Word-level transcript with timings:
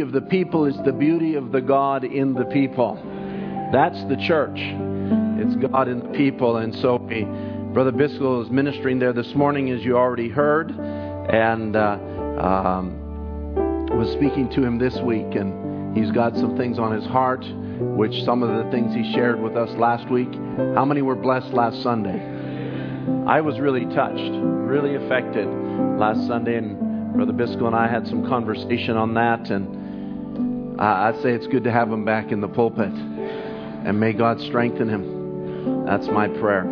of 0.00 0.12
the 0.12 0.20
people 0.20 0.66
is 0.66 0.76
the 0.84 0.92
beauty 0.92 1.34
of 1.34 1.52
the 1.52 1.60
God 1.60 2.04
in 2.04 2.34
the 2.34 2.44
people. 2.46 2.94
That's 3.72 4.02
the 4.04 4.16
church. 4.16 4.58
It's 4.58 5.56
God 5.56 5.88
in 5.88 6.00
the 6.00 6.08
people. 6.16 6.58
And 6.58 6.74
so 6.74 6.98
Brother 6.98 7.92
Biscoe 7.92 8.44
is 8.44 8.50
ministering 8.50 8.98
there 8.98 9.12
this 9.12 9.34
morning, 9.34 9.70
as 9.70 9.84
you 9.84 9.96
already 9.96 10.28
heard, 10.28 10.70
and 10.70 11.76
uh, 11.76 11.98
um, 12.38 13.94
was 13.96 14.10
speaking 14.12 14.48
to 14.50 14.62
him 14.62 14.78
this 14.78 14.96
week. 15.00 15.34
And 15.34 15.96
he's 15.96 16.10
got 16.10 16.36
some 16.36 16.56
things 16.56 16.78
on 16.78 16.92
his 16.92 17.04
heart, 17.04 17.44
which 17.78 18.24
some 18.24 18.42
of 18.42 18.64
the 18.64 18.70
things 18.70 18.94
he 18.94 19.12
shared 19.12 19.40
with 19.40 19.56
us 19.56 19.70
last 19.76 20.10
week. 20.10 20.32
How 20.74 20.84
many 20.84 21.02
were 21.02 21.16
blessed 21.16 21.52
last 21.52 21.82
Sunday? 21.82 22.20
I 23.26 23.40
was 23.40 23.60
really 23.60 23.84
touched, 23.86 24.32
really 24.42 24.94
affected 24.94 25.46
last 25.98 26.26
Sunday, 26.26 26.56
and 26.56 27.14
Brother 27.14 27.32
Biscoe 27.32 27.66
and 27.66 27.74
I 27.74 27.88
had 27.88 28.06
some 28.06 28.26
conversation 28.26 28.96
on 28.96 29.14
that, 29.14 29.50
and 29.50 29.85
I'd 30.78 31.20
say 31.22 31.32
it's 31.32 31.46
good 31.46 31.64
to 31.64 31.72
have 31.72 31.90
him 31.90 32.04
back 32.04 32.32
in 32.32 32.40
the 32.40 32.48
pulpit. 32.48 32.92
And 32.92 33.98
may 34.00 34.12
God 34.12 34.40
strengthen 34.40 34.88
him. 34.88 35.84
That's 35.86 36.08
my 36.08 36.28
prayer. 36.28 36.64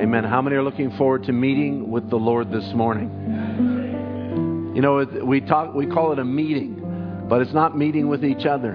Amen. 0.00 0.24
How 0.24 0.40
many 0.40 0.56
are 0.56 0.62
looking 0.62 0.90
forward 0.92 1.24
to 1.24 1.32
meeting 1.32 1.90
with 1.90 2.08
the 2.08 2.16
Lord 2.16 2.50
this 2.50 2.72
morning? 2.72 3.10
You 4.74 4.82
know, 4.82 5.04
we 5.24 5.40
talk 5.40 5.74
we 5.74 5.86
call 5.86 6.12
it 6.12 6.18
a 6.18 6.24
meeting, 6.24 7.26
but 7.28 7.42
it's 7.42 7.52
not 7.52 7.76
meeting 7.76 8.08
with 8.08 8.24
each 8.24 8.46
other. 8.46 8.74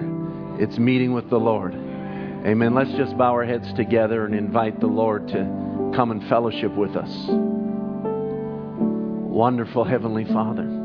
It's 0.59 0.77
meeting 0.77 1.13
with 1.13 1.29
the 1.29 1.39
Lord. 1.39 1.73
Amen. 1.73 2.73
Let's 2.73 2.91
just 2.93 3.17
bow 3.17 3.31
our 3.33 3.45
heads 3.45 3.71
together 3.73 4.25
and 4.25 4.33
invite 4.33 4.79
the 4.79 4.87
Lord 4.87 5.27
to 5.29 5.91
come 5.95 6.11
and 6.11 6.27
fellowship 6.29 6.71
with 6.71 6.95
us. 6.95 7.11
Wonderful 9.29 9.83
Heavenly 9.83 10.25
Father. 10.25 10.80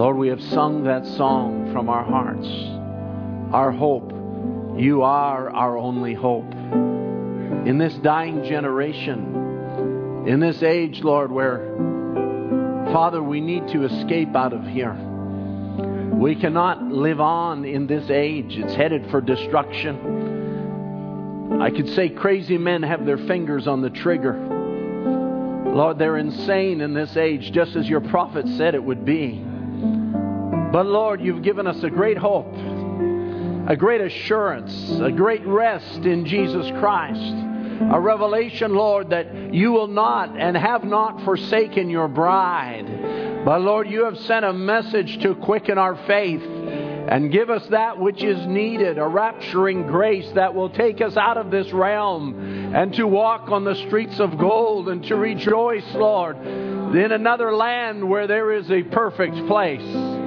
Lord, 0.00 0.16
we 0.16 0.28
have 0.28 0.40
sung 0.40 0.84
that 0.84 1.04
song 1.04 1.70
from 1.74 1.90
our 1.90 2.02
hearts. 2.02 2.48
Our 3.52 3.70
hope. 3.70 4.14
You 4.80 5.02
are 5.02 5.50
our 5.50 5.76
only 5.76 6.14
hope. 6.14 6.50
In 7.66 7.76
this 7.76 7.92
dying 7.96 8.42
generation, 8.44 10.24
in 10.26 10.40
this 10.40 10.62
age, 10.62 11.02
Lord, 11.02 11.30
where, 11.30 11.58
Father, 12.94 13.22
we 13.22 13.42
need 13.42 13.68
to 13.68 13.84
escape 13.84 14.34
out 14.34 14.54
of 14.54 14.66
here. 14.66 14.94
We 16.14 16.34
cannot 16.34 16.82
live 16.82 17.20
on 17.20 17.66
in 17.66 17.86
this 17.86 18.08
age. 18.08 18.56
It's 18.56 18.72
headed 18.72 19.10
for 19.10 19.20
destruction. 19.20 19.98
I 21.60 21.68
could 21.68 21.90
say 21.90 22.08
crazy 22.08 22.56
men 22.56 22.82
have 22.84 23.04
their 23.04 23.18
fingers 23.18 23.66
on 23.68 23.82
the 23.82 23.90
trigger. 23.90 24.32
Lord, 25.74 25.98
they're 25.98 26.16
insane 26.16 26.80
in 26.80 26.94
this 26.94 27.18
age, 27.18 27.52
just 27.52 27.76
as 27.76 27.86
your 27.86 28.00
prophet 28.00 28.48
said 28.56 28.74
it 28.74 28.82
would 28.82 29.04
be. 29.04 29.44
But 30.72 30.86
Lord, 30.86 31.20
you've 31.20 31.42
given 31.42 31.66
us 31.66 31.82
a 31.82 31.90
great 31.90 32.16
hope, 32.16 32.54
a 33.66 33.76
great 33.76 34.00
assurance, 34.00 35.00
a 35.00 35.10
great 35.10 35.44
rest 35.44 36.04
in 36.04 36.24
Jesus 36.24 36.70
Christ. 36.78 37.34
A 37.92 37.98
revelation, 37.98 38.74
Lord, 38.74 39.10
that 39.10 39.54
you 39.54 39.72
will 39.72 39.88
not 39.88 40.38
and 40.38 40.56
have 40.56 40.84
not 40.84 41.24
forsaken 41.24 41.90
your 41.90 42.08
bride. 42.08 43.42
But 43.44 43.62
Lord, 43.62 43.90
you 43.90 44.04
have 44.04 44.18
sent 44.18 44.44
a 44.44 44.52
message 44.52 45.20
to 45.22 45.34
quicken 45.34 45.78
our 45.78 45.96
faith 46.06 46.42
and 46.42 47.32
give 47.32 47.50
us 47.50 47.66
that 47.68 47.98
which 47.98 48.22
is 48.22 48.46
needed, 48.46 48.98
a 48.98 49.08
rapturing 49.08 49.88
grace 49.88 50.30
that 50.34 50.54
will 50.54 50.70
take 50.70 51.00
us 51.00 51.16
out 51.16 51.36
of 51.36 51.50
this 51.50 51.72
realm 51.72 52.74
and 52.74 52.94
to 52.94 53.06
walk 53.08 53.50
on 53.50 53.64
the 53.64 53.74
streets 53.74 54.20
of 54.20 54.38
gold 54.38 54.88
and 54.88 55.02
to 55.04 55.16
rejoice, 55.16 55.94
Lord, 55.94 56.36
in 56.46 57.10
another 57.10 57.52
land 57.56 58.08
where 58.08 58.28
there 58.28 58.52
is 58.52 58.70
a 58.70 58.82
perfect 58.82 59.34
place. 59.48 60.19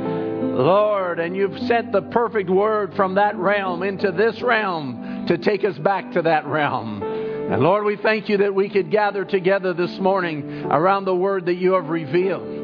Lord, 0.53 1.19
and 1.19 1.35
you've 1.35 1.57
sent 1.67 1.91
the 1.91 2.01
perfect 2.01 2.49
word 2.49 2.93
from 2.95 3.15
that 3.15 3.35
realm 3.35 3.81
into 3.83 4.11
this 4.11 4.41
realm 4.41 5.25
to 5.27 5.37
take 5.37 5.63
us 5.63 5.77
back 5.77 6.11
to 6.11 6.21
that 6.21 6.45
realm. 6.45 7.01
And 7.01 7.61
Lord, 7.61 7.85
we 7.85 7.95
thank 7.95 8.29
you 8.29 8.37
that 8.37 8.53
we 8.53 8.69
could 8.69 8.91
gather 8.91 9.25
together 9.25 9.73
this 9.73 9.99
morning 9.99 10.65
around 10.65 11.05
the 11.05 11.15
word 11.15 11.47
that 11.47 11.55
you 11.55 11.73
have 11.73 11.89
revealed. 11.89 12.62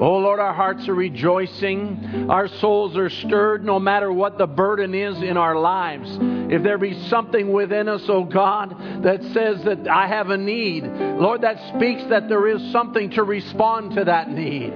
Oh 0.00 0.18
Lord, 0.18 0.38
our 0.38 0.54
hearts 0.54 0.88
are 0.88 0.94
rejoicing. 0.94 2.30
Our 2.30 2.46
souls 2.46 2.96
are 2.96 3.10
stirred 3.10 3.64
no 3.64 3.80
matter 3.80 4.12
what 4.12 4.38
the 4.38 4.46
burden 4.46 4.94
is 4.94 5.20
in 5.22 5.36
our 5.36 5.58
lives. 5.58 6.16
If 6.20 6.62
there 6.62 6.78
be 6.78 7.08
something 7.08 7.52
within 7.52 7.88
us, 7.88 8.02
oh 8.08 8.22
God, 8.22 9.02
that 9.02 9.22
says 9.34 9.64
that 9.64 9.88
I 9.88 10.06
have 10.06 10.30
a 10.30 10.38
need, 10.38 10.84
Lord, 10.84 11.40
that 11.40 11.58
speaks 11.74 12.04
that 12.10 12.28
there 12.28 12.46
is 12.46 12.70
something 12.70 13.10
to 13.10 13.24
respond 13.24 13.96
to 13.96 14.04
that 14.04 14.30
need. 14.30 14.72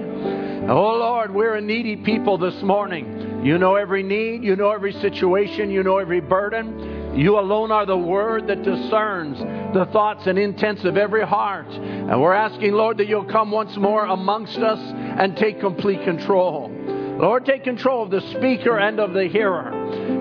Oh 0.69 0.97
Lord, 0.97 1.33
we're 1.33 1.55
a 1.55 1.61
needy 1.61 1.95
people 1.95 2.37
this 2.37 2.61
morning. 2.61 3.45
You 3.45 3.57
know 3.57 3.75
every 3.75 4.03
need, 4.03 4.43
you 4.43 4.55
know 4.55 4.71
every 4.71 4.93
situation, 4.93 5.71
you 5.71 5.83
know 5.83 5.99
every 5.99 6.21
burden. 6.21 6.92
You 7.15 7.37
alone 7.37 7.71
are 7.71 7.85
the 7.85 7.97
word 7.97 8.47
that 8.47 8.63
discerns 8.63 9.37
the 9.73 9.85
thoughts 9.91 10.25
and 10.25 10.39
intents 10.39 10.83
of 10.83 10.97
every 10.97 11.25
heart. 11.25 11.67
And 11.69 12.19
we're 12.19 12.33
asking, 12.33 12.73
Lord, 12.73 12.97
that 12.97 13.07
you'll 13.07 13.25
come 13.25 13.51
once 13.51 13.77
more 13.77 14.05
amongst 14.05 14.57
us 14.57 14.79
and 14.79 15.37
take 15.37 15.59
complete 15.59 16.03
control. 16.03 16.71
Lord, 17.19 17.45
take 17.45 17.63
control 17.63 18.01
of 18.01 18.09
the 18.09 18.21
speaker 18.31 18.79
and 18.79 18.99
of 18.99 19.13
the 19.13 19.25
hearer. 19.25 19.69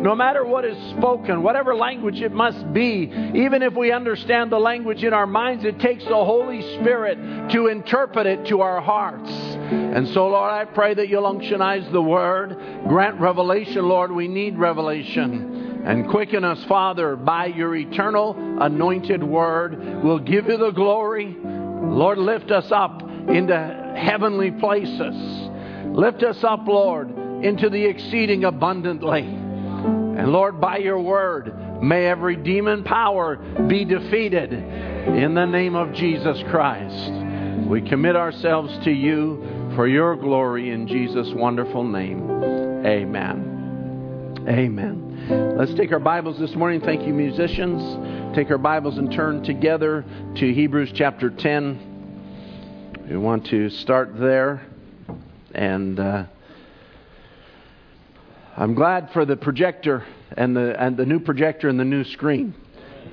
No 0.03 0.15
matter 0.15 0.45
what 0.45 0.67
is 0.67 0.77
spoken, 0.91 1.43
whatever 1.43 1.75
language 1.75 2.21
it 2.21 2.33
must 2.33 2.73
be, 2.75 3.11
even 3.35 3.63
if 3.63 3.75
we 3.75 3.91
understand 3.91 4.53
the 4.53 4.61
language 4.61 5.03
in 5.03 5.15
our 5.15 5.27
minds, 5.27 5.65
it 5.65 5.81
takes 5.81 6.05
the 6.05 6.11
Holy 6.11 6.61
Spirit 6.75 7.51
to 7.53 7.69
interpret 7.69 8.27
it 8.27 8.45
to 8.47 8.61
our 8.61 8.83
hearts. 8.83 9.31
And 9.31 10.07
so, 10.09 10.29
Lord, 10.29 10.53
I 10.53 10.67
pray 10.67 10.93
that 10.93 11.09
you'll 11.09 11.23
unctionize 11.25 11.91
the 11.91 12.03
word. 12.03 12.59
Grant 12.87 13.19
revelation, 13.19 13.89
Lord. 13.89 14.13
We 14.13 14.29
need 14.29 14.59
revelation. 14.59 15.62
And 15.85 16.09
quicken 16.09 16.45
us, 16.45 16.63
Father, 16.65 17.17
by 17.17 17.47
your 17.47 17.75
eternal 17.75 18.37
anointed 18.61 19.23
word. 19.23 20.03
We'll 20.03 20.21
give 20.21 20.47
you 20.47 20.57
the 20.57 20.71
glory. 20.71 21.37
Lord, 21.43 22.19
lift 22.19 22.51
us 22.51 22.71
up 22.71 23.03
into 23.03 23.95
heavenly 23.97 24.53
places. 24.53 25.15
Lift 25.87 26.23
us 26.23 26.43
up, 26.45 26.67
Lord, 26.67 27.11
into 27.45 27.69
the 27.69 27.85
exceeding 27.85 28.45
abundantly. 28.45 29.23
And 29.23 30.31
Lord, 30.31 30.61
by 30.61 30.77
your 30.77 31.01
word, 31.01 31.83
may 31.83 32.07
every 32.07 32.37
demon 32.37 32.85
power 32.85 33.37
be 33.67 33.85
defeated 33.85 34.53
in 34.53 35.35
the 35.35 35.47
name 35.47 35.75
of 35.75 35.93
Jesus 35.93 36.41
Christ. 36.49 37.11
We 37.67 37.81
commit 37.83 38.15
ourselves 38.15 38.73
to 38.85 38.91
you 38.93 39.73
for 39.75 39.89
your 39.89 40.17
glory 40.17 40.71
in 40.71 40.87
Jesus' 40.87 41.33
wonderful 41.33 41.83
name. 41.83 42.31
Amen. 42.87 44.45
Amen. 44.49 45.12
Let's 45.29 45.73
take 45.75 45.93
our 45.93 46.01
Bibles 46.01 46.39
this 46.41 46.57
morning. 46.57 46.81
Thank 46.81 47.07
you, 47.07 47.15
musicians. 47.15 48.35
Take 48.35 48.51
our 48.51 48.59
Bibles 48.59 48.99
and 48.99 49.13
turn 49.13 49.45
together 49.45 50.05
to 50.35 50.53
Hebrews 50.53 50.91
chapter 50.95 51.31
10. 51.31 53.07
We 53.09 53.17
want 53.17 53.47
to 53.47 53.71
start 53.71 54.19
there. 54.19 54.67
And 55.55 56.01
uh, 56.01 56.25
I'm 58.57 58.75
glad 58.75 59.11
for 59.13 59.25
the 59.25 59.37
projector 59.37 60.05
and 60.37 60.57
the, 60.57 60.83
and 60.83 60.97
the 60.97 61.07
new 61.07 61.21
projector 61.21 61.69
and 61.69 61.79
the 61.79 61.85
new 61.85 62.03
screen 62.03 62.55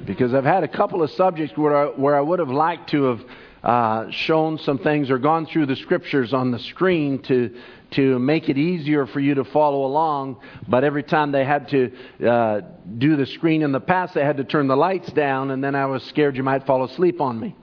because 0.06 0.34
I've 0.34 0.46
had 0.46 0.64
a 0.64 0.68
couple 0.68 1.04
of 1.04 1.12
subjects 1.12 1.56
where 1.56 1.76
I, 1.76 1.86
where 1.86 2.16
I 2.16 2.22
would 2.22 2.40
have 2.40 2.50
liked 2.50 2.90
to 2.90 3.04
have 3.04 3.22
uh, 3.64 4.10
shown 4.10 4.58
some 4.58 4.80
things 4.80 5.12
or 5.12 5.20
gone 5.20 5.46
through 5.46 5.68
the 5.68 5.76
scriptures 5.76 6.34
on 6.34 6.50
the 6.50 6.60
screen 6.60 7.22
to 7.24 7.56
to 7.92 8.20
make 8.20 8.50
it 8.50 8.58
easier 8.58 9.06
for 9.06 9.20
you 9.20 9.36
to 9.36 9.44
follow 9.44 9.86
along. 9.86 10.38
But 10.68 10.84
every 10.84 11.04
time 11.04 11.32
they 11.32 11.46
had 11.46 11.68
to 11.70 11.92
uh, 12.28 12.62
do 12.98 13.16
the 13.16 13.26
screen 13.26 13.62
in 13.62 13.72
the 13.72 13.80
past, 13.80 14.14
they 14.14 14.24
had 14.24 14.38
to 14.38 14.44
turn 14.44 14.68
the 14.68 14.78
lights 14.78 15.12
down, 15.12 15.52
and 15.52 15.64
then 15.64 15.76
I 15.76 15.86
was 15.86 16.04
scared 16.04 16.38
you 16.38 16.44
might 16.44 16.66
fall 16.66 16.84
asleep 16.84 17.22
on 17.22 17.40
me. 17.40 17.56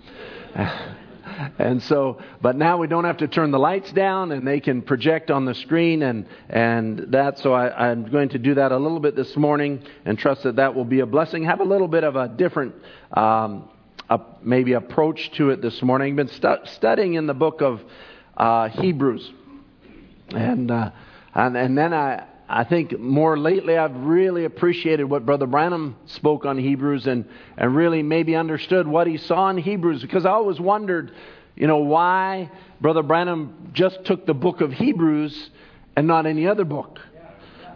and 1.59 1.83
so, 1.83 2.21
but 2.41 2.57
now 2.57 2.79
we 2.79 2.87
don't 2.87 3.05
have 3.05 3.19
to 3.19 3.29
turn 3.29 3.51
the 3.51 3.59
lights 3.59 3.93
down, 3.93 4.33
and 4.33 4.47
they 4.47 4.61
can 4.61 4.83
project 4.83 5.31
on 5.31 5.45
the 5.45 5.55
screen, 5.55 6.03
and 6.03 6.27
and 6.49 7.13
that. 7.13 7.39
So 7.39 7.53
I, 7.53 7.91
I'm 7.91 8.11
going 8.11 8.31
to 8.31 8.39
do 8.39 8.55
that 8.55 8.73
a 8.73 8.77
little 8.77 9.01
bit 9.01 9.17
this 9.17 9.37
morning, 9.37 9.83
and 10.05 10.19
trust 10.19 10.43
that 10.45 10.57
that 10.57 10.75
will 10.75 10.85
be 10.85 11.01
a 11.01 11.07
blessing. 11.07 11.45
Have 11.45 11.61
a 11.61 11.65
little 11.65 11.89
bit 11.89 12.05
of 12.05 12.17
a 12.17 12.29
different. 12.29 12.75
Um, 13.13 13.69
a, 14.09 14.21
maybe 14.43 14.75
approach 14.75 15.33
to 15.33 15.51
it 15.51 15.61
this 15.61 15.83
morning. 15.83 16.13
I've 16.13 16.17
been 16.17 16.29
stu- 16.29 16.65
studying 16.65 17.15
in 17.15 17.27
the 17.27 17.35
book 17.35 17.61
of 17.61 17.83
uh, 18.37 18.69
Hebrews, 18.69 19.33
and, 20.31 20.71
uh, 20.71 20.91
and 21.35 21.57
and 21.57 21.79
then 21.79 21.93
I 21.93 22.25
I 22.49 22.65
think 22.65 22.99
more 22.99 23.37
lately 23.37 23.77
I've 23.77 23.97
really 23.97 24.45
appreciated 24.45 25.05
what 25.05 25.27
Brother 25.27 25.47
Branham 25.47 25.97
spoke 26.07 26.45
on 26.45 26.59
Hebrews 26.59 27.07
and 27.07 27.25
and 27.57 27.75
really 27.75 28.03
maybe 28.03 28.37
understood 28.37 28.87
what 28.87 29.07
he 29.07 29.17
saw 29.17 29.49
in 29.51 29.59
Hebrews 29.59 30.03
because 30.03 30.25
I 30.25 30.31
always 30.31 30.61
wondered, 30.61 31.13
you 31.57 31.67
know, 31.67 31.79
why 31.79 32.51
Brother 32.81 33.03
Branham 33.03 33.71
just 33.73 34.05
took 34.05 34.27
the 34.27 34.35
book 34.35 34.61
of 34.61 34.73
Hebrews 34.73 35.51
and 35.97 36.07
not 36.07 36.27
any 36.27 36.47
other 36.47 36.65
book 36.65 37.01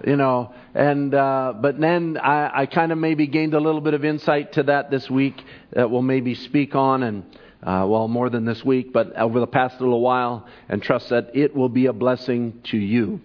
you 0.05 0.17
know. 0.17 0.53
And 0.75 1.15
uh, 1.15 1.55
but 1.61 1.81
then 1.81 2.17
I, 2.17 2.63
I 2.63 2.67
kind 2.67 2.93
of 2.93 2.99
maybe 2.99 3.27
gained 3.27 3.55
a 3.55 3.61
little 3.61 3.81
bit 3.81 3.95
of 3.95 4.05
insight 4.05 4.53
to 4.53 4.63
that 4.65 4.91
this 4.91 5.11
week 5.11 5.43
that 5.73 5.91
we'll 5.91 6.03
maybe 6.03 6.35
speak 6.35 6.75
on, 6.75 7.03
and 7.03 7.25
uh, 7.63 7.85
well, 7.87 8.09
more 8.09 8.31
than 8.31 8.45
this 8.45 8.65
week, 8.65 8.93
but 8.93 9.15
over 9.17 9.39
the 9.39 9.47
past 9.47 9.81
little 9.81 10.01
while, 10.01 10.47
and 10.69 10.83
trust 10.83 11.11
that 11.11 11.31
it 11.35 11.55
will 11.55 11.69
be 11.69 11.87
a 11.87 11.93
blessing 11.93 12.61
to 12.65 12.79
you. 12.79 13.21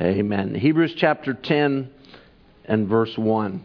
Amen. 0.00 0.54
Hebrews 0.54 0.94
chapter 0.96 1.34
10 1.34 1.90
and 2.64 2.88
verse 2.88 3.16
1. 3.18 3.64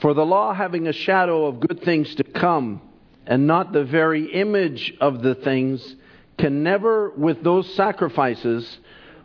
For 0.00 0.14
the 0.14 0.24
law, 0.24 0.54
having 0.54 0.86
a 0.86 0.92
shadow 0.92 1.46
of 1.46 1.60
good 1.60 1.82
things 1.82 2.14
to 2.14 2.24
come, 2.24 2.80
and 3.26 3.46
not 3.46 3.72
the 3.72 3.84
very 3.84 4.32
image 4.32 4.94
of 5.00 5.22
the 5.22 5.34
things, 5.34 5.96
can 6.38 6.62
never, 6.62 7.10
with 7.10 7.42
those 7.42 7.74
sacrifices 7.74 8.78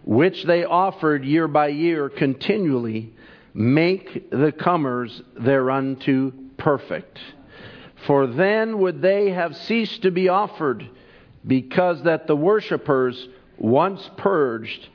which 0.03 0.43
they 0.43 0.65
offered 0.65 1.23
year 1.23 1.47
by 1.47 1.67
year 1.67 2.09
continually, 2.09 3.13
make 3.53 4.29
the 4.29 4.51
comers 4.51 5.21
thereunto 5.39 6.33
perfect. 6.61 7.19
For 8.07 8.27
then 8.27 8.79
would 8.79 9.01
they 9.01 9.31
have 9.31 9.55
ceased 9.55 10.03
to 10.03 10.11
be 10.11 10.29
offered, 10.29 10.87
because 11.45 12.03
that 12.03 12.27
the 12.27 12.35
worshippers, 12.35 13.27
once 13.57 14.09
purged, 14.17 14.89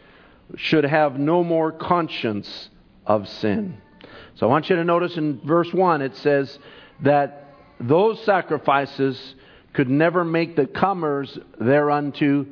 should 0.57 0.85
have 0.85 1.19
no 1.19 1.43
more 1.43 1.73
conscience 1.73 2.71
of 3.05 3.29
sin. 3.29 3.79
So 4.37 4.47
I 4.47 4.51
want 4.51 4.71
you 4.71 4.77
to 4.77 4.85
notice 4.85 5.17
in 5.17 5.41
verse 5.41 5.73
1 5.73 6.03
it 6.03 6.17
says 6.17 6.59
that 7.03 7.55
those 7.81 8.23
sacrifices 8.25 9.35
could 9.73 9.91
never 9.91 10.25
make 10.25 10.55
the 10.55 10.67
comers 10.67 11.37
thereunto 11.61 12.47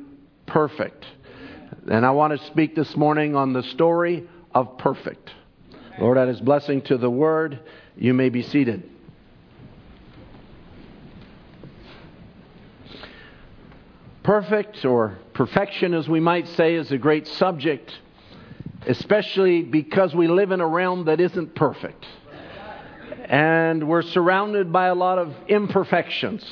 perfect. 0.45 1.05
And 1.89 2.05
I 2.05 2.11
want 2.11 2.37
to 2.37 2.45
speak 2.47 2.75
this 2.75 2.95
morning 2.97 3.35
on 3.35 3.53
the 3.53 3.63
story 3.63 4.27
of 4.53 4.77
perfect. 4.77 5.31
Lord, 5.99 6.17
add 6.17 6.27
his 6.27 6.41
blessing 6.41 6.81
to 6.83 6.97
the 6.97 7.09
word. 7.09 7.59
You 7.95 8.13
may 8.13 8.29
be 8.29 8.41
seated. 8.41 8.89
Perfect 14.25 14.83
or 14.85 15.19
perfection, 15.35 15.93
as 15.93 16.09
we 16.09 16.19
might 16.19 16.47
say, 16.47 16.73
is 16.73 16.91
a 16.91 16.97
great 16.97 17.27
subject, 17.27 17.91
especially 18.87 19.61
because 19.61 20.15
we 20.15 20.27
live 20.27 20.49
in 20.49 20.61
a 20.61 20.67
realm 20.67 21.05
that 21.05 21.19
isn't 21.19 21.53
perfect. 21.53 22.03
And 23.25 23.87
we're 23.87 24.01
surrounded 24.01 24.73
by 24.73 24.87
a 24.87 24.95
lot 24.95 25.19
of 25.19 25.31
imperfections. 25.47 26.43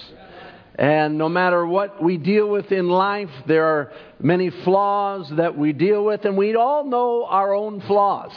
And 0.76 1.18
no 1.18 1.28
matter 1.30 1.66
what 1.66 2.00
we 2.00 2.18
deal 2.18 2.48
with 2.48 2.72
in 2.72 2.90
life, 2.90 3.32
there 3.48 3.66
are 3.66 3.92
many 4.20 4.52
flaws 4.52 5.32
that 5.32 5.58
we 5.58 5.74
deal 5.74 6.06
with, 6.06 6.26
and 6.26 6.38
we 6.38 6.56
all 6.56 6.86
know 6.86 7.26
our 7.26 7.56
own 7.56 7.82
flaws. 7.82 8.34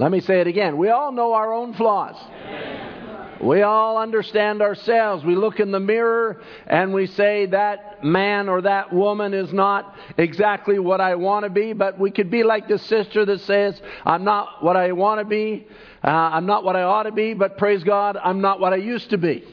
Let 0.00 0.10
me 0.10 0.18
say 0.18 0.40
it 0.40 0.48
again. 0.48 0.78
We 0.78 0.88
all 0.88 1.12
know 1.12 1.32
our 1.32 1.52
own 1.52 1.74
flaws. 1.74 2.16
We 3.42 3.62
all 3.62 3.98
understand 3.98 4.62
ourselves. 4.62 5.24
We 5.24 5.34
look 5.34 5.58
in 5.58 5.72
the 5.72 5.80
mirror 5.80 6.40
and 6.66 6.94
we 6.94 7.06
say, 7.06 7.46
that 7.46 8.04
man 8.04 8.48
or 8.48 8.62
that 8.62 8.92
woman 8.92 9.34
is 9.34 9.52
not 9.52 9.96
exactly 10.16 10.78
what 10.78 11.00
I 11.00 11.16
want 11.16 11.44
to 11.44 11.50
be, 11.50 11.72
but 11.72 11.98
we 11.98 12.12
could 12.12 12.30
be 12.30 12.44
like 12.44 12.68
the 12.68 12.78
sister 12.78 13.24
that 13.24 13.40
says, 13.40 13.80
I'm 14.04 14.22
not 14.22 14.62
what 14.62 14.76
I 14.76 14.92
want 14.92 15.20
to 15.20 15.24
be, 15.24 15.66
uh, 16.04 16.08
I'm 16.08 16.46
not 16.46 16.62
what 16.62 16.76
I 16.76 16.82
ought 16.82 17.04
to 17.04 17.12
be, 17.12 17.34
but 17.34 17.58
praise 17.58 17.82
God, 17.82 18.16
I'm 18.16 18.40
not 18.40 18.60
what 18.60 18.72
I 18.72 18.76
used 18.76 19.10
to 19.10 19.18
be. 19.18 19.44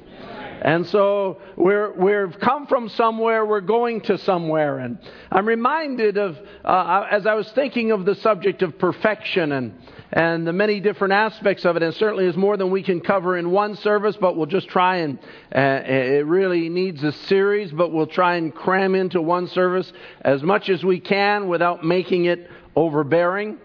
And 0.61 0.85
so 0.87 1.41
we're, 1.55 1.93
we've 1.93 2.37
come 2.39 2.67
from 2.67 2.89
somewhere, 2.89 3.45
we're 3.45 3.61
going 3.61 4.01
to 4.01 4.17
somewhere. 4.17 4.79
And 4.79 4.99
I'm 5.31 5.47
reminded 5.47 6.17
of, 6.17 6.37
uh, 6.65 7.07
as 7.09 7.25
I 7.25 7.33
was 7.33 7.49
thinking 7.53 7.91
of 7.91 8.05
the 8.05 8.15
subject 8.15 8.61
of 8.61 8.77
perfection 8.77 9.53
and, 9.53 9.73
and 10.11 10.47
the 10.47 10.53
many 10.53 10.79
different 10.79 11.13
aspects 11.13 11.65
of 11.65 11.75
it, 11.75 11.83
and 11.83 11.93
certainly 11.93 12.25
is 12.25 12.35
more 12.35 12.57
than 12.57 12.71
we 12.71 12.81
can 12.81 12.99
cover 12.99 13.37
in 13.37 13.51
one 13.51 13.75
service, 13.75 14.17
but 14.19 14.35
we'll 14.35 14.47
just 14.47 14.67
try 14.67 14.97
and, 14.97 15.19
uh, 15.55 15.59
it 15.59 16.25
really 16.25 16.69
needs 16.69 17.03
a 17.03 17.11
series, 17.11 17.71
but 17.71 17.91
we'll 17.91 18.07
try 18.07 18.35
and 18.35 18.53
cram 18.53 18.95
into 18.95 19.21
one 19.21 19.47
service 19.47 19.91
as 20.21 20.41
much 20.41 20.69
as 20.69 20.83
we 20.83 20.99
can 20.99 21.47
without 21.47 21.83
making 21.83 22.25
it 22.25 22.49
overbearing. 22.75 23.59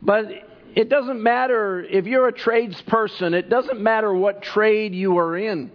But 0.00 0.26
it 0.74 0.88
doesn't 0.88 1.22
matter 1.22 1.82
if 1.82 2.06
you're 2.06 2.28
a 2.28 2.32
tradesperson, 2.32 3.32
it 3.32 3.48
doesn't 3.48 3.80
matter 3.80 4.12
what 4.14 4.42
trade 4.42 4.94
you 4.94 5.18
are 5.18 5.36
in. 5.36 5.72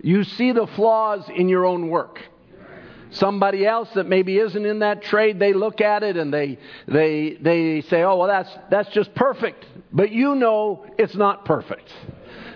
You 0.00 0.24
see 0.24 0.52
the 0.52 0.66
flaws 0.68 1.28
in 1.34 1.48
your 1.48 1.66
own 1.66 1.88
work. 1.88 2.20
Somebody 3.10 3.66
else 3.66 3.88
that 3.94 4.06
maybe 4.06 4.38
isn't 4.38 4.66
in 4.66 4.80
that 4.80 5.02
trade, 5.02 5.38
they 5.38 5.52
look 5.52 5.80
at 5.80 6.02
it 6.02 6.16
and 6.16 6.32
they, 6.32 6.58
they, 6.86 7.38
they 7.40 7.80
say, 7.82 8.02
oh, 8.02 8.16
well, 8.16 8.28
that's, 8.28 8.50
that's 8.70 8.90
just 8.90 9.14
perfect. 9.14 9.64
But 9.92 10.10
you 10.10 10.34
know 10.34 10.86
it's 10.98 11.14
not 11.14 11.44
perfect. 11.44 11.90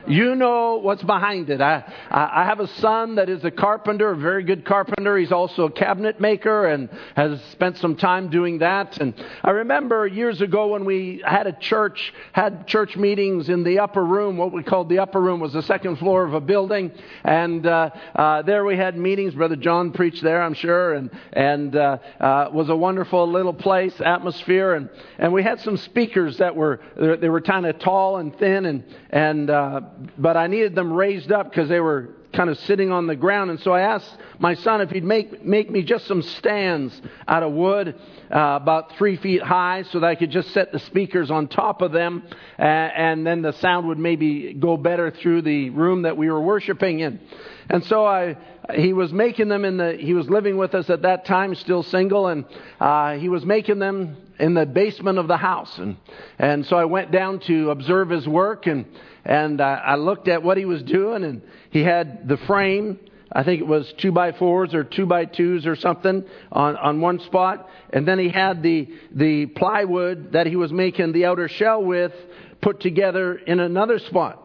You 0.07 0.35
know 0.35 0.77
what's 0.77 1.03
behind 1.03 1.49
it. 1.51 1.61
I, 1.61 1.85
I 2.11 2.45
have 2.45 2.59
a 2.59 2.67
son 2.67 3.17
that 3.17 3.29
is 3.29 3.45
a 3.45 3.51
carpenter, 3.51 4.11
a 4.11 4.17
very 4.17 4.43
good 4.43 4.65
carpenter. 4.65 5.17
He's 5.17 5.31
also 5.31 5.67
a 5.67 5.71
cabinet 5.71 6.21
maker 6.21 6.67
and 6.67 6.89
has 7.15 7.41
spent 7.53 7.79
some 7.79 7.95
time 7.95 8.29
doing 8.29 8.59
that. 8.59 8.99
And 8.99 9.15
I 9.45 9.51
remember 9.51 10.07
years 10.07 10.41
ago 10.41 10.69
when 10.69 10.85
we 10.85 11.23
had 11.25 11.47
a 11.47 11.53
church, 11.53 12.13
had 12.33 12.67
church 12.67 12.97
meetings 12.97 13.49
in 13.49 13.63
the 13.63 13.79
upper 13.79 14.05
room. 14.05 14.37
What 14.37 14.53
we 14.53 14.65
called 14.65 14.89
the 14.89 14.99
upper 14.99 15.21
room 15.21 15.39
was 15.39 15.53
the 15.53 15.63
second 15.63 15.97
floor 15.97 16.25
of 16.25 16.35
a 16.35 16.41
building. 16.41 16.91
And 17.23 17.65
uh, 17.65 17.91
uh, 18.17 18.43
there 18.43 18.65
we 18.65 18.77
had 18.77 18.97
meetings. 18.97 19.35
Brother 19.35 19.57
John 19.57 19.93
preached 19.93 20.23
there, 20.23 20.43
I'm 20.43 20.55
sure, 20.55 20.95
and, 20.95 21.11
and 21.33 21.77
uh, 21.77 21.99
uh 22.21 22.51
was 22.53 22.69
a 22.69 22.77
wonderful 22.77 23.31
little 23.31 23.55
place, 23.55 23.95
atmosphere. 24.05 24.75
And, 24.75 24.91
and 25.19 25.33
we 25.33 25.43
had 25.43 25.61
some 25.61 25.77
speakers 25.77 26.39
that 26.39 26.57
were, 26.57 26.81
they 26.97 27.29
were 27.29 27.41
kind 27.41 27.67
of 27.67 27.79
tall 27.79 28.17
and 28.17 28.37
thin 28.39 28.67
and, 28.67 28.85
and 29.13 29.51
uh, 29.51 29.83
but 30.17 30.37
I 30.37 30.47
needed 30.47 30.75
them 30.75 30.93
raised 30.93 31.31
up 31.31 31.51
because 31.51 31.69
they 31.69 31.81
were 31.81 32.17
kind 32.33 32.49
of 32.49 32.59
sitting 32.61 32.91
on 32.91 33.07
the 33.07 33.17
ground. 33.17 33.51
And 33.51 33.61
so 33.61 33.73
I 33.73 33.83
asked 33.83 34.17
my 34.39 34.55
son 34.55 34.81
if 34.81 34.91
he'd 34.91 35.05
make, 35.05 35.45
make 35.45 35.71
me 35.71 35.83
just 35.83 36.07
some 36.07 36.23
stands 36.23 36.99
out 37.29 37.43
of 37.43 37.53
wood, 37.53 37.95
uh, 38.35 38.59
about 38.61 38.97
three 38.97 39.17
feet 39.17 39.43
high, 39.43 39.83
so 39.83 40.01
that 40.01 40.07
I 40.07 40.15
could 40.15 40.31
just 40.31 40.51
set 40.53 40.73
the 40.73 40.79
speakers 40.79 41.31
on 41.31 41.49
top 41.49 41.83
of 41.83 41.93
them, 41.93 42.23
uh, 42.59 42.63
and 42.63 43.27
then 43.27 43.43
the 43.43 43.53
sound 43.53 43.89
would 43.89 43.99
maybe 43.99 44.55
go 44.55 44.77
better 44.77 45.11
through 45.11 45.43
the 45.43 45.71
room 45.71 46.03
that 46.03 46.17
we 46.17 46.31
were 46.31 46.41
worshiping 46.41 47.01
in. 47.01 47.21
And 47.69 47.85
so 47.85 48.05
I, 48.05 48.37
he 48.75 48.93
was 48.93 49.13
making 49.13 49.49
them 49.49 49.65
in 49.65 49.77
the, 49.77 49.95
he 49.95 50.15
was 50.15 50.29
living 50.29 50.57
with 50.57 50.75
us 50.75 50.89
at 50.91 51.03
that 51.03 51.25
time, 51.25 51.55
still 51.55 51.83
single, 51.83 52.29
and 52.29 52.45
uh, 52.81 53.15
he 53.15 53.29
was 53.29 53.45
making 53.45 53.79
them 53.79 54.17
in 54.39 54.55
the 54.55 54.67
basement 54.67 55.19
of 55.19 55.29
the 55.29 55.37
house. 55.37 55.79
And, 55.79 55.97
and 56.39 56.65
so 56.67 56.77
I 56.77 56.85
went 56.85 57.11
down 57.11 57.41
to 57.41 57.71
observe 57.71 58.11
his 58.11 58.27
work, 58.27 58.67
and 58.67 58.87
and 59.25 59.61
I, 59.61 59.75
I 59.75 59.95
looked 59.97 60.29
at 60.29 60.43
what 60.43 60.57
he 60.57 60.65
was 60.65 60.83
doing, 60.83 61.25
and 61.25 61.43
he 61.71 61.83
had 61.83 62.29
the 62.29 62.37
frame. 62.39 62.99
I 63.31 63.45
think 63.45 63.61
it 63.61 63.67
was 63.67 63.93
two 63.99 64.13
by 64.13 64.33
fours 64.33 64.75
or 64.75 64.85
two 64.85 65.07
by 65.07 65.25
twos 65.25 65.67
or 65.67 65.77
something 65.77 66.25
on, 66.51 66.77
on 66.77 67.01
one 67.01 67.19
spot. 67.21 67.69
And 67.91 68.07
then 68.07 68.19
he 68.19 68.29
had 68.29 68.63
the, 68.63 68.89
the 69.11 69.47
plywood 69.47 70.33
that 70.33 70.47
he 70.47 70.57
was 70.57 70.71
making 70.71 71.13
the 71.13 71.25
outer 71.25 71.49
shell 71.49 71.83
with 71.83 72.13
put 72.61 72.81
together 72.81 73.37
in 73.37 73.59
another 73.59 73.99
spot. 73.99 74.43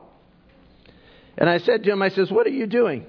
And 1.38 1.50
I 1.50 1.57
said 1.57 1.83
to 1.83 1.91
him, 1.91 2.01
I 2.01 2.09
says, 2.09 2.31
what 2.31 2.47
are 2.47 2.51
you 2.51 2.65
doing? 2.65 3.05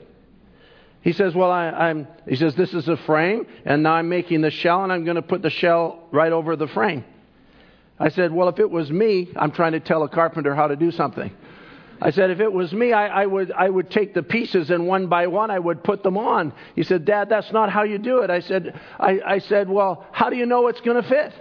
He 1.01 1.13
says, 1.13 1.35
well, 1.35 1.51
I, 1.51 1.91
am 1.91 2.09
he 2.29 2.37
says, 2.37 2.55
this 2.55 2.75
is 2.75 2.89
a 2.89 2.97
frame, 2.97 3.47
and 3.65 3.83
now 3.83 3.95
I'm 3.95 4.09
making 4.09 4.41
the 4.41 4.51
shell, 4.51 4.83
and 4.83 4.93
I'm 4.93 5.05
going 5.05 5.17
to 5.17 5.23
put 5.23 5.43
the 5.43 5.51
shell 5.51 6.09
right 6.11 6.33
over 6.33 6.57
the 6.57 6.67
frame. 6.67 7.05
I 8.01 8.09
said, 8.09 8.33
well, 8.33 8.49
if 8.49 8.59
it 8.59 8.71
was 8.71 8.91
me, 8.91 9.29
I'm 9.37 9.51
trying 9.51 9.73
to 9.73 9.81
tell 9.81 10.03
a 10.03 10.09
carpenter 10.09 10.55
how 10.55 10.69
to 10.69 10.77
do 10.77 10.91
something. 10.91 11.33
I 12.01 12.11
said, 12.11 12.31
if 12.31 12.39
it 12.39 12.53
was 12.53 12.73
me, 12.73 12.93
I, 12.93 13.23
I, 13.23 13.27
would, 13.27 13.51
I 13.51 13.69
would 13.69 13.91
take 13.91 14.15
the 14.15 14.23
pieces 14.23 14.71
and 14.71 14.87
one 14.87 15.09
by 15.09 15.27
one 15.27 15.51
I 15.51 15.59
would 15.59 15.83
put 15.83 16.05
them 16.05 16.17
on. 16.17 16.53
He 16.77 16.85
said, 16.85 17.05
Dad, 17.05 17.29
that's 17.29 17.53
not 17.53 17.71
how 17.71 17.83
you 17.83 17.99
do 17.99 18.19
it. 18.19 18.31
I 18.31 18.39
said, 18.39 18.79
I, 19.01 19.21
I 19.27 19.39
said, 19.39 19.69
well, 19.69 20.07
how 20.13 20.31
do 20.31 20.37
you 20.37 20.47
know 20.47 20.69
it's 20.69 20.81
going 20.81 21.03
to 21.03 21.09
fit? 21.09 21.33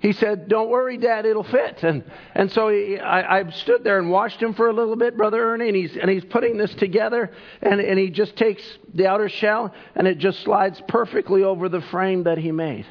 He 0.00 0.12
said, 0.12 0.48
Don't 0.48 0.70
worry, 0.70 0.96
Dad, 0.96 1.26
it'll 1.26 1.44
fit. 1.44 1.82
And, 1.82 2.04
and 2.34 2.50
so 2.50 2.68
he, 2.68 2.98
I, 2.98 3.40
I 3.40 3.50
stood 3.50 3.84
there 3.84 3.98
and 3.98 4.10
watched 4.10 4.42
him 4.42 4.54
for 4.54 4.68
a 4.68 4.72
little 4.72 4.96
bit, 4.96 5.16
Brother 5.16 5.52
Ernie, 5.52 5.68
and 5.68 5.76
he's, 5.76 5.96
and 5.96 6.10
he's 6.10 6.24
putting 6.24 6.56
this 6.56 6.74
together, 6.74 7.30
and, 7.60 7.80
and 7.80 7.98
he 7.98 8.08
just 8.08 8.34
takes 8.34 8.62
the 8.94 9.06
outer 9.06 9.28
shell, 9.28 9.74
and 9.94 10.08
it 10.08 10.16
just 10.16 10.40
slides 10.40 10.82
perfectly 10.88 11.44
over 11.44 11.68
the 11.68 11.82
frame 11.82 12.24
that 12.24 12.38
he 12.38 12.50
made. 12.50 12.86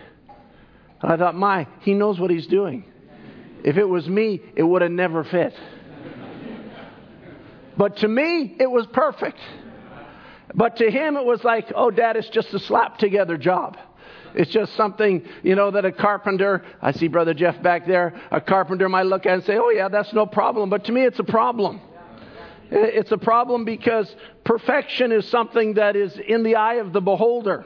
And 1.01 1.11
I 1.11 1.17
thought, 1.17 1.35
My, 1.35 1.67
he 1.81 1.95
knows 1.95 2.19
what 2.19 2.29
he's 2.29 2.47
doing. 2.47 2.85
If 3.63 3.77
it 3.77 3.85
was 3.85 4.07
me, 4.07 4.41
it 4.55 4.63
would 4.63 4.83
have 4.83 4.91
never 4.91 5.23
fit. 5.23 5.53
But 7.75 7.97
to 7.97 8.07
me, 8.07 8.55
it 8.59 8.69
was 8.69 8.85
perfect. 8.87 9.39
But 10.53 10.77
to 10.77 10.91
him, 10.91 11.15
it 11.15 11.25
was 11.25 11.43
like, 11.43 11.71
oh, 11.75 11.91
dad, 11.91 12.17
it's 12.17 12.29
just 12.29 12.53
a 12.53 12.59
slap 12.59 12.97
together 12.97 13.37
job. 13.37 13.77
It's 14.35 14.51
just 14.51 14.75
something, 14.75 15.25
you 15.43 15.55
know, 15.55 15.71
that 15.71 15.85
a 15.85 15.91
carpenter, 15.91 16.63
I 16.81 16.91
see 16.91 17.07
Brother 17.07 17.33
Jeff 17.33 17.61
back 17.61 17.85
there, 17.87 18.19
a 18.31 18.41
carpenter 18.41 18.89
might 18.89 19.05
look 19.05 19.25
at 19.25 19.33
and 19.33 19.43
say, 19.43 19.57
oh, 19.57 19.69
yeah, 19.69 19.87
that's 19.87 20.13
no 20.13 20.25
problem. 20.25 20.69
But 20.69 20.85
to 20.85 20.91
me, 20.91 21.03
it's 21.03 21.19
a 21.19 21.23
problem. 21.23 21.81
It's 22.71 23.11
a 23.11 23.17
problem 23.17 23.65
because 23.65 24.13
perfection 24.43 25.11
is 25.11 25.27
something 25.27 25.75
that 25.75 25.95
is 25.95 26.17
in 26.17 26.43
the 26.43 26.55
eye 26.55 26.75
of 26.75 26.93
the 26.93 27.01
beholder. 27.01 27.65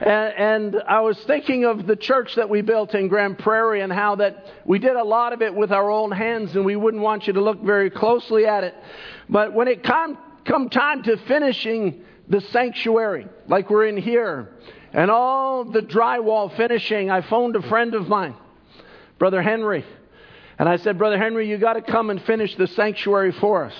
And, 0.00 0.74
and, 0.74 0.82
I 0.88 1.00
was 1.00 1.18
thinking 1.24 1.64
of 1.64 1.86
the 1.86 1.94
church 1.94 2.34
that 2.34 2.50
we 2.50 2.62
built 2.62 2.94
in 2.94 3.06
Grand 3.06 3.38
Prairie 3.38 3.80
and 3.80 3.92
how 3.92 4.16
that 4.16 4.46
we 4.64 4.80
did 4.80 4.96
a 4.96 5.04
lot 5.04 5.32
of 5.32 5.40
it 5.40 5.54
with 5.54 5.70
our 5.70 5.88
own 5.88 6.10
hands, 6.10 6.56
and 6.56 6.64
we 6.64 6.74
wouldn't 6.74 7.02
want 7.02 7.28
you 7.28 7.34
to 7.34 7.40
look 7.40 7.62
very 7.62 7.90
closely 7.90 8.44
at 8.44 8.64
it. 8.64 8.74
But 9.28 9.52
when 9.52 9.68
it 9.68 9.84
come, 9.84 10.18
come 10.44 10.68
time 10.68 11.04
to 11.04 11.16
finishing 11.28 12.02
the 12.28 12.40
sanctuary, 12.40 13.28
like 13.46 13.70
we're 13.70 13.86
in 13.86 13.96
here, 13.96 14.48
and 14.94 15.10
all 15.10 15.64
the 15.64 15.80
drywall 15.80 16.56
finishing, 16.56 17.10
I 17.10 17.20
phoned 17.20 17.56
a 17.56 17.62
friend 17.62 17.96
of 17.96 18.08
mine, 18.08 18.36
Brother 19.18 19.42
Henry. 19.42 19.84
And 20.56 20.68
I 20.68 20.76
said, 20.76 20.98
Brother 20.98 21.18
Henry, 21.18 21.50
you 21.50 21.58
got 21.58 21.72
to 21.72 21.82
come 21.82 22.10
and 22.10 22.22
finish 22.22 22.54
the 22.54 22.68
sanctuary 22.68 23.32
for 23.32 23.64
us. 23.64 23.74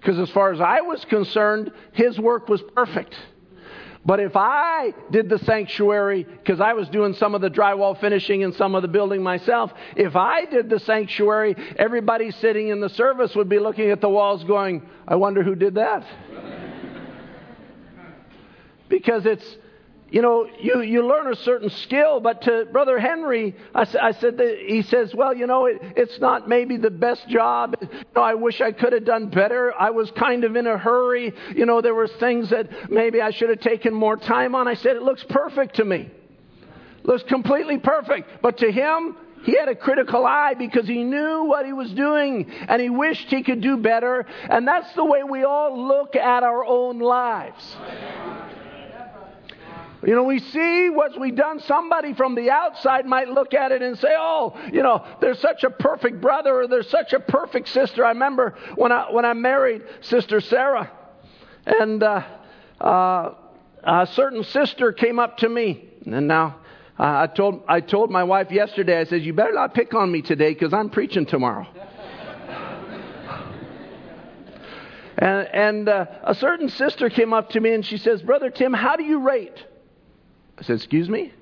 Because 0.00 0.18
as 0.18 0.28
far 0.30 0.52
as 0.52 0.60
I 0.60 0.80
was 0.80 1.04
concerned, 1.04 1.70
his 1.92 2.18
work 2.18 2.48
was 2.48 2.60
perfect. 2.74 3.14
But 4.04 4.18
if 4.18 4.34
I 4.34 4.94
did 5.12 5.28
the 5.28 5.38
sanctuary, 5.38 6.24
because 6.24 6.60
I 6.60 6.72
was 6.72 6.88
doing 6.88 7.14
some 7.14 7.36
of 7.36 7.40
the 7.40 7.50
drywall 7.50 8.00
finishing 8.00 8.42
and 8.42 8.52
some 8.54 8.74
of 8.74 8.82
the 8.82 8.88
building 8.88 9.22
myself, 9.22 9.72
if 9.94 10.16
I 10.16 10.44
did 10.44 10.68
the 10.68 10.80
sanctuary, 10.80 11.54
everybody 11.76 12.32
sitting 12.32 12.68
in 12.68 12.80
the 12.80 12.88
service 12.88 13.36
would 13.36 13.48
be 13.48 13.60
looking 13.60 13.90
at 13.90 14.00
the 14.00 14.08
walls 14.08 14.42
going, 14.42 14.88
I 15.06 15.14
wonder 15.16 15.44
who 15.44 15.54
did 15.54 15.76
that. 15.76 16.04
because 18.88 19.24
it's 19.24 19.56
you 20.10 20.22
know, 20.22 20.48
you, 20.58 20.80
you 20.80 21.06
learn 21.06 21.30
a 21.30 21.36
certain 21.36 21.68
skill, 21.68 22.20
but 22.20 22.42
to 22.42 22.66
Brother 22.72 22.98
Henry, 22.98 23.54
I, 23.74 23.86
I 24.00 24.12
said 24.12 24.38
that 24.38 24.58
he 24.66 24.82
says, 24.82 25.14
well, 25.14 25.34
you 25.34 25.46
know, 25.46 25.66
it, 25.66 25.80
it's 25.96 26.18
not 26.18 26.48
maybe 26.48 26.78
the 26.78 26.90
best 26.90 27.28
job. 27.28 27.76
You 27.80 27.88
know, 28.16 28.22
I 28.22 28.34
wish 28.34 28.60
I 28.60 28.72
could 28.72 28.94
have 28.94 29.04
done 29.04 29.28
better. 29.28 29.72
I 29.78 29.90
was 29.90 30.10
kind 30.12 30.44
of 30.44 30.56
in 30.56 30.66
a 30.66 30.78
hurry. 30.78 31.34
You 31.54 31.66
know, 31.66 31.82
there 31.82 31.94
were 31.94 32.08
things 32.08 32.50
that 32.50 32.90
maybe 32.90 33.20
I 33.20 33.30
should 33.30 33.50
have 33.50 33.60
taken 33.60 33.92
more 33.92 34.16
time 34.16 34.54
on. 34.54 34.66
I 34.66 34.74
said, 34.74 34.96
it 34.96 35.02
looks 35.02 35.24
perfect 35.28 35.76
to 35.76 35.84
me. 35.84 36.10
Looks 37.02 37.24
completely 37.24 37.78
perfect. 37.78 38.40
But 38.40 38.58
to 38.58 38.72
him, 38.72 39.16
he 39.44 39.56
had 39.56 39.68
a 39.68 39.76
critical 39.76 40.26
eye 40.26 40.54
because 40.54 40.88
he 40.88 41.04
knew 41.04 41.44
what 41.44 41.66
he 41.66 41.72
was 41.72 41.92
doing 41.92 42.50
and 42.68 42.80
he 42.80 42.90
wished 42.90 43.28
he 43.28 43.42
could 43.42 43.60
do 43.60 43.76
better. 43.76 44.26
And 44.48 44.66
that's 44.66 44.92
the 44.94 45.04
way 45.04 45.22
we 45.22 45.44
all 45.44 45.86
look 45.86 46.16
at 46.16 46.42
our 46.42 46.64
own 46.64 46.98
lives. 46.98 47.76
You 50.06 50.14
know, 50.14 50.22
we 50.22 50.38
see 50.38 50.90
what 50.90 51.18
we've 51.18 51.34
done. 51.34 51.58
Somebody 51.60 52.14
from 52.14 52.36
the 52.36 52.50
outside 52.50 53.04
might 53.04 53.28
look 53.28 53.52
at 53.52 53.72
it 53.72 53.82
and 53.82 53.98
say, 53.98 54.14
oh, 54.16 54.56
you 54.72 54.82
know, 54.82 55.04
there's 55.20 55.40
such 55.40 55.64
a 55.64 55.70
perfect 55.70 56.20
brother 56.20 56.60
or 56.60 56.68
there's 56.68 56.88
such 56.88 57.12
a 57.12 57.18
perfect 57.18 57.68
sister. 57.68 58.04
I 58.04 58.10
remember 58.10 58.56
when 58.76 58.92
I, 58.92 59.10
when 59.10 59.24
I 59.24 59.32
married 59.32 59.82
Sister 60.00 60.40
Sarah, 60.40 60.90
and 61.66 62.02
uh, 62.02 62.22
uh, 62.80 63.34
a 63.82 64.06
certain 64.12 64.44
sister 64.44 64.92
came 64.92 65.18
up 65.18 65.38
to 65.38 65.48
me. 65.48 65.88
And 66.06 66.28
now 66.28 66.60
uh, 66.98 67.02
I, 67.02 67.26
told, 67.26 67.64
I 67.68 67.80
told 67.80 68.10
my 68.10 68.24
wife 68.24 68.50
yesterday, 68.52 69.00
I 69.00 69.04
said, 69.04 69.22
you 69.22 69.32
better 69.32 69.52
not 69.52 69.74
pick 69.74 69.94
on 69.94 70.10
me 70.10 70.22
today 70.22 70.52
because 70.54 70.72
I'm 70.72 70.90
preaching 70.90 71.26
tomorrow. 71.26 71.66
and, 75.18 75.48
and 75.52 75.88
uh, 75.88 76.06
a 76.22 76.34
certain 76.36 76.68
sister 76.68 77.10
came 77.10 77.32
up 77.32 77.50
to 77.50 77.60
me 77.60 77.74
and 77.74 77.84
she 77.84 77.98
says, 77.98 78.22
Brother 78.22 78.50
Tim, 78.50 78.72
how 78.72 78.94
do 78.94 79.02
you 79.02 79.18
rate? 79.18 79.64
I 80.58 80.62
said, 80.62 80.76
Excuse 80.76 81.08
me? 81.08 81.32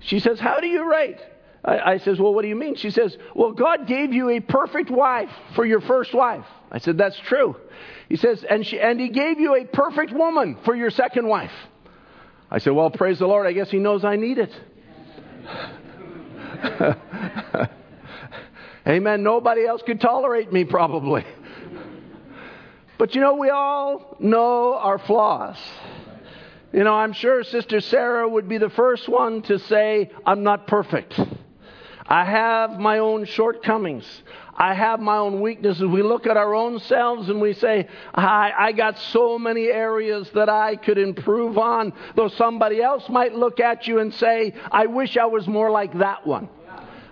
She 0.00 0.20
says, 0.20 0.40
How 0.40 0.60
do 0.60 0.66
you 0.66 0.90
rate? 0.90 1.18
I, 1.64 1.92
I 1.92 1.98
says, 1.98 2.18
Well, 2.18 2.34
what 2.34 2.42
do 2.42 2.48
you 2.48 2.56
mean? 2.56 2.76
She 2.76 2.90
says, 2.90 3.16
Well, 3.34 3.52
God 3.52 3.86
gave 3.86 4.12
you 4.12 4.30
a 4.30 4.40
perfect 4.40 4.90
wife 4.90 5.30
for 5.54 5.64
your 5.64 5.80
first 5.80 6.14
wife. 6.14 6.44
I 6.70 6.78
said, 6.78 6.98
That's 6.98 7.18
true. 7.20 7.56
He 8.08 8.16
says, 8.16 8.44
and, 8.48 8.66
she, 8.66 8.78
and 8.80 9.00
He 9.00 9.08
gave 9.08 9.40
you 9.40 9.54
a 9.56 9.64
perfect 9.64 10.12
woman 10.12 10.58
for 10.64 10.74
your 10.74 10.90
second 10.90 11.26
wife. 11.26 11.52
I 12.50 12.58
said, 12.58 12.74
Well, 12.74 12.90
praise 12.90 13.18
the 13.18 13.26
Lord. 13.26 13.46
I 13.46 13.52
guess 13.52 13.70
He 13.70 13.78
knows 13.78 14.04
I 14.04 14.16
need 14.16 14.38
it. 14.38 14.52
Amen. 18.86 19.22
Nobody 19.22 19.66
else 19.66 19.82
could 19.84 20.00
tolerate 20.00 20.52
me, 20.52 20.64
probably. 20.64 21.24
But 22.98 23.14
you 23.14 23.20
know, 23.20 23.34
we 23.34 23.50
all 23.50 24.16
know 24.20 24.74
our 24.74 24.98
flaws. 24.98 25.56
You 26.74 26.82
know, 26.82 26.94
I'm 26.94 27.12
sure 27.12 27.44
Sister 27.44 27.80
Sarah 27.80 28.28
would 28.28 28.48
be 28.48 28.58
the 28.58 28.68
first 28.68 29.08
one 29.08 29.42
to 29.42 29.60
say, 29.60 30.10
I'm 30.26 30.42
not 30.42 30.66
perfect. 30.66 31.14
I 32.04 32.24
have 32.24 32.80
my 32.80 32.98
own 32.98 33.26
shortcomings. 33.26 34.04
I 34.56 34.74
have 34.74 34.98
my 34.98 35.18
own 35.18 35.40
weaknesses. 35.40 35.84
We 35.84 36.02
look 36.02 36.26
at 36.26 36.36
our 36.36 36.52
own 36.52 36.80
selves 36.80 37.28
and 37.28 37.40
we 37.40 37.52
say, 37.52 37.86
I, 38.12 38.50
I, 38.58 38.72
got 38.72 38.98
so 38.98 39.38
many 39.38 39.66
areas 39.66 40.28
that 40.34 40.48
I 40.48 40.74
could 40.74 40.98
improve 40.98 41.58
on. 41.58 41.92
Though 42.16 42.26
somebody 42.26 42.82
else 42.82 43.08
might 43.08 43.36
look 43.36 43.60
at 43.60 43.86
you 43.86 44.00
and 44.00 44.12
say, 44.12 44.52
I 44.72 44.86
wish 44.86 45.16
I 45.16 45.26
was 45.26 45.46
more 45.46 45.70
like 45.70 45.96
that 45.98 46.26
one. 46.26 46.48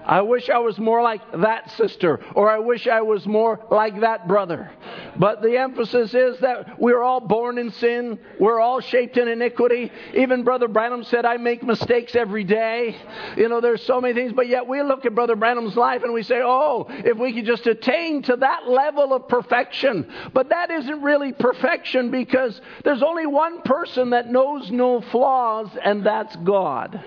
I 0.04 0.22
wish 0.22 0.50
I 0.50 0.58
was 0.58 0.78
more 0.78 1.02
like 1.02 1.20
that 1.40 1.70
sister, 1.72 2.20
or 2.34 2.50
I 2.50 2.58
wish 2.58 2.86
I 2.86 3.02
was 3.02 3.26
more 3.26 3.60
like 3.70 4.00
that 4.00 4.26
brother. 4.26 4.70
But 5.16 5.42
the 5.42 5.58
emphasis 5.58 6.14
is 6.14 6.38
that 6.40 6.80
we're 6.80 7.02
all 7.02 7.20
born 7.20 7.58
in 7.58 7.70
sin. 7.70 8.18
We're 8.40 8.60
all 8.60 8.80
shaped 8.80 9.16
in 9.16 9.28
iniquity. 9.28 9.92
Even 10.14 10.42
Brother 10.42 10.68
Branham 10.68 11.04
said, 11.04 11.24
I 11.24 11.36
make 11.36 11.62
mistakes 11.62 12.14
every 12.14 12.44
day. 12.44 12.96
You 13.36 13.48
know, 13.48 13.60
there's 13.60 13.84
so 13.84 14.00
many 14.00 14.14
things, 14.14 14.32
but 14.32 14.48
yet 14.48 14.66
we 14.66 14.82
look 14.82 15.04
at 15.04 15.14
Brother 15.14 15.36
Branham's 15.36 15.76
life 15.76 16.02
and 16.02 16.12
we 16.12 16.22
say, 16.22 16.40
oh, 16.42 16.86
if 16.88 17.18
we 17.18 17.32
could 17.32 17.44
just 17.44 17.66
attain 17.66 18.22
to 18.22 18.36
that 18.36 18.68
level 18.68 19.12
of 19.12 19.28
perfection. 19.28 20.10
But 20.32 20.48
that 20.48 20.70
isn't 20.70 21.02
really 21.02 21.32
perfection 21.32 22.10
because 22.10 22.60
there's 22.84 23.02
only 23.02 23.26
one 23.26 23.62
person 23.62 24.10
that 24.10 24.30
knows 24.30 24.70
no 24.70 25.00
flaws, 25.00 25.68
and 25.82 26.04
that's 26.04 26.34
God. 26.36 27.00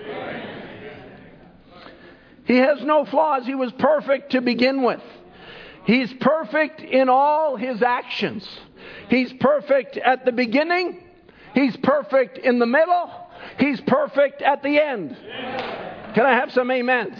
He 2.46 2.56
has 2.56 2.82
no 2.82 3.04
flaws. 3.04 3.44
He 3.44 3.54
was 3.54 3.72
perfect 3.72 4.32
to 4.32 4.40
begin 4.40 4.82
with. 4.82 5.02
He's 5.84 6.12
perfect 6.14 6.80
in 6.80 7.08
all 7.08 7.56
his 7.56 7.82
actions. 7.82 8.48
He's 9.08 9.32
perfect 9.34 9.96
at 9.96 10.24
the 10.24 10.32
beginning. 10.32 11.02
He's 11.54 11.76
perfect 11.76 12.38
in 12.38 12.58
the 12.58 12.66
middle. 12.66 13.10
He's 13.58 13.80
perfect 13.80 14.42
at 14.42 14.62
the 14.62 14.80
end. 14.80 15.16
Can 16.14 16.26
I 16.26 16.34
have 16.34 16.52
some 16.52 16.70
amens? 16.70 17.18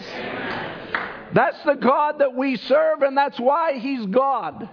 That's 1.37 1.63
the 1.65 1.75
God 1.75 2.17
that 2.17 2.33
we 2.33 2.55
serve, 2.55 3.03
and 3.03 3.15
that's 3.15 3.39
why 3.39 3.77
He's 3.77 4.07
God. 4.07 4.67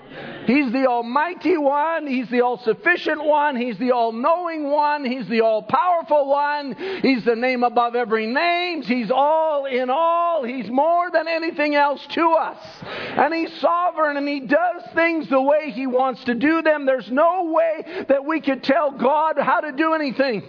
He's 0.46 0.72
the 0.72 0.86
Almighty 0.86 1.58
One. 1.58 2.06
He's 2.06 2.30
the 2.30 2.40
All 2.40 2.56
Sufficient 2.56 3.22
One. 3.22 3.54
He's 3.54 3.76
the 3.76 3.92
All 3.92 4.12
Knowing 4.12 4.70
One. 4.70 5.04
He's 5.04 5.28
the 5.28 5.42
All 5.42 5.62
Powerful 5.62 6.26
One. 6.26 6.74
He's 7.02 7.22
the 7.22 7.36
name 7.36 7.64
above 7.64 7.94
every 7.94 8.24
name. 8.24 8.80
He's 8.80 9.10
all 9.10 9.66
in 9.66 9.90
all. 9.90 10.42
He's 10.42 10.70
more 10.70 11.10
than 11.10 11.28
anything 11.28 11.74
else 11.74 12.00
to 12.12 12.30
us. 12.30 12.56
And 12.82 13.34
He's 13.34 13.52
sovereign, 13.60 14.16
and 14.16 14.26
He 14.26 14.40
does 14.40 14.84
things 14.94 15.28
the 15.28 15.42
way 15.42 15.70
He 15.70 15.86
wants 15.86 16.24
to 16.24 16.34
do 16.34 16.62
them. 16.62 16.86
There's 16.86 17.10
no 17.10 17.52
way 17.52 18.06
that 18.08 18.24
we 18.24 18.40
could 18.40 18.64
tell 18.64 18.90
God 18.90 19.38
how 19.38 19.60
to 19.60 19.72
do 19.72 19.92
anything. 19.92 20.42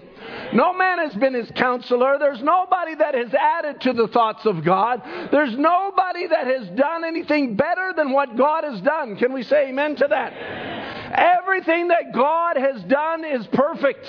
No 0.54 0.74
man 0.74 1.00
has 1.00 1.14
been 1.16 1.34
his 1.34 1.50
counselor. 1.56 2.18
There's 2.20 2.42
nobody 2.42 2.96
that 2.96 3.14
has 3.16 3.34
added 3.34 3.82
to 3.82 3.94
the 3.94 4.08
thoughts 4.08 4.46
of 4.46 4.64
God. 4.64 5.02
There's 5.32 5.58
nobody 5.58 6.28
that 6.28 6.48
has 6.48 6.70
done 6.70 7.04
anything 7.04 7.56
better 7.56 7.94
than 7.96 8.12
what 8.12 8.36
God 8.38 8.64
has 8.64 8.80
done. 8.82 9.18
Can 9.18 9.34
we 9.34 9.44
say 9.44 9.70
amen 9.70 9.96
to 9.98 10.08
that? 10.08 10.34
Everything 11.14 11.90
that 11.90 12.14
God 12.14 12.58
has 12.58 12.84
done 12.84 13.26
is 13.26 13.46
perfect. 13.48 14.06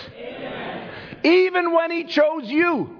Even 1.24 1.72
when 1.72 1.90
he 1.90 2.04
chose 2.04 2.44
you. 2.44 2.90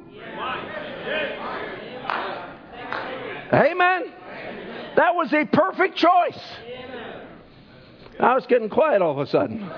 Amen. 3.53 4.13
That 4.97 5.15
was 5.15 5.33
a 5.33 5.45
perfect 5.45 5.97
choice. 5.97 6.41
I 8.19 8.35
was 8.35 8.47
getting 8.47 8.71
quiet 8.71 9.03
all 9.03 9.13
of 9.13 9.19
a 9.19 9.27
sudden. 9.27 9.71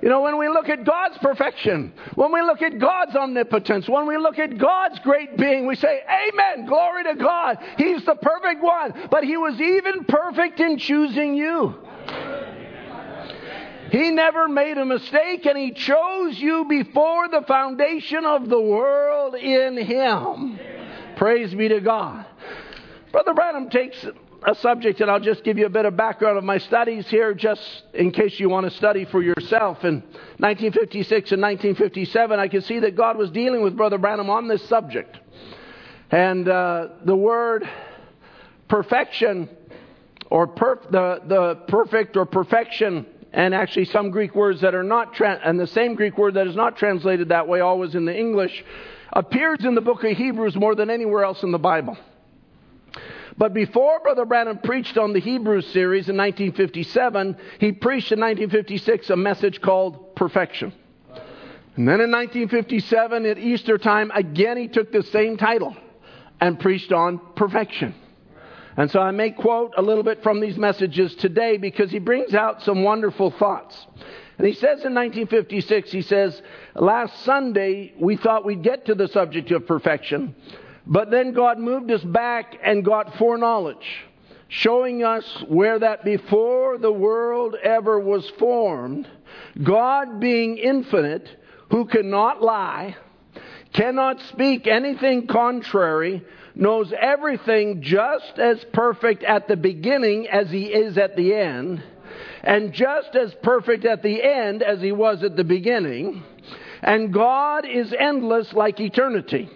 You 0.00 0.08
know, 0.08 0.20
when 0.20 0.38
we 0.38 0.48
look 0.48 0.68
at 0.68 0.84
God's 0.84 1.18
perfection, 1.18 1.92
when 2.14 2.32
we 2.32 2.40
look 2.40 2.62
at 2.62 2.78
God's 2.78 3.16
omnipotence, 3.16 3.88
when 3.88 4.06
we 4.06 4.16
look 4.16 4.38
at 4.38 4.56
God's 4.56 4.98
great 5.00 5.36
being, 5.36 5.66
we 5.66 5.74
say, 5.74 6.02
Amen, 6.08 6.66
glory 6.66 7.04
to 7.04 7.14
God. 7.16 7.58
He's 7.76 8.04
the 8.04 8.14
perfect 8.14 8.62
one. 8.62 9.08
But 9.10 9.24
He 9.24 9.36
was 9.36 9.60
even 9.60 10.04
perfect 10.04 10.60
in 10.60 10.78
choosing 10.78 11.34
you. 11.34 11.74
He 13.90 14.10
never 14.10 14.48
made 14.48 14.78
a 14.78 14.84
mistake, 14.84 15.46
and 15.46 15.58
He 15.58 15.72
chose 15.72 16.38
you 16.38 16.66
before 16.68 17.28
the 17.28 17.42
foundation 17.48 18.24
of 18.24 18.48
the 18.48 18.60
world 18.60 19.34
in 19.34 19.78
Him. 19.78 20.60
Praise 21.16 21.54
be 21.54 21.68
to 21.68 21.80
God. 21.80 22.24
Brother 23.10 23.34
Branham 23.34 23.70
takes 23.70 24.04
a 24.46 24.54
subject, 24.54 25.00
and 25.00 25.10
I'll 25.10 25.20
just 25.20 25.42
give 25.42 25.58
you 25.58 25.66
a 25.66 25.70
bit 25.70 25.84
of 25.84 25.96
background 25.96 26.38
of 26.38 26.44
my 26.44 26.58
studies 26.58 27.06
here, 27.08 27.34
just 27.34 27.60
in 27.92 28.12
case 28.12 28.38
you 28.38 28.48
want 28.48 28.70
to 28.70 28.76
study 28.76 29.04
for 29.04 29.22
yourself. 29.22 29.84
In 29.84 30.00
1956 30.38 31.32
and 31.32 31.42
1957, 31.42 32.38
I 32.38 32.48
could 32.48 32.64
see 32.64 32.78
that 32.80 32.96
God 32.96 33.16
was 33.16 33.30
dealing 33.30 33.62
with 33.62 33.76
Brother 33.76 33.98
Branham 33.98 34.30
on 34.30 34.46
this 34.46 34.66
subject. 34.68 35.18
And 36.10 36.48
uh, 36.48 36.88
the 37.04 37.16
word 37.16 37.68
perfection, 38.68 39.48
or 40.30 40.46
perf- 40.46 40.90
the, 40.90 41.20
the 41.26 41.54
perfect 41.66 42.16
or 42.16 42.24
perfection, 42.24 43.06
and 43.32 43.54
actually 43.54 43.86
some 43.86 44.10
Greek 44.10 44.34
words 44.34 44.60
that 44.60 44.74
are 44.74 44.84
not, 44.84 45.14
tra- 45.14 45.40
and 45.44 45.58
the 45.58 45.66
same 45.66 45.94
Greek 45.94 46.16
word 46.16 46.34
that 46.34 46.46
is 46.46 46.56
not 46.56 46.76
translated 46.76 47.30
that 47.30 47.48
way, 47.48 47.60
always 47.60 47.94
in 47.94 48.04
the 48.04 48.16
English, 48.16 48.64
appears 49.12 49.64
in 49.64 49.74
the 49.74 49.80
book 49.80 50.04
of 50.04 50.16
Hebrews 50.16 50.54
more 50.54 50.74
than 50.74 50.90
anywhere 50.90 51.24
else 51.24 51.42
in 51.42 51.50
the 51.50 51.58
Bible. 51.58 51.98
But 53.38 53.54
before 53.54 54.00
Brother 54.00 54.24
Branham 54.24 54.58
preached 54.58 54.98
on 54.98 55.12
the 55.12 55.20
Hebrews 55.20 55.68
series 55.68 56.08
in 56.08 56.16
1957, 56.16 57.36
he 57.60 57.70
preached 57.70 58.10
in 58.10 58.18
1956 58.18 59.10
a 59.10 59.16
message 59.16 59.60
called 59.60 60.16
Perfection. 60.16 60.72
And 61.76 61.86
then 61.86 62.00
in 62.00 62.10
1957, 62.10 63.24
at 63.24 63.38
Easter 63.38 63.78
time, 63.78 64.10
again 64.12 64.56
he 64.56 64.66
took 64.66 64.90
the 64.90 65.04
same 65.04 65.36
title 65.36 65.76
and 66.40 66.58
preached 66.58 66.90
on 66.90 67.20
perfection. 67.36 67.94
And 68.76 68.90
so 68.90 69.00
I 69.00 69.12
may 69.12 69.30
quote 69.30 69.74
a 69.76 69.82
little 69.82 70.02
bit 70.02 70.24
from 70.24 70.40
these 70.40 70.56
messages 70.56 71.14
today 71.14 71.56
because 71.56 71.92
he 71.92 72.00
brings 72.00 72.34
out 72.34 72.62
some 72.62 72.82
wonderful 72.82 73.30
thoughts. 73.30 73.86
And 74.38 74.46
he 74.46 74.52
says 74.52 74.84
in 74.84 74.94
1956, 74.94 75.92
he 75.92 76.02
says, 76.02 76.42
Last 76.74 77.24
Sunday 77.24 77.92
we 77.98 78.16
thought 78.16 78.44
we'd 78.44 78.62
get 78.62 78.86
to 78.86 78.96
the 78.96 79.08
subject 79.08 79.52
of 79.52 79.66
perfection, 79.66 80.34
but 80.88 81.10
then 81.10 81.32
God 81.32 81.58
moved 81.58 81.90
us 81.90 82.02
back 82.02 82.56
and 82.64 82.84
got 82.84 83.16
foreknowledge, 83.16 84.06
showing 84.48 85.04
us 85.04 85.44
where 85.46 85.78
that 85.78 86.04
before 86.04 86.78
the 86.78 86.92
world 86.92 87.54
ever 87.62 88.00
was 88.00 88.28
formed, 88.38 89.06
God 89.62 90.18
being 90.18 90.56
infinite, 90.56 91.28
who 91.70 91.84
cannot 91.84 92.42
lie, 92.42 92.96
cannot 93.74 94.22
speak 94.22 94.66
anything 94.66 95.26
contrary, 95.26 96.24
knows 96.54 96.92
everything 96.98 97.82
just 97.82 98.38
as 98.38 98.64
perfect 98.72 99.22
at 99.22 99.46
the 99.46 99.56
beginning 99.56 100.26
as 100.26 100.50
he 100.50 100.64
is 100.64 100.96
at 100.96 101.14
the 101.16 101.34
end 101.34 101.82
and 102.42 102.72
just 102.72 103.14
as 103.14 103.34
perfect 103.42 103.84
at 103.84 104.02
the 104.02 104.22
end 104.22 104.62
as 104.62 104.80
he 104.80 104.92
was 104.92 105.22
at 105.22 105.36
the 105.36 105.44
beginning. 105.44 106.22
And 106.82 107.12
God 107.12 107.66
is 107.66 107.92
endless 107.92 108.52
like 108.52 108.80
eternity. 108.80 109.50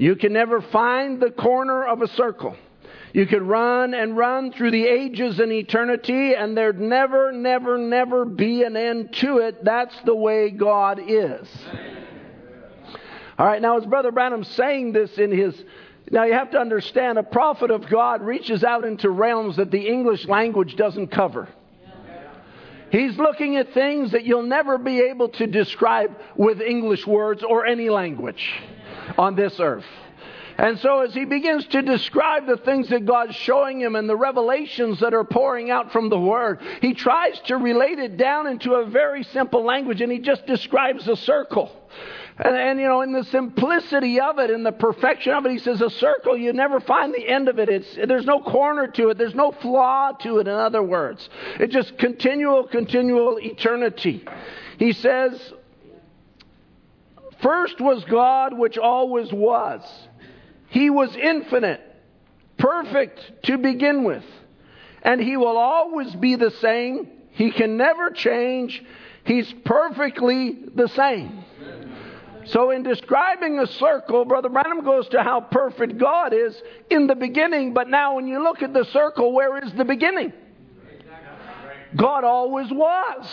You 0.00 0.16
can 0.16 0.32
never 0.32 0.62
find 0.62 1.20
the 1.20 1.30
corner 1.30 1.84
of 1.84 2.00
a 2.00 2.08
circle. 2.08 2.56
You 3.12 3.26
could 3.26 3.42
run 3.42 3.92
and 3.92 4.16
run 4.16 4.50
through 4.50 4.70
the 4.70 4.86
ages 4.86 5.38
and 5.38 5.52
eternity, 5.52 6.34
and 6.34 6.56
there'd 6.56 6.80
never, 6.80 7.32
never, 7.32 7.76
never 7.76 8.24
be 8.24 8.62
an 8.62 8.78
end 8.78 9.12
to 9.16 9.38
it. 9.38 9.62
That's 9.62 9.94
the 10.06 10.14
way 10.14 10.48
God 10.48 11.00
is. 11.06 11.46
All 13.38 13.46
right, 13.46 13.60
now, 13.60 13.76
as 13.76 13.84
Brother 13.84 14.10
Branham's 14.10 14.48
saying 14.48 14.92
this 14.92 15.18
in 15.18 15.32
his. 15.32 15.62
Now, 16.10 16.24
you 16.24 16.32
have 16.32 16.52
to 16.52 16.58
understand 16.58 17.18
a 17.18 17.22
prophet 17.22 17.70
of 17.70 17.86
God 17.86 18.22
reaches 18.22 18.64
out 18.64 18.86
into 18.86 19.10
realms 19.10 19.56
that 19.56 19.70
the 19.70 19.86
English 19.86 20.26
language 20.26 20.76
doesn't 20.76 21.08
cover. 21.08 21.46
He's 22.90 23.18
looking 23.18 23.56
at 23.56 23.74
things 23.74 24.12
that 24.12 24.24
you'll 24.24 24.44
never 24.44 24.78
be 24.78 25.00
able 25.00 25.28
to 25.28 25.46
describe 25.46 26.18
with 26.36 26.62
English 26.62 27.06
words 27.06 27.44
or 27.44 27.66
any 27.66 27.90
language 27.90 28.50
on 29.18 29.34
this 29.34 29.58
earth. 29.60 29.84
And 30.60 30.78
so, 30.80 31.00
as 31.00 31.14
he 31.14 31.24
begins 31.24 31.66
to 31.68 31.80
describe 31.80 32.46
the 32.46 32.58
things 32.58 32.90
that 32.90 33.06
God's 33.06 33.34
showing 33.34 33.80
him 33.80 33.96
and 33.96 34.06
the 34.06 34.16
revelations 34.16 35.00
that 35.00 35.14
are 35.14 35.24
pouring 35.24 35.70
out 35.70 35.90
from 35.90 36.10
the 36.10 36.18
Word, 36.18 36.60
he 36.82 36.92
tries 36.92 37.40
to 37.46 37.56
relate 37.56 37.98
it 37.98 38.18
down 38.18 38.46
into 38.46 38.74
a 38.74 38.84
very 38.84 39.22
simple 39.22 39.64
language 39.64 40.02
and 40.02 40.12
he 40.12 40.18
just 40.18 40.44
describes 40.46 41.08
a 41.08 41.16
circle. 41.16 41.74
And, 42.36 42.54
and, 42.56 42.78
you 42.78 42.86
know, 42.86 43.00
in 43.00 43.12
the 43.12 43.24
simplicity 43.24 44.20
of 44.20 44.38
it, 44.38 44.50
in 44.50 44.62
the 44.62 44.72
perfection 44.72 45.32
of 45.32 45.46
it, 45.46 45.52
he 45.52 45.58
says 45.58 45.80
a 45.80 45.88
circle, 45.88 46.36
you 46.36 46.52
never 46.52 46.80
find 46.80 47.14
the 47.14 47.26
end 47.26 47.48
of 47.48 47.58
it. 47.58 47.70
It's, 47.70 47.94
there's 47.94 48.26
no 48.26 48.40
corner 48.40 48.86
to 48.86 49.08
it, 49.08 49.18
there's 49.18 49.34
no 49.34 49.52
flaw 49.52 50.12
to 50.12 50.38
it, 50.38 50.46
in 50.46 50.54
other 50.54 50.82
words. 50.82 51.26
It's 51.58 51.72
just 51.72 51.96
continual, 51.96 52.66
continual 52.66 53.38
eternity. 53.40 54.24
He 54.78 54.92
says, 54.92 55.52
First 57.42 57.80
was 57.80 58.04
God, 58.04 58.56
which 58.56 58.76
always 58.78 59.32
was. 59.32 59.82
He 60.68 60.90
was 60.90 61.14
infinite, 61.16 61.80
perfect 62.58 63.44
to 63.44 63.58
begin 63.58 64.04
with. 64.04 64.24
And 65.02 65.20
He 65.20 65.36
will 65.36 65.56
always 65.56 66.14
be 66.14 66.36
the 66.36 66.50
same. 66.50 67.08
He 67.32 67.50
can 67.50 67.76
never 67.76 68.10
change. 68.10 68.82
He's 69.24 69.52
perfectly 69.64 70.58
the 70.74 70.88
same. 70.88 71.44
So, 72.46 72.70
in 72.70 72.82
describing 72.82 73.58
a 73.58 73.66
circle, 73.66 74.24
Brother 74.24 74.48
Branham 74.48 74.82
goes 74.82 75.08
to 75.08 75.22
how 75.22 75.40
perfect 75.40 75.98
God 75.98 76.32
is 76.32 76.60
in 76.88 77.06
the 77.06 77.14
beginning, 77.14 77.74
but 77.74 77.88
now 77.88 78.16
when 78.16 78.26
you 78.26 78.42
look 78.42 78.62
at 78.62 78.72
the 78.72 78.84
circle, 78.86 79.32
where 79.32 79.62
is 79.62 79.72
the 79.74 79.84
beginning? 79.84 80.32
God 81.96 82.24
always 82.24 82.70
was. 82.70 83.26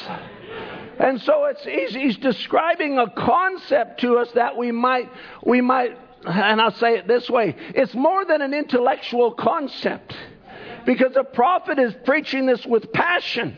And 0.99 1.21
so 1.21 1.45
it's, 1.45 1.63
he's, 1.63 1.93
he's 1.93 2.17
describing 2.17 2.97
a 2.97 3.10
concept 3.10 4.01
to 4.01 4.17
us 4.17 4.29
that 4.31 4.57
we 4.57 4.71
might, 4.71 5.10
we 5.45 5.62
might, 5.62 5.97
and 6.25 6.62
I'll 6.62 6.71
say 6.71 6.97
it 6.97 7.07
this 7.07 7.29
way 7.29 7.55
it's 7.75 7.93
more 7.93 8.25
than 8.25 8.41
an 8.41 8.53
intellectual 8.53 9.31
concept 9.31 10.15
because 10.86 11.15
a 11.15 11.23
prophet 11.23 11.77
is 11.77 11.93
preaching 12.05 12.45
this 12.45 12.65
with 12.65 12.91
passion 12.91 13.57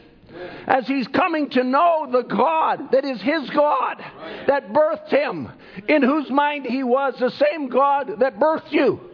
as 0.67 0.87
he's 0.87 1.07
coming 1.07 1.49
to 1.49 1.63
know 1.63 2.07
the 2.11 2.21
God 2.21 2.91
that 2.91 3.05
is 3.05 3.21
his 3.21 3.49
God, 3.49 4.03
that 4.47 4.71
birthed 4.71 5.09
him, 5.09 5.49
in 5.87 6.01
whose 6.03 6.29
mind 6.29 6.65
he 6.65 6.83
was, 6.83 7.15
the 7.19 7.31
same 7.31 7.69
God 7.69 8.19
that 8.19 8.39
birthed 8.39 8.71
you. 8.71 9.08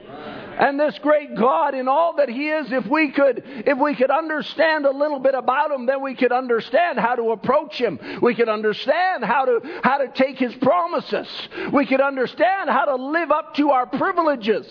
And 0.58 0.80
this 0.80 0.98
great 1.00 1.36
God 1.36 1.76
in 1.76 1.88
all 1.88 2.16
that 2.16 2.30
He 2.30 2.50
is, 2.50 2.72
if 2.72 2.86
we 2.88 3.12
could, 3.12 3.44
if 3.46 3.78
we 3.78 3.96
could 3.96 4.12
understand 4.12 4.86
a 4.86 4.92
little 4.92 5.20
bit 5.20 5.36
about 5.36 5.72
Him, 5.72 5.86
then 5.86 6.02
we 6.02 6.16
could 6.16 6.32
understand 6.32 7.00
how 7.00 7.16
to 7.16 7.32
approach 7.32 7.80
Him. 7.80 8.00
We 8.22 8.36
could 8.36 8.50
understand 8.50 9.24
how 9.24 9.46
to, 9.46 9.60
how 9.84 9.98
to 9.98 10.08
take 10.08 10.38
His 10.38 10.54
promises. 10.56 11.28
We 11.74 11.86
could 11.86 12.02
understand 12.02 12.70
how 12.70 12.86
to 12.86 12.96
live 12.96 13.32
up 13.32 13.56
to 13.56 13.72
our 13.72 13.86
privileges. 13.86 14.66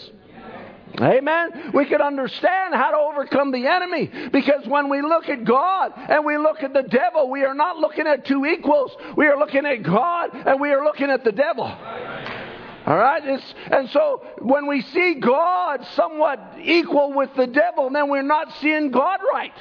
Amen. 1.01 1.73
We 1.75 1.87
could 1.87 2.01
understand 2.01 2.75
how 2.75 2.93
to 2.93 2.97
overcome 2.97 3.51
the 3.51 3.67
enemy 3.67 4.11
because 4.33 4.67
when 4.67 4.89
we 4.89 5.03
look 5.03 5.29
at 5.29 5.45
God 5.45 5.93
and 5.97 6.25
we 6.25 6.39
look 6.39 6.63
at 6.63 6.73
the 6.73 6.85
devil, 6.85 7.29
we 7.31 7.45
are 7.45 7.55
not 7.55 7.79
looking 7.79 8.07
at 8.07 8.25
two 8.25 8.47
equals. 8.47 8.93
We 9.17 9.27
are 9.27 9.37
looking 9.37 9.67
at 9.67 9.83
God 9.83 10.31
and 10.33 10.61
we 10.61 10.71
are 10.71 10.85
looking 10.85 11.11
at 11.11 11.25
the 11.25 11.33
devil. 11.33 11.67
All 12.87 12.97
right? 12.97 13.23
It's, 13.25 13.55
and 13.71 13.89
so 13.91 14.25
when 14.41 14.67
we 14.67 14.83
see 14.83 15.15
God 15.15 15.87
somewhat 15.95 16.57
equal 16.63 17.13
with 17.13 17.31
the 17.37 17.47
devil, 17.47 17.91
then 17.91 18.09
we're 18.09 18.23
not 18.23 18.53
seeing 18.61 18.91
God 18.91 19.21
right. 19.33 19.55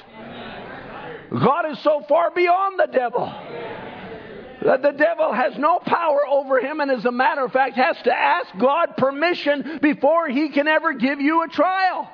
God 1.32 1.72
is 1.72 1.80
so 1.80 2.04
far 2.08 2.32
beyond 2.32 2.80
the 2.80 2.88
devil 2.88 3.34
that 4.64 4.82
the 4.82 4.92
devil 4.92 5.34
has 5.34 5.58
no 5.58 5.80
power 5.80 6.22
over 6.28 6.60
him, 6.60 6.80
and 6.80 6.90
as 6.90 7.06
a 7.06 7.12
matter 7.12 7.44
of 7.44 7.52
fact, 7.52 7.76
has 7.76 7.98
to 8.04 8.14
ask 8.14 8.48
God 8.58 8.96
permission 8.98 9.80
before 9.82 10.30
he 10.30 10.50
can 10.50 10.68
ever 10.68 10.94
give 10.94 11.20
you 11.20 11.44
a 11.44 11.48
trial. 11.48 12.10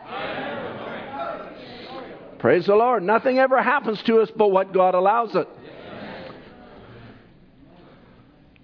Praise 2.39 2.65
the 2.65 2.75
Lord. 2.75 3.03
Nothing 3.03 3.37
ever 3.37 3.61
happens 3.61 4.01
to 4.03 4.21
us 4.21 4.31
but 4.35 4.49
what 4.49 4.73
God 4.73 4.95
allows 4.95 5.35
it. 5.35 5.47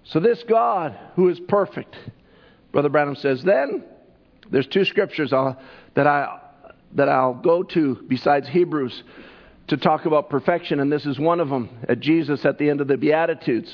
So, 0.05 0.19
this 0.19 0.41
God 0.43 0.97
who 1.15 1.29
is 1.29 1.39
perfect, 1.39 1.95
Brother 2.75 2.89
Branham 2.89 3.15
says, 3.15 3.41
then 3.41 3.85
there's 4.51 4.67
two 4.67 4.83
scriptures 4.83 5.31
I'll, 5.31 5.57
that, 5.93 6.07
I, 6.07 6.41
that 6.95 7.07
I'll 7.07 7.33
go 7.33 7.63
to 7.63 8.03
besides 8.09 8.49
Hebrews 8.49 9.01
to 9.69 9.77
talk 9.77 10.05
about 10.05 10.29
perfection, 10.29 10.81
and 10.81 10.91
this 10.91 11.05
is 11.05 11.17
one 11.17 11.39
of 11.39 11.47
them. 11.47 11.69
At 11.87 12.01
Jesus, 12.01 12.43
at 12.43 12.57
the 12.57 12.69
end 12.69 12.81
of 12.81 12.89
the 12.89 12.97
Beatitudes, 12.97 13.73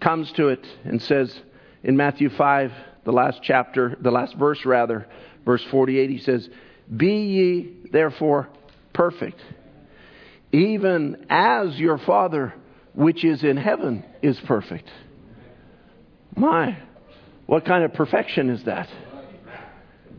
comes 0.00 0.32
to 0.32 0.48
it 0.48 0.66
and 0.82 1.00
says 1.00 1.32
in 1.84 1.96
Matthew 1.96 2.28
5, 2.28 2.72
the 3.04 3.12
last 3.12 3.38
chapter, 3.40 3.96
the 4.00 4.10
last 4.10 4.34
verse 4.34 4.66
rather, 4.66 5.06
verse 5.44 5.62
48, 5.70 6.10
he 6.10 6.18
says, 6.18 6.50
Be 6.96 7.26
ye 7.26 7.76
therefore 7.92 8.48
perfect, 8.92 9.40
even 10.50 11.24
as 11.30 11.78
your 11.78 11.98
Father 11.98 12.52
which 12.94 13.24
is 13.24 13.44
in 13.44 13.56
heaven 13.56 14.04
is 14.22 14.40
perfect. 14.40 14.90
My, 16.34 16.78
what 17.46 17.64
kind 17.64 17.84
of 17.84 17.92
perfection 17.92 18.50
is 18.50 18.64
that? 18.64 18.88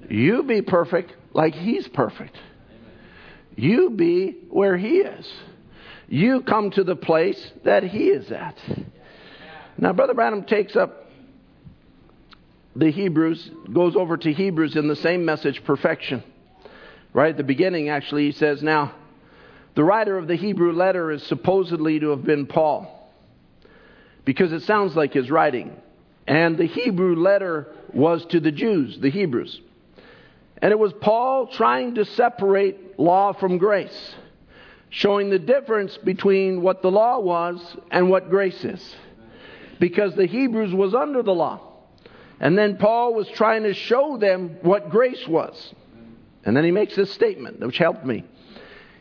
You 0.10 0.44
be 0.44 0.62
perfect 0.62 1.14
like 1.34 1.54
He's 1.54 1.88
perfect. 1.88 2.38
You 3.56 3.90
be 3.92 4.36
where 4.50 4.78
He 4.78 4.98
is. 4.98 5.32
You 6.08 6.42
come 6.42 6.72
to 6.72 6.84
the 6.84 6.96
place 6.96 7.52
that 7.64 7.84
He 7.84 8.10
is 8.10 8.32
at. 8.32 8.58
Now, 9.78 9.94
Brother 9.94 10.14
Branham 10.14 10.44
takes 10.44 10.76
up 10.76 11.10
the 12.76 12.92
Hebrews, 12.92 13.50
goes 13.74 13.96
over 13.96 14.18
to 14.18 14.34
Hebrews 14.34 14.76
in 14.76 14.88
the 14.88 14.96
same 14.96 15.26
message, 15.26 15.64
perfection. 15.64 16.24
Right 17.14 17.32
at 17.32 17.38
the 17.38 17.44
beginning, 17.44 17.90
actually, 17.90 18.26
he 18.26 18.32
says, 18.34 18.62
Now, 18.62 18.94
the 19.76 19.84
writer 19.84 20.18
of 20.18 20.28
the 20.28 20.36
Hebrew 20.36 20.74
letter 20.74 21.12
is 21.12 21.24
supposedly 21.24 22.00
to 22.00 22.10
have 22.10 22.24
been 22.24 22.46
Paul, 22.46 23.10
because 24.26 24.52
it 24.52 24.64
sounds 24.64 24.96
like 24.96 25.14
his 25.14 25.32
writing. 25.32 25.76
And 26.28 26.58
the 26.58 26.66
Hebrew 26.66 27.16
letter 27.16 27.68
was 27.94 28.26
to 28.28 28.40
the 28.40 28.52
Jews, 28.52 28.98
the 29.00 29.12
Hebrews. 29.12 29.62
And 30.62 30.72
it 30.72 30.80
was 30.80 30.94
Paul 30.94 31.48
trying 31.48 31.96
to 31.96 32.06
separate 32.06 33.00
law 33.00 33.34
from 33.34 33.58
grace, 33.58 34.16
showing 34.90 35.30
the 35.30 35.40
difference 35.40 35.98
between 35.98 36.62
what 36.62 36.82
the 36.82 36.92
law 36.92 37.20
was 37.20 37.78
and 37.92 38.10
what 38.10 38.30
grace 38.30 38.64
is. 38.64 38.96
Because 39.80 40.16
the 40.16 40.26
Hebrews 40.26 40.74
was 40.74 40.96
under 40.96 41.22
the 41.22 41.34
law. 41.34 41.62
And 42.40 42.58
then 42.58 42.78
Paul 42.78 43.14
was 43.14 43.28
trying 43.30 43.64
to 43.64 43.74
show 43.74 44.18
them 44.18 44.58
what 44.62 44.90
grace 44.90 45.28
was. 45.28 45.74
And 46.44 46.56
then 46.56 46.64
he 46.64 46.72
makes 46.72 46.96
this 46.96 47.12
statement, 47.12 47.60
which 47.60 47.78
helped 47.78 48.06
me. 48.06 48.24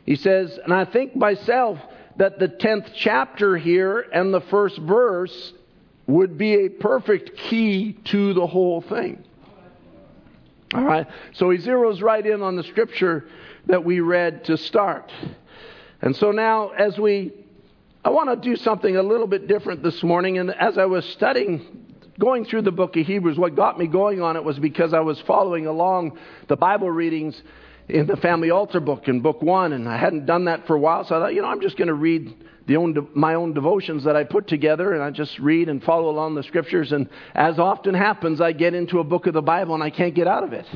He 0.05 0.17
says, 0.17 0.59
And 0.63 0.73
I 0.73 0.85
think 0.85 1.17
myself 1.17 1.79
that 2.17 2.39
the 2.39 2.49
10th 2.49 2.93
chapter 2.95 3.57
here 3.57 4.01
and 4.13 4.33
the 4.33 4.41
first 4.43 4.79
verse 4.79 5.53
would 6.07 6.37
be 6.37 6.67
a 6.67 6.69
perfect 6.69 7.37
key 7.37 7.93
to 8.05 8.35
the 8.35 8.47
whole 8.47 8.81
thing. 8.83 9.25
All 10.75 10.85
right, 10.85 11.07
so 11.35 11.51
he 11.51 11.59
zeroes 11.59 12.03
right 12.03 12.25
in 12.25 12.43
on 12.43 12.57
the 12.57 12.65
scripture 12.65 13.29
that 13.67 13.85
we 13.85 14.01
read 14.01 14.45
to 14.47 14.57
start. 14.57 15.13
And 16.03 16.15
so 16.17 16.33
now, 16.33 16.71
as 16.71 16.99
we, 16.99 17.33
I 18.05 18.11
want 18.11 18.29
to 18.31 18.37
do 18.37 18.57
something 18.57 18.97
a 18.97 19.03
little 19.03 19.27
bit 19.27 19.47
different 19.47 19.83
this 19.83 20.03
morning. 20.03 20.39
And 20.39 20.51
as 20.51 20.77
I 20.77 20.85
was 20.85 21.05
studying, 21.07 21.85
going 22.19 22.45
through 22.45 22.63
the 22.63 22.73
book 22.73 22.97
of 22.97 23.07
Hebrews, 23.07 23.39
what 23.39 23.55
got 23.55 23.79
me 23.79 23.87
going 23.87 24.21
on 24.21 24.37
it 24.37 24.45
was 24.45 24.59
because 24.59 24.93
I 24.93 25.01
was 25.01 25.21
following 25.23 25.67
along 25.67 26.19
the 26.49 26.57
Bible 26.57 26.91
readings 26.91 27.41
in 27.89 28.07
the 28.07 28.17
family 28.17 28.51
altar 28.51 28.81
book 28.81 29.09
in 29.09 29.21
book 29.21 29.43
one, 29.43 29.73
and 29.73 29.89
I 29.89 29.99
hadn't 29.99 30.27
done 30.27 30.47
that 30.47 30.67
for 30.67 30.77
a 30.77 30.81
while, 30.81 31.05
so 31.05 31.17
I 31.17 31.21
thought, 31.21 31.35
you 31.35 31.43
know, 31.43 31.49
I'm 31.49 31.61
just 31.61 31.77
going 31.77 31.89
to 31.89 31.95
read 31.95 32.35
the 32.67 32.77
own, 32.77 33.09
my 33.15 33.35
own 33.35 33.53
devotions 33.53 34.05
that 34.05 34.17
I 34.17 34.25
put 34.25 34.47
together, 34.49 34.95
and 34.95 35.03
I 35.03 35.11
just 35.11 35.39
read 35.39 35.69
and 35.69 35.83
follow 35.83 36.09
along 36.09 36.35
the 36.35 36.43
scriptures. 36.43 36.93
And 36.93 37.09
as 37.35 37.59
often 37.59 37.95
happens, 37.95 38.41
I 38.41 38.53
get 38.53 38.75
into 38.75 39.01
a 39.01 39.05
book 39.05 39.27
of 39.27 39.35
the 39.35 39.43
Bible 39.43 39.75
and 39.75 39.85
I 39.85 39.91
can't 39.91 40.15
get 40.15 40.27
out 40.27 40.45
of 40.45 40.53
it. 40.53 40.67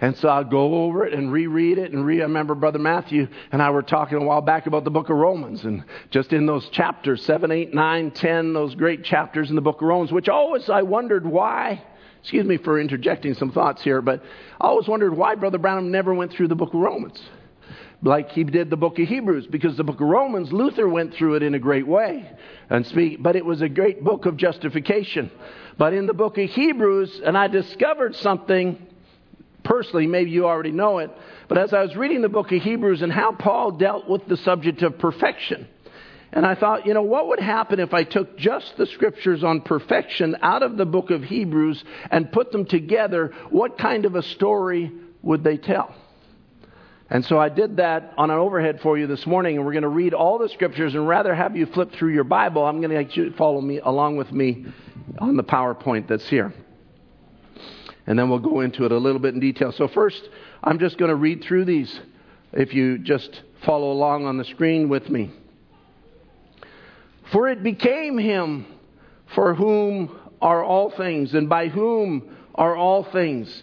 And 0.00 0.16
so 0.16 0.28
I'll 0.28 0.44
go 0.44 0.84
over 0.84 1.06
it 1.06 1.12
and 1.12 1.30
reread 1.30 1.78
it 1.78 1.92
and 1.92 2.04
read. 2.04 2.20
I 2.20 2.24
remember 2.24 2.54
Brother 2.54 2.78
Matthew 2.78 3.28
and 3.52 3.62
I 3.62 3.70
were 3.70 3.82
talking 3.82 4.18
a 4.18 4.24
while 4.24 4.40
back 4.40 4.66
about 4.66 4.82
the 4.82 4.90
book 4.90 5.10
of 5.10 5.16
Romans 5.16 5.62
and 5.64 5.84
just 6.10 6.32
in 6.32 6.46
those 6.46 6.68
chapters, 6.70 7.22
7, 7.24 7.50
8, 7.50 7.74
9, 7.74 8.10
10, 8.10 8.52
those 8.52 8.74
great 8.74 9.04
chapters 9.04 9.50
in 9.50 9.56
the 9.56 9.62
book 9.62 9.76
of 9.76 9.86
Romans, 9.86 10.10
which 10.10 10.28
always 10.28 10.68
I 10.68 10.82
wondered 10.82 11.26
why. 11.26 11.84
Excuse 12.20 12.46
me 12.46 12.58
for 12.58 12.80
interjecting 12.80 13.34
some 13.34 13.50
thoughts 13.50 13.82
here, 13.82 14.02
but 14.02 14.22
I 14.60 14.66
always 14.66 14.88
wondered 14.88 15.16
why 15.16 15.34
Brother 15.34 15.58
Branham 15.58 15.90
never 15.90 16.14
went 16.14 16.32
through 16.32 16.48
the 16.48 16.54
book 16.54 16.74
of 16.74 16.80
Romans 16.80 17.20
like 18.02 18.30
he 18.30 18.44
did 18.44 18.70
the 18.70 18.76
book 18.76 18.98
of 18.98 19.08
Hebrews, 19.08 19.46
because 19.46 19.76
the 19.76 19.84
book 19.84 20.00
of 20.00 20.08
Romans, 20.08 20.52
Luther 20.52 20.88
went 20.88 21.14
through 21.14 21.34
it 21.34 21.42
in 21.42 21.54
a 21.54 21.58
great 21.58 21.86
way. 21.86 22.30
And 22.70 22.86
speak, 22.86 23.22
but 23.22 23.36
it 23.36 23.44
was 23.44 23.62
a 23.62 23.68
great 23.68 24.02
book 24.02 24.26
of 24.26 24.36
justification. 24.36 25.30
But 25.76 25.92
in 25.92 26.06
the 26.06 26.14
book 26.14 26.38
of 26.38 26.48
Hebrews, 26.50 27.20
and 27.24 27.36
I 27.36 27.48
discovered 27.48 28.16
something 28.16 28.86
personally, 29.64 30.06
maybe 30.06 30.30
you 30.30 30.46
already 30.46 30.70
know 30.70 30.98
it, 30.98 31.10
but 31.48 31.58
as 31.58 31.74
I 31.74 31.82
was 31.82 31.94
reading 31.96 32.22
the 32.22 32.28
book 32.28 32.52
of 32.52 32.62
Hebrews 32.62 33.02
and 33.02 33.12
how 33.12 33.32
Paul 33.32 33.72
dealt 33.72 34.08
with 34.08 34.26
the 34.26 34.36
subject 34.38 34.82
of 34.82 34.98
perfection, 34.98 35.68
and 36.32 36.46
I 36.46 36.54
thought, 36.54 36.86
you 36.86 36.94
know, 36.94 37.02
what 37.02 37.28
would 37.28 37.40
happen 37.40 37.80
if 37.80 37.92
I 37.92 38.04
took 38.04 38.38
just 38.38 38.76
the 38.76 38.86
scriptures 38.86 39.42
on 39.42 39.62
perfection 39.62 40.36
out 40.42 40.62
of 40.62 40.76
the 40.76 40.86
book 40.86 41.10
of 41.10 41.24
Hebrews 41.24 41.82
and 42.10 42.30
put 42.30 42.52
them 42.52 42.66
together? 42.66 43.32
What 43.50 43.78
kind 43.78 44.04
of 44.04 44.14
a 44.14 44.22
story 44.22 44.92
would 45.22 45.42
they 45.42 45.56
tell? 45.56 45.92
And 47.12 47.24
so 47.24 47.40
I 47.40 47.48
did 47.48 47.78
that 47.78 48.14
on 48.16 48.30
an 48.30 48.38
overhead 48.38 48.80
for 48.80 48.96
you 48.96 49.08
this 49.08 49.26
morning, 49.26 49.56
and 49.56 49.66
we're 49.66 49.72
going 49.72 49.82
to 49.82 49.88
read 49.88 50.14
all 50.14 50.38
the 50.38 50.48
scriptures. 50.48 50.94
And 50.94 51.08
rather 51.08 51.34
have 51.34 51.56
you 51.56 51.66
flip 51.66 51.90
through 51.92 52.14
your 52.14 52.22
Bible, 52.22 52.64
I'm 52.64 52.80
going 52.80 52.90
to 52.90 52.96
let 52.96 53.16
you 53.16 53.32
follow 53.32 53.60
me 53.60 53.80
along 53.80 54.16
with 54.16 54.30
me 54.30 54.66
on 55.18 55.36
the 55.36 55.42
PowerPoint 55.42 56.06
that's 56.06 56.28
here. 56.28 56.54
And 58.06 58.16
then 58.16 58.30
we'll 58.30 58.38
go 58.38 58.60
into 58.60 58.84
it 58.84 58.92
a 58.92 58.98
little 58.98 59.18
bit 59.18 59.34
in 59.34 59.40
detail. 59.40 59.72
So, 59.72 59.88
first, 59.88 60.28
I'm 60.62 60.78
just 60.78 60.96
going 60.98 61.08
to 61.08 61.16
read 61.16 61.42
through 61.42 61.64
these 61.64 62.00
if 62.52 62.72
you 62.72 62.98
just 62.98 63.42
follow 63.66 63.90
along 63.90 64.26
on 64.26 64.38
the 64.38 64.44
screen 64.44 64.88
with 64.88 65.10
me. 65.10 65.32
For 67.32 67.48
it 67.48 67.62
became 67.62 68.18
him 68.18 68.66
for 69.34 69.54
whom 69.54 70.18
are 70.42 70.64
all 70.64 70.90
things, 70.90 71.34
and 71.34 71.48
by 71.48 71.68
whom 71.68 72.36
are 72.54 72.74
all 72.74 73.04
things, 73.04 73.62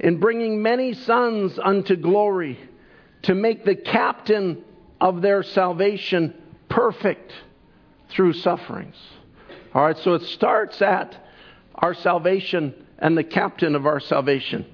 in 0.00 0.18
bringing 0.18 0.62
many 0.62 0.94
sons 0.94 1.58
unto 1.62 1.96
glory 1.96 2.58
to 3.22 3.34
make 3.34 3.64
the 3.64 3.76
captain 3.76 4.64
of 5.00 5.22
their 5.22 5.42
salvation 5.42 6.34
perfect 6.68 7.32
through 8.10 8.32
sufferings. 8.32 8.96
All 9.74 9.84
right, 9.84 9.98
so 9.98 10.14
it 10.14 10.22
starts 10.22 10.80
at 10.82 11.16
our 11.74 11.94
salvation 11.94 12.74
and 12.98 13.16
the 13.16 13.24
captain 13.24 13.74
of 13.74 13.86
our 13.86 14.00
salvation. 14.00 14.64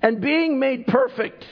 And 0.00 0.20
being 0.20 0.58
made 0.58 0.86
perfect, 0.86 1.46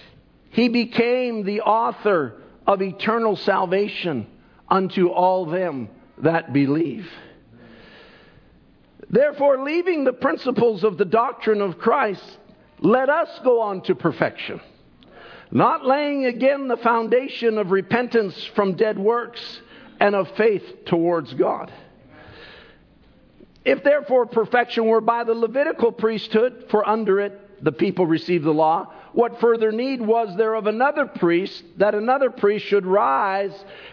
he 0.50 0.68
became 0.68 1.44
the 1.44 1.62
author 1.62 2.40
of 2.66 2.82
eternal 2.82 3.36
salvation 3.36 4.26
unto 4.70 5.08
all 5.08 5.46
them 5.46 5.88
that 6.18 6.52
believe. 6.52 7.10
Therefore, 9.08 9.64
leaving 9.64 10.04
the 10.04 10.12
principles 10.12 10.84
of 10.84 10.96
the 10.96 11.04
doctrine 11.04 11.60
of 11.60 11.78
Christ, 11.78 12.38
let 12.78 13.08
us 13.08 13.28
go 13.42 13.60
on 13.60 13.82
to 13.82 13.94
perfection 13.94 14.60
not 15.50 15.84
laying 15.84 16.26
again 16.26 16.68
the 16.68 16.76
foundation 16.76 17.58
of 17.58 17.70
repentance 17.70 18.44
from 18.54 18.76
dead 18.76 18.98
works 18.98 19.60
and 19.98 20.14
of 20.14 20.30
faith 20.36 20.84
towards 20.86 21.34
God. 21.34 21.72
If 23.64 23.82
therefore 23.82 24.26
perfection 24.26 24.86
were 24.86 25.00
by 25.00 25.24
the 25.24 25.34
Levitical 25.34 25.92
priesthood, 25.92 26.66
for 26.70 26.88
under 26.88 27.20
it 27.20 27.62
the 27.62 27.72
people 27.72 28.06
received 28.06 28.44
the 28.44 28.54
law, 28.54 28.92
what 29.12 29.40
further 29.40 29.72
need 29.72 30.00
was 30.00 30.36
there 30.36 30.54
of 30.54 30.66
another 30.66 31.06
priest, 31.06 31.62
that 31.78 31.94
another 31.94 32.30
priest 32.30 32.66
should 32.66 32.86
rise 32.86 33.52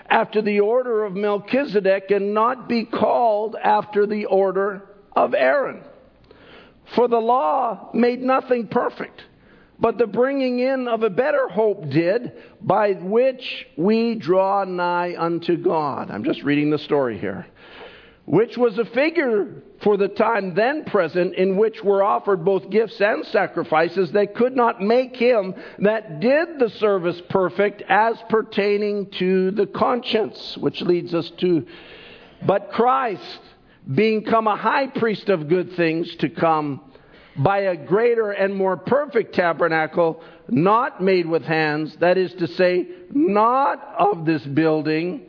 after 0.09 0.41
the 0.41 0.59
order 0.59 1.05
of 1.05 1.15
Melchizedek 1.15 2.11
and 2.11 2.33
not 2.33 2.69
be 2.69 2.85
called 2.85 3.55
after 3.61 4.05
the 4.05 4.25
order 4.25 4.83
of 5.15 5.33
Aaron? 5.33 5.81
For 6.95 7.07
the 7.07 7.19
law 7.19 7.89
made 7.93 8.21
nothing 8.21 8.67
perfect 8.67 9.23
but 9.79 9.97
the 9.97 10.07
bringing 10.07 10.59
in 10.59 10.87
of 10.87 11.03
a 11.03 11.09
better 11.09 11.47
hope 11.47 11.89
did, 11.89 12.31
by 12.61 12.93
which 12.93 13.67
we 13.75 14.15
draw 14.15 14.63
nigh 14.63 15.15
unto 15.17 15.55
God. 15.55 16.09
I'm 16.09 16.23
just 16.23 16.41
reading 16.43 16.71
the 16.71 16.79
story 16.79 17.17
here. 17.19 17.45
Which 18.25 18.57
was 18.57 18.77
a 18.77 18.85
figure 18.85 19.61
for 19.83 19.97
the 19.97 20.07
time 20.07 20.55
then 20.55 20.85
present, 20.85 21.35
in 21.35 21.57
which 21.57 21.83
were 21.83 22.03
offered 22.03 22.43
both 22.43 22.69
gifts 22.69 22.99
and 22.99 23.25
sacrifices 23.25 24.11
they 24.11 24.27
could 24.27 24.55
not 24.55 24.81
make 24.81 25.15
him 25.15 25.53
that 25.79 26.19
did 26.19 26.59
the 26.59 26.69
service 26.69 27.21
perfect 27.29 27.83
as 27.87 28.17
pertaining 28.29 29.09
to 29.11 29.51
the 29.51 29.67
conscience, 29.67 30.57
which 30.57 30.81
leads 30.81 31.13
us 31.13 31.29
to, 31.37 31.65
but 32.45 32.71
Christ, 32.71 33.39
being 33.93 34.23
come 34.23 34.47
a 34.47 34.55
high 34.55 34.87
priest 34.87 35.29
of 35.29 35.47
good 35.47 35.73
things 35.73 36.13
to 36.17 36.29
come, 36.29 36.81
by 37.37 37.59
a 37.59 37.77
greater 37.77 38.31
and 38.31 38.55
more 38.55 38.77
perfect 38.77 39.35
tabernacle, 39.35 40.21
not 40.49 41.01
made 41.01 41.27
with 41.27 41.43
hands, 41.43 41.95
that 41.97 42.17
is 42.17 42.33
to 42.33 42.47
say, 42.47 42.87
not 43.11 43.95
of 43.99 44.25
this 44.25 44.43
building. 44.43 45.21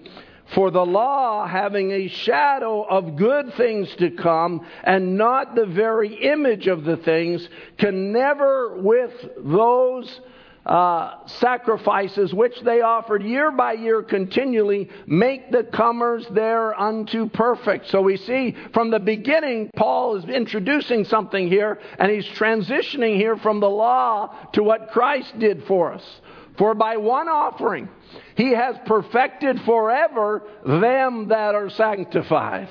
For 0.54 0.70
the 0.70 0.84
law, 0.84 1.46
having 1.46 1.90
a 1.90 2.08
shadow 2.08 2.82
of 2.82 3.16
good 3.16 3.52
things 3.54 3.94
to 3.96 4.10
come, 4.10 4.66
and 4.82 5.18
not 5.18 5.54
the 5.54 5.66
very 5.66 6.14
image 6.14 6.66
of 6.68 6.84
the 6.84 6.96
things, 6.96 7.46
can 7.76 8.12
never 8.12 8.78
with 8.78 9.12
those 9.36 10.20
uh, 10.64 11.26
sacrifices 11.26 12.34
which 12.34 12.60
they 12.62 12.82
offered 12.82 13.22
year 13.22 13.50
by 13.50 13.72
year 13.72 14.02
continually 14.02 14.90
make 15.06 15.50
the 15.50 15.64
comers 15.64 16.26
there 16.30 16.78
unto 16.78 17.28
perfect. 17.28 17.88
So 17.88 18.02
we 18.02 18.18
see 18.18 18.54
from 18.74 18.90
the 18.90 18.98
beginning, 18.98 19.70
Paul 19.74 20.16
is 20.16 20.24
introducing 20.26 21.04
something 21.04 21.48
here, 21.48 21.78
and 21.98 22.10
he's 22.10 22.26
transitioning 22.26 23.16
here 23.16 23.36
from 23.36 23.60
the 23.60 23.70
law 23.70 24.34
to 24.52 24.62
what 24.62 24.90
Christ 24.90 25.38
did 25.38 25.64
for 25.64 25.92
us. 25.92 26.20
For 26.58 26.74
by 26.74 26.96
one 26.96 27.28
offering, 27.28 27.88
he 28.38 28.52
has 28.52 28.76
perfected 28.86 29.60
forever 29.62 30.44
them 30.64 31.26
that 31.28 31.56
are 31.56 31.68
sanctified. 31.70 32.68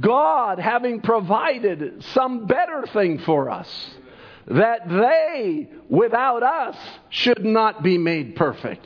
God 0.00 0.58
having 0.58 1.00
provided 1.00 2.02
some 2.06 2.48
better 2.48 2.88
thing 2.92 3.20
for 3.20 3.50
us 3.50 3.68
that 4.48 4.88
they, 4.88 5.68
without 5.88 6.42
us, 6.42 6.76
should 7.08 7.44
not 7.44 7.84
be 7.84 7.98
made 7.98 8.34
perfect. 8.34 8.84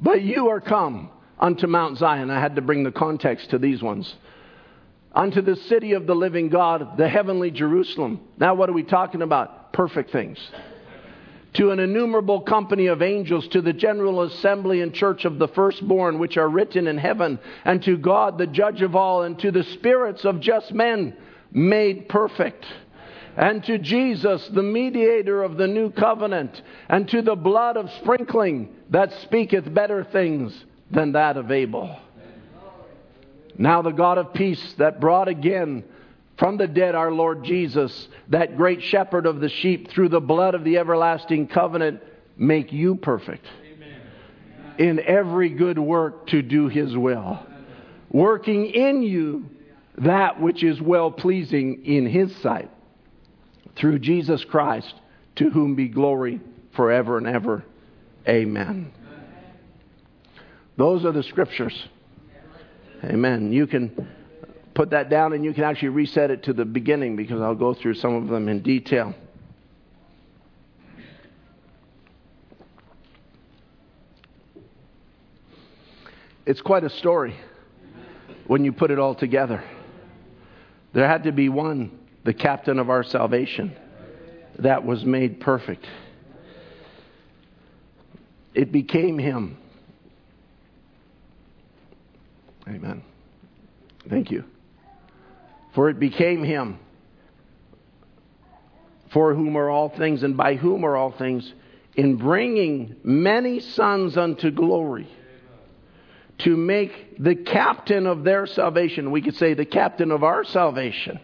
But 0.00 0.22
you 0.22 0.48
are 0.48 0.60
come 0.62 1.10
unto 1.38 1.66
Mount 1.66 1.98
Zion. 1.98 2.30
I 2.30 2.40
had 2.40 2.56
to 2.56 2.62
bring 2.62 2.84
the 2.84 2.92
context 2.92 3.50
to 3.50 3.58
these 3.58 3.82
ones. 3.82 4.14
Unto 5.12 5.42
the 5.42 5.56
city 5.56 5.92
of 5.92 6.06
the 6.06 6.14
living 6.14 6.48
God, 6.48 6.96
the 6.96 7.10
heavenly 7.10 7.50
Jerusalem. 7.50 8.20
Now, 8.38 8.54
what 8.54 8.70
are 8.70 8.74
we 8.74 8.84
talking 8.84 9.20
about? 9.20 9.74
Perfect 9.74 10.12
things. 10.12 10.38
To 11.54 11.70
an 11.70 11.80
innumerable 11.80 12.40
company 12.42 12.86
of 12.86 13.02
angels, 13.02 13.48
to 13.48 13.60
the 13.60 13.72
general 13.72 14.22
assembly 14.22 14.82
and 14.82 14.94
church 14.94 15.24
of 15.24 15.38
the 15.38 15.48
firstborn, 15.48 16.18
which 16.18 16.36
are 16.36 16.48
written 16.48 16.86
in 16.86 16.98
heaven, 16.98 17.38
and 17.64 17.82
to 17.84 17.96
God, 17.96 18.38
the 18.38 18.46
judge 18.46 18.82
of 18.82 18.94
all, 18.94 19.22
and 19.22 19.38
to 19.40 19.50
the 19.50 19.64
spirits 19.64 20.24
of 20.24 20.40
just 20.40 20.72
men 20.72 21.16
made 21.50 22.08
perfect. 22.08 22.66
And 23.36 23.64
to 23.64 23.78
Jesus, 23.78 24.46
the 24.48 24.62
mediator 24.62 25.42
of 25.42 25.56
the 25.56 25.66
new 25.66 25.90
covenant, 25.90 26.60
and 26.88 27.08
to 27.08 27.22
the 27.22 27.36
blood 27.36 27.76
of 27.76 27.90
sprinkling 28.02 28.68
that 28.90 29.12
speaketh 29.22 29.72
better 29.72 30.04
things 30.04 30.64
than 30.90 31.12
that 31.12 31.36
of 31.36 31.50
Abel. 31.50 31.98
Now, 33.56 33.82
the 33.82 33.90
God 33.90 34.18
of 34.18 34.34
peace 34.34 34.74
that 34.78 35.00
brought 35.00 35.28
again 35.28 35.84
from 36.38 36.56
the 36.56 36.68
dead 36.68 36.94
our 36.94 37.10
Lord 37.10 37.42
Jesus, 37.42 38.08
that 38.28 38.56
great 38.56 38.82
shepherd 38.82 39.26
of 39.26 39.40
the 39.40 39.48
sheep, 39.48 39.90
through 39.90 40.08
the 40.08 40.20
blood 40.20 40.54
of 40.54 40.62
the 40.64 40.78
everlasting 40.78 41.48
covenant, 41.48 42.00
make 42.36 42.72
you 42.72 42.94
perfect. 42.94 43.44
In 44.78 45.00
every 45.00 45.50
good 45.50 45.78
work 45.78 46.28
to 46.28 46.40
do 46.40 46.68
his 46.68 46.96
will, 46.96 47.44
working 48.10 48.66
in 48.66 49.02
you 49.02 49.50
that 49.98 50.40
which 50.40 50.62
is 50.62 50.80
well 50.80 51.10
pleasing 51.10 51.84
in 51.84 52.06
his 52.06 52.34
sight, 52.36 52.70
through 53.74 53.98
Jesus 53.98 54.44
Christ, 54.44 54.94
to 55.36 55.50
whom 55.50 55.74
be 55.74 55.88
glory 55.88 56.40
forever 56.76 57.18
and 57.18 57.26
ever. 57.26 57.64
Amen. 58.28 58.92
Those 60.76 61.04
are 61.04 61.10
the 61.10 61.24
scriptures. 61.24 61.88
Amen. 63.02 63.52
You 63.52 63.66
can 63.66 64.08
put 64.78 64.90
that 64.90 65.10
down 65.10 65.32
and 65.32 65.44
you 65.44 65.52
can 65.52 65.64
actually 65.64 65.88
reset 65.88 66.30
it 66.30 66.44
to 66.44 66.52
the 66.52 66.64
beginning 66.64 67.16
because 67.16 67.40
I'll 67.40 67.56
go 67.56 67.74
through 67.74 67.94
some 67.94 68.14
of 68.14 68.28
them 68.28 68.48
in 68.48 68.62
detail. 68.62 69.12
It's 76.46 76.60
quite 76.60 76.84
a 76.84 76.90
story 76.90 77.34
when 78.46 78.64
you 78.64 78.70
put 78.70 78.92
it 78.92 79.00
all 79.00 79.16
together. 79.16 79.64
There 80.92 81.08
had 81.08 81.24
to 81.24 81.32
be 81.32 81.48
one, 81.48 81.98
the 82.22 82.32
captain 82.32 82.78
of 82.78 82.88
our 82.88 83.02
salvation, 83.02 83.76
that 84.60 84.84
was 84.84 85.04
made 85.04 85.40
perfect. 85.40 85.88
It 88.54 88.70
became 88.70 89.18
him. 89.18 89.58
Amen. 92.68 93.02
Thank 94.08 94.30
you. 94.30 94.44
For 95.78 95.88
it 95.88 96.00
became 96.00 96.42
him, 96.42 96.80
for 99.12 99.32
whom 99.32 99.56
are 99.56 99.70
all 99.70 99.88
things, 99.88 100.24
and 100.24 100.36
by 100.36 100.56
whom 100.56 100.84
are 100.84 100.96
all 100.96 101.12
things, 101.12 101.54
in 101.94 102.16
bringing 102.16 102.96
many 103.04 103.60
sons 103.60 104.16
unto 104.16 104.50
glory 104.50 105.06
to 106.38 106.56
make 106.56 107.22
the 107.22 107.36
captain 107.36 108.08
of 108.08 108.24
their 108.24 108.44
salvation, 108.44 109.12
we 109.12 109.22
could 109.22 109.36
say 109.36 109.54
the 109.54 109.64
captain 109.64 110.10
of 110.10 110.24
our 110.24 110.42
salvation, 110.42 111.20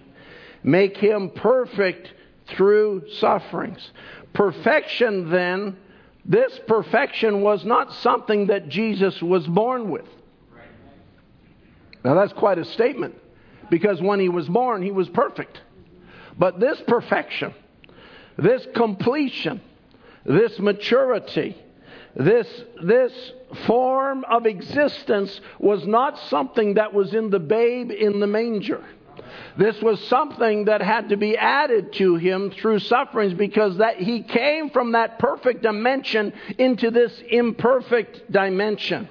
make 0.63 0.99
him 0.99 1.31
perfect 1.31 2.13
through 2.47 3.09
sufferings. 3.15 3.91
Perfection, 4.35 5.31
then, 5.31 5.77
this 6.25 6.61
perfection 6.69 7.43
was 7.43 7.65
not 7.65 7.93
something 7.95 8.47
that 8.47 8.69
Jesus 8.69 9.21
was 9.21 9.45
born 9.49 9.91
with. 9.91 10.07
Now, 12.05 12.15
that's 12.15 12.33
quite 12.35 12.61
a 12.61 12.65
statement 12.65 13.17
because 13.71 14.01
when 14.01 14.21
he 14.21 14.29
was 14.29 14.49
born, 14.49 14.83
he 14.83 14.91
was 14.91 15.09
perfect. 15.09 15.61
But 16.39 16.61
this 16.61 16.81
perfection, 16.87 17.55
this 18.37 18.67
completion, 18.75 19.61
this 20.25 20.59
maturity, 20.59 21.57
this, 22.17 22.49
this 22.83 23.13
form 23.67 24.25
of 24.25 24.47
existence 24.47 25.41
was 25.59 25.87
not 25.87 26.19
something 26.31 26.75
that 26.75 26.93
was 26.93 27.15
in 27.15 27.31
the 27.31 27.39
babe 27.39 27.91
in 27.91 28.21
the 28.21 28.27
manger. 28.27 28.85
This 29.57 29.81
was 29.81 30.03
something 30.09 30.65
that 30.67 30.81
had 30.81 31.11
to 31.11 31.17
be 31.17 31.37
added 31.37 31.93
to 31.95 32.17
him 32.17 32.51
through 32.51 32.81
sufferings 32.81 33.35
because 33.35 33.79
that 33.79 33.99
he 33.99 34.23
came 34.23 34.71
from 34.71 34.93
that 34.93 35.19
perfect 35.19 35.63
dimension 35.63 36.33
into 36.59 36.91
this 36.91 37.13
imperfect 37.31 38.31
dimension. 38.31 39.09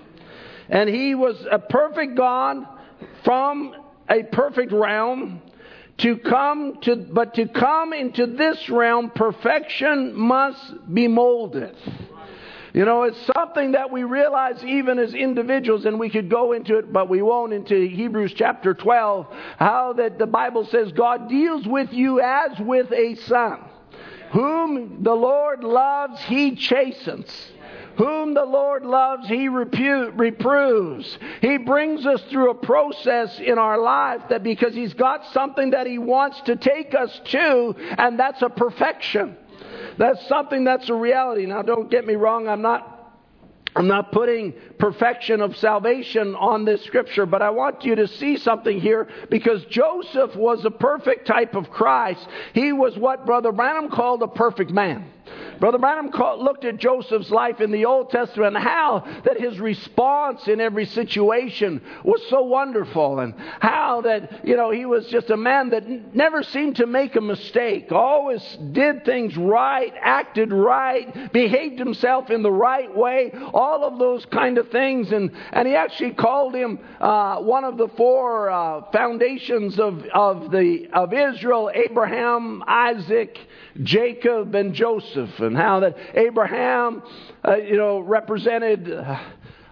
And 0.69 0.89
he 0.89 1.15
was 1.15 1.45
a 1.49 1.59
perfect 1.59 2.15
God 2.15 2.65
from 3.23 3.73
a 4.13 4.23
perfect 4.23 4.71
realm 4.71 5.41
to 5.97 6.17
come 6.17 6.80
to 6.82 6.95
but 6.95 7.36
to 7.36 7.47
come 7.47 7.93
into 7.93 8.26
this 8.26 8.69
realm 8.69 9.12
perfection 9.12 10.15
must 10.15 10.93
be 10.93 11.08
molded 11.08 11.76
you 12.73 12.86
know, 12.86 13.04
it's 13.04 13.30
something 13.36 13.73
that 13.73 13.91
we 13.91 14.04
realize 14.04 14.63
even 14.63 14.97
as 14.97 15.13
individuals, 15.13 15.86
and 15.86 15.99
we 15.99 16.10
could 16.10 16.28
go 16.28 16.54
into 16.54 16.80
it, 16.80 16.91
but 16.91 17.08
we 17.08 17.21
won't, 17.21 17.54
into 17.54 17.88
Hebrews 17.88 18.34
chapter 18.34 18.73
12, 18.73 19.28
how 19.60 19.93
that 19.93 20.17
the 20.17 20.26
Bible 20.26 20.65
says 20.65 20.91
God 20.91 21.30
deals 21.30 21.67
with 21.67 21.93
you 21.93 22.19
as 22.19 22.60
with 22.60 22.91
a 22.91 23.13
son. 23.28 23.60
Whom 24.32 25.04
the 25.04 25.13
Lord 25.13 25.63
loves, 25.63 26.19
he 26.21 26.56
chastens. 26.56 27.30
Whom 27.97 28.34
the 28.34 28.45
Lord 28.45 28.86
loves, 28.86 29.27
He 29.27 29.47
repu- 29.49 30.17
reproves. 30.17 31.17
He 31.41 31.58
brings 31.58 32.06
us 32.06 32.21
through 32.29 32.51
a 32.51 32.56
process 32.56 33.39
in 33.39 33.58
our 33.58 33.79
life 33.79 34.21
that 34.29 34.43
because 34.43 34.73
He's 34.73 34.93
got 34.93 35.25
something 35.34 35.71
that 35.71 35.88
He 35.88 35.97
wants 35.97 36.41
to 36.41 36.56
take 36.56 36.95
us 36.95 37.21
to, 37.25 37.75
and 37.97 38.19
that's 38.19 38.41
a 38.41 38.49
perfection. 38.49 39.38
That's 39.97 40.27
something 40.27 40.63
that's 40.63 40.89
a 40.89 40.95
reality. 40.95 41.45
Now, 41.45 41.62
don't 41.62 41.89
get 41.89 42.06
me 42.06 42.15
wrong, 42.15 42.47
I'm 42.47 42.62
not 42.62 42.93
I'm 43.75 43.88
not 43.88 44.12
putting 44.12 44.53
perfection 44.77 45.41
of 45.41 45.58
salvation 45.58 46.36
on 46.36 46.63
this 46.63 46.84
scripture, 46.84 47.25
but 47.25 47.41
I 47.41 47.49
want 47.49 47.84
you 47.84 47.95
to 47.95 48.08
see 48.08 48.38
something 48.38 48.79
here 48.79 49.08
because 49.29 49.65
Joseph 49.65 50.36
was 50.36 50.63
a 50.65 50.71
perfect 50.71 51.25
type 51.25 51.56
of 51.56 51.69
Christ. 51.71 52.27
He 52.53 52.71
was 52.71 52.97
what 52.97 53.25
Brother 53.25 53.51
Branham 53.51 53.89
called 53.89 54.21
a 54.21 54.27
perfect 54.27 54.71
man. 54.71 55.10
Brother 55.59 55.77
Branham 55.77 56.11
looked 56.39 56.65
at 56.65 56.77
Joseph's 56.77 57.29
life 57.29 57.61
in 57.61 57.71
the 57.71 57.85
Old 57.85 58.09
Testament 58.09 58.55
and 58.55 58.63
how 58.63 59.05
that 59.23 59.39
his 59.39 59.59
response 59.59 60.47
in 60.47 60.59
every 60.59 60.85
situation 60.85 61.81
was 62.03 62.21
so 62.29 62.43
wonderful 62.43 63.19
and 63.19 63.33
how 63.59 64.01
that, 64.01 64.45
you 64.45 64.55
know, 64.55 64.71
he 64.71 64.85
was 64.85 65.07
just 65.07 65.29
a 65.29 65.37
man 65.37 65.69
that 65.69 65.87
never 66.15 66.43
seemed 66.43 66.77
to 66.77 66.85
make 66.85 67.15
a 67.15 67.21
mistake, 67.21 67.91
always 67.91 68.41
did 68.71 69.05
things 69.05 69.37
right, 69.37 69.93
acted 70.01 70.51
right, 70.51 71.31
behaved 71.31 71.79
himself 71.79 72.29
in 72.29 72.43
the 72.43 72.51
right 72.51 72.93
way, 72.95 73.31
all 73.53 73.83
of 73.83 73.99
those 73.99 74.25
kind 74.25 74.57
of 74.57 74.69
things. 74.69 75.11
And, 75.11 75.31
and 75.51 75.67
he 75.67 75.75
actually 75.75 76.11
called 76.11 76.55
him 76.55 76.79
uh, 76.99 77.37
one 77.37 77.63
of 77.63 77.77
the 77.77 77.87
four 77.89 78.49
uh, 78.49 78.81
foundations 78.91 79.79
of, 79.79 80.03
of, 80.13 80.51
the, 80.51 80.87
of 80.93 81.13
Israel 81.13 81.71
Abraham, 81.73 82.63
Isaac, 82.67 83.39
Jacob, 83.81 84.55
and 84.55 84.73
Joseph. 84.73 85.22
And 85.23 85.53
and 85.53 85.57
how 85.57 85.81
that 85.81 85.95
Abraham, 86.13 87.03
uh, 87.47 87.55
you 87.57 87.77
know, 87.77 87.99
represented. 87.99 88.91
Uh, 88.91 89.19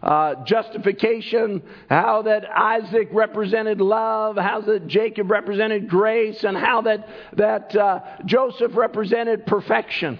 uh, 0.03 0.43
justification, 0.45 1.61
how 1.87 2.23
that 2.23 2.43
Isaac 2.49 3.09
represented 3.11 3.79
love, 3.79 4.35
how 4.35 4.61
that 4.61 4.87
Jacob 4.87 5.29
represented 5.29 5.87
grace, 5.87 6.43
and 6.43 6.57
how 6.57 6.81
that, 6.81 7.07
that 7.37 7.75
uh, 7.75 7.99
Joseph 8.25 8.75
represented 8.75 9.45
perfection. 9.45 10.17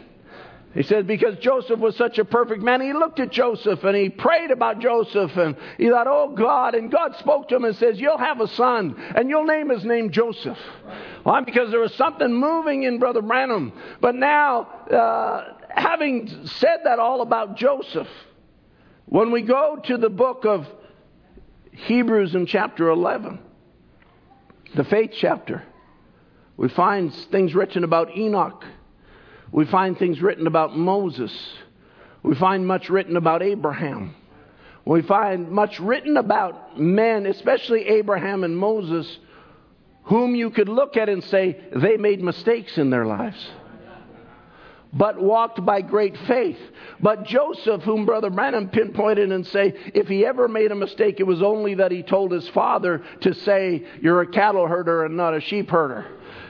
He 0.73 0.83
said, 0.83 1.05
because 1.05 1.37
Joseph 1.39 1.79
was 1.79 1.97
such 1.97 2.17
a 2.17 2.23
perfect 2.23 2.63
man, 2.63 2.79
he 2.79 2.93
looked 2.93 3.19
at 3.19 3.29
Joseph 3.29 3.83
and 3.83 3.95
he 3.95 4.09
prayed 4.09 4.51
about 4.51 4.79
Joseph 4.79 5.35
and 5.35 5.57
he 5.77 5.89
thought, 5.89 6.07
oh 6.07 6.33
God. 6.33 6.75
And 6.75 6.89
God 6.89 7.17
spoke 7.17 7.49
to 7.49 7.57
him 7.57 7.65
and 7.65 7.75
says, 7.75 7.99
You'll 7.99 8.17
have 8.17 8.39
a 8.39 8.47
son 8.47 8.95
and 9.15 9.29
you'll 9.29 9.43
name 9.43 9.69
his 9.69 9.83
name 9.83 10.11
Joseph. 10.11 10.57
Why? 11.23 11.41
Because 11.41 11.71
there 11.71 11.81
was 11.81 11.93
something 11.95 12.33
moving 12.33 12.83
in 12.83 12.99
Brother 12.99 13.21
Branham. 13.21 13.73
But 13.99 14.15
now, 14.15 14.61
uh, 14.61 15.55
having 15.69 16.47
said 16.47 16.79
that 16.85 16.99
all 16.99 17.21
about 17.21 17.57
Joseph, 17.57 18.07
when 19.07 19.31
we 19.31 19.41
go 19.41 19.77
to 19.85 19.97
the 19.97 20.09
book 20.09 20.45
of 20.45 20.67
Hebrews 21.73 22.33
in 22.33 22.45
chapter 22.45 22.87
11, 22.89 23.39
the 24.75 24.85
faith 24.85 25.11
chapter, 25.17 25.63
we 26.55 26.69
find 26.69 27.13
things 27.13 27.53
written 27.53 27.83
about 27.83 28.15
Enoch 28.15 28.63
we 29.51 29.65
find 29.65 29.97
things 29.97 30.21
written 30.21 30.47
about 30.47 30.77
Moses. 30.77 31.31
We 32.23 32.35
find 32.35 32.65
much 32.65 32.89
written 32.89 33.17
about 33.17 33.43
Abraham. 33.43 34.15
We 34.85 35.01
find 35.01 35.51
much 35.51 35.79
written 35.79 36.17
about 36.17 36.79
men, 36.79 37.25
especially 37.25 37.87
Abraham 37.87 38.43
and 38.43 38.57
Moses, 38.57 39.19
whom 40.03 40.35
you 40.35 40.49
could 40.49 40.69
look 40.69 40.97
at 40.97 41.09
and 41.09 41.23
say 41.23 41.59
they 41.75 41.97
made 41.97 42.21
mistakes 42.21 42.77
in 42.77 42.89
their 42.89 43.05
lives, 43.05 43.37
but 44.91 45.21
walked 45.21 45.63
by 45.63 45.81
great 45.81 46.17
faith. 46.27 46.57
But 46.99 47.25
Joseph, 47.25 47.83
whom 47.83 48.05
Brother 48.05 48.29
Branham 48.29 48.69
pinpointed 48.69 49.31
and 49.31 49.45
say, 49.45 49.73
if 49.93 50.07
he 50.07 50.25
ever 50.25 50.47
made 50.47 50.71
a 50.71 50.75
mistake, 50.75 51.19
it 51.19 51.27
was 51.27 51.43
only 51.43 51.75
that 51.75 51.91
he 51.91 52.01
told 52.01 52.31
his 52.31 52.47
father 52.49 53.03
to 53.21 53.33
say, 53.33 53.85
You're 54.01 54.21
a 54.21 54.27
cattle 54.27 54.67
herder 54.67 55.05
and 55.05 55.15
not 55.15 55.35
a 55.35 55.41
sheep 55.41 55.69
herder. 55.69 56.07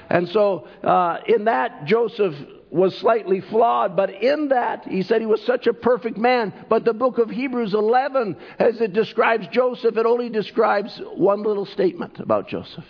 And 0.09 0.27
so, 0.29 0.67
uh, 0.83 1.19
in 1.27 1.45
that, 1.45 1.85
Joseph 1.85 2.35
was 2.71 2.97
slightly 2.97 3.41
flawed, 3.41 3.97
but 3.97 4.09
in 4.09 4.47
that, 4.47 4.87
he 4.87 5.03
said 5.03 5.19
he 5.19 5.27
was 5.27 5.43
such 5.43 5.67
a 5.67 5.73
perfect 5.73 6.17
man. 6.17 6.53
But 6.69 6.85
the 6.85 6.93
book 6.93 7.17
of 7.17 7.29
Hebrews 7.29 7.73
11, 7.73 8.37
as 8.59 8.79
it 8.79 8.93
describes 8.93 9.47
Joseph, 9.47 9.97
it 9.97 10.05
only 10.05 10.29
describes 10.29 10.99
one 11.15 11.43
little 11.43 11.65
statement 11.65 12.19
about 12.19 12.47
Joseph. 12.47 12.85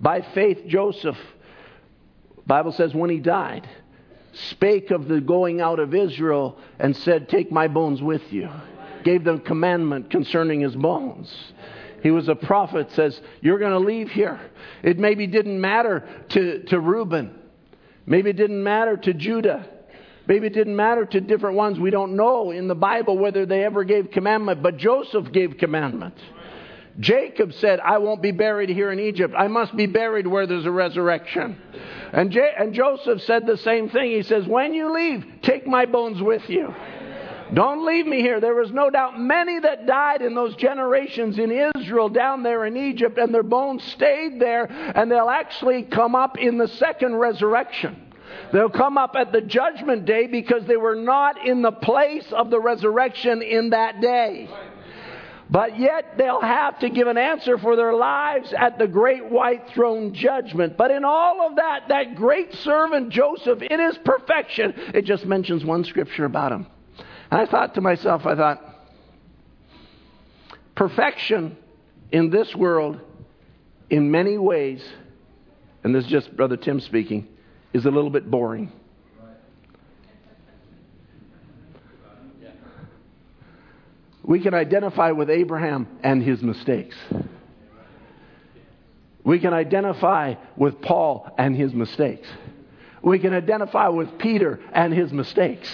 By 0.00 0.22
faith, 0.22 0.62
Joseph, 0.68 1.18
Bible 2.46 2.70
says, 2.70 2.94
when 2.94 3.10
he 3.10 3.18
died, 3.18 3.68
spake 4.32 4.92
of 4.92 5.08
the 5.08 5.20
going 5.20 5.60
out 5.60 5.80
of 5.80 5.92
Israel 5.92 6.58
and 6.78 6.96
said, 6.96 7.28
Take 7.28 7.50
my 7.50 7.66
bones 7.66 8.00
with 8.00 8.32
you. 8.32 8.48
Gave 9.02 9.24
them 9.24 9.40
commandment 9.40 10.10
concerning 10.10 10.60
his 10.60 10.76
bones. 10.76 11.34
He 12.02 12.12
was 12.12 12.28
a 12.28 12.36
prophet, 12.36 12.92
says, 12.92 13.20
You're 13.40 13.58
going 13.58 13.72
to 13.72 13.78
leave 13.78 14.10
here. 14.10 14.38
It 14.84 15.00
maybe 15.00 15.26
didn't 15.26 15.60
matter 15.60 16.06
to, 16.28 16.62
to 16.64 16.78
Reuben 16.78 17.40
Maybe 18.06 18.30
it 18.30 18.36
didn't 18.36 18.62
matter 18.62 18.96
to 18.96 19.12
Judah. 19.12 19.66
Maybe 20.28 20.46
it 20.46 20.54
didn't 20.54 20.74
matter 20.76 21.04
to 21.04 21.20
different 21.20 21.56
ones. 21.56 21.78
We 21.78 21.90
don't 21.90 22.16
know 22.16 22.50
in 22.50 22.68
the 22.68 22.74
Bible 22.74 23.18
whether 23.18 23.46
they 23.46 23.64
ever 23.64 23.84
gave 23.84 24.10
commandment, 24.10 24.62
but 24.62 24.76
Joseph 24.76 25.30
gave 25.32 25.56
commandment. 25.58 26.14
Jacob 26.98 27.52
said, 27.52 27.78
I 27.80 27.98
won't 27.98 28.22
be 28.22 28.32
buried 28.32 28.70
here 28.70 28.90
in 28.90 28.98
Egypt. 28.98 29.34
I 29.36 29.48
must 29.48 29.76
be 29.76 29.86
buried 29.86 30.26
where 30.26 30.46
there's 30.46 30.64
a 30.64 30.70
resurrection. 30.70 31.60
And, 32.12 32.30
J- 32.30 32.54
and 32.58 32.72
Joseph 32.72 33.20
said 33.22 33.46
the 33.46 33.58
same 33.58 33.90
thing. 33.90 34.10
He 34.10 34.22
says, 34.22 34.46
When 34.46 34.72
you 34.72 34.92
leave, 34.92 35.24
take 35.42 35.66
my 35.66 35.84
bones 35.84 36.22
with 36.22 36.48
you. 36.48 36.74
Don't 37.54 37.86
leave 37.86 38.06
me 38.06 38.20
here. 38.20 38.40
There 38.40 38.54
was 38.54 38.72
no 38.72 38.90
doubt 38.90 39.20
many 39.20 39.60
that 39.60 39.86
died 39.86 40.20
in 40.20 40.34
those 40.34 40.56
generations 40.56 41.38
in 41.38 41.50
Israel 41.76 42.08
down 42.08 42.42
there 42.42 42.64
in 42.64 42.76
Egypt, 42.76 43.18
and 43.18 43.32
their 43.32 43.44
bones 43.44 43.82
stayed 43.84 44.40
there, 44.40 44.66
and 44.66 45.10
they'll 45.10 45.28
actually 45.28 45.84
come 45.84 46.14
up 46.14 46.38
in 46.38 46.58
the 46.58 46.68
second 46.68 47.14
resurrection. 47.16 48.12
They'll 48.52 48.68
come 48.68 48.98
up 48.98 49.14
at 49.16 49.32
the 49.32 49.40
judgment 49.40 50.04
day 50.04 50.26
because 50.26 50.66
they 50.66 50.76
were 50.76 50.96
not 50.96 51.46
in 51.46 51.62
the 51.62 51.72
place 51.72 52.26
of 52.32 52.50
the 52.50 52.60
resurrection 52.60 53.42
in 53.42 53.70
that 53.70 54.00
day. 54.00 54.48
But 55.48 55.78
yet 55.78 56.14
they'll 56.18 56.40
have 56.40 56.80
to 56.80 56.90
give 56.90 57.06
an 57.06 57.16
answer 57.16 57.56
for 57.56 57.76
their 57.76 57.94
lives 57.94 58.52
at 58.52 58.78
the 58.78 58.88
great 58.88 59.30
white 59.30 59.68
throne 59.68 60.12
judgment. 60.12 60.76
But 60.76 60.90
in 60.90 61.04
all 61.04 61.46
of 61.46 61.56
that, 61.56 61.84
that 61.88 62.16
great 62.16 62.52
servant 62.56 63.10
Joseph, 63.10 63.62
in 63.62 63.78
his 63.78 63.96
perfection, 63.98 64.74
it 64.92 65.04
just 65.04 65.24
mentions 65.24 65.64
one 65.64 65.84
scripture 65.84 66.24
about 66.24 66.50
him. 66.50 66.66
And 67.30 67.40
I 67.40 67.46
thought 67.46 67.74
to 67.74 67.80
myself, 67.80 68.26
I 68.26 68.34
thought, 68.36 68.62
perfection 70.74 71.56
in 72.12 72.30
this 72.30 72.54
world, 72.54 73.00
in 73.90 74.10
many 74.10 74.38
ways, 74.38 74.86
and 75.82 75.94
this 75.94 76.04
is 76.04 76.10
just 76.10 76.36
Brother 76.36 76.56
Tim 76.56 76.80
speaking, 76.80 77.28
is 77.72 77.84
a 77.84 77.90
little 77.90 78.10
bit 78.10 78.30
boring. 78.30 78.72
We 84.22 84.40
can 84.40 84.54
identify 84.54 85.12
with 85.12 85.30
Abraham 85.30 85.86
and 86.02 86.20
his 86.20 86.42
mistakes. 86.42 86.96
We 89.22 89.38
can 89.38 89.52
identify 89.54 90.34
with 90.56 90.80
Paul 90.80 91.32
and 91.38 91.56
his 91.56 91.72
mistakes. 91.72 92.28
We 93.02 93.20
can 93.20 93.32
identify 93.32 93.88
with 93.88 94.18
Peter 94.18 94.58
and 94.72 94.92
his 94.92 95.12
mistakes. 95.12 95.68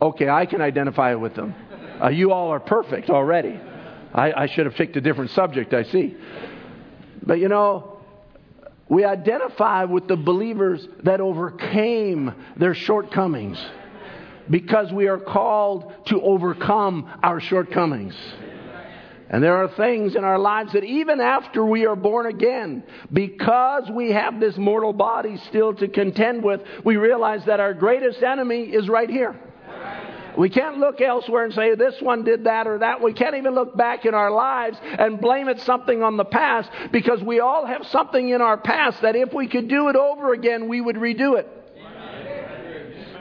Okay, 0.00 0.28
I 0.28 0.44
can 0.46 0.60
identify 0.60 1.14
with 1.14 1.34
them. 1.34 1.54
Uh, 2.02 2.08
you 2.08 2.32
all 2.32 2.50
are 2.50 2.60
perfect 2.60 3.08
already. 3.08 3.58
I, 4.12 4.32
I 4.32 4.46
should 4.46 4.66
have 4.66 4.74
picked 4.74 4.96
a 4.96 5.00
different 5.00 5.30
subject, 5.30 5.72
I 5.72 5.84
see. 5.84 6.16
But 7.22 7.38
you 7.38 7.48
know, 7.48 7.98
we 8.88 9.04
identify 9.04 9.84
with 9.84 10.06
the 10.06 10.16
believers 10.16 10.86
that 11.02 11.20
overcame 11.20 12.32
their 12.56 12.74
shortcomings 12.74 13.62
because 14.48 14.92
we 14.92 15.08
are 15.08 15.18
called 15.18 15.92
to 16.06 16.20
overcome 16.20 17.10
our 17.22 17.40
shortcomings. 17.40 18.14
And 19.28 19.42
there 19.42 19.56
are 19.56 19.68
things 19.76 20.14
in 20.14 20.22
our 20.22 20.38
lives 20.38 20.74
that 20.74 20.84
even 20.84 21.20
after 21.20 21.64
we 21.64 21.84
are 21.86 21.96
born 21.96 22.26
again, 22.26 22.84
because 23.12 23.90
we 23.90 24.12
have 24.12 24.38
this 24.38 24.56
mortal 24.56 24.92
body 24.92 25.36
still 25.48 25.74
to 25.74 25.88
contend 25.88 26.44
with, 26.44 26.60
we 26.84 26.96
realize 26.96 27.44
that 27.46 27.58
our 27.58 27.74
greatest 27.74 28.22
enemy 28.22 28.62
is 28.62 28.88
right 28.88 29.10
here. 29.10 29.34
We 30.36 30.50
can't 30.50 30.78
look 30.78 31.00
elsewhere 31.00 31.44
and 31.44 31.54
say 31.54 31.74
this 31.74 31.94
one 32.00 32.24
did 32.24 32.44
that 32.44 32.66
or 32.66 32.78
that. 32.78 33.00
We 33.00 33.12
can't 33.12 33.36
even 33.36 33.54
look 33.54 33.76
back 33.76 34.04
in 34.04 34.14
our 34.14 34.30
lives 34.30 34.78
and 34.82 35.20
blame 35.20 35.48
it 35.48 35.60
something 35.60 36.02
on 36.02 36.16
the 36.16 36.24
past 36.24 36.70
because 36.92 37.22
we 37.22 37.40
all 37.40 37.66
have 37.66 37.86
something 37.86 38.28
in 38.28 38.40
our 38.40 38.58
past 38.58 39.02
that 39.02 39.16
if 39.16 39.32
we 39.32 39.48
could 39.48 39.68
do 39.68 39.88
it 39.88 39.96
over 39.96 40.32
again, 40.32 40.68
we 40.68 40.80
would 40.80 40.96
redo 40.96 41.38
it. 41.38 41.48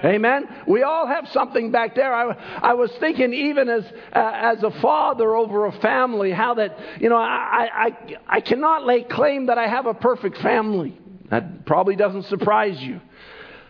Amen. 0.04 0.48
We 0.68 0.84
all 0.84 1.08
have 1.08 1.28
something 1.30 1.72
back 1.72 1.96
there. 1.96 2.14
I, 2.14 2.34
I 2.62 2.74
was 2.74 2.92
thinking, 3.00 3.34
even 3.34 3.70
as 3.70 3.84
uh, 4.14 4.32
as 4.34 4.62
a 4.62 4.70
father 4.82 5.36
over 5.36 5.66
a 5.66 5.72
family, 5.80 6.32
how 6.32 6.56
that 6.56 6.78
you 7.00 7.10
know 7.10 7.16
I, 7.16 7.70
I 7.74 8.18
I 8.28 8.42
cannot 8.42 8.86
lay 8.86 9.04
claim 9.04 9.48
that 9.48 9.58
I 9.58 9.68
have 9.68 9.88
a 9.88 9.94
perfect 9.94 10.38
family. 10.40 11.00
That 11.32 11.66
probably 11.66 11.96
doesn't 11.96 12.26
surprise 12.26 12.80
you, 12.80 13.02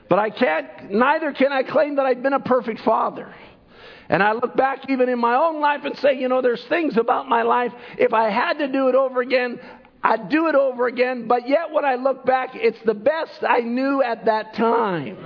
but 0.09 0.19
I 0.19 0.29
can't. 0.29 0.91
Neither 0.91 1.33
can 1.33 1.51
I 1.51 1.63
claim 1.63 1.95
that 1.95 2.05
I've 2.05 2.21
been 2.21 2.33
a 2.33 2.39
perfect 2.39 2.81
father. 2.81 3.33
And 4.07 4.21
I 4.21 4.33
look 4.33 4.55
back 4.55 4.89
even 4.89 5.09
in 5.09 5.19
my 5.19 5.35
own 5.35 5.59
life 5.61 5.83
and 5.83 5.97
say, 5.97 6.19
you 6.19 6.27
know, 6.27 6.41
there's 6.41 6.63
things 6.65 6.95
about 6.95 7.27
my 7.27 7.41
life. 7.41 7.73
If 7.97 8.13
I 8.13 8.29
had 8.29 8.59
to 8.59 8.67
do 8.67 8.87
it 8.87 8.95
over 8.95 9.21
again, 9.21 9.59
I'd 10.03 10.29
do 10.29 10.47
it 10.47 10.55
over 10.55 10.85
again. 10.85 11.27
But 11.27 11.49
yet, 11.49 11.71
when 11.71 11.85
I 11.85 11.95
look 11.95 12.25
back, 12.25 12.51
it's 12.53 12.79
the 12.85 12.93
best 12.93 13.43
I 13.43 13.61
knew 13.61 14.03
at 14.03 14.25
that 14.25 14.53
time. 14.53 15.17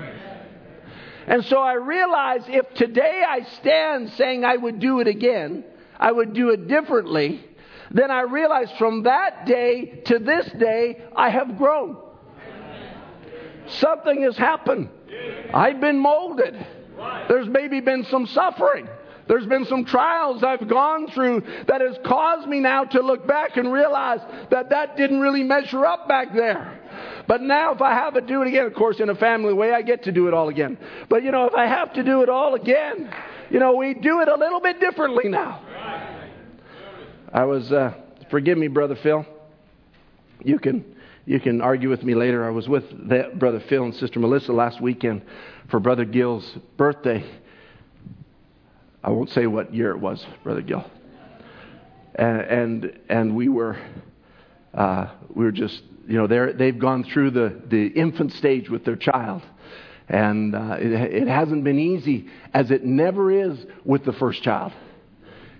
And 1.28 1.44
so 1.46 1.60
I 1.60 1.74
realize 1.74 2.44
if 2.48 2.74
today 2.74 3.24
I 3.28 3.42
stand 3.60 4.12
saying 4.12 4.46
I 4.46 4.56
would 4.56 4.80
do 4.80 5.02
it 5.02 5.08
again, 5.08 5.66
I 6.00 6.12
would 6.12 6.34
do 6.34 6.50
it 6.50 6.68
differently, 6.68 7.46
then 7.92 8.12
I 8.12 8.22
realize 8.22 8.72
from 8.78 9.04
that 9.04 9.46
day 9.46 10.02
to 10.06 10.20
this 10.20 10.50
day, 10.58 11.02
I 11.16 11.30
have 11.30 11.58
grown. 11.58 11.98
Something 13.70 14.24
has 14.24 14.38
happened. 14.38 14.90
I've 15.54 15.80
been 15.80 16.00
molded. 16.00 16.56
There's 17.28 17.48
maybe 17.48 17.80
been 17.80 18.06
some 18.06 18.26
suffering. 18.28 18.88
There's 19.28 19.46
been 19.46 19.66
some 19.66 19.86
trials 19.86 20.44
I've 20.44 20.68
gone 20.68 21.08
through 21.12 21.44
that 21.68 21.82
has 21.82 21.98
caused 22.04 22.48
me 22.48 22.60
now 22.60 22.86
to 22.86 23.02
look 23.02 23.28
back 23.28 23.58
and 23.58 23.72
realize 23.72 24.22
that 24.50 24.72
that 24.72 24.98
didn't 24.98 25.20
really 25.20 25.44
measure 25.44 25.86
up 25.86 26.08
back 26.08 26.34
there. 26.34 26.80
But 27.28 27.44
now, 27.44 27.72
if 27.74 27.82
I 27.82 27.94
have 27.94 28.16
to 28.16 28.22
do 28.22 28.42
it 28.42 28.48
again, 28.48 28.66
of 28.66 28.74
course, 28.74 29.00
in 29.00 29.10
a 29.10 29.16
family 29.16 29.54
way, 29.54 29.72
I 29.72 29.84
get 29.84 30.04
to 30.06 30.12
do 30.12 30.28
it 30.28 30.34
all 30.34 30.50
again. 30.50 30.80
But 31.10 31.24
you 31.24 31.30
know, 31.30 31.46
if 31.46 31.54
I 31.54 31.68
have 31.68 31.94
to 31.94 32.04
do 32.04 32.24
it 32.24 32.30
all 32.30 32.56
again, 32.56 33.14
you 33.52 33.60
know, 33.60 33.76
we 33.76 33.94
do 33.94 34.22
it 34.22 34.28
a 34.28 34.36
little 34.36 34.60
bit 34.60 34.80
differently 34.80 35.30
now. 35.30 35.62
I 37.32 37.44
was, 37.46 37.72
uh, 37.72 37.94
forgive 38.32 38.58
me, 38.58 38.68
Brother 38.68 38.96
Phil. 38.96 39.28
You 40.44 40.58
can, 40.58 40.84
you 41.30 41.40
can 41.40 41.62
argue 41.62 41.90
with 41.90 42.02
me 42.02 42.16
later. 42.16 42.44
I 42.44 42.50
was 42.50 42.68
with 42.68 42.86
Brother 43.38 43.62
Phil 43.70 43.84
and 43.84 43.94
Sister 43.94 44.20
Melissa 44.20 44.52
last 44.52 44.82
weekend 44.82 45.22
for 45.70 45.80
Brother 45.80 46.04
Gill's 46.04 46.58
birthday. 46.76 47.24
I 49.04 49.12
won't 49.12 49.30
say 49.30 49.46
what 49.46 49.72
year 49.72 49.92
it 49.92 50.00
was, 50.00 50.26
Brother 50.44 50.64
Gill. 50.64 50.90
And, 52.16 52.42
and, 52.42 53.00
and 53.10 53.36
we 53.36 53.48
were, 53.48 53.78
uh, 54.74 55.12
we 55.30 55.46
were 55.46 55.52
just 55.52 55.80
you 56.08 56.18
know, 56.18 56.26
they're, 56.26 56.52
they've 56.52 56.80
gone 56.80 57.04
through 57.04 57.30
the, 57.30 57.62
the 57.68 57.86
infant 57.86 58.32
stage 58.34 58.68
with 58.68 58.84
their 58.84 58.96
child. 58.96 59.44
And 60.08 60.56
uh, 60.56 60.78
it, 60.80 60.92
it 60.92 61.28
hasn't 61.28 61.64
been 61.64 61.78
easy, 61.78 62.28
as 62.56 62.72
it 62.72 62.84
never 62.84 63.32
is 63.32 63.64
with 63.86 64.04
the 64.04 64.14
first 64.14 64.42
child. 64.42 64.72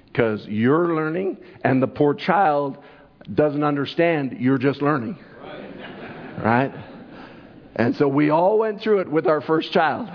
Because 0.08 0.48
you're 0.48 0.96
learning, 0.96 1.38
and 1.64 1.80
the 1.80 1.88
poor 1.88 2.16
child 2.16 2.80
doesn't 3.32 3.64
understand 3.64 4.38
you're 4.40 4.58
just 4.58 4.82
learning. 4.82 5.20
Right? 6.44 6.74
And 7.76 7.96
so 7.96 8.08
we 8.08 8.30
all 8.30 8.60
went 8.60 8.82
through 8.82 9.00
it 9.00 9.10
with 9.10 9.28
our 9.28 9.42
first 9.42 9.72
child. 9.72 10.10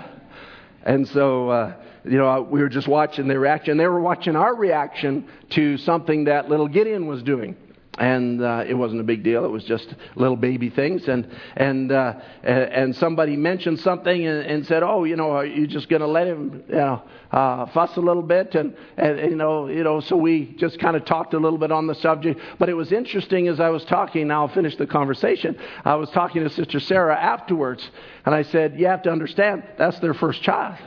And 0.83 1.07
so, 1.07 1.49
uh, 1.49 1.73
you 2.03 2.17
know, 2.17 2.41
we 2.41 2.61
were 2.61 2.69
just 2.69 2.87
watching 2.87 3.27
their 3.27 3.39
reaction. 3.39 3.77
They 3.77 3.87
were 3.87 3.99
watching 3.99 4.35
our 4.35 4.55
reaction 4.55 5.27
to 5.51 5.77
something 5.77 6.25
that 6.25 6.49
little 6.49 6.67
Gideon 6.67 7.07
was 7.07 7.23
doing 7.23 7.55
and 7.97 8.41
uh, 8.41 8.63
it 8.67 8.73
wasn't 8.73 8.99
a 8.99 9.03
big 9.03 9.23
deal. 9.23 9.45
It 9.45 9.51
was 9.51 9.63
just 9.63 9.95
little 10.15 10.35
baby 10.35 10.69
things, 10.69 11.07
and 11.07 11.27
and 11.55 11.91
uh, 11.91 12.13
and 12.43 12.95
somebody 12.95 13.35
mentioned 13.35 13.79
something 13.79 14.25
and, 14.25 14.45
and 14.45 14.65
said, 14.65 14.83
"Oh, 14.83 15.03
you 15.03 15.15
know, 15.15 15.31
are 15.31 15.45
you 15.45 15.67
just 15.67 15.89
going 15.89 16.01
to 16.01 16.07
let 16.07 16.27
him, 16.27 16.63
you 16.67 16.75
know, 16.75 17.01
uh, 17.31 17.65
fuss 17.67 17.95
a 17.95 18.01
little 18.01 18.23
bit?" 18.23 18.55
And, 18.55 18.75
and 18.97 19.19
you 19.19 19.35
know, 19.35 19.67
you 19.67 19.83
know, 19.83 19.99
so 19.99 20.17
we 20.17 20.55
just 20.57 20.79
kind 20.79 20.95
of 20.95 21.05
talked 21.05 21.33
a 21.33 21.39
little 21.39 21.59
bit 21.59 21.71
on 21.71 21.87
the 21.87 21.95
subject. 21.95 22.39
But 22.59 22.69
it 22.69 22.73
was 22.73 22.91
interesting 22.91 23.47
as 23.47 23.59
I 23.59 23.69
was 23.69 23.85
talking. 23.85 24.27
Now 24.27 24.41
I'll 24.41 24.53
finish 24.53 24.75
the 24.75 24.87
conversation. 24.87 25.57
I 25.85 25.95
was 25.95 26.09
talking 26.09 26.43
to 26.43 26.49
Sister 26.49 26.79
Sarah 26.79 27.15
afterwards, 27.15 27.89
and 28.25 28.35
I 28.35 28.43
said, 28.43 28.79
"You 28.79 28.87
have 28.87 29.03
to 29.03 29.11
understand, 29.11 29.63
that's 29.77 29.99
their 29.99 30.13
first 30.13 30.41
child." 30.41 30.77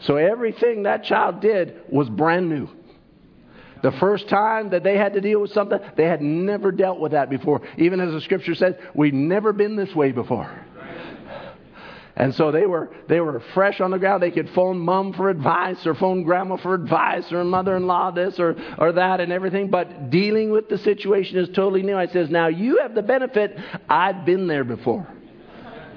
So 0.00 0.16
everything 0.16 0.82
that 0.82 1.04
child 1.04 1.40
did 1.40 1.80
was 1.88 2.08
brand 2.08 2.48
new. 2.48 2.68
The 3.82 3.92
first 3.92 4.28
time 4.28 4.70
that 4.70 4.84
they 4.84 4.96
had 4.96 5.14
to 5.14 5.20
deal 5.20 5.40
with 5.40 5.52
something, 5.52 5.78
they 5.96 6.06
had 6.06 6.22
never 6.22 6.70
dealt 6.70 7.00
with 7.00 7.12
that 7.12 7.30
before. 7.30 7.62
Even 7.78 8.00
as 8.00 8.12
the 8.12 8.20
scripture 8.20 8.54
says, 8.54 8.74
we've 8.94 9.14
never 9.14 9.52
been 9.52 9.76
this 9.76 9.94
way 9.94 10.12
before. 10.12 10.50
And 12.14 12.34
so 12.34 12.52
they 12.52 12.66
were 12.66 12.94
they 13.08 13.20
were 13.20 13.40
fresh 13.54 13.80
on 13.80 13.90
the 13.90 13.98
ground. 13.98 14.22
They 14.22 14.30
could 14.30 14.50
phone 14.50 14.78
mom 14.78 15.14
for 15.14 15.30
advice 15.30 15.86
or 15.86 15.94
phone 15.94 16.24
grandma 16.24 16.56
for 16.56 16.74
advice 16.74 17.32
or 17.32 17.42
mother-in-law 17.42 18.10
this 18.10 18.38
or, 18.38 18.54
or 18.78 18.92
that 18.92 19.20
and 19.20 19.32
everything. 19.32 19.70
But 19.70 20.10
dealing 20.10 20.50
with 20.50 20.68
the 20.68 20.76
situation 20.76 21.38
is 21.38 21.48
totally 21.48 21.82
new. 21.82 21.96
I 21.96 22.06
says, 22.06 22.28
now 22.28 22.48
you 22.48 22.80
have 22.82 22.94
the 22.94 23.02
benefit. 23.02 23.58
I've 23.88 24.26
been 24.26 24.46
there 24.46 24.62
before. 24.62 25.08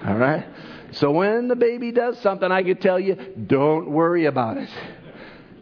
All 0.06 0.16
right. 0.16 0.46
So 0.92 1.12
when 1.12 1.50
the 1.50 1.58
baby 1.58 1.92
does 1.92 2.18
something, 2.20 2.50
I 2.50 2.64
could 2.64 2.80
tell 2.80 3.00
you, 3.00 3.16
don't 3.16 3.92
worry 3.92 4.26
about 4.26 4.58
it. 4.58 4.70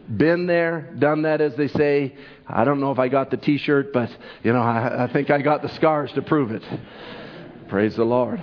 Been 0.08 0.46
there, 0.46 0.92
done 0.98 1.22
that, 1.22 1.40
as 1.40 1.54
they 1.56 1.68
say. 1.68 2.14
I 2.46 2.64
don't 2.64 2.80
know 2.80 2.92
if 2.92 2.98
I 2.98 3.08
got 3.08 3.30
the 3.30 3.38
t 3.38 3.56
shirt, 3.56 3.92
but, 3.92 4.14
you 4.42 4.52
know, 4.52 4.60
I, 4.60 5.04
I 5.04 5.12
think 5.12 5.30
I 5.30 5.40
got 5.40 5.62
the 5.62 5.70
scars 5.70 6.12
to 6.12 6.22
prove 6.22 6.50
it. 6.50 6.62
Praise 7.68 7.96
the 7.96 8.04
Lord. 8.04 8.42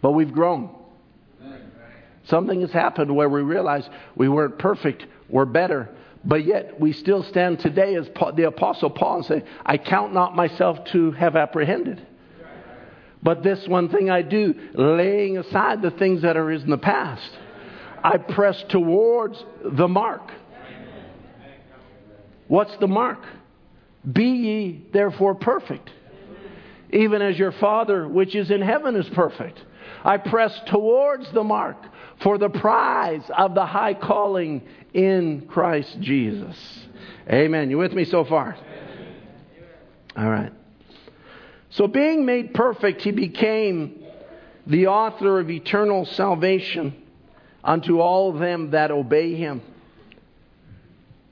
But 0.00 0.12
we've 0.12 0.32
grown. 0.32 0.70
Something 2.24 2.60
has 2.60 2.72
happened 2.72 3.14
where 3.14 3.28
we 3.28 3.42
realize 3.42 3.88
we 4.16 4.28
weren't 4.28 4.58
perfect, 4.58 5.06
we're 5.28 5.44
better, 5.44 5.88
but 6.24 6.44
yet 6.44 6.78
we 6.80 6.92
still 6.92 7.22
stand 7.22 7.60
today 7.60 7.94
as 7.94 8.08
the 8.34 8.46
Apostle 8.48 8.90
Paul 8.90 9.16
and 9.18 9.26
say, 9.26 9.44
I 9.64 9.78
count 9.78 10.12
not 10.12 10.34
myself 10.34 10.84
to 10.86 11.12
have 11.12 11.36
apprehended. 11.36 12.04
But 13.22 13.42
this 13.42 13.66
one 13.66 13.88
thing 13.88 14.10
I 14.10 14.22
do, 14.22 14.54
laying 14.74 15.38
aside 15.38 15.82
the 15.82 15.90
things 15.90 16.22
that 16.22 16.36
are 16.36 16.50
in 16.50 16.68
the 16.68 16.78
past, 16.78 17.30
I 18.06 18.18
press 18.18 18.62
towards 18.68 19.44
the 19.64 19.88
mark. 19.88 20.30
What's 22.46 22.76
the 22.76 22.86
mark? 22.86 23.18
Be 24.10 24.26
ye 24.26 24.86
therefore 24.92 25.34
perfect, 25.34 25.90
even 26.92 27.20
as 27.20 27.36
your 27.36 27.50
Father 27.50 28.06
which 28.06 28.36
is 28.36 28.52
in 28.52 28.62
heaven 28.62 28.94
is 28.94 29.08
perfect. 29.08 29.60
I 30.04 30.18
press 30.18 30.56
towards 30.66 31.32
the 31.32 31.42
mark 31.42 31.78
for 32.22 32.38
the 32.38 32.48
prize 32.48 33.28
of 33.36 33.56
the 33.56 33.66
high 33.66 33.94
calling 33.94 34.62
in 34.94 35.48
Christ 35.48 35.98
Jesus. 36.00 36.56
Amen. 37.28 37.70
You 37.70 37.78
with 37.78 37.92
me 37.92 38.04
so 38.04 38.24
far? 38.24 38.56
All 40.16 40.30
right. 40.30 40.52
So, 41.70 41.88
being 41.88 42.24
made 42.24 42.54
perfect, 42.54 43.02
he 43.02 43.10
became 43.10 44.04
the 44.64 44.86
author 44.86 45.40
of 45.40 45.50
eternal 45.50 46.06
salvation 46.06 47.02
unto 47.66 48.00
all 48.00 48.32
them 48.32 48.70
that 48.70 48.90
obey 48.90 49.34
him. 49.34 49.60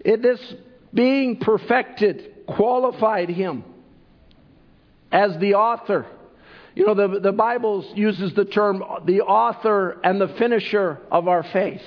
It, 0.00 0.20
this 0.20 0.54
being 0.92 1.38
perfected 1.38 2.46
qualified 2.46 3.30
him 3.30 3.64
as 5.10 5.38
the 5.38 5.54
author 5.54 6.06
you 6.74 6.86
know, 6.86 6.94
the, 6.94 7.20
the 7.20 7.32
Bible 7.32 7.84
uses 7.94 8.34
the 8.34 8.44
term 8.44 8.82
the 9.04 9.20
author 9.20 10.00
and 10.02 10.20
the 10.20 10.28
finisher 10.28 10.98
of 11.10 11.28
our 11.28 11.44
faith. 11.44 11.82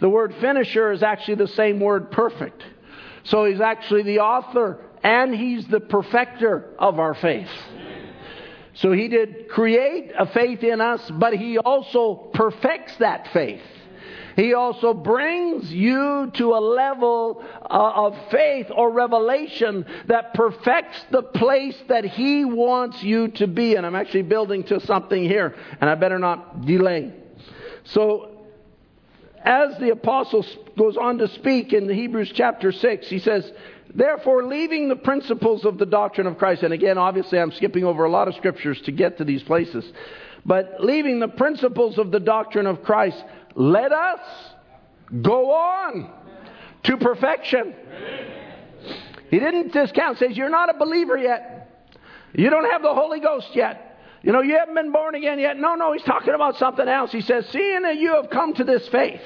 The 0.00 0.08
word 0.08 0.34
finisher 0.40 0.92
is 0.92 1.02
actually 1.02 1.36
the 1.36 1.48
same 1.48 1.80
word 1.80 2.10
perfect. 2.10 2.62
So 3.24 3.44
he's 3.44 3.60
actually 3.60 4.02
the 4.02 4.20
author 4.20 4.78
and 5.02 5.34
he's 5.34 5.66
the 5.66 5.80
perfecter 5.80 6.70
of 6.78 7.00
our 7.00 7.14
faith. 7.14 7.48
So 8.74 8.92
he 8.92 9.08
did 9.08 9.48
create 9.48 10.12
a 10.18 10.26
faith 10.26 10.62
in 10.62 10.80
us, 10.80 11.10
but 11.10 11.34
he 11.34 11.58
also 11.58 12.30
perfects 12.34 12.96
that 12.98 13.28
faith. 13.32 13.62
He 14.36 14.52
also 14.54 14.94
brings 14.94 15.72
you 15.72 16.30
to 16.34 16.54
a 16.54 16.58
level 16.58 17.44
uh, 17.62 17.92
of 17.94 18.16
faith 18.30 18.66
or 18.74 18.90
revelation 18.90 19.86
that 20.06 20.34
perfects 20.34 21.04
the 21.10 21.22
place 21.22 21.76
that 21.88 22.04
He 22.04 22.44
wants 22.44 23.02
you 23.02 23.28
to 23.28 23.46
be. 23.46 23.76
And 23.76 23.86
I'm 23.86 23.94
actually 23.94 24.22
building 24.22 24.64
to 24.64 24.80
something 24.80 25.22
here, 25.22 25.54
and 25.80 25.88
I 25.88 25.94
better 25.94 26.18
not 26.18 26.66
delay. 26.66 27.12
So, 27.84 28.30
as 29.44 29.78
the 29.78 29.90
apostle 29.90 30.44
goes 30.76 30.96
on 30.96 31.18
to 31.18 31.28
speak 31.28 31.72
in 31.72 31.88
Hebrews 31.88 32.32
chapter 32.34 32.72
6, 32.72 33.08
he 33.08 33.18
says, 33.18 33.52
Therefore, 33.94 34.44
leaving 34.44 34.88
the 34.88 34.96
principles 34.96 35.64
of 35.64 35.78
the 35.78 35.86
doctrine 35.86 36.26
of 36.26 36.36
Christ, 36.36 36.64
and 36.64 36.72
again, 36.72 36.98
obviously, 36.98 37.38
I'm 37.38 37.52
skipping 37.52 37.84
over 37.84 38.04
a 38.04 38.10
lot 38.10 38.26
of 38.26 38.34
scriptures 38.34 38.80
to 38.82 38.92
get 38.92 39.18
to 39.18 39.24
these 39.24 39.42
places, 39.42 39.84
but 40.44 40.76
leaving 40.80 41.20
the 41.20 41.28
principles 41.28 41.96
of 41.98 42.10
the 42.10 42.20
doctrine 42.20 42.66
of 42.66 42.82
Christ, 42.82 43.22
let 43.54 43.92
us 43.92 44.20
go 45.22 45.52
on 45.52 46.10
to 46.82 46.96
perfection. 46.96 47.74
He 49.30 49.38
didn't 49.38 49.72
discount, 49.72 50.18
says, 50.18 50.36
You're 50.36 50.50
not 50.50 50.74
a 50.74 50.78
believer 50.78 51.16
yet. 51.16 51.88
You 52.34 52.50
don't 52.50 52.70
have 52.70 52.82
the 52.82 52.94
Holy 52.94 53.20
Ghost 53.20 53.48
yet. 53.54 53.98
You 54.22 54.32
know, 54.32 54.40
you 54.40 54.56
haven't 54.58 54.74
been 54.74 54.90
born 54.90 55.14
again 55.14 55.38
yet. 55.38 55.56
No, 55.58 55.76
no, 55.76 55.92
he's 55.92 56.02
talking 56.02 56.34
about 56.34 56.56
something 56.56 56.88
else. 56.88 57.12
He 57.12 57.20
says, 57.20 57.46
Seeing 57.50 57.82
that 57.82 57.96
you 57.96 58.14
have 58.14 58.30
come 58.30 58.54
to 58.54 58.64
this 58.64 58.88
faith, 58.88 59.20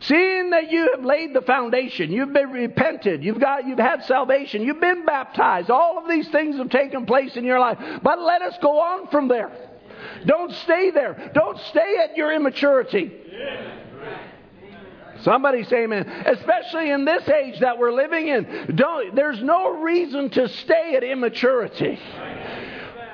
seeing 0.00 0.50
that 0.50 0.70
you 0.70 0.90
have 0.94 1.04
laid 1.04 1.34
the 1.34 1.42
foundation, 1.42 2.10
you've 2.10 2.32
been 2.32 2.50
repented, 2.50 3.22
you've 3.24 3.40
got 3.40 3.66
you've 3.66 3.78
had 3.78 4.04
salvation, 4.04 4.62
you've 4.62 4.80
been 4.80 5.04
baptized, 5.04 5.70
all 5.70 5.98
of 5.98 6.08
these 6.08 6.28
things 6.28 6.56
have 6.56 6.70
taken 6.70 7.06
place 7.06 7.36
in 7.36 7.44
your 7.44 7.58
life. 7.58 7.78
But 8.02 8.20
let 8.20 8.42
us 8.42 8.56
go 8.60 8.80
on 8.80 9.08
from 9.08 9.28
there. 9.28 9.50
Don't 10.26 10.52
stay 10.52 10.90
there. 10.90 11.30
Don't 11.34 11.58
stay 11.58 11.96
at 12.02 12.16
your 12.16 12.32
immaturity. 12.32 13.12
Somebody 15.22 15.64
say 15.64 15.84
amen. 15.84 16.08
Especially 16.26 16.90
in 16.90 17.04
this 17.04 17.28
age 17.28 17.60
that 17.60 17.78
we're 17.78 17.92
living 17.92 18.28
in. 18.28 18.74
Don't, 18.74 19.14
there's 19.14 19.42
no 19.42 19.80
reason 19.80 20.30
to 20.30 20.48
stay 20.48 20.94
at 20.96 21.04
immaturity. 21.04 21.98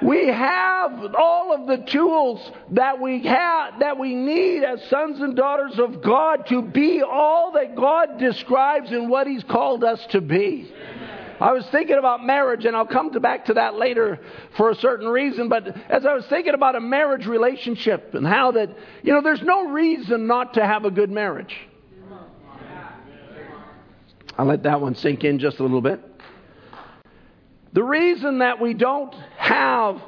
We 0.03 0.27
have 0.27 1.15
all 1.19 1.55
of 1.55 1.67
the 1.67 1.79
tools 1.91 2.51
that 2.73 3.01
we 3.01 3.23
have 3.25 3.81
that 3.81 3.99
we 3.99 4.15
need 4.15 4.63
as 4.63 4.85
sons 4.89 5.21
and 5.21 5.35
daughters 5.35 5.79
of 5.79 6.03
God 6.03 6.47
to 6.49 6.63
be 6.63 7.03
all 7.03 7.53
that 7.53 7.75
God 7.77 8.19
describes 8.19 8.93
in 8.93 9.09
what 9.09 9.27
He's 9.27 9.43
called 9.45 9.85
us 9.85 10.05
to 10.11 10.21
be. 10.21 10.71
I 11.41 11.53
was 11.53 11.67
thinking 11.67 11.99
about 11.99 12.25
marriage, 12.25 12.65
and 12.65 12.75
I'll 12.77 12.87
come 12.87 13.13
to 13.13 13.21
back 13.21 13.47
to 13.47 13.55
that 13.55 13.75
later 13.75 14.21
for 14.57 14.71
a 14.71 14.75
certain 14.75 15.07
reason. 15.07 15.49
But 15.49 15.69
as 15.91 16.07
I 16.07 16.15
was 16.15 16.25
thinking 16.27 16.55
about 16.55 16.77
a 16.77 16.81
marriage 16.81 17.27
relationship 17.27 18.15
and 18.15 18.27
how 18.27 18.53
that, 18.53 18.71
you 19.03 19.13
know, 19.13 19.21
there's 19.21 19.43
no 19.43 19.69
reason 19.69 20.27
not 20.27 20.55
to 20.55 20.65
have 20.65 20.85
a 20.85 20.91
good 20.91 21.11
marriage. 21.11 21.55
I'll 24.39 24.47
let 24.47 24.63
that 24.65 24.81
one 24.81 24.95
sink 24.95 25.25
in 25.25 25.39
just 25.39 25.59
a 25.59 25.63
little 25.63 25.81
bit. 25.81 26.01
The 27.77 27.85
reason 27.85 28.39
that 28.39 28.59
we 28.59 28.73
don't 28.73 29.15
have 29.37 30.01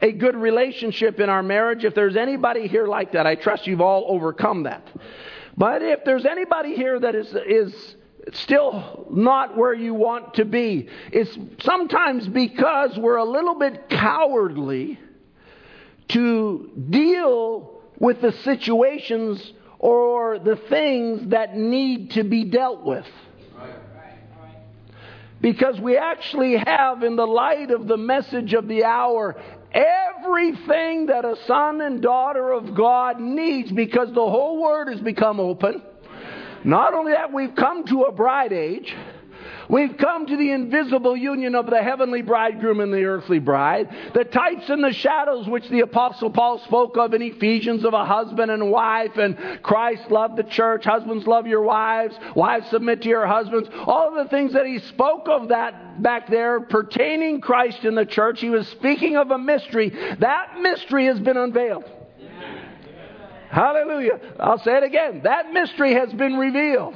a 0.00 0.10
good 0.10 0.34
relationship 0.34 1.20
in 1.20 1.28
our 1.28 1.40
marriage, 1.40 1.84
if 1.84 1.94
there's 1.94 2.16
anybody 2.16 2.66
here 2.66 2.88
like 2.88 3.12
that, 3.12 3.28
I 3.28 3.36
trust 3.36 3.68
you've 3.68 3.80
all 3.80 4.06
overcome 4.08 4.64
that. 4.64 4.84
But 5.56 5.82
if 5.82 6.04
there's 6.04 6.26
anybody 6.26 6.74
here 6.74 6.98
that 6.98 7.14
is, 7.14 7.32
is 7.46 7.94
still 8.32 9.06
not 9.08 9.56
where 9.56 9.72
you 9.72 9.94
want 9.94 10.34
to 10.34 10.44
be. 10.44 10.88
It's 11.12 11.38
sometimes 11.62 12.26
because 12.26 12.98
we're 12.98 13.18
a 13.18 13.24
little 13.24 13.54
bit 13.54 13.88
cowardly 13.88 14.98
to 16.08 16.72
deal 16.90 17.82
with 18.00 18.20
the 18.20 18.32
situations 18.32 19.52
or 19.78 20.40
the 20.40 20.56
things 20.56 21.28
that 21.28 21.56
need 21.56 22.10
to 22.12 22.24
be 22.24 22.42
dealt 22.42 22.82
with. 22.82 23.06
Because 25.42 25.78
we 25.80 25.98
actually 25.98 26.56
have, 26.56 27.02
in 27.02 27.16
the 27.16 27.26
light 27.26 27.72
of 27.72 27.88
the 27.88 27.96
message 27.96 28.54
of 28.54 28.68
the 28.68 28.84
hour, 28.84 29.36
everything 29.72 31.06
that 31.06 31.24
a 31.24 31.34
son 31.46 31.80
and 31.80 32.00
daughter 32.00 32.52
of 32.52 32.74
God 32.74 33.20
needs 33.20 33.72
because 33.72 34.08
the 34.08 34.14
whole 34.14 34.62
word 34.62 34.88
has 34.88 35.00
become 35.00 35.40
open. 35.40 35.82
Not 36.64 36.94
only 36.94 37.12
that, 37.12 37.32
we've 37.32 37.56
come 37.56 37.84
to 37.86 38.02
a 38.02 38.12
bride 38.12 38.52
age. 38.52 38.94
We've 39.72 39.96
come 39.96 40.26
to 40.26 40.36
the 40.36 40.50
invisible 40.50 41.16
union 41.16 41.54
of 41.54 41.64
the 41.64 41.82
heavenly 41.82 42.20
bridegroom 42.20 42.80
and 42.80 42.92
the 42.92 43.04
earthly 43.04 43.38
bride. 43.38 43.88
The 44.12 44.24
types 44.24 44.68
and 44.68 44.84
the 44.84 44.92
shadows 44.92 45.48
which 45.48 45.66
the 45.70 45.80
apostle 45.80 46.28
Paul 46.28 46.58
spoke 46.58 46.98
of 46.98 47.14
in 47.14 47.22
Ephesians 47.22 47.82
of 47.86 47.94
a 47.94 48.04
husband 48.04 48.50
and 48.50 48.70
wife 48.70 49.16
and 49.16 49.62
Christ 49.62 50.10
loved 50.10 50.36
the 50.36 50.42
church. 50.42 50.84
Husbands 50.84 51.26
love 51.26 51.46
your 51.46 51.62
wives. 51.62 52.14
Wives 52.36 52.68
submit 52.68 53.00
to 53.00 53.08
your 53.08 53.26
husbands. 53.26 53.70
All 53.86 54.10
of 54.10 54.22
the 54.22 54.28
things 54.28 54.52
that 54.52 54.66
he 54.66 54.78
spoke 54.78 55.26
of 55.26 55.48
that 55.48 56.02
back 56.02 56.28
there 56.28 56.60
pertaining 56.60 57.40
Christ 57.40 57.82
in 57.84 57.94
the 57.94 58.04
church. 58.04 58.40
He 58.40 58.50
was 58.50 58.68
speaking 58.68 59.16
of 59.16 59.30
a 59.30 59.38
mystery. 59.38 59.88
That 60.18 60.60
mystery 60.60 61.06
has 61.06 61.18
been 61.18 61.38
unveiled. 61.38 61.84
Hallelujah. 63.48 64.20
I'll 64.38 64.58
say 64.58 64.76
it 64.76 64.82
again. 64.82 65.22
That 65.24 65.50
mystery 65.54 65.94
has 65.94 66.12
been 66.12 66.36
revealed. 66.36 66.94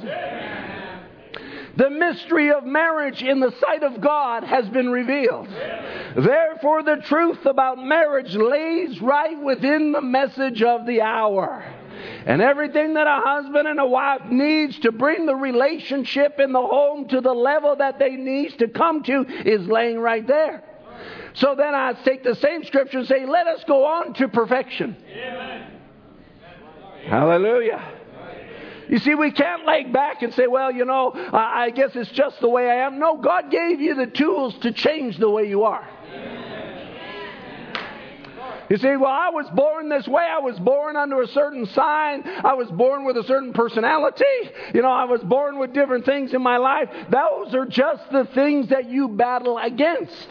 The 1.77 1.91
mystery 1.91 2.51
of 2.51 2.65
marriage 2.65 3.21
in 3.21 3.39
the 3.39 3.53
sight 3.61 3.83
of 3.83 4.01
God 4.01 4.43
has 4.43 4.67
been 4.67 4.89
revealed. 4.89 5.47
Therefore, 6.15 6.81
the 6.81 6.95
truth 7.05 7.45
about 7.45 7.77
marriage 7.77 8.35
lays 8.35 8.99
right 8.99 9.39
within 9.39 9.91
the 9.91 10.01
message 10.01 10.63
of 10.63 10.87
the 10.87 11.01
hour. 11.01 11.63
And 12.25 12.41
everything 12.41 12.95
that 12.95 13.05
a 13.05 13.21
husband 13.23 13.67
and 13.67 13.79
a 13.79 13.85
wife 13.85 14.25
needs 14.31 14.79
to 14.79 14.91
bring 14.91 15.27
the 15.27 15.35
relationship 15.35 16.39
in 16.39 16.51
the 16.51 16.61
home 16.61 17.07
to 17.09 17.21
the 17.21 17.33
level 17.33 17.75
that 17.75 17.99
they 17.99 18.15
need 18.15 18.57
to 18.57 18.67
come 18.67 19.03
to 19.03 19.25
is 19.45 19.67
laying 19.67 19.99
right 19.99 20.25
there. 20.25 20.63
So 21.33 21.53
then 21.55 21.75
I 21.75 21.93
take 21.93 22.23
the 22.23 22.35
same 22.35 22.63
scripture 22.63 22.97
and 22.97 23.07
say, 23.07 23.27
let 23.27 23.45
us 23.45 23.63
go 23.67 23.85
on 23.85 24.15
to 24.15 24.27
perfection. 24.27 24.97
Amen. 25.11 25.71
Hallelujah. 27.05 27.96
You 28.89 28.99
see, 28.99 29.15
we 29.15 29.31
can't 29.31 29.65
lay 29.65 29.83
back 29.83 30.21
and 30.21 30.33
say, 30.33 30.47
well, 30.47 30.71
you 30.71 30.85
know, 30.85 31.11
I 31.13 31.71
guess 31.71 31.91
it's 31.95 32.11
just 32.11 32.39
the 32.39 32.49
way 32.49 32.69
I 32.69 32.85
am. 32.85 32.99
No, 32.99 33.17
God 33.17 33.51
gave 33.51 33.81
you 33.81 33.95
the 33.95 34.07
tools 34.07 34.57
to 34.61 34.71
change 34.71 35.17
the 35.17 35.29
way 35.29 35.47
you 35.47 35.63
are. 35.63 35.87
You 38.69 38.77
see, 38.77 38.97
well, 38.97 39.11
I 39.11 39.29
was 39.29 39.47
born 39.53 39.87
this 39.87 40.07
way. 40.07 40.23
I 40.23 40.39
was 40.39 40.59
born 40.59 40.97
under 40.97 41.21
a 41.21 41.27
certain 41.27 41.65
sign. 41.67 42.23
I 42.25 42.53
was 42.53 42.69
born 42.69 43.05
with 43.05 43.15
a 43.15 43.23
certain 43.23 43.53
personality. 43.53 44.25
You 44.73 44.81
know, 44.81 44.91
I 44.91 45.05
was 45.05 45.21
born 45.21 45.57
with 45.57 45.73
different 45.73 46.05
things 46.05 46.33
in 46.33 46.41
my 46.41 46.57
life. 46.57 46.89
Those 47.09 47.55
are 47.55 47.65
just 47.65 48.03
the 48.11 48.25
things 48.35 48.67
that 48.69 48.89
you 48.89 49.07
battle 49.07 49.57
against. 49.57 50.27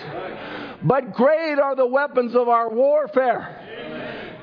But 0.82 1.14
great 1.14 1.58
are 1.58 1.74
the 1.74 1.86
weapons 1.86 2.34
of 2.34 2.48
our 2.48 2.68
warfare. 2.68 3.62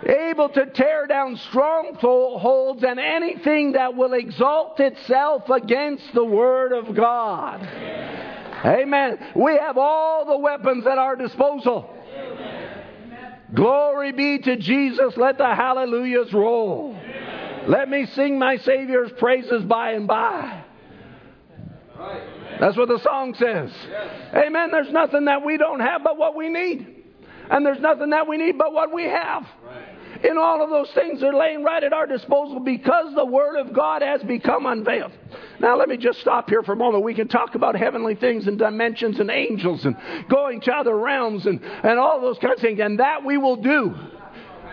Able 0.06 0.50
to 0.50 0.66
tear 0.66 1.08
down 1.08 1.38
strongholds 1.38 2.84
and 2.84 3.00
anything 3.00 3.74
that 3.74 3.96
will 3.96 4.14
exalt 4.14 4.80
itself 4.80 5.50
against 5.50 6.14
the 6.14 6.24
Word 6.24 6.72
of 6.72 6.96
God. 6.96 7.62
Amen. 8.66 9.20
We 9.36 9.58
have 9.58 9.78
all 9.78 10.26
the 10.26 10.38
weapons 10.38 10.86
at 10.88 10.98
our 10.98 11.16
disposal. 11.16 11.90
Glory 13.54 14.12
be 14.12 14.40
to 14.40 14.56
Jesus. 14.58 15.16
Let 15.16 15.38
the 15.38 15.54
hallelujahs 15.54 16.34
roll. 16.34 16.98
Let 17.68 17.90
me 17.90 18.06
sing 18.08 18.40
my 18.40 18.58
Savior's 18.58 19.12
praises 19.14 19.64
by 19.64 19.92
and 19.92 20.08
by. 20.08 20.64
That's 22.60 22.76
what 22.78 22.88
the 22.88 23.00
song 23.00 23.36
says. 23.36 23.72
Amen. 24.34 24.72
There's 24.72 24.92
nothing 24.92 25.26
that 25.26 25.46
we 25.46 25.58
don't 25.58 25.80
have 25.80 26.04
but 26.04 26.18
what 26.18 26.36
we 26.36 26.50
need. 26.50 27.04
And 27.50 27.66
there's 27.66 27.80
nothing 27.80 28.12
that 28.12 28.28
we 28.28 28.38
need 28.38 28.58
but 28.58 28.74
what 28.74 28.94
we 28.94 29.04
have. 29.04 29.46
In 30.24 30.38
all 30.38 30.64
of 30.64 30.70
those 30.70 30.90
things 30.92 31.22
are 31.22 31.34
laying 31.34 31.64
right 31.64 31.84
at 31.84 31.92
our 31.92 32.08
disposal 32.08 32.62
because 32.62 33.14
the 33.14 33.26
Word 33.26 33.58
of 33.58 33.74
God 33.74 34.02
has 34.02 34.24
become 34.24 34.66
unveiled. 34.66 35.12
Now, 35.60 35.78
let 35.78 35.90
me 35.90 35.98
just 35.98 36.22
stop 36.22 36.50
here 36.50 36.64
for 36.64 36.72
a 36.74 36.78
moment. 36.78 37.04
We 37.04 37.14
can 37.14 37.28
talk 37.28 37.56
about 37.56 37.76
heavenly 37.76 38.16
things 38.16 38.48
and 38.48 38.58
dimensions 38.58 39.20
and 39.20 39.30
angels 39.30 39.84
and 39.86 39.98
going 40.30 40.62
to 40.62 40.74
other 40.74 40.98
realms 40.98 41.46
and, 41.46 41.62
and 41.62 42.00
all 42.00 42.22
those 42.22 42.38
kinds 42.38 42.56
of 42.56 42.62
things. 42.62 42.80
And 42.80 43.00
that 43.00 43.26
we 43.26 43.38
will 43.38 43.58
do. 43.58 43.94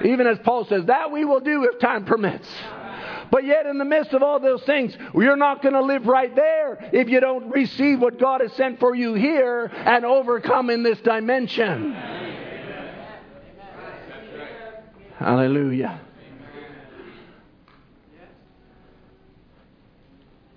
Even 0.05 0.29
as 0.29 0.39
Paul 0.45 0.67
says, 0.67 0.85
that 0.87 1.11
we 1.11 1.25
will 1.25 1.41
do 1.41 1.65
if 1.65 1.81
time 1.81 2.05
permits. 2.05 2.49
But 3.31 3.45
yet, 3.45 3.67
in 3.67 3.79
the 3.79 3.85
midst 3.85 4.13
of 4.13 4.23
all 4.23 4.41
those 4.41 4.63
things, 4.63 4.97
you're 5.15 5.37
not 5.37 5.63
going 5.63 5.75
to 5.75 5.83
live 5.83 6.07
right 6.07 6.35
there 6.35 6.91
if 6.93 7.09
you 7.09 7.21
don't 7.21 7.51
receive 7.51 8.01
what 8.01 8.19
God 8.19 8.41
has 8.41 8.53
sent 8.55 8.81
for 8.81 8.95
you 8.95 9.15
here 9.15 9.67
and 9.67 10.05
overcome 10.05 10.71
in 10.71 10.83
this 10.83 10.99
dimension. 11.01 11.95
Hallelujah. 15.21 16.01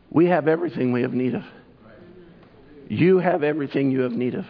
We 0.09 0.27
have 0.27 0.47
everything 0.47 0.93
we 0.93 1.01
have 1.01 1.13
need 1.13 1.35
of. 1.35 1.43
You 2.87 3.19
have 3.19 3.43
everything 3.43 3.91
you 3.91 4.01
have 4.01 4.13
need 4.13 4.35
of. 4.35 4.45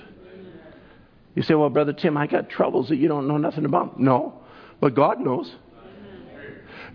You 1.34 1.42
say, 1.42 1.56
Well, 1.56 1.70
Brother 1.72 1.94
Tim, 1.94 2.16
I 2.16 2.28
got 2.28 2.48
troubles 2.48 2.90
that 2.90 2.98
you 2.98 3.08
don't 3.08 3.28
know 3.28 3.38
nothing 3.38 3.66
about. 3.66 4.00
No, 4.00 4.40
but 4.80 4.94
God 4.94 5.20
knows. 5.20 5.52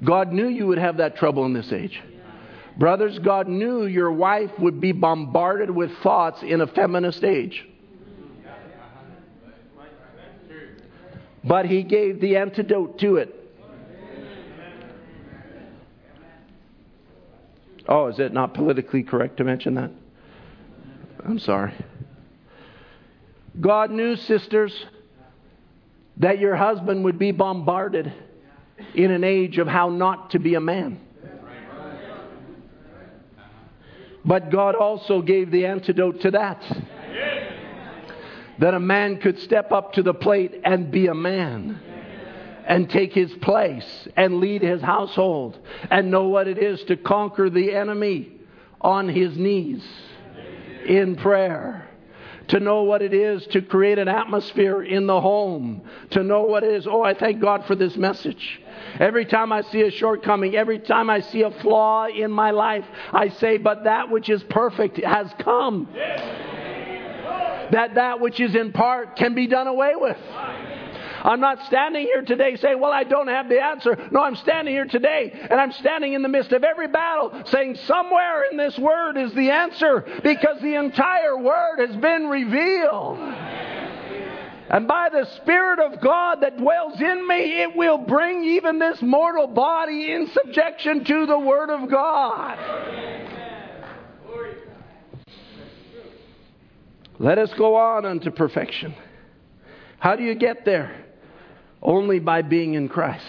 God 0.05 0.33
knew 0.33 0.47
you 0.47 0.69
would 0.69 0.79
have 0.79 0.99
that 0.99 1.17
trouble 1.17 1.45
in 1.45 1.53
this 1.53 1.73
age. 1.73 2.01
Brothers, 2.77 3.19
God 3.19 3.49
knew 3.49 3.87
your 3.87 4.13
wife 4.13 4.53
would 4.61 4.81
be 4.81 4.93
bombarded 4.93 5.71
with 5.71 5.91
thoughts 6.05 6.45
in 6.45 6.61
a 6.61 6.69
feminist 6.69 7.25
age. 7.25 7.68
But 11.49 11.65
he 11.65 11.83
gave 11.83 12.21
the 12.21 12.37
antidote 12.37 12.99
to 12.99 13.17
it. 13.17 13.35
Oh, 17.89 18.09
is 18.09 18.19
it 18.19 18.35
not 18.35 18.53
politically 18.53 19.03
correct 19.03 19.39
to 19.39 19.45
mention 19.45 19.75
that? 19.77 19.91
I'm 21.25 21.39
sorry. 21.39 21.73
God 23.59 23.91
knew, 23.91 24.15
sisters, 24.15 24.75
that 26.19 26.39
your 26.39 26.55
husband 26.55 27.05
would 27.05 27.19
be 27.19 27.33
bombarded 27.33 28.13
in 28.95 29.11
an 29.11 29.25
age 29.25 29.57
of 29.57 29.67
how 29.67 29.89
not 29.89 30.33
to 30.33 30.39
be 30.39 30.55
a 30.55 30.61
man. 30.61 31.01
But 34.23 34.51
God 34.53 34.75
also 34.75 35.23
gave 35.23 35.51
the 35.51 35.65
antidote 35.65 36.21
to 36.21 36.33
that 36.33 36.63
that 38.59 38.75
a 38.75 38.81
man 38.81 39.19
could 39.19 39.39
step 39.41 39.73
up 39.73 39.93
to 39.95 40.03
the 40.03 40.15
plate 40.15 40.61
and 40.65 40.91
be 40.91 41.07
a 41.07 41.15
man 41.15 41.81
and 42.67 42.91
take 42.91 43.13
his 43.13 43.33
place 43.37 44.09
and 44.17 44.41
lead 44.41 44.63
his 44.63 44.83
household 44.83 45.59
and 45.91 46.11
know 46.11 46.29
what 46.29 46.47
it 46.47 46.59
is 46.59 46.83
to 46.85 46.97
conquer 46.97 47.49
the 47.49 47.75
enemy 47.75 48.31
on 48.81 49.09
his 49.09 49.37
knees 49.37 49.83
in 50.87 51.17
prayer. 51.17 51.85
To 52.49 52.61
know 52.61 52.85
what 52.85 53.03
it 53.03 53.13
is 53.13 53.47
to 53.49 53.61
create 53.61 53.99
an 53.99 54.09
atmosphere 54.09 54.83
in 54.83 55.07
the 55.07 55.21
home. 55.21 55.83
To 56.13 56.23
know 56.23 56.43
what 56.43 56.65
it 56.65 56.73
is. 56.73 56.87
Oh, 56.87 57.03
I 57.03 57.13
thank 57.13 57.43
God 57.43 57.67
for 57.67 57.75
this 57.75 57.95
message. 57.95 58.63
Every 58.99 59.27
time 59.27 59.53
I 59.53 59.61
see 59.63 59.83
a 59.83 59.91
shortcoming, 59.91 60.57
every 60.57 60.79
time 60.79 61.11
I 61.11 61.21
see 61.21 61.43
a 61.43 61.51
flaw 61.51 62.07
in 62.07 62.31
my 62.31 62.51
life, 62.53 62.87
I 63.13 63.29
say, 63.29 63.59
But 63.59 63.85
that 63.85 64.11
which 64.11 64.31
is 64.31 64.43
perfect 64.45 64.97
has 64.97 65.31
come. 65.41 65.89
That 67.73 67.95
that 67.95 68.21
which 68.21 68.41
is 68.41 68.55
in 68.55 68.73
part 68.73 69.17
can 69.17 69.35
be 69.35 69.47
done 69.47 69.67
away 69.67 69.93
with. 69.95 70.19
I'm 71.23 71.41
not 71.41 71.65
standing 71.67 72.05
here 72.05 72.23
today 72.23 72.57
saying, 72.57 72.79
Well, 72.81 72.93
I 72.93 73.05
don't 73.05 73.29
have 73.29 73.49
the 73.49 73.61
answer. 73.61 74.09
No, 74.11 74.23
I'm 74.23 74.37
standing 74.37 74.73
here 74.73 74.87
today 74.87 75.33
and 75.51 75.61
I'm 75.61 75.73
standing 75.73 76.13
in 76.13 76.23
the 76.23 76.29
midst 76.29 76.53
of 76.53 76.65
every 76.65 76.89
battle 76.89 77.43
saying, 77.47 77.77
Somewhere 77.87 78.45
in 78.51 78.57
this 78.57 78.79
word 78.79 79.17
is 79.17 79.35
the 79.35 79.51
answer 79.51 80.05
because 80.23 80.61
the 80.61 80.75
entire 80.75 81.37
word 81.37 81.79
has 81.79 81.97
been 81.97 82.29
revealed. 82.29 83.19
And 84.71 84.87
by 84.87 85.09
the 85.11 85.25
Spirit 85.37 85.81
of 85.81 86.01
God 86.01 86.43
that 86.43 86.59
dwells 86.59 87.01
in 87.01 87.27
me, 87.27 87.63
it 87.63 87.75
will 87.75 87.99
bring 87.99 88.45
even 88.45 88.79
this 88.79 89.01
mortal 89.01 89.47
body 89.47 90.13
in 90.13 90.27
subjection 90.29 91.05
to 91.05 91.25
the 91.25 91.39
Word 91.39 91.71
of 91.71 91.89
God. 91.91 92.59
Let 97.19 97.39
us 97.39 97.53
go 97.55 97.77
on 97.77 98.05
unto 98.07 98.31
perfection. 98.31 98.95
How 99.99 100.15
do 100.15 100.23
you 100.23 100.35
get 100.35 100.65
there? 100.65 101.05
Only 101.83 102.21
by 102.21 102.43
being 102.43 102.75
in 102.75 102.89
Christ. 102.89 103.27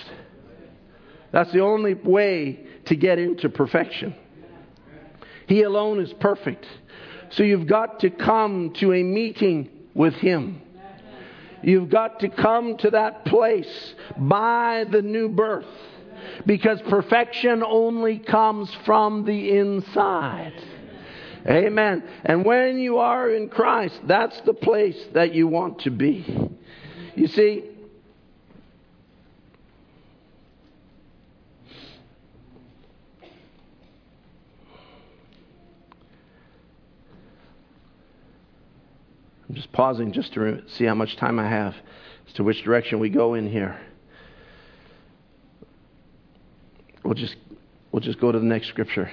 That's 1.32 1.52
the 1.52 1.62
only 1.62 1.96
way 1.96 2.66
to 2.86 2.96
get 2.96 3.20
into 3.20 3.50
perfection. 3.50 4.16
He 5.48 5.64
alone 5.64 6.00
is 6.00 6.14
perfect. 6.14 6.66
So 7.32 7.44
you've 7.44 7.68
got 7.68 8.00
to 8.02 8.10
come 8.10 8.74
to 8.76 8.94
a 8.94 9.04
meeting 9.04 9.70
with 9.94 10.14
Him. 10.16 10.62
You've 11.62 11.90
got 11.90 12.20
to 12.22 12.30
come 12.30 12.78
to 12.78 12.92
that 12.92 13.26
place 13.26 13.96
by 14.18 14.86
the 14.90 15.02
new 15.02 15.30
birth. 15.30 15.66
Because 16.46 16.82
perfection 16.84 17.64
only 17.64 18.20
comes 18.20 18.74
from 18.86 19.26
the 19.26 19.58
inside. 19.58 20.54
Amen. 21.48 22.04
And 22.26 22.44
when 22.44 22.80
you 22.80 22.98
are 22.98 23.30
in 23.30 23.50
Christ, 23.50 24.00
that's 24.08 24.40
the 24.42 24.54
place 24.54 24.98
that 25.14 25.34
you 25.34 25.48
want 25.48 25.82
to 25.82 25.90
be. 25.90 26.50
You 27.16 27.28
see, 27.28 27.64
I'm 39.48 39.56
just 39.56 39.72
pausing 39.72 40.12
just 40.12 40.34
to 40.34 40.62
see 40.78 40.86
how 40.86 40.94
much 40.94 41.16
time 41.18 41.40
I 41.40 41.50
have 41.50 41.74
as 42.28 42.34
to 42.36 42.44
which 42.44 42.64
direction 42.64 43.00
we 43.00 43.10
go 43.10 43.34
in 43.34 43.50
here. 43.50 43.80
We'll 47.04 47.16
just, 47.16 47.36
we'll 47.92 48.02
just 48.02 48.20
go 48.20 48.32
to 48.32 48.38
the 48.38 48.46
next 48.46 48.68
scripture. 48.68 49.10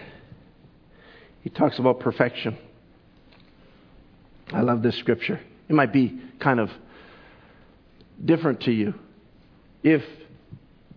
He 1.46 1.50
talks 1.50 1.78
about 1.78 2.00
perfection. 2.00 2.58
I 4.52 4.62
love 4.62 4.82
this 4.82 4.96
scripture. 4.96 5.38
It 5.68 5.74
might 5.74 5.92
be 5.92 6.20
kind 6.40 6.58
of 6.58 6.70
different 8.24 8.62
to 8.62 8.72
you. 8.72 8.94
If, 9.84 10.02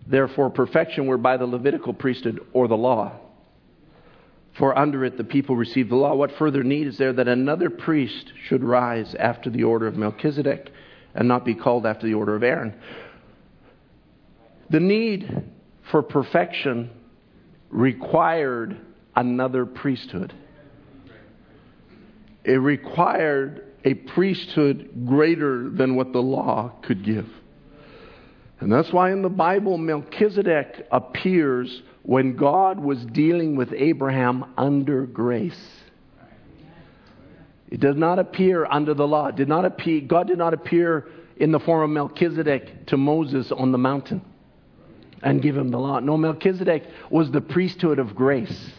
therefore, 0.08 0.50
perfection 0.50 1.06
were 1.06 1.18
by 1.18 1.36
the 1.36 1.46
Levitical 1.46 1.94
priesthood 1.94 2.40
or 2.52 2.66
the 2.66 2.76
law, 2.76 3.12
for 4.58 4.76
under 4.76 5.04
it 5.04 5.16
the 5.16 5.22
people 5.22 5.54
received 5.54 5.88
the 5.88 5.94
law, 5.94 6.16
what 6.16 6.32
further 6.36 6.64
need 6.64 6.88
is 6.88 6.98
there 6.98 7.12
that 7.12 7.28
another 7.28 7.70
priest 7.70 8.32
should 8.48 8.64
rise 8.64 9.14
after 9.14 9.50
the 9.50 9.62
order 9.62 9.86
of 9.86 9.96
Melchizedek 9.96 10.72
and 11.14 11.28
not 11.28 11.44
be 11.44 11.54
called 11.54 11.86
after 11.86 12.08
the 12.08 12.14
order 12.14 12.34
of 12.34 12.42
Aaron? 12.42 12.74
The 14.68 14.80
need 14.80 15.44
for 15.92 16.02
perfection 16.02 16.90
required 17.70 18.76
another 19.14 19.64
priesthood. 19.64 20.34
It 22.44 22.54
required 22.54 23.66
a 23.84 23.94
priesthood 23.94 25.06
greater 25.06 25.68
than 25.70 25.96
what 25.96 26.12
the 26.12 26.22
law 26.22 26.72
could 26.82 27.04
give. 27.04 27.28
And 28.60 28.70
that's 28.70 28.92
why 28.92 29.10
in 29.12 29.22
the 29.22 29.30
Bible, 29.30 29.78
Melchizedek 29.78 30.86
appears 30.90 31.82
when 32.02 32.36
God 32.36 32.78
was 32.78 33.04
dealing 33.06 33.56
with 33.56 33.72
Abraham 33.72 34.52
under 34.58 35.06
grace. 35.06 35.80
It 37.70 37.80
does 37.80 37.96
not 37.96 38.18
appear 38.18 38.66
under 38.66 38.94
the 38.94 39.06
law. 39.06 39.30
Did 39.30 39.48
not 39.48 39.64
appear, 39.64 40.00
God 40.00 40.26
did 40.26 40.38
not 40.38 40.52
appear 40.52 41.08
in 41.36 41.52
the 41.52 41.60
form 41.60 41.82
of 41.82 41.90
Melchizedek 41.90 42.86
to 42.86 42.96
Moses 42.96 43.50
on 43.52 43.72
the 43.72 43.78
mountain 43.78 44.22
and 45.22 45.40
give 45.40 45.56
him 45.56 45.70
the 45.70 45.78
law. 45.78 46.00
No, 46.00 46.16
Melchizedek 46.16 46.84
was 47.10 47.30
the 47.30 47.40
priesthood 47.40 47.98
of 47.98 48.14
grace. 48.14 48.72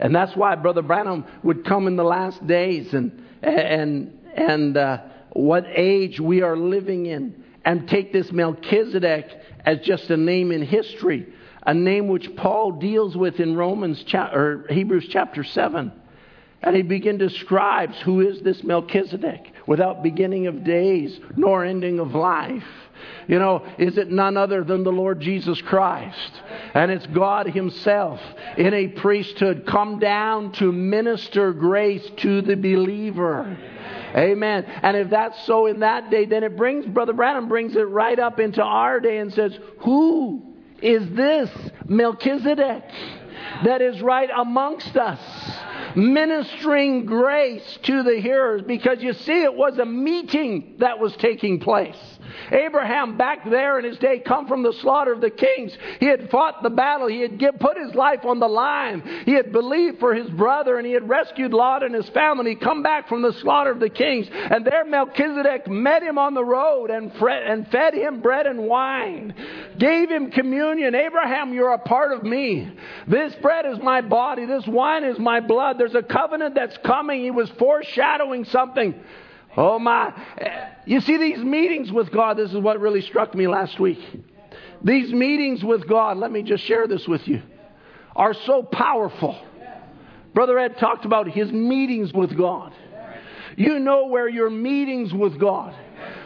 And 0.00 0.14
that's 0.14 0.34
why 0.34 0.54
Brother 0.56 0.82
Branham 0.82 1.26
would 1.42 1.64
come 1.64 1.86
in 1.86 1.96
the 1.96 2.04
last 2.04 2.44
days 2.46 2.94
and, 2.94 3.24
and, 3.42 4.18
and 4.34 4.76
uh, 4.76 4.98
what 5.32 5.64
age 5.68 6.18
we 6.18 6.40
are 6.42 6.56
living 6.56 7.06
in 7.06 7.44
and 7.64 7.86
take 7.86 8.12
this 8.12 8.32
Melchizedek 8.32 9.26
as 9.66 9.80
just 9.80 10.08
a 10.08 10.16
name 10.16 10.52
in 10.52 10.62
history, 10.62 11.30
a 11.66 11.74
name 11.74 12.08
which 12.08 12.34
Paul 12.34 12.72
deals 12.72 13.14
with 13.14 13.40
in 13.40 13.54
Romans 13.56 14.02
cha- 14.04 14.32
or 14.32 14.64
Hebrews 14.70 15.08
chapter 15.10 15.44
7. 15.44 15.92
And 16.62 16.76
he 16.76 16.82
begin 16.82 17.18
describes 17.18 17.98
who 18.00 18.20
is 18.20 18.40
this 18.40 18.64
Melchizedek 18.64 19.52
without 19.66 20.02
beginning 20.02 20.46
of 20.46 20.64
days 20.64 21.18
nor 21.36 21.64
ending 21.64 22.00
of 22.00 22.14
life. 22.14 22.64
You 23.26 23.38
know, 23.38 23.66
is 23.78 23.96
it 23.98 24.10
none 24.10 24.36
other 24.36 24.64
than 24.64 24.82
the 24.82 24.92
Lord 24.92 25.20
Jesus 25.20 25.60
Christ? 25.62 26.32
And 26.74 26.90
it's 26.90 27.06
God 27.06 27.46
Himself 27.46 28.20
in 28.56 28.74
a 28.74 28.88
priesthood 28.88 29.66
come 29.66 29.98
down 29.98 30.52
to 30.52 30.72
minister 30.72 31.52
grace 31.52 32.08
to 32.18 32.42
the 32.42 32.56
believer. 32.56 33.56
Amen. 34.16 34.64
And 34.82 34.96
if 34.96 35.10
that's 35.10 35.44
so 35.46 35.66
in 35.66 35.80
that 35.80 36.10
day, 36.10 36.24
then 36.24 36.42
it 36.42 36.56
brings, 36.56 36.86
Brother 36.86 37.12
Branham 37.12 37.48
brings 37.48 37.76
it 37.76 37.82
right 37.82 38.18
up 38.18 38.40
into 38.40 38.62
our 38.62 39.00
day 39.00 39.18
and 39.18 39.32
says, 39.32 39.56
Who 39.80 40.42
is 40.82 41.08
this 41.10 41.50
Melchizedek 41.86 42.84
that 43.64 43.82
is 43.82 44.02
right 44.02 44.30
amongst 44.36 44.96
us? 44.96 45.20
Ministering 45.96 47.06
grace 47.06 47.78
to 47.82 48.02
the 48.02 48.20
hearers 48.20 48.62
because 48.62 49.02
you 49.02 49.12
see, 49.12 49.42
it 49.42 49.54
was 49.54 49.78
a 49.78 49.84
meeting 49.84 50.76
that 50.78 50.98
was 50.98 51.14
taking 51.16 51.60
place. 51.60 52.18
Abraham, 52.52 53.16
back 53.16 53.48
there 53.48 53.78
in 53.78 53.84
his 53.84 53.98
day, 53.98 54.18
come 54.18 54.46
from 54.46 54.62
the 54.62 54.72
slaughter 54.72 55.12
of 55.12 55.20
the 55.20 55.30
kings. 55.30 55.76
He 55.98 56.06
had 56.06 56.30
fought 56.30 56.62
the 56.62 56.70
battle. 56.70 57.08
He 57.08 57.20
had 57.20 57.38
give, 57.38 57.58
put 57.58 57.76
his 57.78 57.94
life 57.94 58.24
on 58.24 58.40
the 58.40 58.48
line. 58.48 59.02
He 59.24 59.32
had 59.32 59.52
believed 59.52 59.98
for 59.98 60.14
his 60.14 60.28
brother, 60.30 60.78
and 60.78 60.86
he 60.86 60.92
had 60.92 61.08
rescued 61.08 61.52
Lot 61.52 61.82
and 61.82 61.94
his 61.94 62.08
family. 62.10 62.50
He 62.50 62.56
come 62.56 62.82
back 62.82 63.08
from 63.08 63.22
the 63.22 63.32
slaughter 63.32 63.70
of 63.70 63.80
the 63.80 63.90
kings, 63.90 64.28
and 64.30 64.64
there 64.64 64.84
Melchizedek 64.84 65.68
met 65.68 66.02
him 66.02 66.18
on 66.18 66.34
the 66.34 66.44
road 66.44 66.90
and, 66.90 67.12
and 67.12 67.68
fed 67.68 67.94
him 67.94 68.20
bread 68.20 68.46
and 68.46 68.60
wine, 68.64 69.34
gave 69.78 70.10
him 70.10 70.30
communion. 70.30 70.94
Abraham, 70.94 71.54
you're 71.54 71.72
a 71.72 71.78
part 71.78 72.12
of 72.12 72.22
me. 72.22 72.70
This 73.06 73.34
bread 73.40 73.66
is 73.66 73.78
my 73.82 74.00
body. 74.00 74.46
This 74.46 74.66
wine 74.66 75.04
is 75.04 75.18
my 75.18 75.40
blood. 75.40 75.78
There's 75.78 75.94
a 75.94 76.02
covenant 76.02 76.54
that's 76.54 76.76
coming. 76.78 77.22
He 77.22 77.30
was 77.30 77.50
foreshadowing 77.58 78.44
something. 78.46 78.94
Oh 79.56 79.78
my. 79.78 80.12
You 80.90 81.00
see, 81.00 81.18
these 81.18 81.38
meetings 81.38 81.92
with 81.92 82.10
God, 82.10 82.36
this 82.36 82.50
is 82.50 82.58
what 82.58 82.80
really 82.80 83.00
struck 83.02 83.32
me 83.32 83.46
last 83.46 83.78
week. 83.78 84.00
These 84.82 85.12
meetings 85.12 85.62
with 85.62 85.86
God, 85.86 86.16
let 86.16 86.32
me 86.32 86.42
just 86.42 86.64
share 86.64 86.88
this 86.88 87.06
with 87.06 87.28
you, 87.28 87.42
are 88.16 88.34
so 88.34 88.64
powerful. 88.64 89.40
Brother 90.34 90.58
Ed 90.58 90.78
talked 90.78 91.04
about 91.04 91.28
his 91.28 91.52
meetings 91.52 92.12
with 92.12 92.36
God. 92.36 92.72
You 93.56 93.78
know 93.78 94.06
where 94.06 94.28
your 94.28 94.50
meetings 94.50 95.14
with 95.14 95.38
God. 95.38 95.76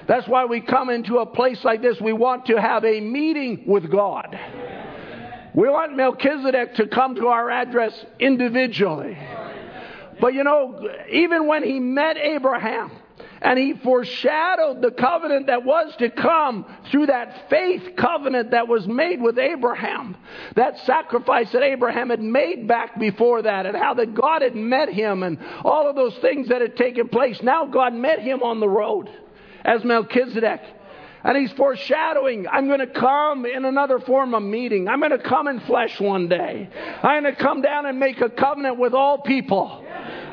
That's 0.08 0.26
why 0.26 0.46
we 0.46 0.62
come 0.62 0.88
into 0.88 1.18
a 1.18 1.26
place 1.26 1.62
like 1.62 1.82
this. 1.82 2.00
We 2.00 2.14
want 2.14 2.46
to 2.46 2.58
have 2.58 2.86
a 2.86 3.02
meeting 3.02 3.64
with 3.66 3.92
God. 3.92 4.34
We 5.54 5.68
want 5.68 5.94
Melchizedek 5.94 6.76
to 6.76 6.86
come 6.86 7.16
to 7.16 7.26
our 7.26 7.50
address 7.50 7.92
individually. 8.18 9.18
But 10.22 10.32
you 10.32 10.42
know, 10.42 10.88
even 11.10 11.48
when 11.48 11.62
he 11.64 11.80
met 11.80 12.16
Abraham, 12.16 12.92
and 13.45 13.59
he 13.59 13.74
foreshadowed 13.74 14.80
the 14.80 14.90
covenant 14.90 15.49
that 15.49 15.64
was 15.64 15.95
to 15.97 16.09
come 16.09 16.64
through 16.90 17.07
that 17.07 17.51
faith 17.51 17.95
covenant 17.95 18.53
that 18.53 18.66
was 18.66 18.88
made 18.88 19.20
with 19.20 19.38
Abraham. 19.38 20.16
That 20.57 20.78
sacrifice 20.80 21.53
that 21.53 21.62
Abraham 21.62 22.09
had 22.09 22.22
made 22.22 22.66
back 22.66 22.99
before 22.99 23.42
that, 23.42 23.66
and 23.66 23.76
how 23.76 23.95
that 23.95 24.14
God 24.14 24.40
had 24.40 24.57
met 24.57 24.88
him, 24.88 25.22
and 25.22 25.38
all 25.62 25.88
of 25.88 25.95
those 25.95 26.16
things 26.18 26.49
that 26.49 26.62
had 26.62 26.74
taken 26.76 27.09
place. 27.09 27.42
Now 27.42 27.66
God 27.66 27.92
met 27.92 28.20
him 28.20 28.42
on 28.42 28.61
the 28.61 28.68
road 28.68 29.11
as 29.62 29.84
Melchizedek. 29.84 30.62
And 31.22 31.38
he's 31.38 31.53
foreshadowing, 31.53 32.47
I'm 32.47 32.66
going 32.66 32.80
to 32.80 32.86
come 32.86 33.47
in 33.47 33.64
another 33.64 33.99
form 33.99 34.34
of 34.34 34.42
meeting. 34.42 34.88
I'm 34.88 35.01
going 35.01 35.11
to 35.11 35.18
come 35.18 35.49
in 35.49 35.61
flesh 35.61 35.99
one 35.99 36.28
day. 36.28 36.68
I'm 37.03 37.22
going 37.22 37.34
to 37.34 37.40
come 37.40 37.62
down 37.62 37.86
and 37.86 37.99
make 37.99 38.20
a 38.20 38.28
covenant 38.28 38.78
with 38.78 38.92
all 38.92 39.18
people. 39.18 39.82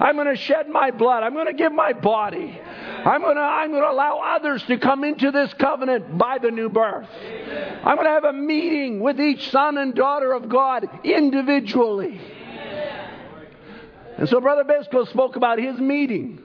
I'm 0.02 0.16
going 0.16 0.28
to 0.28 0.36
shed 0.36 0.68
my 0.68 0.92
blood. 0.92 1.24
I'm 1.24 1.34
going 1.34 1.46
to 1.48 1.54
give 1.54 1.72
my 1.72 1.94
body. 1.94 2.60
I'm 3.06 3.22
going 3.22 3.36
to, 3.36 3.42
I'm 3.42 3.72
going 3.72 3.84
to 3.84 3.90
allow 3.90 4.20
others 4.20 4.64
to 4.64 4.78
come 4.78 5.04
into 5.04 5.32
this 5.32 5.54
covenant 5.56 6.18
by 6.18 6.38
the 6.38 6.52
new 6.52 6.70
birth. 6.70 7.08
I'm 7.84 7.96
going 7.96 8.06
to 8.06 8.12
have 8.12 8.26
a 8.26 8.34
meeting 8.34 9.00
with 9.00 9.20
each 9.20 9.50
son 9.50 9.78
and 9.78 9.96
daughter 9.96 10.34
of 10.34 10.50
God 10.50 10.88
individually. 11.04 12.22
And 14.18 14.30
so 14.30 14.40
Brother 14.40 14.64
Biscoe 14.64 15.06
spoke 15.10 15.36
about 15.36 15.58
his 15.58 15.80
meeting. 15.80 16.44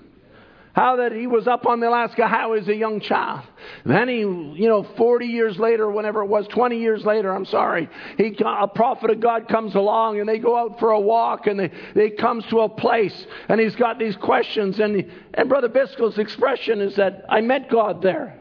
How 0.77 0.97
that 0.97 1.13
he 1.13 1.27
was 1.27 1.49
up 1.49 1.65
on 1.65 1.81
the 1.81 1.89
Alaska 1.89 2.29
Highway 2.29 2.61
as 2.61 2.69
a 2.69 2.77
young 2.77 3.01
child. 3.01 3.47
Then 3.87 4.09
he, 4.09 4.19
you 4.19 4.69
know, 4.69 4.83
40 4.83 5.25
years 5.25 5.59
later, 5.59 5.91
whenever 5.91 6.21
it 6.21 6.27
was, 6.27 6.47
20 6.49 6.79
years 6.79 7.03
later, 7.03 7.35
I'm 7.35 7.47
sorry, 7.47 7.89
he, 8.19 8.37
a 8.45 8.69
prophet 8.69 9.11
of 9.11 9.21
God 9.21 9.49
comes 9.49 9.75
along 9.75 10.21
and 10.21 10.29
they 10.29 10.39
go 10.39 10.55
out 10.55 10.79
for 10.79 10.91
a 10.91 11.01
walk 11.01 11.47
and 11.47 11.59
they, 11.59 11.71
they 11.95 12.11
comes 12.11 12.45
to 12.51 12.61
a 12.61 12.69
place 12.69 13.27
and 13.49 13.59
he's 13.59 13.75
got 13.75 13.99
these 13.99 14.17
questions 14.17 14.79
and, 14.79 15.11
and 15.33 15.49
Brother 15.49 15.71
Biscoe's 15.71 16.19
expression 16.19 16.83
is 16.83 16.95
that 16.97 17.25
I 17.27 17.41
met 17.41 17.71
God 17.71 18.03
there. 18.03 18.39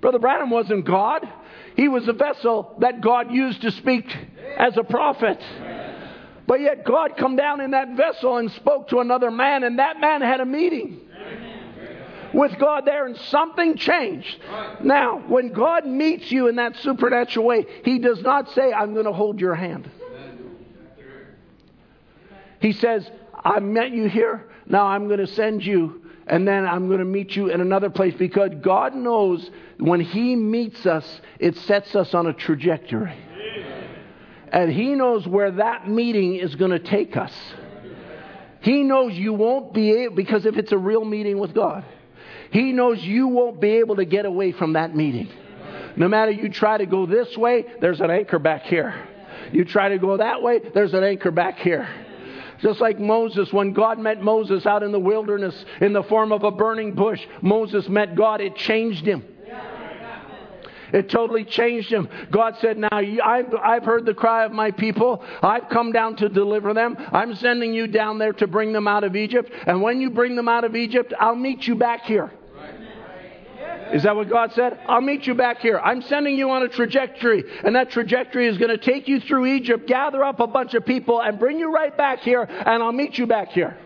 Brother 0.00 0.18
Branham 0.18 0.48
wasn't 0.48 0.86
God. 0.86 1.28
He 1.76 1.88
was 1.88 2.08
a 2.08 2.14
vessel 2.14 2.76
that 2.78 3.02
God 3.02 3.30
used 3.30 3.60
to 3.60 3.70
speak 3.72 4.06
as 4.56 4.78
a 4.78 4.84
prophet. 4.84 5.38
But 6.46 6.62
yet 6.62 6.86
God 6.86 7.18
come 7.18 7.36
down 7.36 7.60
in 7.60 7.72
that 7.72 7.94
vessel 7.94 8.38
and 8.38 8.50
spoke 8.52 8.88
to 8.88 9.00
another 9.00 9.30
man 9.30 9.64
and 9.64 9.78
that 9.80 10.00
man 10.00 10.22
had 10.22 10.40
a 10.40 10.46
meeting 10.46 11.02
with 12.36 12.58
God 12.58 12.84
there 12.84 13.06
and 13.06 13.16
something 13.16 13.76
changed. 13.76 14.38
Now, 14.82 15.18
when 15.26 15.52
God 15.52 15.86
meets 15.86 16.30
you 16.30 16.48
in 16.48 16.56
that 16.56 16.76
supernatural 16.76 17.46
way, 17.46 17.64
He 17.82 17.98
does 17.98 18.20
not 18.20 18.50
say, 18.52 18.72
I'm 18.72 18.92
going 18.92 19.06
to 19.06 19.12
hold 19.12 19.40
your 19.40 19.54
hand. 19.54 19.90
He 22.60 22.72
says, 22.72 23.10
I 23.34 23.60
met 23.60 23.90
you 23.90 24.08
here, 24.08 24.48
now 24.66 24.86
I'm 24.86 25.06
going 25.06 25.20
to 25.20 25.26
send 25.26 25.64
you, 25.64 26.02
and 26.26 26.46
then 26.46 26.66
I'm 26.66 26.88
going 26.88 26.98
to 26.98 27.04
meet 27.06 27.34
you 27.36 27.48
in 27.48 27.60
another 27.60 27.88
place 27.88 28.14
because 28.18 28.50
God 28.60 28.94
knows 28.94 29.50
when 29.78 30.00
He 30.00 30.36
meets 30.36 30.84
us, 30.84 31.20
it 31.38 31.56
sets 31.56 31.94
us 31.96 32.12
on 32.12 32.26
a 32.26 32.32
trajectory. 32.34 33.16
And 34.52 34.70
He 34.70 34.94
knows 34.94 35.26
where 35.26 35.52
that 35.52 35.88
meeting 35.88 36.36
is 36.36 36.54
going 36.54 36.72
to 36.72 36.78
take 36.78 37.16
us. 37.16 37.32
He 38.60 38.82
knows 38.82 39.14
you 39.14 39.32
won't 39.32 39.72
be 39.72 39.92
able, 39.92 40.16
because 40.16 40.44
if 40.44 40.56
it's 40.56 40.72
a 40.72 40.78
real 40.78 41.04
meeting 41.04 41.38
with 41.38 41.54
God, 41.54 41.84
he 42.50 42.72
knows 42.72 43.02
you 43.02 43.28
won't 43.28 43.60
be 43.60 43.76
able 43.76 43.96
to 43.96 44.04
get 44.04 44.26
away 44.26 44.52
from 44.52 44.74
that 44.74 44.94
meeting. 44.94 45.28
No 45.96 46.08
matter 46.08 46.30
you 46.30 46.48
try 46.48 46.78
to 46.78 46.86
go 46.86 47.06
this 47.06 47.36
way, 47.36 47.64
there's 47.80 48.00
an 48.00 48.10
anchor 48.10 48.38
back 48.38 48.62
here. 48.62 49.08
You 49.52 49.64
try 49.64 49.90
to 49.90 49.98
go 49.98 50.16
that 50.16 50.42
way, 50.42 50.60
there's 50.74 50.94
an 50.94 51.04
anchor 51.04 51.30
back 51.30 51.58
here. 51.58 51.88
Just 52.60 52.80
like 52.80 52.98
Moses, 52.98 53.52
when 53.52 53.72
God 53.72 53.98
met 53.98 54.22
Moses 54.22 54.66
out 54.66 54.82
in 54.82 54.92
the 54.92 55.00
wilderness 55.00 55.64
in 55.80 55.92
the 55.92 56.02
form 56.02 56.32
of 56.32 56.42
a 56.42 56.50
burning 56.50 56.94
bush, 56.94 57.26
Moses 57.42 57.88
met 57.88 58.14
God, 58.14 58.40
it 58.40 58.56
changed 58.56 59.06
him. 59.06 59.24
It 60.92 61.08
totally 61.08 61.44
changed 61.44 61.92
him. 61.92 62.08
God 62.30 62.56
said, 62.60 62.78
Now 62.78 62.88
I've, 62.92 63.84
heard 63.84 64.06
the 64.06 64.14
cry 64.14 64.44
of 64.44 64.52
my 64.52 64.70
people. 64.70 65.24
I've 65.42 65.68
come 65.68 65.92
down 65.92 66.16
to 66.16 66.28
deliver 66.28 66.74
them. 66.74 66.96
I'm 67.12 67.34
sending 67.34 67.72
you 67.72 67.86
down 67.86 68.18
there 68.18 68.32
to 68.34 68.46
bring 68.46 68.72
them 68.72 68.88
out 68.88 69.04
of 69.04 69.16
Egypt. 69.16 69.50
And 69.66 69.82
when 69.82 70.00
you 70.00 70.10
bring 70.10 70.36
them 70.36 70.48
out 70.48 70.64
of 70.64 70.76
Egypt, 70.76 71.12
I'll 71.18 71.34
meet 71.36 71.66
you 71.66 71.74
back 71.74 72.02
here. 72.04 72.32
Is 73.92 74.02
that 74.02 74.16
what 74.16 74.28
God 74.28 74.52
said? 74.52 74.80
I'll 74.88 75.00
meet 75.00 75.26
you 75.26 75.34
back 75.34 75.60
here. 75.60 75.78
I'm 75.78 76.02
sending 76.02 76.36
you 76.36 76.50
on 76.50 76.62
a 76.62 76.68
trajectory, 76.68 77.44
and 77.62 77.76
that 77.76 77.90
trajectory 77.90 78.48
is 78.48 78.58
going 78.58 78.70
to 78.70 78.78
take 78.78 79.06
you 79.06 79.20
through 79.20 79.46
Egypt, 79.46 79.86
gather 79.86 80.24
up 80.24 80.40
a 80.40 80.46
bunch 80.46 80.74
of 80.74 80.84
people, 80.84 81.20
and 81.20 81.38
bring 81.38 81.60
you 81.60 81.72
right 81.72 81.96
back 81.96 82.20
here, 82.20 82.42
and 82.42 82.82
I'll 82.82 82.92
meet 82.92 83.16
you 83.16 83.26
back 83.26 83.50
here. 83.52 83.76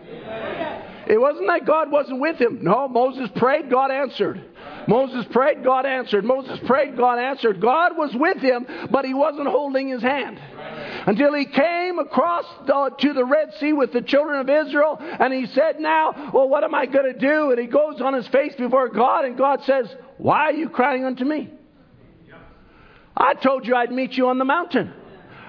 It 1.07 1.19
wasn't 1.19 1.47
that 1.47 1.65
God 1.65 1.91
wasn't 1.91 2.19
with 2.19 2.39
him. 2.39 2.59
No, 2.63 2.87
Moses 2.87 3.29
prayed, 3.35 3.69
God 3.69 3.91
answered. 3.91 4.43
Moses 4.87 5.25
prayed, 5.31 5.63
God 5.63 5.85
answered. 5.85 6.23
Moses 6.25 6.59
prayed, 6.65 6.97
God 6.97 7.19
answered. 7.19 7.61
God 7.61 7.97
was 7.97 8.13
with 8.13 8.37
him, 8.37 8.65
but 8.89 9.05
he 9.05 9.13
wasn't 9.13 9.47
holding 9.47 9.89
his 9.89 10.01
hand. 10.01 10.39
Until 11.07 11.33
he 11.33 11.45
came 11.45 11.99
across 11.99 12.45
to 12.67 13.13
the 13.13 13.25
Red 13.25 13.53
Sea 13.59 13.73
with 13.73 13.93
the 13.93 14.01
children 14.01 14.39
of 14.39 14.49
Israel, 14.49 14.97
and 14.99 15.33
he 15.33 15.47
said, 15.47 15.79
Now, 15.79 16.31
well, 16.33 16.47
what 16.47 16.63
am 16.63 16.75
I 16.75 16.85
going 16.85 17.11
to 17.11 17.17
do? 17.17 17.51
And 17.51 17.59
he 17.59 17.67
goes 17.67 18.01
on 18.01 18.13
his 18.13 18.27
face 18.27 18.53
before 18.55 18.89
God, 18.89 19.25
and 19.25 19.37
God 19.37 19.63
says, 19.63 19.93
Why 20.17 20.45
are 20.45 20.53
you 20.53 20.69
crying 20.69 21.05
unto 21.05 21.25
me? 21.25 21.49
I 23.15 23.33
told 23.33 23.67
you 23.67 23.75
I'd 23.75 23.91
meet 23.91 24.13
you 24.13 24.29
on 24.29 24.37
the 24.37 24.45
mountain. 24.45 24.93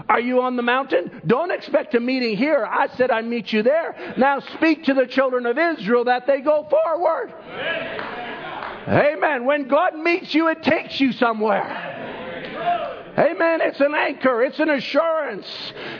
Are 0.09 0.21
you 0.21 0.43
on 0.43 0.57
the 0.57 0.63
mountain? 0.63 1.23
Don't 1.27 1.53
expect 1.53 1.95
a 1.95 2.01
meeting 2.01 2.37
here. 2.37 2.67
I 2.67 2.89
said 2.97 3.11
I'd 3.11 3.27
meet 3.27 3.53
you 3.53 3.63
there. 3.63 4.15
Now 4.19 4.41
speak 4.57 4.85
to 4.85 4.95
the 4.95 5.07
children 5.07 5.47
of 5.47 5.57
Israel 5.59 6.05
that 6.05 6.27
they 6.27 6.41
go 6.41 6.67
forward. 6.69 7.33
Amen. 7.49 8.32
Amen. 8.89 9.45
When 9.45 9.69
God 9.69 9.97
meets 9.97 10.35
you, 10.35 10.49
it 10.49 10.63
takes 10.63 11.01
you 11.01 11.13
somewhere. 11.13 12.03
Amen. 13.17 13.61
It's 13.61 13.81
an 13.81 13.95
anchor. 13.95 14.43
It's 14.43 14.59
an 14.59 14.71
assurance. 14.71 15.47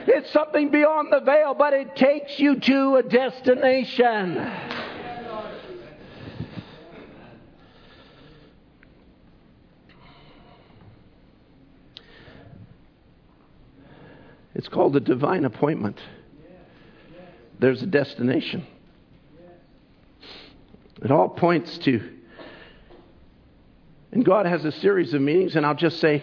It's 0.07 0.33
something 0.33 0.71
beyond 0.71 1.13
the 1.13 1.21
veil, 1.21 1.55
but 1.55 1.75
it 1.75 1.95
takes 1.95 2.39
you 2.41 2.59
to 2.59 2.97
a 2.97 3.03
destination. 3.03 4.51
It's 14.55 14.69
called 14.69 14.97
a 14.97 15.01
divine 15.01 15.45
appointment. 15.45 15.99
There's 17.59 17.83
a 17.83 17.87
destination. 17.87 18.67
It 21.03 21.11
all 21.11 21.29
points 21.29 21.79
to 21.79 22.03
and 24.13 24.25
God 24.25 24.47
has 24.47 24.65
a 24.65 24.73
series 24.73 25.15
of 25.15 25.23
meetings, 25.23 25.57
and 25.57 25.65
I'll 25.65 25.75
just 25.75 25.99
say 25.99 26.23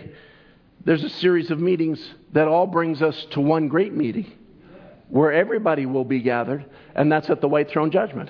there's 0.86 1.04
a 1.04 1.10
series 1.10 1.52
of 1.52 1.60
meetings 1.60 2.00
that 2.34 2.48
all 2.48 2.68
brings 2.68 3.02
us 3.02 3.26
to 3.32 3.42
one 3.42 3.68
great 3.68 3.94
meeting 3.94 4.32
where 5.10 5.34
everybody 5.34 5.88
will 5.88 6.06
be 6.06 6.22
gathered, 6.22 6.66
and 6.96 7.12
that's 7.12 7.30
at 7.32 7.42
the 7.42 7.48
white 7.48 7.70
throne 7.70 7.90
judgment. 7.90 8.30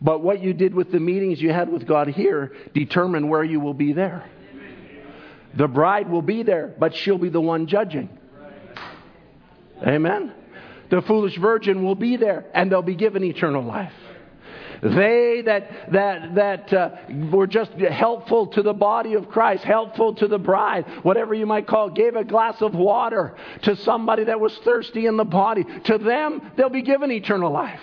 But 0.00 0.22
what 0.22 0.42
you 0.42 0.52
did 0.52 0.74
with 0.74 0.90
the 0.90 1.00
meetings 1.00 1.40
you 1.40 1.52
had 1.52 1.68
with 1.68 1.86
God 1.86 2.08
here 2.08 2.56
determine 2.74 3.28
where 3.28 3.44
you 3.44 3.60
will 3.60 3.74
be 3.74 3.92
there. 3.92 4.28
The 5.54 5.68
bride 5.68 6.10
will 6.10 6.22
be 6.22 6.42
there, 6.42 6.74
but 6.78 6.94
she'll 6.94 7.18
be 7.18 7.30
the 7.30 7.40
one 7.40 7.66
judging. 7.66 8.08
Amen. 9.86 10.32
The 10.90 11.02
foolish 11.02 11.36
virgin 11.38 11.84
will 11.84 11.94
be 11.94 12.16
there, 12.16 12.46
and 12.52 12.70
they'll 12.70 12.82
be 12.82 12.96
given 12.96 13.22
eternal 13.22 13.62
life. 13.62 13.92
They 14.82 15.42
that, 15.44 15.92
that, 15.92 16.34
that 16.34 16.72
uh, 16.72 16.90
were 17.30 17.46
just 17.46 17.72
helpful 17.72 18.46
to 18.48 18.62
the 18.62 18.72
body 18.72 19.14
of 19.14 19.28
Christ, 19.28 19.64
helpful 19.64 20.14
to 20.16 20.28
the 20.28 20.38
bride, 20.38 20.84
whatever 21.02 21.34
you 21.34 21.46
might 21.46 21.66
call 21.66 21.88
it, 21.88 21.94
gave 21.94 22.16
a 22.16 22.24
glass 22.24 22.60
of 22.60 22.74
water 22.74 23.34
to 23.62 23.76
somebody 23.76 24.24
that 24.24 24.40
was 24.40 24.56
thirsty 24.64 25.06
in 25.06 25.16
the 25.16 25.24
body. 25.24 25.64
To 25.84 25.98
them, 25.98 26.52
they'll 26.56 26.68
be 26.68 26.82
given 26.82 27.10
eternal 27.10 27.50
life. 27.52 27.80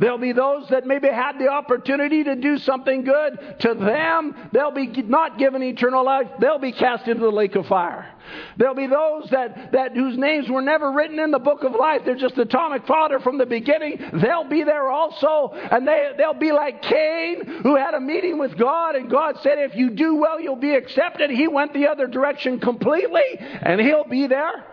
There'll 0.00 0.18
be 0.18 0.32
those 0.32 0.68
that 0.68 0.86
maybe 0.86 1.08
had 1.08 1.38
the 1.38 1.48
opportunity 1.48 2.24
to 2.24 2.36
do 2.36 2.58
something 2.58 3.04
good. 3.04 3.56
To 3.60 3.74
them, 3.74 4.48
they'll 4.52 4.70
be 4.70 4.86
not 4.86 5.38
given 5.38 5.62
eternal 5.62 6.04
life. 6.04 6.28
They'll 6.40 6.58
be 6.58 6.72
cast 6.72 7.08
into 7.08 7.22
the 7.22 7.30
lake 7.30 7.54
of 7.54 7.66
fire. 7.66 8.10
There'll 8.56 8.74
be 8.74 8.86
those 8.86 9.28
that, 9.30 9.72
that 9.72 9.94
whose 9.94 10.16
names 10.16 10.48
were 10.48 10.62
never 10.62 10.92
written 10.92 11.18
in 11.18 11.30
the 11.30 11.38
book 11.38 11.62
of 11.62 11.72
life. 11.72 12.02
They're 12.04 12.14
just 12.14 12.38
atomic 12.38 12.86
fodder 12.86 13.20
from 13.20 13.38
the 13.38 13.46
beginning. 13.46 14.02
They'll 14.12 14.48
be 14.48 14.64
there 14.64 14.90
also. 14.90 15.52
And 15.54 15.86
they, 15.86 16.12
they'll 16.16 16.34
be 16.34 16.52
like 16.52 16.82
Cain, 16.82 17.44
who 17.62 17.76
had 17.76 17.94
a 17.94 18.00
meeting 18.00 18.38
with 18.38 18.56
God, 18.56 18.96
and 18.96 19.10
God 19.10 19.38
said, 19.42 19.58
If 19.58 19.74
you 19.74 19.90
do 19.90 20.16
well, 20.16 20.40
you'll 20.40 20.56
be 20.56 20.74
accepted. 20.74 21.30
He 21.30 21.48
went 21.48 21.72
the 21.74 21.88
other 21.88 22.06
direction 22.06 22.60
completely, 22.60 23.22
and 23.38 23.80
he'll 23.80 24.08
be 24.08 24.26
there. 24.26 24.64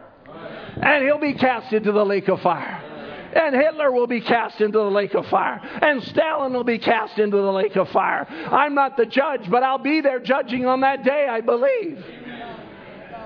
And 0.82 1.04
he'll 1.04 1.20
be 1.20 1.34
cast 1.34 1.74
into 1.74 1.92
the 1.92 2.06
lake 2.06 2.28
of 2.28 2.42
fire. 2.42 2.91
And 3.34 3.56
Hitler 3.56 3.92
will 3.92 4.08
be 4.08 4.22
cast 4.22 4.60
into 4.62 4.78
the 4.78 4.92
lake 4.92 5.14
of 5.14 5.26
fire. 5.28 5.60
And 5.82 6.04
Stalin 6.04 6.54
will 6.54 6.64
be 6.64 6.80
cast 6.80 7.18
into 7.18 7.38
the 7.38 7.52
lake 7.52 7.76
of 7.76 7.90
fire. 7.90 8.26
I'm 8.30 8.76
not 8.76 8.98
the 8.98 9.06
judge, 9.06 9.50
but 9.50 9.64
I'll 9.64 9.78
be 9.78 10.02
there 10.02 10.20
judging 10.20 10.66
on 10.66 10.82
that 10.82 11.04
day, 11.04 11.28
I 11.30 11.42
believe. 11.42 12.04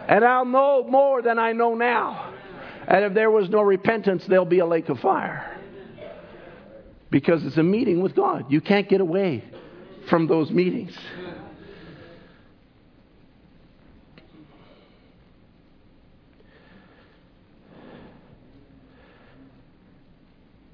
And 0.07 0.23
I'll 0.23 0.45
know 0.45 0.85
more 0.87 1.21
than 1.21 1.39
I 1.39 1.53
know 1.53 1.73
now. 1.73 2.33
And 2.87 3.05
if 3.05 3.13
there 3.13 3.31
was 3.31 3.49
no 3.49 3.61
repentance, 3.61 4.23
there'll 4.27 4.45
be 4.45 4.59
a 4.59 4.65
lake 4.65 4.89
of 4.89 4.99
fire. 4.99 5.59
Because 7.09 7.43
it's 7.45 7.57
a 7.57 7.63
meeting 7.63 8.01
with 8.01 8.15
God. 8.15 8.51
You 8.51 8.61
can't 8.61 8.87
get 8.87 9.01
away 9.01 9.43
from 10.09 10.27
those 10.27 10.51
meetings. 10.51 10.95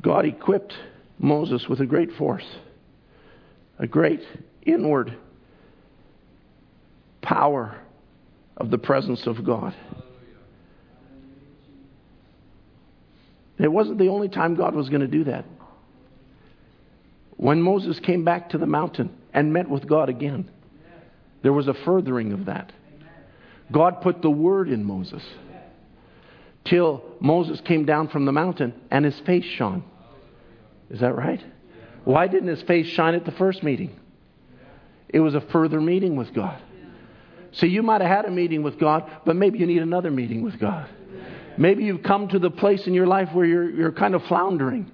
God 0.01 0.25
equipped 0.25 0.73
Moses 1.19 1.67
with 1.69 1.79
a 1.79 1.85
great 1.85 2.11
force, 2.13 2.47
a 3.77 3.87
great 3.87 4.21
inward 4.63 5.17
power 7.21 7.79
of 8.57 8.71
the 8.71 8.77
presence 8.77 9.27
of 9.27 9.45
God. 9.45 9.75
It 13.59 13.71
wasn't 13.71 13.99
the 13.99 14.07
only 14.07 14.27
time 14.27 14.55
God 14.55 14.73
was 14.73 14.89
going 14.89 15.01
to 15.01 15.07
do 15.07 15.25
that. 15.25 15.45
When 17.37 17.61
Moses 17.61 17.99
came 17.99 18.23
back 18.23 18.49
to 18.49 18.57
the 18.57 18.65
mountain 18.65 19.15
and 19.33 19.53
met 19.53 19.69
with 19.69 19.87
God 19.87 20.09
again, 20.09 20.49
there 21.43 21.53
was 21.53 21.67
a 21.67 21.73
furthering 21.85 22.33
of 22.33 22.45
that. 22.45 22.71
God 23.71 24.01
put 24.01 24.21
the 24.21 24.29
word 24.29 24.67
in 24.67 24.83
Moses 24.83 25.23
till 26.65 27.03
Moses 27.19 27.61
came 27.61 27.85
down 27.85 28.07
from 28.09 28.25
the 28.25 28.31
mountain 28.31 28.73
and 28.89 29.05
his 29.05 29.19
face 29.25 29.45
shone. 29.45 29.83
Is 30.91 30.99
that 30.99 31.15
right? 31.15 31.43
Why 32.03 32.27
didn't 32.27 32.49
his 32.49 32.61
face 32.63 32.87
shine 32.87 33.15
at 33.15 33.25
the 33.25 33.31
first 33.31 33.63
meeting? 33.63 33.97
It 35.09 35.19
was 35.19 35.35
a 35.35 35.41
further 35.41 35.79
meeting 35.79 36.15
with 36.15 36.33
God. 36.33 36.61
So 37.53 37.65
you 37.65 37.83
might 37.83 38.01
have 38.01 38.09
had 38.09 38.25
a 38.25 38.31
meeting 38.31 38.63
with 38.63 38.79
God, 38.79 39.09
but 39.25 39.35
maybe 39.35 39.59
you 39.59 39.65
need 39.65 39.81
another 39.81 40.11
meeting 40.11 40.41
with 40.41 40.59
God. 40.59 40.89
Maybe 41.57 41.83
you've 41.83 42.03
come 42.03 42.29
to 42.29 42.39
the 42.39 42.49
place 42.49 42.87
in 42.87 42.93
your 42.93 43.07
life 43.07 43.29
where 43.33 43.45
you're, 43.45 43.69
you're 43.69 43.91
kind 43.91 44.15
of 44.15 44.23
floundering. 44.25 44.89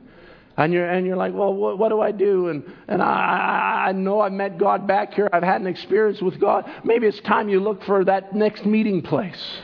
And 0.57 0.73
you're, 0.73 0.89
and 0.89 1.05
you're 1.05 1.17
like, 1.17 1.35
well, 1.35 1.53
what, 1.53 1.77
what 1.77 1.89
do 1.89 2.01
I 2.01 2.11
do? 2.11 2.49
And, 2.49 2.63
and 2.87 2.99
I, 2.99 3.85
I 3.89 3.91
know 3.91 4.19
I 4.21 4.29
met 4.29 4.57
God 4.57 4.87
back 4.87 5.13
here. 5.13 5.29
I've 5.31 5.43
had 5.43 5.61
an 5.61 5.67
experience 5.67 6.19
with 6.19 6.39
God. 6.39 6.65
Maybe 6.83 7.05
it's 7.05 7.19
time 7.21 7.47
you 7.47 7.59
look 7.59 7.83
for 7.83 8.03
that 8.05 8.33
next 8.33 8.65
meeting 8.65 9.03
place 9.03 9.59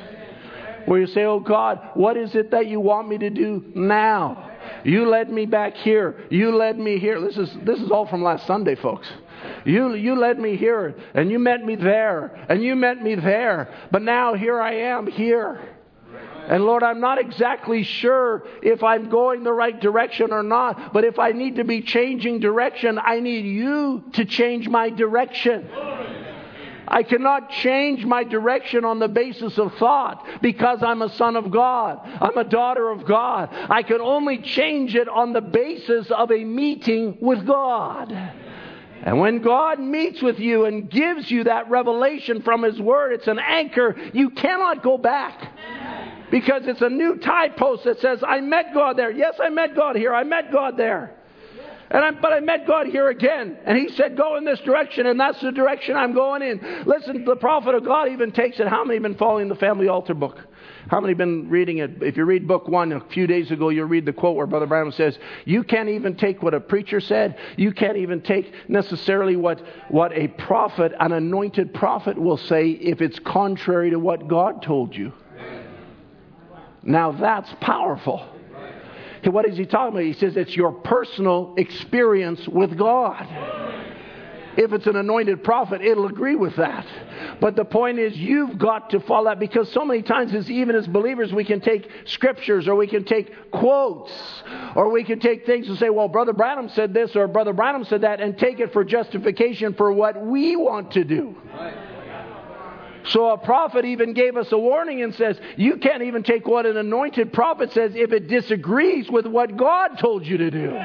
where 0.85 0.99
you 0.99 1.07
say, 1.07 1.23
oh 1.23 1.39
God, 1.39 1.79
what 1.95 2.15
is 2.15 2.35
it 2.35 2.51
that 2.51 2.67
you 2.67 2.79
want 2.79 3.07
me 3.07 3.17
to 3.17 3.31
do 3.31 3.63
now? 3.73 4.51
You 4.83 5.07
led 5.07 5.29
me 5.29 5.45
back 5.45 5.75
here. 5.75 6.25
You 6.29 6.55
led 6.55 6.77
me 6.77 6.99
here. 6.99 7.21
This 7.21 7.37
is, 7.37 7.55
this 7.63 7.79
is 7.79 7.91
all 7.91 8.05
from 8.05 8.23
last 8.23 8.45
Sunday, 8.47 8.75
folks. 8.75 9.07
You, 9.65 9.93
you 9.95 10.15
led 10.15 10.39
me 10.39 10.55
here, 10.55 10.95
and 11.13 11.29
you 11.29 11.39
met 11.39 11.65
me 11.65 11.75
there, 11.75 12.45
and 12.49 12.63
you 12.63 12.75
met 12.75 13.01
me 13.01 13.15
there. 13.15 13.73
But 13.91 14.01
now 14.01 14.35
here 14.35 14.59
I 14.59 14.73
am 14.75 15.07
here. 15.07 15.59
And 16.47 16.65
Lord, 16.65 16.83
I'm 16.83 16.99
not 16.99 17.19
exactly 17.19 17.83
sure 17.83 18.45
if 18.61 18.83
I'm 18.83 19.09
going 19.09 19.43
the 19.43 19.53
right 19.53 19.79
direction 19.79 20.33
or 20.33 20.43
not, 20.43 20.93
but 20.93 21.05
if 21.05 21.17
I 21.17 21.31
need 21.31 21.55
to 21.55 21.63
be 21.63 21.81
changing 21.81 22.39
direction, 22.41 22.99
I 23.01 23.21
need 23.21 23.45
you 23.45 24.03
to 24.13 24.25
change 24.25 24.67
my 24.67 24.89
direction. 24.89 25.69
I 26.93 27.01
cannot 27.01 27.49
change 27.49 28.05
my 28.05 28.23
direction 28.23 28.85
on 28.85 28.99
the 28.99 29.07
basis 29.07 29.57
of 29.57 29.73
thought 29.79 30.23
because 30.43 30.83
I'm 30.83 31.01
a 31.01 31.09
son 31.15 31.35
of 31.35 31.49
God. 31.49 31.99
I'm 32.21 32.37
a 32.37 32.43
daughter 32.43 32.91
of 32.91 33.03
God. 33.07 33.49
I 33.51 33.81
can 33.81 33.99
only 33.99 34.37
change 34.37 34.95
it 34.95 35.09
on 35.09 35.33
the 35.33 35.41
basis 35.41 36.11
of 36.11 36.31
a 36.31 36.43
meeting 36.43 37.17
with 37.19 37.47
God. 37.47 38.11
And 38.11 39.19
when 39.19 39.41
God 39.41 39.79
meets 39.79 40.21
with 40.21 40.37
you 40.37 40.65
and 40.65 40.87
gives 40.87 41.31
you 41.31 41.45
that 41.45 41.67
revelation 41.67 42.43
from 42.43 42.61
His 42.61 42.79
Word, 42.79 43.13
it's 43.13 43.27
an 43.27 43.39
anchor. 43.39 43.95
You 44.13 44.29
cannot 44.29 44.83
go 44.83 44.99
back. 44.99 45.51
Because 46.29 46.67
it's 46.67 46.81
a 46.81 46.89
new 46.89 47.17
tie 47.17 47.49
post 47.49 47.85
that 47.85 48.01
says, 48.01 48.23
I 48.25 48.39
met 48.41 48.71
God 48.71 48.97
there. 48.97 49.09
Yes, 49.09 49.39
I 49.41 49.49
met 49.49 49.75
God 49.75 49.95
here. 49.95 50.13
I 50.13 50.23
met 50.23 50.51
God 50.51 50.77
there. 50.77 51.15
And 51.89 52.03
I, 52.03 52.11
but 52.11 52.33
I 52.33 52.39
met 52.39 52.65
God 52.65 52.87
here 52.87 53.09
again. 53.09 53.57
And 53.65 53.77
he 53.77 53.89
said, 53.89 54.17
Go 54.17 54.37
in 54.37 54.45
this 54.45 54.59
direction, 54.61 55.05
and 55.05 55.19
that's 55.19 55.39
the 55.41 55.51
direction 55.51 55.95
I'm 55.95 56.13
going 56.13 56.41
in. 56.41 56.83
Listen, 56.85 57.23
the 57.25 57.35
prophet 57.35 57.75
of 57.75 57.85
God 57.85 58.09
even 58.09 58.31
takes 58.31 58.59
it. 58.59 58.67
How 58.67 58.83
many 58.83 58.95
have 58.95 59.03
been 59.03 59.15
following 59.15 59.47
the 59.47 59.55
family 59.55 59.87
altar 59.87 60.13
book? 60.13 60.39
How 60.89 60.99
many 60.99 61.11
have 61.11 61.17
been 61.17 61.49
reading 61.49 61.77
it? 61.77 62.01
If 62.01 62.17
you 62.17 62.25
read 62.25 62.47
book 62.47 62.67
one 62.67 62.91
a 62.91 62.99
few 62.99 63.27
days 63.27 63.51
ago, 63.51 63.69
you'll 63.69 63.87
read 63.87 64.05
the 64.05 64.13
quote 64.13 64.35
where 64.35 64.47
Brother 64.47 64.65
Branham 64.65 64.91
says, 64.91 65.17
You 65.45 65.63
can't 65.63 65.89
even 65.89 66.15
take 66.15 66.41
what 66.41 66.53
a 66.53 66.59
preacher 66.59 66.99
said. 66.99 67.37
You 67.57 67.71
can't 67.71 67.97
even 67.97 68.21
take 68.21 68.53
necessarily 68.69 69.35
what, 69.35 69.61
what 69.89 70.11
a 70.13 70.27
prophet, 70.29 70.93
an 70.99 71.11
anointed 71.11 71.73
prophet, 71.73 72.17
will 72.17 72.37
say 72.37 72.69
if 72.69 73.01
it's 73.01 73.19
contrary 73.19 73.91
to 73.91 73.99
what 73.99 74.27
God 74.27 74.61
told 74.61 74.95
you. 74.95 75.13
Now 76.81 77.11
that's 77.13 77.53
powerful. 77.61 78.32
What 79.31 79.47
is 79.47 79.57
he 79.57 79.65
talking 79.65 79.95
about? 79.95 80.03
He 80.05 80.13
says 80.13 80.37
it's 80.37 80.55
your 80.55 80.71
personal 80.71 81.53
experience 81.57 82.47
with 82.47 82.77
God. 82.77 83.27
If 84.55 84.71
it's 84.71 84.85
an 84.85 84.95
anointed 84.95 85.43
prophet, 85.43 85.81
it'll 85.81 86.05
agree 86.05 86.35
with 86.35 86.55
that. 86.57 86.85
But 87.41 87.55
the 87.55 87.65
point 87.65 87.97
is, 87.97 88.15
you've 88.15 88.57
got 88.57 88.91
to 88.91 88.99
follow 88.99 89.25
that 89.25 89.39
because 89.39 89.71
so 89.71 89.83
many 89.83 90.03
times, 90.03 90.33
as, 90.35 90.49
even 90.49 90.75
as 90.75 90.85
believers, 90.85 91.33
we 91.33 91.43
can 91.43 91.59
take 91.59 91.89
scriptures 92.05 92.67
or 92.67 92.75
we 92.75 92.85
can 92.85 93.03
take 93.03 93.51
quotes 93.51 94.11
or 94.75 94.91
we 94.91 95.03
can 95.03 95.19
take 95.19 95.45
things 95.45 95.67
and 95.69 95.77
say, 95.79 95.89
well, 95.89 96.07
Brother 96.07 96.33
Branham 96.33 96.69
said 96.69 96.93
this 96.93 97.15
or 97.15 97.27
Brother 97.27 97.53
Branham 97.53 97.83
said 97.83 98.01
that 98.01 98.21
and 98.21 98.37
take 98.37 98.59
it 98.59 98.73
for 98.73 98.83
justification 98.83 99.73
for 99.73 99.91
what 99.91 100.23
we 100.23 100.55
want 100.55 100.91
to 100.91 101.03
do. 101.03 101.35
Right. 101.53 101.92
So 103.07 103.31
a 103.31 103.37
prophet 103.37 103.85
even 103.85 104.13
gave 104.13 104.37
us 104.37 104.51
a 104.51 104.57
warning 104.57 105.01
and 105.01 105.13
says, 105.13 105.37
You 105.57 105.77
can't 105.77 106.03
even 106.03 106.23
take 106.23 106.47
what 106.47 106.65
an 106.65 106.77
anointed 106.77 107.33
prophet 107.33 107.71
says 107.73 107.93
if 107.95 108.13
it 108.13 108.27
disagrees 108.27 109.09
with 109.09 109.25
what 109.25 109.57
God 109.57 109.97
told 109.99 110.25
you 110.25 110.37
to 110.37 110.51
do. 110.51 110.77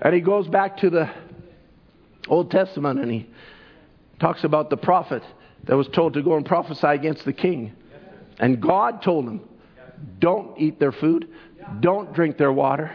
And 0.00 0.14
he 0.14 0.20
goes 0.20 0.46
back 0.48 0.78
to 0.78 0.90
the 0.90 1.10
Old 2.28 2.50
Testament 2.50 3.00
and 3.00 3.10
he 3.10 3.28
talks 4.20 4.44
about 4.44 4.70
the 4.70 4.76
prophet 4.76 5.22
that 5.64 5.76
was 5.76 5.88
told 5.88 6.14
to 6.14 6.22
go 6.22 6.36
and 6.36 6.46
prophesy 6.46 6.86
against 6.86 7.24
the 7.24 7.32
king. 7.32 7.72
And 8.38 8.60
God 8.60 9.02
told 9.02 9.26
him, 9.26 9.40
Don't 10.18 10.58
eat 10.58 10.78
their 10.78 10.92
food, 10.92 11.28
don't 11.80 12.12
drink 12.12 12.38
their 12.38 12.52
water, 12.52 12.90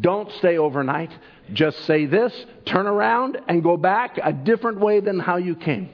don't 0.00 0.30
stay 0.32 0.58
overnight, 0.58 1.10
just 1.52 1.84
say 1.84 2.06
this, 2.06 2.32
turn 2.64 2.86
around, 2.86 3.38
and 3.48 3.62
go 3.62 3.76
back 3.76 4.18
a 4.22 4.32
different 4.32 4.80
way 4.80 5.00
than 5.00 5.18
how 5.18 5.36
you 5.36 5.54
came. 5.54 5.90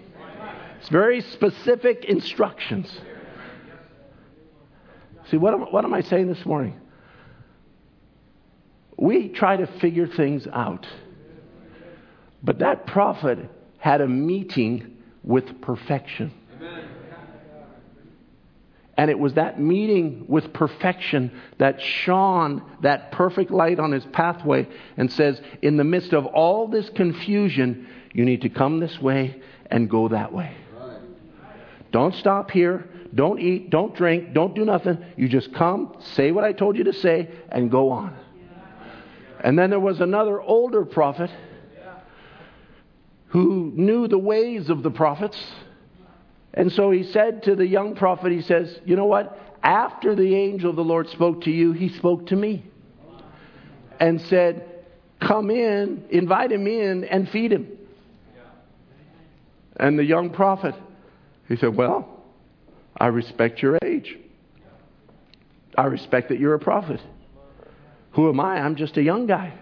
It's 0.78 0.88
very 0.88 1.20
specific 1.20 2.04
instructions. 2.04 3.00
See, 5.30 5.36
what 5.36 5.54
am, 5.54 5.60
what 5.72 5.84
am 5.84 5.92
I 5.92 6.02
saying 6.02 6.28
this 6.28 6.44
morning? 6.46 6.78
We 8.96 9.28
try 9.28 9.56
to 9.56 9.66
figure 9.80 10.06
things 10.06 10.46
out. 10.52 10.86
But 12.42 12.60
that 12.60 12.86
prophet 12.86 13.38
had 13.78 14.00
a 14.00 14.08
meeting 14.08 14.96
with 15.24 15.60
perfection. 15.60 16.32
And 18.96 19.10
it 19.10 19.18
was 19.18 19.34
that 19.34 19.60
meeting 19.60 20.24
with 20.26 20.52
perfection 20.54 21.30
that 21.58 21.80
shone 21.82 22.62
that 22.80 23.12
perfect 23.12 23.50
light 23.50 23.78
on 23.78 23.92
his 23.92 24.04
pathway 24.06 24.66
and 24.96 25.12
says, 25.12 25.40
in 25.60 25.76
the 25.76 25.84
midst 25.84 26.14
of 26.14 26.24
all 26.24 26.66
this 26.68 26.88
confusion, 26.90 27.88
you 28.12 28.24
need 28.24 28.42
to 28.42 28.48
come 28.48 28.80
this 28.80 28.98
way 29.00 29.42
and 29.70 29.90
go 29.90 30.08
that 30.08 30.32
way. 30.32 30.56
Don't 31.92 32.14
stop 32.14 32.50
here. 32.50 32.88
Don't 33.14 33.38
eat. 33.38 33.70
Don't 33.70 33.94
drink. 33.94 34.32
Don't 34.32 34.54
do 34.54 34.64
nothing. 34.64 35.04
You 35.16 35.28
just 35.28 35.52
come, 35.54 35.96
say 36.14 36.32
what 36.32 36.44
I 36.44 36.52
told 36.52 36.76
you 36.76 36.84
to 36.84 36.92
say, 36.92 37.30
and 37.50 37.70
go 37.70 37.90
on. 37.90 38.16
And 39.40 39.58
then 39.58 39.70
there 39.70 39.80
was 39.80 40.00
another 40.00 40.40
older 40.40 40.84
prophet 40.84 41.30
who 43.28 43.72
knew 43.74 44.08
the 44.08 44.18
ways 44.18 44.70
of 44.70 44.82
the 44.82 44.90
prophets. 44.90 45.36
And 46.56 46.72
so 46.72 46.90
he 46.90 47.02
said 47.04 47.42
to 47.44 47.54
the 47.54 47.66
young 47.66 47.94
prophet, 47.94 48.32
he 48.32 48.40
says, 48.40 48.80
You 48.86 48.96
know 48.96 49.04
what? 49.04 49.38
After 49.62 50.14
the 50.14 50.34
angel 50.34 50.70
of 50.70 50.76
the 50.76 50.84
Lord 50.84 51.08
spoke 51.10 51.42
to 51.42 51.50
you, 51.50 51.72
he 51.72 51.90
spoke 51.90 52.28
to 52.28 52.36
me 52.36 52.64
and 54.00 54.20
said, 54.22 54.64
Come 55.20 55.50
in, 55.50 56.04
invite 56.10 56.50
him 56.50 56.66
in, 56.66 57.04
and 57.04 57.28
feed 57.28 57.52
him. 57.52 57.68
And 59.78 59.98
the 59.98 60.04
young 60.04 60.30
prophet, 60.30 60.74
he 61.48 61.56
said, 61.56 61.76
Well, 61.76 62.24
I 62.96 63.08
respect 63.08 63.60
your 63.60 63.78
age. 63.84 64.16
I 65.76 65.84
respect 65.84 66.30
that 66.30 66.40
you're 66.40 66.54
a 66.54 66.58
prophet. 66.58 67.00
Who 68.12 68.30
am 68.30 68.40
I? 68.40 68.60
I'm 68.60 68.76
just 68.76 68.96
a 68.96 69.02
young 69.02 69.26
guy. 69.26 69.52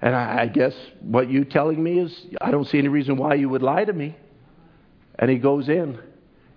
And 0.00 0.14
I, 0.14 0.42
I 0.42 0.46
guess 0.46 0.74
what 1.00 1.28
you're 1.28 1.44
telling 1.44 1.82
me 1.82 1.98
is 1.98 2.26
I 2.40 2.52
don't 2.52 2.66
see 2.66 2.78
any 2.78 2.88
reason 2.88 3.16
why 3.16 3.34
you 3.34 3.48
would 3.48 3.62
lie 3.62 3.84
to 3.84 3.92
me. 3.92 4.16
And 5.18 5.30
he 5.30 5.38
goes 5.38 5.68
in, 5.68 5.98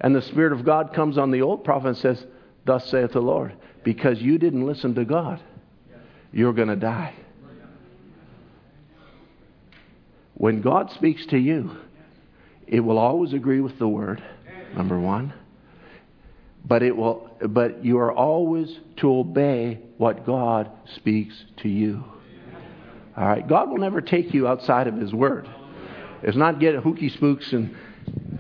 and 0.01 0.15
the 0.15 0.21
Spirit 0.21 0.53
of 0.53 0.65
God 0.65 0.93
comes 0.93 1.17
on 1.17 1.31
the 1.31 1.41
old 1.41 1.63
prophet 1.63 1.89
and 1.89 1.97
says, 1.97 2.25
Thus 2.65 2.89
saith 2.89 3.11
the 3.11 3.21
Lord, 3.21 3.53
because 3.83 4.21
you 4.21 4.37
didn't 4.37 4.65
listen 4.65 4.95
to 4.95 5.05
God, 5.05 5.41
you're 6.31 6.53
going 6.53 6.67
to 6.69 6.75
die. 6.75 7.13
When 10.35 10.61
God 10.61 10.91
speaks 10.91 11.25
to 11.27 11.37
you, 11.37 11.71
it 12.67 12.79
will 12.81 12.97
always 12.97 13.33
agree 13.33 13.61
with 13.61 13.79
the 13.79 13.87
word, 13.87 14.23
number 14.75 14.99
one. 14.99 15.33
But 16.65 16.81
it 16.81 16.95
will 16.95 17.29
but 17.47 17.85
you 17.85 17.99
are 17.99 18.11
always 18.11 18.79
to 18.97 19.15
obey 19.15 19.79
what 19.97 20.25
God 20.25 20.71
speaks 20.95 21.35
to 21.57 21.69
you. 21.69 22.03
All 23.15 23.25
right. 23.25 23.47
God 23.47 23.69
will 23.69 23.77
never 23.77 24.01
take 24.01 24.33
you 24.33 24.47
outside 24.47 24.87
of 24.87 24.95
his 24.95 25.13
word. 25.13 25.47
It's 26.23 26.35
not 26.35 26.59
get 26.59 26.75
hooky 26.75 27.09
spooks 27.09 27.53
and 27.53 27.75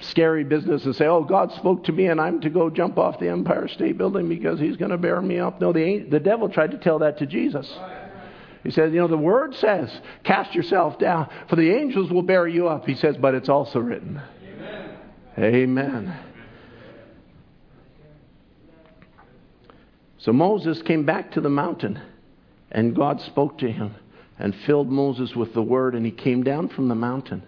scary 0.01 0.43
business 0.43 0.85
and 0.85 0.95
say, 0.95 1.07
"Oh, 1.07 1.23
God 1.23 1.51
spoke 1.53 1.85
to 1.85 1.91
me, 1.91 2.07
and 2.07 2.19
I'm 2.19 2.41
to 2.41 2.49
go 2.49 2.69
jump 2.69 2.97
off 2.97 3.19
the 3.19 3.29
Empire 3.29 3.67
State 3.67 3.97
Building 3.97 4.27
because 4.27 4.59
He's 4.59 4.77
going 4.77 4.91
to 4.91 4.97
bear 4.97 5.21
me 5.21 5.39
up." 5.39 5.61
No, 5.61 5.71
the 5.71 5.99
the 5.99 6.19
devil 6.19 6.49
tried 6.49 6.71
to 6.71 6.77
tell 6.77 6.99
that 6.99 7.17
to 7.19 7.25
Jesus. 7.25 7.71
He 8.63 8.71
said, 8.71 8.93
"You 8.93 8.99
know, 8.99 9.07
the 9.07 9.17
Word 9.17 9.53
says, 9.55 9.89
cast 10.23 10.55
yourself 10.55 10.97
down, 10.97 11.29
for 11.47 11.55
the 11.55 11.71
angels 11.71 12.11
will 12.11 12.23
bear 12.23 12.47
you 12.47 12.67
up." 12.67 12.85
He 12.85 12.95
says, 12.95 13.15
"But 13.17 13.35
it's 13.35 13.49
also 13.49 13.79
written." 13.79 14.21
Amen. 15.37 15.55
Amen. 15.55 16.13
So 20.17 20.33
Moses 20.33 20.81
came 20.81 21.05
back 21.05 21.31
to 21.33 21.41
the 21.41 21.49
mountain, 21.49 21.99
and 22.71 22.95
God 22.95 23.21
spoke 23.21 23.59
to 23.59 23.71
him 23.71 23.93
and 24.39 24.55
filled 24.65 24.89
Moses 24.89 25.35
with 25.35 25.53
the 25.53 25.61
word, 25.61 25.93
and 25.93 26.03
he 26.03 26.11
came 26.11 26.43
down 26.43 26.67
from 26.69 26.87
the 26.87 26.95
mountain 26.95 27.43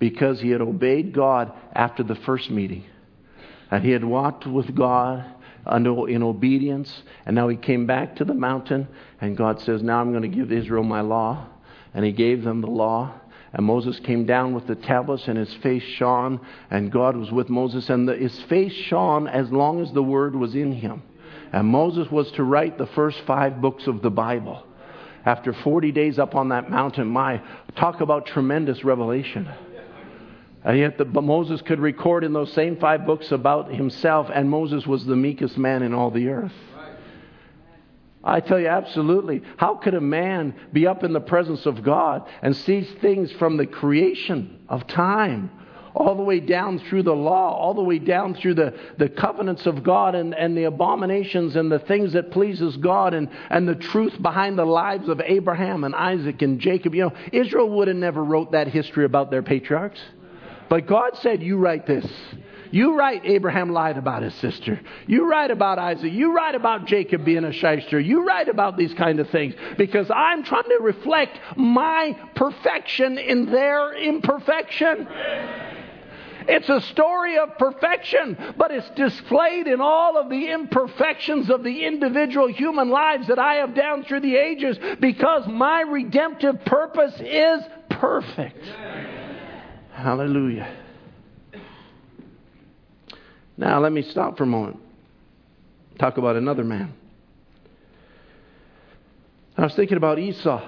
because 0.00 0.40
he 0.40 0.50
had 0.50 0.60
obeyed 0.60 1.12
God 1.12 1.52
after 1.72 2.02
the 2.02 2.16
first 2.16 2.50
meeting. 2.50 2.84
And 3.70 3.84
he 3.84 3.92
had 3.92 4.02
walked 4.02 4.46
with 4.46 4.74
God 4.74 5.24
in 5.70 6.22
obedience, 6.22 7.02
and 7.26 7.36
now 7.36 7.46
he 7.46 7.56
came 7.56 7.86
back 7.86 8.16
to 8.16 8.24
the 8.24 8.34
mountain, 8.34 8.88
and 9.20 9.36
God 9.36 9.60
says, 9.60 9.82
Now 9.82 10.00
I'm 10.00 10.10
going 10.10 10.28
to 10.28 10.36
give 10.36 10.50
Israel 10.50 10.82
my 10.82 11.02
law. 11.02 11.46
And 11.94 12.04
he 12.04 12.12
gave 12.12 12.42
them 12.42 12.60
the 12.60 12.70
law. 12.70 13.14
And 13.52 13.66
Moses 13.66 13.98
came 14.00 14.26
down 14.26 14.54
with 14.54 14.66
the 14.66 14.76
tablets, 14.76 15.28
and 15.28 15.36
his 15.36 15.52
face 15.54 15.82
shone, 15.82 16.40
and 16.70 16.90
God 16.90 17.16
was 17.16 17.30
with 17.30 17.48
Moses, 17.48 17.90
and 17.90 18.08
the, 18.08 18.16
his 18.16 18.40
face 18.44 18.72
shone 18.72 19.26
as 19.26 19.50
long 19.50 19.82
as 19.82 19.92
the 19.92 20.02
word 20.02 20.34
was 20.34 20.54
in 20.54 20.72
him. 20.72 21.02
And 21.52 21.66
Moses 21.66 22.10
was 22.10 22.30
to 22.32 22.44
write 22.44 22.78
the 22.78 22.86
first 22.86 23.20
five 23.26 23.60
books 23.60 23.86
of 23.86 24.02
the 24.02 24.10
Bible. 24.10 24.64
After 25.24 25.52
40 25.52 25.92
days 25.92 26.18
up 26.18 26.34
on 26.34 26.48
that 26.50 26.70
mountain, 26.70 27.08
my, 27.08 27.42
talk 27.76 28.00
about 28.00 28.26
tremendous 28.26 28.84
revelation. 28.84 29.48
And 30.62 30.78
yet 30.78 30.98
the, 30.98 31.04
Moses 31.04 31.62
could 31.62 31.80
record 31.80 32.22
in 32.22 32.32
those 32.32 32.52
same 32.52 32.76
five 32.76 33.06
books 33.06 33.32
about 33.32 33.72
himself, 33.72 34.28
and 34.32 34.50
Moses 34.50 34.86
was 34.86 35.06
the 35.06 35.16
meekest 35.16 35.56
man 35.56 35.82
in 35.82 35.94
all 35.94 36.10
the 36.10 36.28
earth. 36.28 36.52
I 38.22 38.40
tell 38.40 38.60
you, 38.60 38.68
absolutely. 38.68 39.42
How 39.56 39.76
could 39.76 39.94
a 39.94 40.00
man 40.00 40.54
be 40.72 40.86
up 40.86 41.04
in 41.04 41.14
the 41.14 41.20
presence 41.20 41.64
of 41.64 41.82
God 41.82 42.28
and 42.42 42.54
see 42.54 42.82
things 42.82 43.32
from 43.32 43.56
the 43.56 43.64
creation 43.64 44.60
of 44.68 44.86
time 44.86 45.50
all 45.94 46.14
the 46.14 46.22
way 46.22 46.38
down 46.38 46.78
through 46.78 47.02
the 47.02 47.14
law, 47.14 47.52
all 47.56 47.74
the 47.74 47.82
way 47.82 47.98
down 47.98 48.34
through 48.34 48.54
the, 48.54 48.78
the 48.98 49.08
covenants 49.08 49.66
of 49.66 49.82
God 49.82 50.14
and, 50.14 50.34
and 50.34 50.56
the 50.56 50.64
abominations 50.64 51.56
and 51.56 51.72
the 51.72 51.78
things 51.78 52.12
that 52.12 52.30
pleases 52.30 52.76
God 52.76 53.14
and, 53.14 53.28
and 53.48 53.66
the 53.66 53.74
truth 53.74 54.20
behind 54.20 54.58
the 54.58 54.64
lives 54.64 55.08
of 55.08 55.20
Abraham 55.24 55.82
and 55.84 55.94
Isaac 55.94 56.42
and 56.42 56.60
Jacob. 56.60 56.94
You 56.94 57.04
know, 57.04 57.12
Israel 57.32 57.70
would 57.70 57.88
have 57.88 57.96
never 57.96 58.22
wrote 58.22 58.52
that 58.52 58.68
history 58.68 59.04
about 59.04 59.30
their 59.30 59.42
patriarchs. 59.42 60.00
But 60.70 60.86
God 60.86 61.18
said, 61.20 61.42
You 61.42 61.58
write 61.58 61.86
this. 61.86 62.06
You 62.70 62.96
write 62.96 63.22
Abraham 63.24 63.72
lied 63.72 63.98
about 63.98 64.22
his 64.22 64.32
sister. 64.36 64.80
You 65.08 65.28
write 65.28 65.50
about 65.50 65.80
Isaac. 65.80 66.12
You 66.12 66.32
write 66.32 66.54
about 66.54 66.86
Jacob 66.86 67.24
being 67.24 67.44
a 67.44 67.52
shyster. 67.52 67.98
You 67.98 68.24
write 68.24 68.48
about 68.48 68.76
these 68.76 68.94
kind 68.94 69.18
of 69.18 69.28
things 69.30 69.54
because 69.76 70.08
I'm 70.14 70.44
trying 70.44 70.68
to 70.68 70.78
reflect 70.80 71.36
my 71.56 72.16
perfection 72.36 73.18
in 73.18 73.46
their 73.46 73.92
imperfection. 73.94 75.08
It's 76.46 76.68
a 76.68 76.80
story 76.92 77.38
of 77.38 77.58
perfection, 77.58 78.54
but 78.56 78.70
it's 78.70 78.88
displayed 78.90 79.66
in 79.66 79.80
all 79.80 80.16
of 80.16 80.30
the 80.30 80.52
imperfections 80.52 81.50
of 81.50 81.64
the 81.64 81.84
individual 81.84 82.46
human 82.46 82.88
lives 82.88 83.26
that 83.26 83.40
I 83.40 83.54
have 83.56 83.74
down 83.74 84.04
through 84.04 84.20
the 84.20 84.36
ages 84.36 84.78
because 85.00 85.46
my 85.48 85.80
redemptive 85.80 86.64
purpose 86.64 87.14
is 87.20 87.62
perfect. 87.90 88.64
Hallelujah. 90.00 90.74
Now, 93.58 93.80
let 93.80 93.92
me 93.92 94.00
stop 94.00 94.38
for 94.38 94.44
a 94.44 94.46
moment. 94.46 94.78
Talk 95.98 96.16
about 96.16 96.36
another 96.36 96.64
man. 96.64 96.94
I 99.58 99.62
was 99.64 99.74
thinking 99.74 99.98
about 99.98 100.18
Esau. 100.18 100.66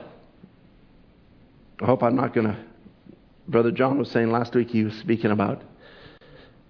I 1.81 1.87
hope 1.87 2.03
I'm 2.03 2.15
not 2.15 2.35
going 2.35 2.49
to 2.49 2.57
Brother 3.49 3.71
John 3.71 3.99
was 3.99 4.11
saying 4.11 4.31
last 4.31 4.55
week, 4.55 4.69
he 4.71 4.85
was 4.85 4.95
speaking 4.95 5.31
about 5.31 5.63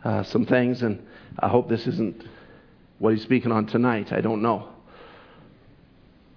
uh, 0.05 0.23
some 0.23 0.47
things, 0.47 0.83
and 0.83 1.05
I 1.39 1.49
hope 1.49 1.69
this 1.69 1.87
isn't 1.87 2.25
what 2.99 3.13
he's 3.13 3.23
speaking 3.23 3.53
on 3.53 3.67
tonight. 3.67 4.13
I 4.13 4.21
don't 4.21 4.41
know. 4.41 4.69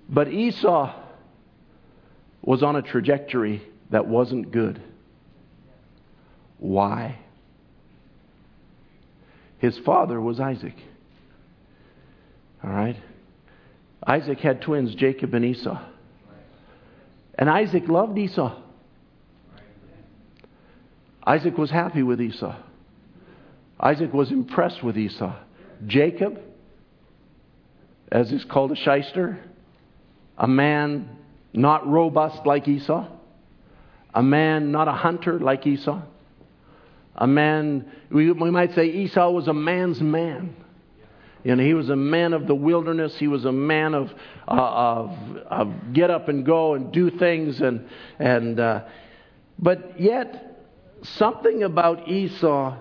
But 0.10 0.28
Esau 0.28 0.94
was 2.42 2.64
on 2.64 2.76
a 2.76 2.82
trajectory 2.82 3.62
that 3.92 4.08
wasn't 4.08 4.52
good. 4.52 4.82
Why? 6.60 7.20
His 9.60 9.78
father 9.80 10.20
was 10.20 10.40
Isaac. 10.40 10.76
All 12.64 12.70
right? 12.70 12.98
Isaac 14.06 14.40
had 14.40 14.62
twins, 14.62 14.94
Jacob 14.96 15.34
and 15.34 15.44
Esau. 15.44 15.80
And 17.38 17.50
Isaac 17.50 17.88
loved 17.88 18.18
Esau. 18.18 18.62
Isaac 21.26 21.58
was 21.58 21.72
happy 21.72 22.04
with 22.04 22.22
Esau. 22.22 22.56
Isaac 23.80 24.14
was 24.14 24.32
impressed 24.32 24.84
with 24.84 24.98
Esau. 24.98 25.36
Jacob, 25.86 26.40
as 28.12 28.32
is 28.32 28.46
called 28.46 28.72
a 28.72 28.76
shyster, 28.76 29.40
a 30.38 30.48
man 30.48 31.10
not 31.54 31.88
robust 31.88 32.46
like 32.46 32.68
Esau, 32.68 33.08
a 34.14 34.24
man 34.24 34.72
not 34.72 34.88
a 34.88 34.94
hunter 34.94 35.40
like 35.40 35.66
Esau, 35.66 36.02
a 37.16 37.28
man, 37.28 37.92
we, 38.10 38.32
we 38.32 38.52
might 38.52 38.74
say 38.74 38.86
Esau 38.86 39.30
was 39.32 39.48
a 39.48 39.54
man's 39.54 40.02
man. 40.02 40.56
You 41.44 41.56
know, 41.56 41.64
he 41.64 41.74
was 41.76 41.90
a 41.90 41.96
man 41.96 42.34
of 42.34 42.48
the 42.48 42.56
wilderness. 42.56 43.16
He 43.18 43.28
was 43.28 43.46
a 43.46 43.52
man 43.52 43.94
of, 43.94 44.12
uh, 44.48 44.52
of, 44.52 45.38
of 45.46 45.94
get 45.94 46.10
up 46.10 46.28
and 46.28 46.46
go 46.46 46.74
and 46.74 46.92
do 46.92 47.12
things. 47.12 47.62
And, 47.62 47.88
and, 48.18 48.60
uh, 48.60 48.86
but 49.60 50.00
yet, 50.00 50.60
something 51.04 51.64
about 51.64 52.08
Esau 52.08 52.78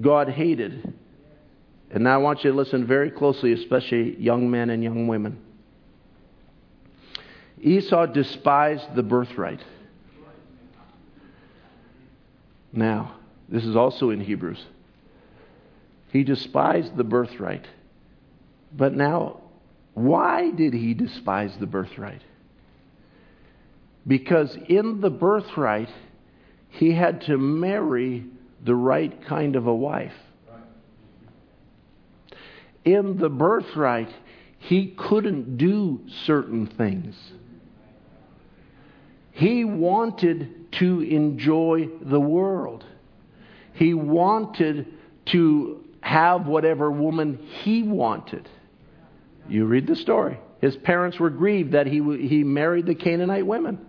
God 0.00 0.28
hated, 0.28 0.94
And 1.90 2.04
now 2.04 2.14
I 2.14 2.16
want 2.18 2.44
you 2.44 2.50
to 2.50 2.56
listen 2.56 2.86
very 2.86 3.10
closely, 3.10 3.52
especially 3.52 4.16
young 4.18 4.50
men 4.50 4.70
and 4.70 4.82
young 4.82 5.06
women. 5.06 5.38
Esau 7.60 8.06
despised 8.06 8.94
the 8.94 9.02
birthright. 9.02 9.62
Now, 12.72 13.16
this 13.52 13.64
is 13.64 13.76
also 13.76 14.08
in 14.08 14.20
Hebrews. 14.22 14.64
He 16.10 16.24
despised 16.24 16.96
the 16.96 17.04
birthright. 17.04 17.66
But 18.74 18.94
now, 18.94 19.40
why 19.92 20.50
did 20.50 20.72
he 20.72 20.94
despise 20.94 21.54
the 21.60 21.66
birthright? 21.66 22.22
Because 24.06 24.56
in 24.68 25.02
the 25.02 25.10
birthright, 25.10 25.90
he 26.70 26.92
had 26.92 27.20
to 27.22 27.36
marry 27.36 28.24
the 28.64 28.74
right 28.74 29.24
kind 29.26 29.54
of 29.54 29.66
a 29.66 29.74
wife. 29.74 30.16
In 32.86 33.18
the 33.18 33.28
birthright, 33.28 34.08
he 34.60 34.94
couldn't 34.96 35.58
do 35.58 36.00
certain 36.24 36.66
things. 36.66 37.14
He 39.32 39.64
wanted 39.64 40.72
to 40.72 41.00
enjoy 41.00 41.90
the 42.00 42.20
world. 42.20 42.84
He 43.74 43.94
wanted 43.94 44.86
to 45.26 45.84
have 46.00 46.46
whatever 46.46 46.90
woman 46.90 47.38
he 47.62 47.82
wanted. 47.82 48.48
You 49.48 49.66
read 49.66 49.86
the 49.86 49.96
story. 49.96 50.38
His 50.60 50.76
parents 50.76 51.18
were 51.18 51.30
grieved 51.30 51.72
that 51.72 51.86
he, 51.86 52.00
he 52.26 52.44
married 52.44 52.86
the 52.86 52.94
Canaanite 52.94 53.46
women. 53.46 53.84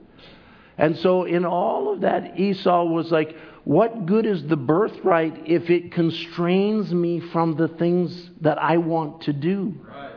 And 0.77 0.97
so, 0.97 1.25
in 1.25 1.45
all 1.45 1.93
of 1.93 2.01
that, 2.01 2.39
Esau 2.39 2.85
was 2.85 3.11
like, 3.11 3.35
What 3.63 4.07
good 4.07 4.25
is 4.25 4.43
the 4.47 4.55
birthright 4.55 5.43
if 5.45 5.69
it 5.69 5.91
constrains 5.91 6.91
me 6.91 7.19
from 7.31 7.55
the 7.55 7.67
things 7.67 8.31
that 8.41 8.57
I 8.57 8.77
want 8.77 9.21
to 9.23 9.33
do? 9.33 9.75
Right. 9.87 10.11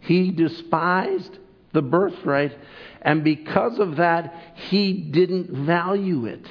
He 0.00 0.30
despised 0.30 1.38
the 1.72 1.82
birthright, 1.82 2.56
and 3.02 3.22
because 3.22 3.78
of 3.78 3.96
that, 3.96 4.34
he 4.54 4.94
didn't 4.94 5.50
value 5.66 6.24
it. 6.24 6.46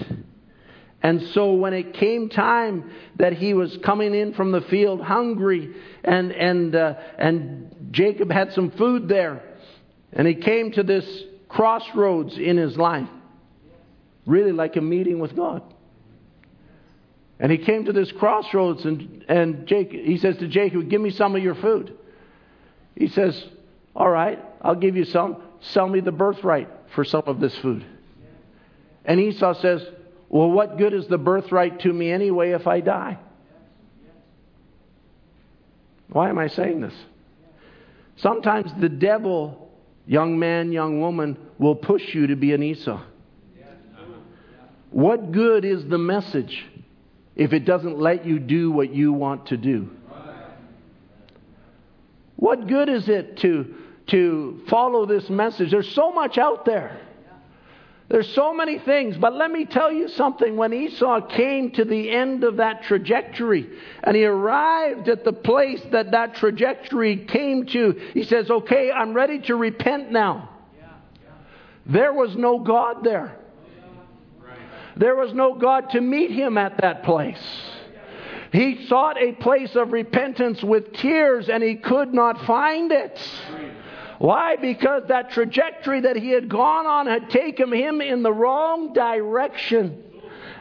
And 1.01 1.21
so 1.33 1.53
when 1.53 1.73
it 1.73 1.93
came 1.93 2.29
time 2.29 2.91
that 3.17 3.33
he 3.33 3.53
was 3.53 3.77
coming 3.83 4.15
in 4.15 4.33
from 4.33 4.51
the 4.51 4.61
field 4.61 5.01
hungry, 5.01 5.75
and, 6.03 6.31
and, 6.31 6.75
uh, 6.75 6.95
and 7.17 7.75
Jacob 7.91 8.31
had 8.31 8.53
some 8.53 8.71
food 8.71 9.07
there, 9.07 9.43
and 10.11 10.27
he 10.27 10.35
came 10.35 10.71
to 10.71 10.83
this 10.83 11.05
crossroads 11.47 12.37
in 12.37 12.57
his 12.57 12.77
life, 12.77 13.07
really 14.25 14.51
like 14.51 14.75
a 14.75 14.81
meeting 14.81 15.19
with 15.19 15.35
God. 15.35 15.61
And 17.39 17.51
he 17.51 17.59
came 17.59 17.85
to 17.85 17.93
this 17.93 18.11
crossroads, 18.11 18.83
and, 18.85 19.23
and 19.29 19.67
Jacob, 19.67 19.99
he 20.01 20.17
says 20.17 20.37
to 20.37 20.47
Jacob, 20.47 20.89
Give 20.89 20.99
me 20.99 21.11
some 21.11 21.35
of 21.35 21.43
your 21.43 21.55
food. 21.55 21.95
He 22.95 23.07
says, 23.09 23.45
All 23.95 24.09
right, 24.09 24.43
I'll 24.61 24.75
give 24.75 24.95
you 24.95 25.05
some. 25.05 25.37
Sell 25.59 25.87
me 25.87 25.99
the 25.99 26.11
birthright 26.11 26.69
for 26.95 27.03
some 27.03 27.23
of 27.27 27.39
this 27.39 27.55
food. 27.59 27.85
And 29.05 29.19
Esau 29.19 29.53
says, 29.61 29.85
Well, 30.29 30.51
what 30.51 30.77
good 30.77 30.93
is 30.93 31.07
the 31.07 31.17
birthright 31.17 31.79
to 31.81 31.93
me 31.93 32.11
anyway 32.11 32.51
if 32.51 32.67
I 32.67 32.81
die? 32.81 33.17
Why 36.09 36.29
am 36.29 36.37
I 36.37 36.47
saying 36.47 36.81
this? 36.81 36.93
Sometimes 38.17 38.71
the 38.79 38.89
devil, 38.89 39.71
young 40.05 40.39
man, 40.39 40.71
young 40.71 40.99
woman, 40.99 41.37
will 41.57 41.75
push 41.75 42.13
you 42.13 42.27
to 42.27 42.35
be 42.35 42.53
an 42.53 42.63
Esau. 42.63 43.01
What 44.89 45.31
good 45.31 45.65
is 45.65 45.85
the 45.85 45.97
message 45.97 46.65
if 47.35 47.53
it 47.53 47.65
doesn't 47.65 47.99
let 47.99 48.25
you 48.25 48.39
do 48.39 48.71
what 48.71 48.93
you 48.93 49.13
want 49.13 49.47
to 49.47 49.57
do? 49.57 49.89
What 52.37 52.67
good 52.67 52.89
is 52.89 53.09
it 53.09 53.37
to 53.37 53.75
to 54.07 54.61
follow 54.67 55.05
this 55.05 55.29
message. 55.29 55.71
There's 55.71 55.93
so 55.93 56.11
much 56.11 56.37
out 56.37 56.65
there. 56.65 56.99
There's 58.09 58.33
so 58.33 58.53
many 58.53 58.79
things, 58.79 59.17
but 59.17 59.33
let 59.33 59.51
me 59.51 59.65
tell 59.65 59.91
you 59.91 60.07
something. 60.07 60.55
When 60.55 60.71
Esau 60.71 61.27
came 61.27 61.71
to 61.71 61.83
the 61.83 62.09
end 62.09 62.45
of 62.45 62.57
that 62.57 62.83
trajectory 62.83 63.69
and 64.01 64.15
he 64.15 64.23
arrived 64.23 65.09
at 65.09 65.25
the 65.25 65.33
place 65.33 65.81
that 65.91 66.11
that 66.11 66.35
trajectory 66.35 67.17
came 67.25 67.65
to, 67.67 67.99
he 68.13 68.23
says, 68.23 68.49
Okay, 68.49 68.91
I'm 68.91 69.13
ready 69.13 69.39
to 69.41 69.55
repent 69.55 70.09
now. 70.11 70.49
There 71.85 72.13
was 72.13 72.35
no 72.35 72.59
God 72.59 73.03
there. 73.03 73.37
There 74.95 75.15
was 75.15 75.33
no 75.33 75.55
God 75.55 75.89
to 75.91 76.01
meet 76.01 76.31
him 76.31 76.57
at 76.57 76.77
that 76.81 77.03
place. 77.03 77.37
He 78.51 78.87
sought 78.87 79.21
a 79.21 79.33
place 79.33 79.75
of 79.75 79.91
repentance 79.91 80.63
with 80.63 80.93
tears 80.93 81.49
and 81.49 81.61
he 81.61 81.75
could 81.75 82.13
not 82.13 82.45
find 82.45 82.91
it. 82.91 83.19
Why? 84.19 84.55
Because 84.55 85.03
that 85.09 85.31
trajectory 85.31 86.01
that 86.01 86.15
he 86.15 86.29
had 86.29 86.49
gone 86.49 86.85
on 86.85 87.07
had 87.07 87.29
taken 87.29 87.71
him 87.71 88.01
in 88.01 88.23
the 88.23 88.33
wrong 88.33 88.93
direction. 88.93 90.03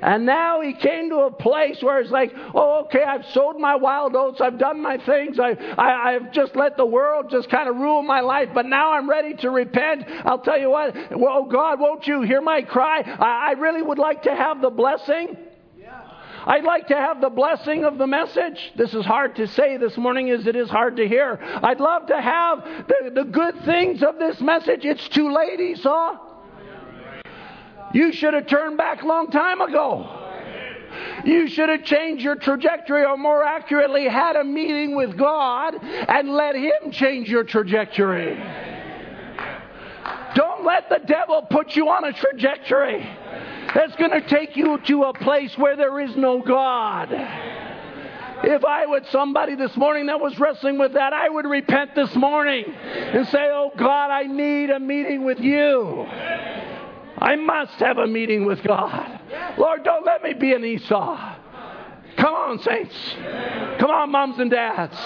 And 0.03 0.27
now 0.27 0.61
he 0.61 0.75
came 0.75 1.09
to 1.11 1.21
a 1.21 1.31
place 1.31 1.83
where 1.83 2.01
it's 2.01 2.11
like, 2.11 2.33
oh, 2.55 2.85
okay, 2.85 3.03
I've 3.03 3.25
sowed 3.33 3.59
my 3.59 3.77
wild 3.77 4.15
oats, 4.15 4.41
I've 4.41 4.59
done 4.59 4.83
my 4.83 4.99
things, 4.99 5.39
I, 5.39 5.57
I, 5.79 6.13
have 6.13 6.33
just 6.33 6.55
let 6.55 6.77
the 6.77 6.85
world 6.85 7.31
just 7.31 7.49
kind 7.49 7.69
of 7.69 7.77
rule 7.77 8.03
my 8.03 8.21
life, 8.21 8.51
but 8.53 8.67
now 8.67 8.93
I'm 8.93 9.09
ready 9.09 9.35
to 9.37 9.51
repent. 9.51 10.05
I'll 10.25 10.41
tell 10.41 10.59
you 10.59 10.71
what, 10.71 10.95
oh 11.13 11.47
God, 11.47 11.81
won't 11.81 12.07
you 12.07 12.21
hear 12.23 12.43
my 12.43 12.63
cry? 12.63 13.01
I, 13.01 13.49
I 13.49 13.53
really 13.53 13.83
would 13.83 13.99
like 13.99 14.25
to 14.25 14.35
have 14.35 14.61
the 14.61 14.71
blessing. 14.71 15.37
I'd 16.47 16.63
like 16.63 16.87
to 16.89 16.95
have 16.95 17.21
the 17.21 17.29
blessing 17.29 17.85
of 17.85 17.99
the 17.99 18.07
message. 18.07 18.73
This 18.77 18.95
is 18.95 19.05
hard 19.05 19.35
to 19.37 19.49
say 19.49 19.79
this 19.79 19.97
morning 19.97 20.31
as 20.31 20.47
it 20.47 20.55
is 20.55 20.71
hard 20.71 20.97
to 20.97 21.09
hear. 21.09 21.41
I'd 21.43 21.81
love 21.81 22.07
to 22.07 22.21
have 22.21 22.65
the, 22.87 23.11
the 23.11 23.25
good 23.25 23.65
things 23.65 24.01
of 24.05 24.21
this 24.21 24.41
message. 24.41 24.85
It's 24.85 25.09
too 25.09 25.33
late, 25.33 25.59
Esau. 25.59 26.19
You 27.93 28.13
should 28.13 28.35
have 28.35 28.47
turned 28.47 28.79
back 28.79 29.03
a 29.03 29.07
long 29.07 29.33
time 29.33 29.61
ago. 29.61 30.23
You 31.25 31.49
should 31.49 31.69
have 31.69 31.83
changed 31.83 32.23
your 32.23 32.37
trajectory, 32.37 33.05
or 33.05 33.17
more 33.17 33.43
accurately, 33.43 34.09
had 34.09 34.37
a 34.37 34.45
meeting 34.45 34.95
with 34.95 35.19
God 35.19 35.75
and 35.83 36.29
let 36.29 36.55
Him 36.55 36.93
change 36.93 37.29
your 37.29 37.43
trajectory. 37.43 38.37
Don't 40.37 40.65
let 40.65 40.89
the 40.89 41.01
devil 41.07 41.43
put 41.51 41.75
you 41.75 41.89
on 41.89 42.05
a 42.05 42.13
trajectory 42.13 43.05
that's 43.75 43.97
going 43.97 44.11
to 44.11 44.27
take 44.29 44.57
you 44.57 44.79
to 44.79 45.05
a 45.05 45.15
place 45.15 45.57
where 45.59 45.77
there 45.77 46.01
is 46.01 46.17
no 46.17 46.41
God. 46.41 47.09
If 48.43 48.65
I 48.65 48.87
would 48.87 49.07
somebody 49.07 49.55
this 49.55 49.75
morning 49.77 50.07
that 50.07 50.21
was 50.21 50.39
wrestling 50.39 50.79
with 50.79 50.93
that, 50.93 51.13
I 51.13 51.29
would 51.29 51.47
repent 51.47 51.95
this 51.95 52.15
morning 52.15 52.65
and 52.67 53.27
say, 53.29 53.49
Oh 53.51 53.73
God, 53.77 54.11
I 54.11 54.25
need 54.25 54.71
a 54.71 54.79
meeting 54.79 55.25
with 55.25 55.41
you. 55.41 56.07
I 57.19 57.37
must 57.37 57.73
have 57.75 57.99
a 57.99 58.07
meeting 58.07 58.45
with 58.45 58.63
God. 58.63 59.21
Lord, 59.57 59.85
don't 59.85 60.05
let 60.05 60.23
me 60.23 60.35
be 60.35 60.53
an 60.53 60.65
Esau. 60.65 61.37
Come 62.19 62.35
on, 62.35 62.59
saints. 62.61 62.95
Come 63.79 63.91
on, 63.91 64.11
moms 64.11 64.39
and 64.39 64.51
dads. 64.51 64.97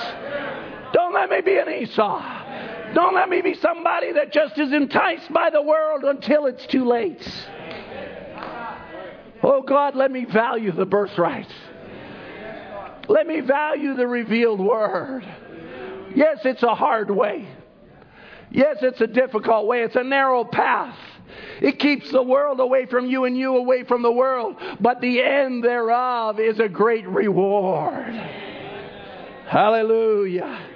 Don't 0.92 1.14
let 1.14 1.30
me 1.30 1.40
be 1.40 1.56
an 1.56 1.68
Esau. 1.68 2.94
Don't 2.94 3.14
let 3.14 3.28
me 3.28 3.40
be 3.42 3.54
somebody 3.54 4.12
that 4.12 4.32
just 4.32 4.58
is 4.58 4.72
enticed 4.72 5.32
by 5.32 5.50
the 5.50 5.62
world 5.62 6.02
until 6.02 6.46
it's 6.46 6.66
too 6.66 6.84
late. 6.84 7.22
Oh 9.42 9.62
God, 9.62 9.96
let 9.96 10.10
me 10.10 10.24
value 10.24 10.72
the 10.72 10.86
birthright. 10.86 11.50
Let 13.08 13.26
me 13.26 13.40
value 13.40 13.94
the 13.94 14.06
revealed 14.06 14.60
word. 14.60 15.24
Yes, 16.14 16.40
it's 16.44 16.62
a 16.62 16.74
hard 16.74 17.10
way. 17.10 17.48
Yes, 18.50 18.78
it's 18.82 19.00
a 19.00 19.06
difficult 19.06 19.66
way. 19.66 19.82
It's 19.82 19.96
a 19.96 20.04
narrow 20.04 20.44
path. 20.44 20.96
It 21.60 21.78
keeps 21.78 22.10
the 22.10 22.22
world 22.22 22.60
away 22.60 22.86
from 22.86 23.06
you 23.06 23.24
and 23.24 23.36
you 23.36 23.56
away 23.56 23.84
from 23.84 24.02
the 24.02 24.12
world. 24.12 24.56
But 24.80 25.00
the 25.00 25.22
end 25.22 25.64
thereof 25.64 26.40
is 26.40 26.58
a 26.58 26.68
great 26.68 27.06
reward. 27.08 28.14
Hallelujah. 29.46 30.66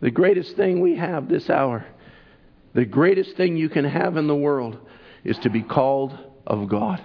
The 0.00 0.10
greatest 0.10 0.56
thing 0.56 0.80
we 0.80 0.96
have 0.96 1.28
this 1.28 1.48
hour 1.48 1.86
the 2.74 2.84
greatest 2.84 3.36
thing 3.36 3.56
you 3.56 3.68
can 3.68 3.84
have 3.84 4.16
in 4.16 4.26
the 4.26 4.34
world 4.34 4.78
is 5.24 5.38
to 5.38 5.50
be 5.50 5.62
called 5.62 6.16
of 6.46 6.68
God. 6.68 7.00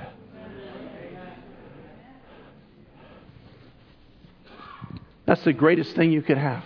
That's 5.26 5.44
the 5.44 5.54
greatest 5.54 5.94
thing 5.96 6.12
you 6.12 6.22
could 6.22 6.38
have. 6.38 6.64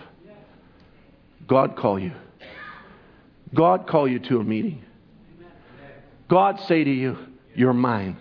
God 1.48 1.76
call 1.76 1.98
you. 1.98 2.12
God 3.52 3.86
call 3.88 4.08
you 4.08 4.20
to 4.20 4.38
a 4.38 4.44
meeting. 4.44 4.82
God 6.28 6.60
say 6.60 6.84
to 6.84 6.90
you, 6.90 7.18
You're 7.54 7.74
mine. 7.74 8.16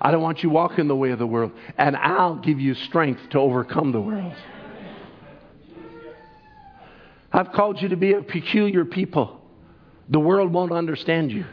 I 0.00 0.10
don't 0.10 0.22
want 0.22 0.42
you 0.42 0.50
walking 0.50 0.88
the 0.88 0.96
way 0.96 1.10
of 1.10 1.18
the 1.18 1.26
world, 1.26 1.52
and 1.78 1.96
I'll 1.96 2.36
give 2.36 2.58
you 2.58 2.74
strength 2.74 3.20
to 3.30 3.38
overcome 3.38 3.92
the 3.92 4.00
world. 4.00 4.34
I've 7.34 7.50
called 7.50 7.82
you 7.82 7.88
to 7.88 7.96
be 7.96 8.12
a 8.12 8.22
peculiar 8.22 8.84
people. 8.84 9.40
The 10.08 10.20
world 10.20 10.52
won't 10.52 10.70
understand 10.70 11.32
you. 11.32 11.44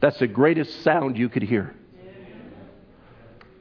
That's 0.00 0.18
the 0.20 0.28
greatest 0.28 0.82
sound 0.84 1.18
you 1.18 1.28
could 1.28 1.42
hear. 1.42 1.74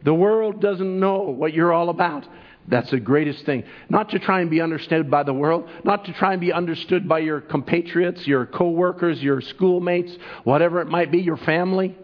The 0.04 0.14
world 0.14 0.62
doesn't 0.62 1.00
know 1.00 1.22
what 1.22 1.52
you're 1.52 1.74
all 1.74 1.90
about. 1.90 2.28
That's 2.68 2.92
the 2.92 3.00
greatest 3.00 3.44
thing. 3.44 3.64
Not 3.90 4.10
to 4.10 4.20
try 4.20 4.42
and 4.42 4.52
be 4.52 4.62
understood 4.62 5.10
by 5.10 5.24
the 5.24 5.34
world, 5.34 5.68
not 5.84 6.06
to 6.06 6.14
try 6.14 6.34
and 6.34 6.40
be 6.40 6.54
understood 6.54 7.10
by 7.10 7.20
your 7.20 7.42
compatriots, 7.42 8.28
your 8.28 8.46
coworkers, 8.46 9.22
your 9.22 9.42
schoolmates, 9.42 10.16
whatever 10.44 10.80
it 10.80 10.88
might 10.88 11.12
be, 11.12 11.22
your 11.22 11.38
family. 11.38 11.98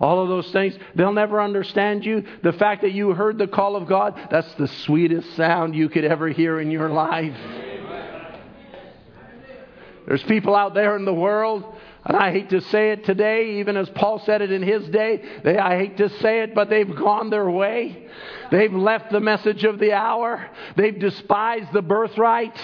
All 0.00 0.20
of 0.20 0.28
those 0.28 0.50
things. 0.50 0.76
They'll 0.96 1.12
never 1.12 1.40
understand 1.40 2.04
you. 2.04 2.24
The 2.42 2.52
fact 2.52 2.82
that 2.82 2.92
you 2.92 3.12
heard 3.12 3.38
the 3.38 3.46
call 3.46 3.76
of 3.76 3.86
God, 3.86 4.18
that's 4.28 4.52
the 4.54 4.68
sweetest 4.68 5.36
sound 5.36 5.76
you 5.76 5.88
could 5.88 6.04
ever 6.04 6.28
hear 6.28 6.58
in 6.58 6.72
your 6.72 6.88
life. 6.88 7.77
There's 10.08 10.24
people 10.24 10.56
out 10.56 10.74
there 10.74 10.96
in 10.96 11.04
the 11.04 11.14
world 11.14 11.62
and 12.08 12.16
I 12.16 12.32
hate 12.32 12.48
to 12.50 12.62
say 12.62 12.92
it 12.92 13.04
today, 13.04 13.58
even 13.58 13.76
as 13.76 13.90
Paul 13.90 14.18
said 14.20 14.40
it 14.40 14.50
in 14.50 14.62
his 14.62 14.88
day. 14.88 15.22
They, 15.44 15.58
I 15.58 15.76
hate 15.76 15.98
to 15.98 16.08
say 16.20 16.40
it, 16.40 16.54
but 16.54 16.70
they've 16.70 16.96
gone 16.96 17.28
their 17.28 17.50
way. 17.50 18.08
They've 18.50 18.72
left 18.72 19.12
the 19.12 19.20
message 19.20 19.64
of 19.64 19.78
the 19.78 19.92
hour. 19.92 20.48
They've 20.74 20.98
despised 20.98 21.70
the 21.74 21.82
birthright. 21.82 22.58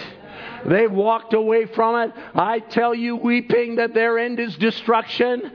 They've 0.64 0.90
walked 0.90 1.34
away 1.34 1.66
from 1.66 2.08
it. 2.08 2.14
I 2.34 2.60
tell 2.60 2.94
you, 2.94 3.16
weeping, 3.16 3.76
that 3.76 3.92
their 3.92 4.18
end 4.18 4.40
is 4.40 4.56
destruction. 4.56 5.52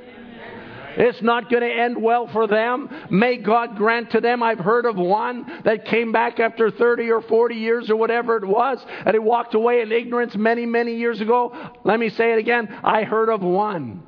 It's 0.99 1.21
not 1.21 1.49
going 1.49 1.63
to 1.63 1.73
end 1.73 2.01
well 2.01 2.27
for 2.27 2.45
them. 2.45 2.89
May 3.09 3.37
God 3.37 3.77
grant 3.77 4.11
to 4.11 4.19
them. 4.19 4.43
I've 4.43 4.59
heard 4.59 4.85
of 4.85 4.97
one 4.97 5.61
that 5.63 5.85
came 5.85 6.11
back 6.11 6.41
after 6.41 6.69
30 6.69 7.09
or 7.09 7.21
40 7.21 7.55
years 7.55 7.89
or 7.89 7.95
whatever 7.95 8.35
it 8.35 8.45
was, 8.45 8.85
and 9.05 9.13
he 9.13 9.19
walked 9.19 9.55
away 9.55 9.79
in 9.79 9.93
ignorance 9.93 10.35
many, 10.35 10.65
many 10.65 10.97
years 10.97 11.21
ago. 11.21 11.55
Let 11.85 12.01
me 12.01 12.09
say 12.09 12.33
it 12.33 12.39
again. 12.39 12.67
I 12.83 13.03
heard 13.03 13.29
of 13.29 13.41
one 13.41 14.03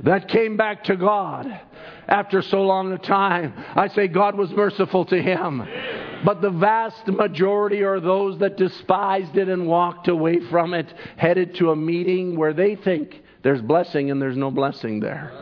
that 0.00 0.28
came 0.28 0.56
back 0.56 0.84
to 0.84 0.96
God 0.96 1.46
after 2.08 2.40
so 2.40 2.62
long 2.62 2.92
a 2.92 2.98
time. 2.98 3.52
I 3.76 3.88
say 3.88 4.08
God 4.08 4.36
was 4.36 4.50
merciful 4.52 5.04
to 5.04 5.20
him. 5.20 5.62
But 6.24 6.40
the 6.40 6.50
vast 6.50 7.06
majority 7.08 7.82
are 7.82 8.00
those 8.00 8.38
that 8.38 8.56
despised 8.56 9.36
it 9.36 9.48
and 9.48 9.66
walked 9.66 10.08
away 10.08 10.40
from 10.50 10.72
it, 10.72 10.92
headed 11.16 11.56
to 11.56 11.70
a 11.70 11.76
meeting 11.76 12.38
where 12.38 12.54
they 12.54 12.74
think 12.74 13.21
there's 13.42 13.60
blessing 13.60 14.10
and 14.10 14.20
there's 14.20 14.36
no 14.36 14.50
blessing 14.50 15.00
there. 15.00 15.32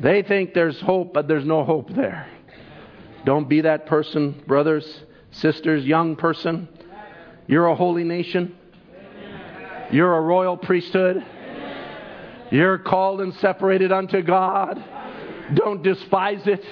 They 0.00 0.22
think 0.22 0.54
there's 0.54 0.80
hope, 0.80 1.12
but 1.14 1.28
there's 1.28 1.44
no 1.44 1.64
hope 1.64 1.88
there. 1.94 2.28
Don't 3.24 3.48
be 3.48 3.62
that 3.62 3.86
person, 3.86 4.42
brothers, 4.46 4.86
sisters, 5.30 5.84
young 5.84 6.16
person. 6.16 6.68
You're 7.46 7.66
a 7.66 7.74
holy 7.74 8.04
nation. 8.04 8.56
You're 9.90 10.16
a 10.16 10.20
royal 10.20 10.56
priesthood. 10.56 11.24
You're 12.50 12.78
called 12.78 13.20
and 13.20 13.34
separated 13.34 13.92
unto 13.92 14.22
God. 14.22 14.82
Don't 15.52 15.82
despise 15.82 16.46
it. 16.46 16.64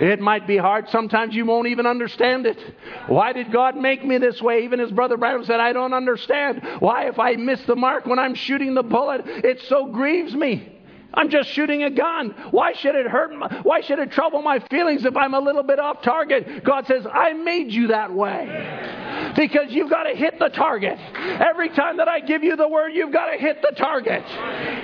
It 0.00 0.20
might 0.20 0.46
be 0.46 0.56
hard. 0.56 0.88
Sometimes 0.88 1.34
you 1.34 1.46
won't 1.46 1.68
even 1.68 1.86
understand 1.86 2.46
it. 2.46 2.58
Why 3.06 3.32
did 3.32 3.52
God 3.52 3.76
make 3.76 4.04
me 4.04 4.18
this 4.18 4.42
way? 4.42 4.64
Even 4.64 4.80
his 4.80 4.90
brother 4.90 5.16
Branham 5.16 5.44
said, 5.44 5.60
I 5.60 5.72
don't 5.72 5.94
understand. 5.94 6.62
Why, 6.80 7.08
if 7.08 7.18
I 7.18 7.36
miss 7.36 7.62
the 7.62 7.76
mark 7.76 8.06
when 8.06 8.18
I'm 8.18 8.34
shooting 8.34 8.74
the 8.74 8.82
bullet, 8.82 9.22
it 9.24 9.60
so 9.68 9.86
grieves 9.86 10.34
me. 10.34 10.74
I'm 11.14 11.30
just 11.30 11.50
shooting 11.50 11.84
a 11.84 11.90
gun. 11.90 12.34
Why 12.50 12.72
should 12.74 12.94
it 12.94 13.06
hurt? 13.06 13.34
My, 13.34 13.60
why 13.62 13.80
should 13.80 13.98
it 13.98 14.12
trouble 14.12 14.42
my 14.42 14.58
feelings 14.70 15.04
if 15.04 15.16
I'm 15.16 15.34
a 15.34 15.40
little 15.40 15.62
bit 15.62 15.78
off 15.78 16.02
target? 16.02 16.64
God 16.64 16.86
says, 16.86 17.06
I 17.10 17.32
made 17.32 17.70
you 17.72 17.88
that 17.88 18.12
way. 18.12 19.07
Because 19.38 19.66
you've 19.68 19.88
got 19.88 20.02
to 20.02 20.16
hit 20.16 20.40
the 20.40 20.48
target. 20.48 20.98
Every 21.14 21.68
time 21.68 21.98
that 21.98 22.08
I 22.08 22.18
give 22.18 22.42
you 22.42 22.56
the 22.56 22.68
word, 22.68 22.88
you've 22.88 23.12
got 23.12 23.30
to 23.30 23.38
hit 23.38 23.62
the 23.62 23.72
target. 23.76 24.24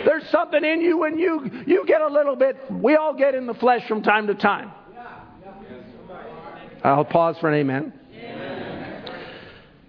There's 0.07 0.29
something 0.31 0.65
in 0.65 0.81
you 0.81 0.97
when 0.97 1.19
you, 1.19 1.51
you 1.67 1.85
get 1.87 2.01
a 2.01 2.07
little 2.07 2.37
bit, 2.37 2.57
we 2.71 2.95
all 2.95 3.15
get 3.15 3.35
in 3.35 3.47
the 3.47 3.55
flesh 3.55 3.87
from 3.89 4.03
time 4.03 4.29
to 4.29 4.35
time. 4.35 4.71
I'll 6.85 7.05
pause 7.05 7.37
for 7.41 7.49
an 7.49 7.59
amen. 7.59 7.93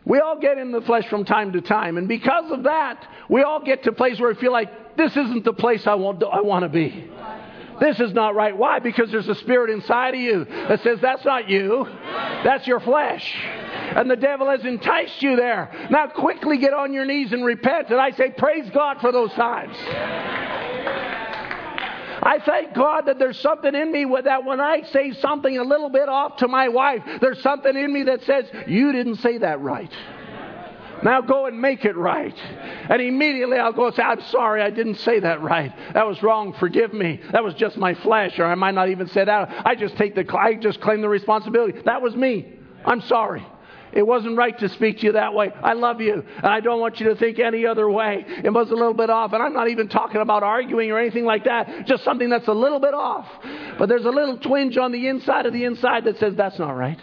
We 0.04 0.20
all 0.20 0.40
get 0.40 0.58
in 0.58 0.72
the 0.72 0.82
flesh 0.82 1.08
from 1.10 1.26
time 1.26 1.54
to 1.54 1.62
time, 1.62 1.98
and 1.98 2.08
because 2.08 2.52
of 2.52 2.64
that, 2.64 3.08
we 3.30 3.44
all 3.44 3.64
get 3.64 3.84
to 3.84 3.90
a 3.92 3.94
place 3.94 4.20
where 4.20 4.30
we 4.30 4.36
feel 4.40 4.52
like 4.52 4.98
this 4.98 5.12
isn't 5.12 5.44
the 5.44 5.54
place 5.54 5.86
I 5.86 5.96
want, 5.96 6.24
I 6.24 6.42
want 6.42 6.64
to 6.64 6.70
be. 6.70 7.10
This 7.80 8.00
is 8.00 8.14
not 8.14 8.36
right. 8.36 8.56
Why? 8.56 8.80
Because 8.80 9.12
there's 9.12 9.28
a 9.28 9.36
spirit 9.36 9.70
inside 9.70 10.14
of 10.14 10.20
you 10.20 10.46
that 10.46 10.82
says 10.82 11.00
that's 11.02 11.26
not 11.26 11.50
you, 11.50 11.86
that's 12.44 12.66
your 12.68 12.80
flesh. 12.80 13.36
And 13.96 14.10
the 14.10 14.16
devil 14.16 14.50
has 14.50 14.64
enticed 14.66 15.22
you 15.22 15.36
there. 15.36 15.88
Now, 15.90 16.08
quickly 16.08 16.58
get 16.58 16.74
on 16.74 16.94
your 16.94 17.06
knees 17.06 17.32
and 17.32 17.46
repent. 17.46 17.90
And 17.90 18.00
I 18.00 18.12
say, 18.12 18.32
praise 18.32 18.70
God 18.72 19.00
for 19.00 19.12
those 19.12 19.32
times. 19.34 19.76
I 22.26 22.40
thank 22.44 22.74
God 22.74 23.06
that 23.06 23.20
there's 23.20 23.40
something 23.40 23.76
in 23.76 23.92
me 23.92 24.06
that 24.24 24.46
when 24.46 24.60
I 24.60 24.82
say 24.92 25.14
something 25.14 25.58
a 25.58 25.64
little 25.64 25.90
bit 25.90 26.10
off 26.10 26.38
to 26.38 26.48
my 26.48 26.70
wife, 26.70 27.04
there's 27.22 27.42
something 27.44 27.76
in 27.76 27.94
me 27.94 28.04
that 28.04 28.24
says, 28.24 28.46
You 28.68 28.92
didn't 28.92 29.18
say 29.18 29.38
that 29.38 29.62
right. 29.62 29.92
Now 31.06 31.22
go 31.22 31.46
and 31.46 31.62
make 31.62 31.86
it 31.86 31.96
right. 31.96 32.36
And 32.90 33.00
immediately 33.00 33.60
I'll 33.60 33.72
go 33.72 33.86
and 33.86 33.96
say, 33.96 34.02
I'm 34.02 34.22
sorry, 34.32 34.64
I 34.64 34.72
didn't 34.72 34.96
say 34.96 35.20
that 35.20 35.40
right. 35.40 35.72
That 35.94 36.08
was 36.08 36.24
wrong. 36.24 36.56
Forgive 36.60 36.94
me. 36.94 37.22
That 37.32 37.44
was 37.44 37.54
just 37.54 37.78
my 37.78 37.94
flesh, 37.94 38.40
or 38.40 38.46
I 38.46 38.56
might 38.56 38.74
not 38.74 38.90
even 38.90 39.08
say 39.10 39.24
that. 39.24 39.62
I 39.64 39.76
just 39.76 39.96
take 39.98 40.16
the, 40.16 40.26
I 40.36 40.56
just 40.56 40.82
claim 40.82 41.02
the 41.02 41.08
responsibility. 41.08 41.80
That 41.86 42.02
was 42.02 42.16
me. 42.16 42.54
I'm 42.84 43.02
sorry. 43.02 43.46
It 43.94 44.06
wasn't 44.06 44.36
right 44.36 44.58
to 44.58 44.68
speak 44.68 44.98
to 45.02 45.06
you 45.06 45.12
that 45.12 45.36
way. 45.36 45.52
I 45.64 45.74
love 45.74 46.02
you, 46.02 46.14
and 46.16 46.46
I 46.46 46.60
don't 46.60 46.82
want 46.82 47.00
you 47.00 47.10
to 47.10 47.16
think 47.16 47.38
any 47.38 47.68
other 47.68 47.88
way. 47.88 48.26
It 48.44 48.52
was 48.52 48.72
a 48.72 48.76
little 48.76 48.96
bit 48.96 49.12
off, 49.12 49.32
and 49.34 49.44
I'm 49.44 49.54
not 49.54 49.70
even 49.70 49.88
talking 49.88 50.22
about 50.22 50.42
arguing 50.42 50.90
or 50.90 50.98
anything 50.98 51.24
like 51.24 51.44
that, 51.44 51.86
just 51.86 52.04
something 52.04 52.30
that's 52.30 52.48
a 52.48 52.54
little 52.54 52.80
bit 52.80 52.96
off. 52.96 53.28
But 53.78 53.90
there's 53.90 54.06
a 54.06 54.10
little 54.10 54.40
twinge 54.40 54.76
on 54.78 54.92
the 54.92 55.08
inside 55.08 55.46
of 55.46 55.54
the 55.54 55.66
inside 55.66 56.06
that 56.06 56.18
says, 56.18 56.34
that's 56.36 56.58
not 56.58 56.72
right. 56.72 57.00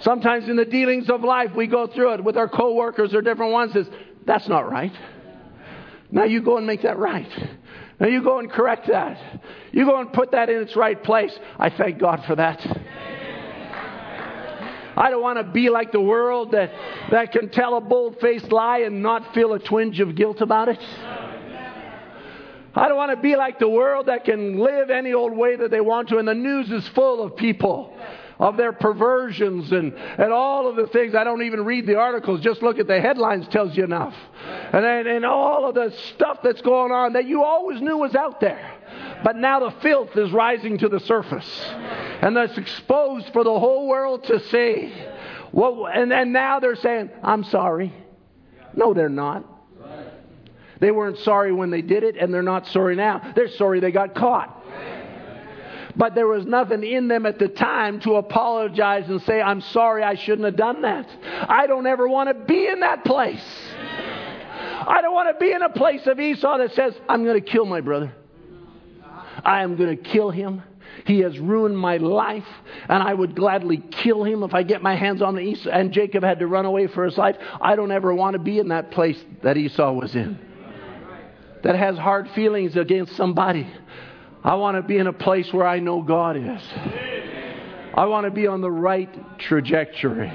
Sometimes 0.00 0.48
in 0.48 0.56
the 0.56 0.64
dealings 0.64 1.10
of 1.10 1.22
life, 1.22 1.50
we 1.56 1.66
go 1.66 1.86
through 1.86 2.14
it 2.14 2.24
with 2.24 2.36
our 2.36 2.48
coworkers 2.48 3.14
or 3.14 3.22
different 3.22 3.52
ones. 3.52 3.72
Says, 3.72 3.88
that's 4.26 4.48
not 4.48 4.70
right. 4.70 4.92
Now 6.10 6.24
you 6.24 6.40
go 6.42 6.56
and 6.56 6.66
make 6.66 6.82
that 6.82 6.98
right. 6.98 7.30
Now 8.00 8.06
you 8.06 8.22
go 8.22 8.38
and 8.38 8.50
correct 8.50 8.86
that. 8.88 9.42
You 9.72 9.84
go 9.84 10.00
and 10.00 10.12
put 10.12 10.30
that 10.32 10.48
in 10.48 10.62
its 10.62 10.76
right 10.76 11.02
place. 11.02 11.36
I 11.58 11.70
thank 11.70 11.98
God 11.98 12.22
for 12.26 12.36
that. 12.36 12.60
I 14.96 15.10
don't 15.10 15.22
want 15.22 15.38
to 15.38 15.44
be 15.44 15.68
like 15.68 15.92
the 15.92 16.00
world 16.00 16.52
that, 16.52 16.72
that 17.10 17.30
can 17.32 17.50
tell 17.50 17.76
a 17.76 17.80
bold 17.80 18.18
faced 18.20 18.50
lie 18.50 18.80
and 18.80 19.02
not 19.02 19.32
feel 19.32 19.52
a 19.52 19.58
twinge 19.58 20.00
of 20.00 20.16
guilt 20.16 20.40
about 20.40 20.68
it. 20.68 20.80
I 22.74 22.88
don't 22.88 22.96
want 22.96 23.10
to 23.12 23.16
be 23.20 23.36
like 23.36 23.58
the 23.58 23.68
world 23.68 24.06
that 24.06 24.24
can 24.24 24.58
live 24.58 24.90
any 24.90 25.12
old 25.12 25.36
way 25.36 25.56
that 25.56 25.70
they 25.70 25.80
want 25.80 26.08
to, 26.10 26.18
and 26.18 26.28
the 26.28 26.34
news 26.34 26.70
is 26.70 26.86
full 26.88 27.22
of 27.22 27.36
people 27.36 27.96
of 28.38 28.56
their 28.56 28.72
perversions 28.72 29.72
and, 29.72 29.94
and 29.94 30.32
all 30.32 30.68
of 30.68 30.76
the 30.76 30.86
things. 30.86 31.14
I 31.14 31.24
don't 31.24 31.42
even 31.42 31.64
read 31.64 31.86
the 31.86 31.96
articles, 31.96 32.40
just 32.40 32.62
look 32.62 32.78
at 32.78 32.86
the 32.86 33.00
headlines 33.00 33.48
tells 33.48 33.76
you 33.76 33.84
enough. 33.84 34.14
And, 34.72 34.84
and 34.84 35.24
all 35.24 35.68
of 35.68 35.74
the 35.74 35.92
stuff 36.14 36.38
that's 36.42 36.60
going 36.62 36.92
on 36.92 37.14
that 37.14 37.26
you 37.26 37.42
always 37.42 37.80
knew 37.80 37.96
was 37.96 38.14
out 38.14 38.40
there. 38.40 38.74
But 39.24 39.36
now 39.36 39.60
the 39.60 39.70
filth 39.80 40.16
is 40.16 40.30
rising 40.30 40.78
to 40.78 40.88
the 40.88 41.00
surface. 41.00 41.48
And 42.22 42.36
that's 42.36 42.56
exposed 42.56 43.32
for 43.32 43.42
the 43.42 43.58
whole 43.58 43.88
world 43.88 44.24
to 44.24 44.40
see. 44.48 44.92
Well, 45.52 45.86
and, 45.86 46.12
and 46.12 46.32
now 46.32 46.60
they're 46.60 46.76
saying, 46.76 47.10
I'm 47.22 47.44
sorry. 47.44 47.92
No, 48.74 48.94
they're 48.94 49.08
not. 49.08 49.44
They 50.80 50.92
weren't 50.92 51.18
sorry 51.18 51.52
when 51.52 51.70
they 51.70 51.82
did 51.82 52.04
it, 52.04 52.16
and 52.16 52.32
they're 52.32 52.42
not 52.42 52.68
sorry 52.68 52.94
now. 52.94 53.32
They're 53.34 53.48
sorry 53.48 53.80
they 53.80 53.90
got 53.90 54.14
caught. 54.14 54.57
But 55.98 56.14
there 56.14 56.28
was 56.28 56.46
nothing 56.46 56.84
in 56.84 57.08
them 57.08 57.26
at 57.26 57.40
the 57.40 57.48
time 57.48 57.98
to 58.00 58.14
apologize 58.14 59.08
and 59.08 59.20
say, 59.22 59.42
I'm 59.42 59.60
sorry, 59.60 60.04
I 60.04 60.14
shouldn't 60.14 60.44
have 60.44 60.56
done 60.56 60.82
that. 60.82 61.08
I 61.48 61.66
don't 61.66 61.86
ever 61.86 62.08
want 62.08 62.28
to 62.28 62.34
be 62.46 62.68
in 62.68 62.80
that 62.80 63.04
place. 63.04 63.44
I 64.86 65.00
don't 65.02 65.12
want 65.12 65.36
to 65.36 65.44
be 65.44 65.52
in 65.52 65.60
a 65.60 65.68
place 65.68 66.06
of 66.06 66.20
Esau 66.20 66.58
that 66.58 66.72
says, 66.74 66.94
I'm 67.08 67.24
going 67.24 67.42
to 67.42 67.50
kill 67.50 67.66
my 67.66 67.80
brother. 67.80 68.14
I 69.44 69.62
am 69.64 69.76
going 69.76 69.96
to 69.96 70.02
kill 70.02 70.30
him. 70.30 70.62
He 71.04 71.20
has 71.20 71.38
ruined 71.38 71.76
my 71.76 71.96
life, 71.96 72.46
and 72.88 73.02
I 73.02 73.12
would 73.12 73.34
gladly 73.34 73.78
kill 73.78 74.24
him 74.24 74.42
if 74.42 74.54
I 74.54 74.62
get 74.62 74.82
my 74.82 74.94
hands 74.94 75.20
on 75.20 75.34
the 75.34 75.40
Esau. 75.40 75.70
And 75.70 75.92
Jacob 75.92 76.22
had 76.22 76.38
to 76.38 76.46
run 76.46 76.64
away 76.64 76.86
for 76.86 77.04
his 77.04 77.18
life. 77.18 77.36
I 77.60 77.74
don't 77.74 77.90
ever 77.92 78.14
want 78.14 78.34
to 78.34 78.38
be 78.38 78.58
in 78.58 78.68
that 78.68 78.92
place 78.92 79.18
that 79.42 79.56
Esau 79.56 79.92
was 79.92 80.14
in, 80.14 80.38
that 81.62 81.74
has 81.74 81.98
hard 81.98 82.30
feelings 82.30 82.76
against 82.76 83.16
somebody. 83.16 83.66
I 84.44 84.54
want 84.54 84.76
to 84.76 84.82
be 84.82 84.98
in 84.98 85.06
a 85.06 85.12
place 85.12 85.52
where 85.52 85.66
I 85.66 85.80
know 85.80 86.02
God 86.02 86.36
is. 86.36 86.62
I 87.94 88.06
want 88.06 88.26
to 88.26 88.30
be 88.30 88.46
on 88.46 88.60
the 88.60 88.70
right 88.70 89.38
trajectory. 89.38 90.32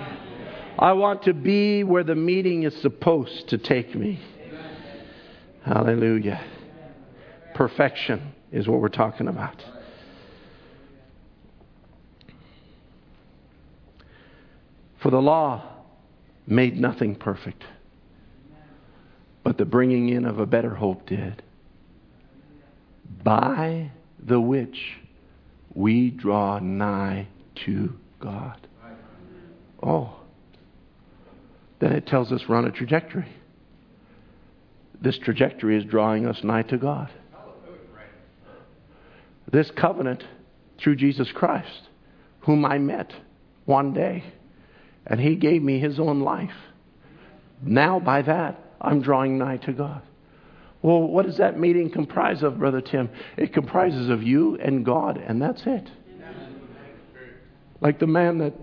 I 0.77 0.93
want 0.93 1.23
to 1.23 1.34
be 1.34 1.84
where 1.84 2.03
the 2.03 2.15
meeting 2.15 2.63
is 2.63 2.75
supposed 2.81 3.49
to 3.49 3.57
take 3.57 3.95
me. 3.95 4.19
Hallelujah. 5.63 6.43
Perfection 7.55 8.34
is 8.51 8.67
what 8.67 8.81
we're 8.81 8.89
talking 8.89 9.27
about. 9.27 9.63
For 15.01 15.09
the 15.09 15.21
law 15.21 15.63
made 16.47 16.77
nothing 16.77 17.15
perfect, 17.15 17.63
but 19.43 19.57
the 19.57 19.65
bringing 19.65 20.09
in 20.09 20.25
of 20.25 20.39
a 20.39 20.45
better 20.45 20.75
hope 20.75 21.05
did. 21.05 21.43
By 23.23 23.91
the 24.19 24.39
which 24.39 24.97
we 25.73 26.09
draw 26.11 26.59
nigh 26.59 27.27
to 27.65 27.93
God. 28.19 28.67
Oh. 29.81 30.15
Then 31.80 31.91
it 31.91 32.07
tells 32.07 32.31
us 32.31 32.43
we're 32.47 32.55
on 32.55 32.65
a 32.65 32.71
trajectory. 32.71 33.27
This 35.01 35.17
trajectory 35.17 35.77
is 35.77 35.84
drawing 35.84 36.25
us 36.25 36.43
nigh 36.43 36.63
to 36.63 36.77
God. 36.77 37.09
This 39.51 39.69
covenant 39.71 40.23
through 40.80 40.95
Jesus 40.95 41.31
Christ, 41.31 41.89
whom 42.41 42.65
I 42.65 42.77
met 42.77 43.13
one 43.65 43.93
day, 43.93 44.23
and 45.05 45.19
He 45.19 45.35
gave 45.35 45.61
me 45.61 45.80
His 45.80 45.99
own 45.99 46.21
life. 46.21 46.55
Now, 47.61 47.99
by 47.99 48.21
that, 48.21 48.59
I'm 48.80 49.01
drawing 49.01 49.38
nigh 49.38 49.57
to 49.57 49.73
God. 49.73 50.01
Well, 50.84 51.01
what 51.01 51.26
does 51.26 51.38
that 51.38 51.57
meeting 51.57 51.89
comprise 51.89 52.43
of, 52.43 52.60
Brother 52.60 52.81
Tim? 52.81 53.10
It 53.38 53.53
comprises 53.53 54.10
of 54.10 54.22
you 54.22 54.57
and 54.57 54.84
God, 54.85 55.18
and 55.18 55.41
that's 55.41 55.64
it. 55.65 55.89
Like 57.80 57.99
the 57.99 58.07
man 58.07 58.38
that 58.39 58.53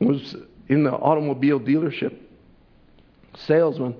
was 0.00 0.36
in 0.68 0.84
the 0.84 0.92
automobile 0.92 1.58
dealership, 1.58 2.16
salesman, 3.38 3.96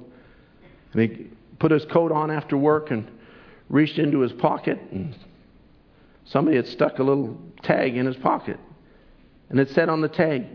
and 0.92 1.02
he 1.02 1.26
put 1.58 1.72
his 1.72 1.84
coat 1.86 2.12
on 2.12 2.30
after 2.30 2.56
work 2.56 2.92
and 2.92 3.10
reached 3.68 3.98
into 3.98 4.20
his 4.20 4.32
pocket, 4.32 4.78
and 4.92 5.16
somebody 6.26 6.56
had 6.56 6.68
stuck 6.68 7.00
a 7.00 7.02
little 7.02 7.36
tag 7.64 7.96
in 7.96 8.06
his 8.06 8.16
pocket. 8.16 8.58
And 9.50 9.58
it 9.58 9.70
said 9.70 9.88
on 9.88 10.00
the 10.00 10.08
tag, 10.08 10.46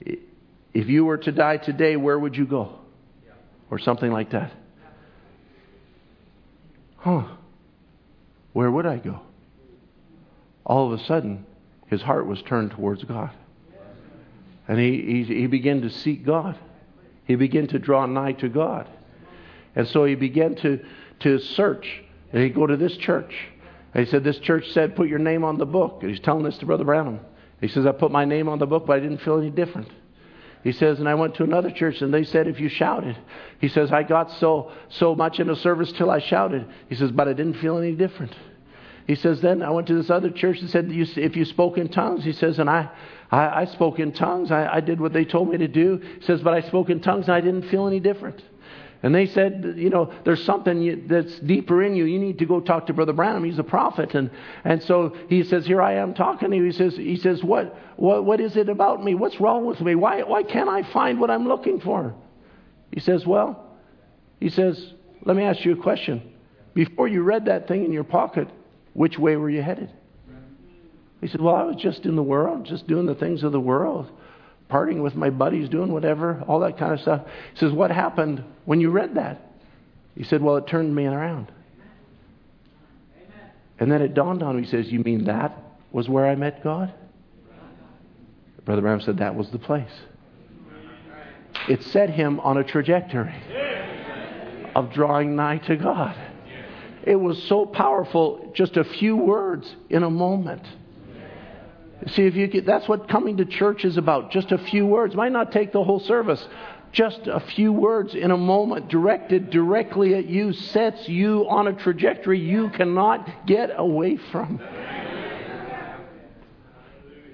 If 0.00 0.88
you 0.88 1.04
were 1.04 1.18
to 1.18 1.32
die 1.32 1.58
today, 1.58 1.96
where 1.96 2.18
would 2.18 2.34
you 2.34 2.46
go? 2.46 2.78
Or 3.70 3.78
something 3.78 4.10
like 4.10 4.30
that. 4.30 4.52
Huh. 7.06 7.22
Where 8.52 8.68
would 8.68 8.84
I 8.84 8.96
go? 8.96 9.20
All 10.64 10.92
of 10.92 11.00
a 11.00 11.04
sudden, 11.04 11.46
his 11.86 12.02
heart 12.02 12.26
was 12.26 12.42
turned 12.42 12.72
towards 12.72 13.04
God. 13.04 13.30
And 14.66 14.76
he, 14.80 15.22
he, 15.22 15.22
he 15.22 15.46
began 15.46 15.82
to 15.82 15.90
seek 15.90 16.26
God. 16.26 16.58
He 17.24 17.36
began 17.36 17.68
to 17.68 17.78
draw 17.78 18.06
nigh 18.06 18.32
to 18.32 18.48
God. 18.48 18.88
And 19.76 19.86
so 19.86 20.04
he 20.04 20.16
began 20.16 20.56
to, 20.56 20.84
to 21.20 21.38
search. 21.38 22.02
And 22.32 22.42
he'd 22.42 22.56
go 22.56 22.66
to 22.66 22.76
this 22.76 22.96
church. 22.96 23.36
And 23.94 24.04
he 24.04 24.10
said, 24.10 24.24
This 24.24 24.40
church 24.40 24.72
said, 24.72 24.96
put 24.96 25.06
your 25.06 25.20
name 25.20 25.44
on 25.44 25.58
the 25.58 25.66
book. 25.66 25.98
And 26.00 26.10
he's 26.10 26.18
telling 26.18 26.42
this 26.42 26.58
to 26.58 26.66
Brother 26.66 26.82
Branham. 26.82 27.20
He 27.60 27.68
says, 27.68 27.86
I 27.86 27.92
put 27.92 28.10
my 28.10 28.24
name 28.24 28.48
on 28.48 28.58
the 28.58 28.66
book, 28.66 28.84
but 28.84 28.96
I 28.96 29.00
didn't 29.00 29.18
feel 29.18 29.38
any 29.38 29.50
different. 29.50 29.92
He 30.66 30.72
says, 30.72 30.98
and 30.98 31.08
I 31.08 31.14
went 31.14 31.36
to 31.36 31.44
another 31.44 31.70
church 31.70 32.02
and 32.02 32.12
they 32.12 32.24
said, 32.24 32.48
if 32.48 32.58
you 32.58 32.68
shouted. 32.68 33.16
He 33.60 33.68
says, 33.68 33.92
I 33.92 34.02
got 34.02 34.32
so, 34.32 34.72
so 34.88 35.14
much 35.14 35.38
in 35.38 35.48
a 35.48 35.54
service 35.54 35.92
till 35.92 36.10
I 36.10 36.18
shouted. 36.18 36.66
He 36.88 36.96
says, 36.96 37.12
but 37.12 37.28
I 37.28 37.34
didn't 37.34 37.60
feel 37.60 37.78
any 37.78 37.92
different. 37.92 38.34
He 39.06 39.14
says, 39.14 39.40
then 39.40 39.62
I 39.62 39.70
went 39.70 39.86
to 39.86 39.94
this 39.94 40.10
other 40.10 40.28
church 40.28 40.58
and 40.58 40.68
said, 40.68 40.88
if 40.90 41.36
you 41.36 41.44
spoke 41.44 41.78
in 41.78 41.88
tongues, 41.88 42.24
he 42.24 42.32
says, 42.32 42.58
and 42.58 42.68
I, 42.68 42.90
I, 43.30 43.60
I 43.60 43.64
spoke 43.66 44.00
in 44.00 44.10
tongues. 44.10 44.50
I, 44.50 44.66
I 44.66 44.80
did 44.80 45.00
what 45.00 45.12
they 45.12 45.24
told 45.24 45.50
me 45.50 45.58
to 45.58 45.68
do. 45.68 45.98
He 45.98 46.26
says, 46.26 46.40
but 46.42 46.52
I 46.52 46.62
spoke 46.62 46.90
in 46.90 46.98
tongues 46.98 47.26
and 47.26 47.36
I 47.36 47.40
didn't 47.40 47.70
feel 47.70 47.86
any 47.86 48.00
different. 48.00 48.42
And 49.04 49.14
they 49.14 49.26
said, 49.26 49.74
you 49.76 49.88
know, 49.88 50.12
there's 50.24 50.42
something 50.42 51.06
that's 51.06 51.38
deeper 51.38 51.80
in 51.84 51.94
you. 51.94 52.06
You 52.06 52.18
need 52.18 52.40
to 52.40 52.44
go 52.44 52.58
talk 52.58 52.86
to 52.86 52.92
Brother 52.92 53.12
Branham. 53.12 53.44
He's 53.44 53.60
a 53.60 53.62
prophet. 53.62 54.16
And, 54.16 54.32
and 54.64 54.82
so 54.82 55.16
he 55.28 55.44
says, 55.44 55.64
here 55.64 55.80
I 55.80 55.94
am 55.94 56.12
talking 56.12 56.50
to 56.50 56.56
you. 56.56 56.64
He 56.64 56.72
says, 56.72 56.96
he 56.96 57.16
says 57.16 57.44
what, 57.44 57.78
what, 57.96 58.24
what 58.24 58.40
is 58.40 58.56
it 58.56 58.68
about 58.68 59.02
me? 59.02 59.14
What's 59.14 59.40
wrong 59.40 59.66
with 59.66 59.80
me? 59.80 59.94
Why, 59.94 60.22
why 60.22 60.42
can't 60.42 60.68
I 60.68 60.82
find 60.92 61.20
what 61.20 61.30
I'm 61.30 61.48
looking 61.48 61.80
for? 61.80 62.14
He 62.92 63.00
says, 63.00 63.26
well, 63.26 63.66
he 64.40 64.48
says, 64.48 64.92
let 65.24 65.36
me 65.36 65.42
ask 65.42 65.64
you 65.64 65.72
a 65.72 65.82
question. 65.82 66.34
Before 66.74 67.08
you 67.08 67.22
read 67.22 67.46
that 67.46 67.68
thing 67.68 67.84
in 67.84 67.92
your 67.92 68.04
pocket, 68.04 68.48
which 68.92 69.18
way 69.18 69.36
were 69.36 69.50
you 69.50 69.62
headed? 69.62 69.90
He 71.20 71.28
said, 71.28 71.40
well, 71.40 71.54
I 71.54 71.62
was 71.62 71.76
just 71.76 72.04
in 72.04 72.16
the 72.16 72.22
world, 72.22 72.66
just 72.66 72.86
doing 72.86 73.06
the 73.06 73.14
things 73.14 73.42
of 73.42 73.52
the 73.52 73.60
world 73.60 74.10
partying 74.70 75.02
with 75.02 75.14
my 75.14 75.30
buddies, 75.30 75.68
doing 75.68 75.92
whatever, 75.92 76.42
all 76.46 76.60
that 76.60 76.78
kind 76.78 76.92
of 76.92 77.00
stuff. 77.00 77.22
He 77.52 77.58
says, 77.58 77.72
What 77.72 77.90
happened 77.90 78.42
when 78.64 78.80
you 78.80 78.90
read 78.90 79.14
that? 79.14 79.40
He 80.16 80.24
said, 80.24 80.42
Well, 80.42 80.56
it 80.56 80.66
turned 80.66 80.94
me 80.94 81.06
around. 81.06 81.52
And 83.78 83.92
then 83.92 84.00
it 84.00 84.14
dawned 84.14 84.42
on 84.42 84.56
him. 84.56 84.64
He 84.64 84.70
says, 84.70 84.90
You 84.90 85.00
mean 85.00 85.24
that 85.24 85.56
was 85.92 86.08
where 86.08 86.26
I 86.26 86.34
met 86.34 86.64
God? 86.64 86.92
Brother 88.66 88.82
Branham 88.82 89.00
said 89.00 89.18
that 89.18 89.36
was 89.36 89.48
the 89.50 89.60
place. 89.60 89.92
It 91.68 91.82
set 91.84 92.10
him 92.10 92.40
on 92.40 92.58
a 92.58 92.64
trajectory 92.64 93.34
of 94.74 94.92
drawing 94.92 95.36
nigh 95.36 95.58
to 95.58 95.76
God. 95.76 96.16
It 97.04 97.14
was 97.14 97.40
so 97.44 97.64
powerful, 97.64 98.50
just 98.54 98.76
a 98.76 98.82
few 98.82 99.16
words 99.16 99.72
in 99.88 100.02
a 100.02 100.10
moment. 100.10 100.62
See, 102.08 102.26
if 102.26 102.34
you 102.34 102.48
get, 102.48 102.66
that's 102.66 102.88
what 102.88 103.08
coming 103.08 103.36
to 103.36 103.44
church 103.44 103.84
is 103.84 103.96
about. 103.96 104.32
Just 104.32 104.50
a 104.50 104.58
few 104.58 104.84
words. 104.84 105.14
Might 105.14 105.32
not 105.32 105.52
take 105.52 105.72
the 105.72 105.82
whole 105.82 106.00
service. 106.00 106.44
Just 106.92 107.20
a 107.26 107.40
few 107.40 107.72
words 107.72 108.14
in 108.14 108.32
a 108.32 108.36
moment 108.36 108.88
directed 108.88 109.50
directly 109.50 110.14
at 110.14 110.26
you 110.26 110.52
sets 110.52 111.08
you 111.08 111.48
on 111.48 111.68
a 111.68 111.72
trajectory 111.72 112.40
you 112.40 112.70
cannot 112.70 113.46
get 113.46 113.70
away 113.76 114.16
from. 114.16 114.60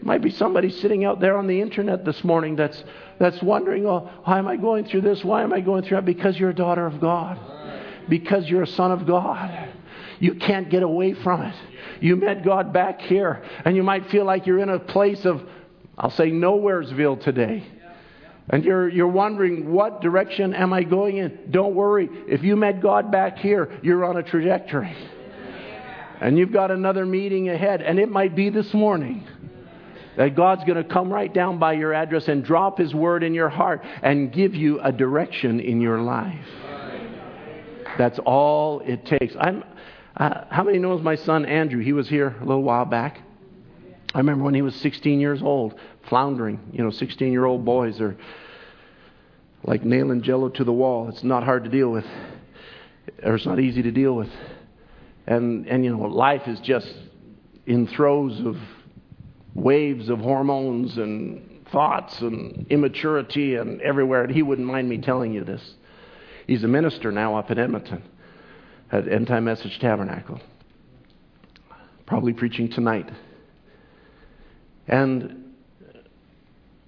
Might 0.03 0.21
be 0.21 0.31
somebody 0.31 0.71
sitting 0.71 1.05
out 1.05 1.21
there 1.21 1.39
on 1.39 1.47
the 1.47 1.61
internet 1.61 2.05
this 2.05 2.25
morning 2.25 2.57
that's, 2.57 2.83
that's 3.21 3.41
wondering, 3.41 3.87
oh, 3.87 4.11
why 4.25 4.39
am 4.39 4.49
I 4.49 4.57
going 4.57 4.85
through 4.85 5.03
this? 5.03 5.25
Why 5.25 5.43
am 5.43 5.53
I 5.53 5.61
going 5.61 5.85
through 5.85 5.99
that? 5.99 6.05
Because 6.05 6.39
you're 6.39 6.51
a 6.51 6.55
daughter 6.55 6.85
of 6.87 7.01
God. 7.01 7.39
Because 8.09 8.49
you're 8.49 8.63
a 8.63 8.67
son 8.67 8.91
of 8.91 9.07
God. 9.07 9.69
You 10.19 10.35
can't 10.35 10.69
get 10.69 10.83
away 10.83 11.15
from 11.15 11.43
it. 11.43 11.55
You 12.01 12.17
met 12.17 12.45
God 12.45 12.73
back 12.73 13.01
here, 13.01 13.45
and 13.65 13.77
you 13.77 13.85
might 13.85 14.11
feel 14.11 14.25
like 14.25 14.47
you're 14.47 14.59
in 14.59 14.69
a 14.69 14.81
place 14.81 15.25
of, 15.25 15.41
I'll 15.97 16.11
say, 16.11 16.33
nowheresville 16.33 17.23
today. 17.23 17.65
And 18.51 18.65
you're, 18.65 18.89
you're 18.89 19.07
wondering, 19.07 19.73
what 19.73 20.01
direction 20.01 20.53
am 20.53 20.73
I 20.73 20.83
going 20.83 21.19
in? 21.19 21.53
Don't 21.53 21.77
worry. 21.77 22.09
If 22.27 22.43
you 22.43 22.57
met 22.57 22.81
God 22.81 23.13
back 23.13 23.39
here, 23.39 23.79
you're 23.83 24.05
on 24.05 24.17
a 24.17 24.23
trajectory. 24.25 24.97
And 26.21 26.37
you've 26.37 26.53
got 26.53 26.73
another 26.73 27.07
meeting 27.07 27.49
ahead, 27.49 27.83
and 27.83 28.01
it 28.01 28.11
might 28.11 28.35
be 28.35 28.49
this 28.49 28.75
morning 28.75 29.27
that 30.17 30.37
God's 30.37 30.65
going 30.65 30.83
to 30.83 30.85
come 30.85 31.13
right 31.13 31.33
down 31.33 31.59
by 31.59 31.73
your 31.73 31.95
address 31.95 32.29
and 32.29 32.45
drop 32.45 32.79
His 32.79 32.95
word 32.95 33.23
in 33.23 33.35
your 33.35 33.49
heart 33.49 33.83
and 34.03 34.33
give 34.33 34.55
you 34.55 34.81
a 34.81 34.93
direction 34.93 35.61
in 35.61 35.81
your 35.81 36.01
life. 36.01 36.47
That's 37.99 38.19
all 38.21 38.81
it 38.81 39.05
takes. 39.07 39.35
I'm, 39.39 39.65
uh, 40.17 40.45
how 40.51 40.65
many 40.65 40.79
knows 40.79 41.03
my 41.03 41.17
son 41.17 41.45
Andrew? 41.45 41.83
He 41.83 41.93
was 41.93 42.09
here 42.09 42.37
a 42.41 42.45
little 42.45 42.63
while 42.63 42.85
back. 42.85 43.21
I 44.15 44.19
remember 44.19 44.45
when 44.45 44.55
he 44.55 44.63
was 44.63 44.75
16 44.77 45.21
years 45.21 45.43
old, 45.43 45.75
floundering. 46.09 46.61
You 46.73 46.85
know, 46.85 46.91
16 46.91 47.33
year 47.33 47.45
old 47.45 47.65
boys 47.65 48.01
are 48.01 48.17
like 49.65 49.85
nailing 49.85 50.23
jello 50.23 50.49
to 50.51 50.65
the 50.65 50.73
wall. 50.73 51.09
It's 51.09 51.23
not 51.23 51.45
hard 51.45 51.65
to 51.65 51.71
deal 51.71 51.91
with, 51.91 52.05
or 53.23 53.37
it's 53.37 53.47
not 53.47 53.61
easy 53.61 53.83
to 53.83 53.91
deal 53.91 54.15
with. 54.15 54.31
And, 55.27 55.67
and 55.67 55.85
you 55.85 55.97
know, 55.97 56.03
life 56.05 56.43
is 56.47 56.61
just 56.61 56.93
in 57.67 57.87
throes 57.87 58.41
of 58.45 58.57
waves 59.55 60.09
of 60.09 60.21
hormones 60.21 60.97
and 60.97 61.67
thoughts 61.71 62.21
and 62.21 62.67
immaturity 62.71 63.57
and 63.57 63.81
everywhere. 63.81 64.25
And 64.25 64.35
he 64.35 64.43
wouldn't 64.43 64.67
mind 64.67 64.89
me 64.89 64.99
telling 64.99 65.33
you 65.33 65.45
this. 65.45 65.75
He's 66.47 66.65
a 66.65 66.69
minister 66.69 67.13
now 67.13 67.37
up 67.37 67.51
in 67.51 67.59
Edmonton 67.59 68.03
at 68.91 69.09
End 69.09 69.27
Time 69.27 69.45
Message 69.45 69.79
Tabernacle. 69.79 70.41
Probably 72.07 72.33
preaching 72.33 72.69
tonight. 72.69 73.11
And 74.89 75.55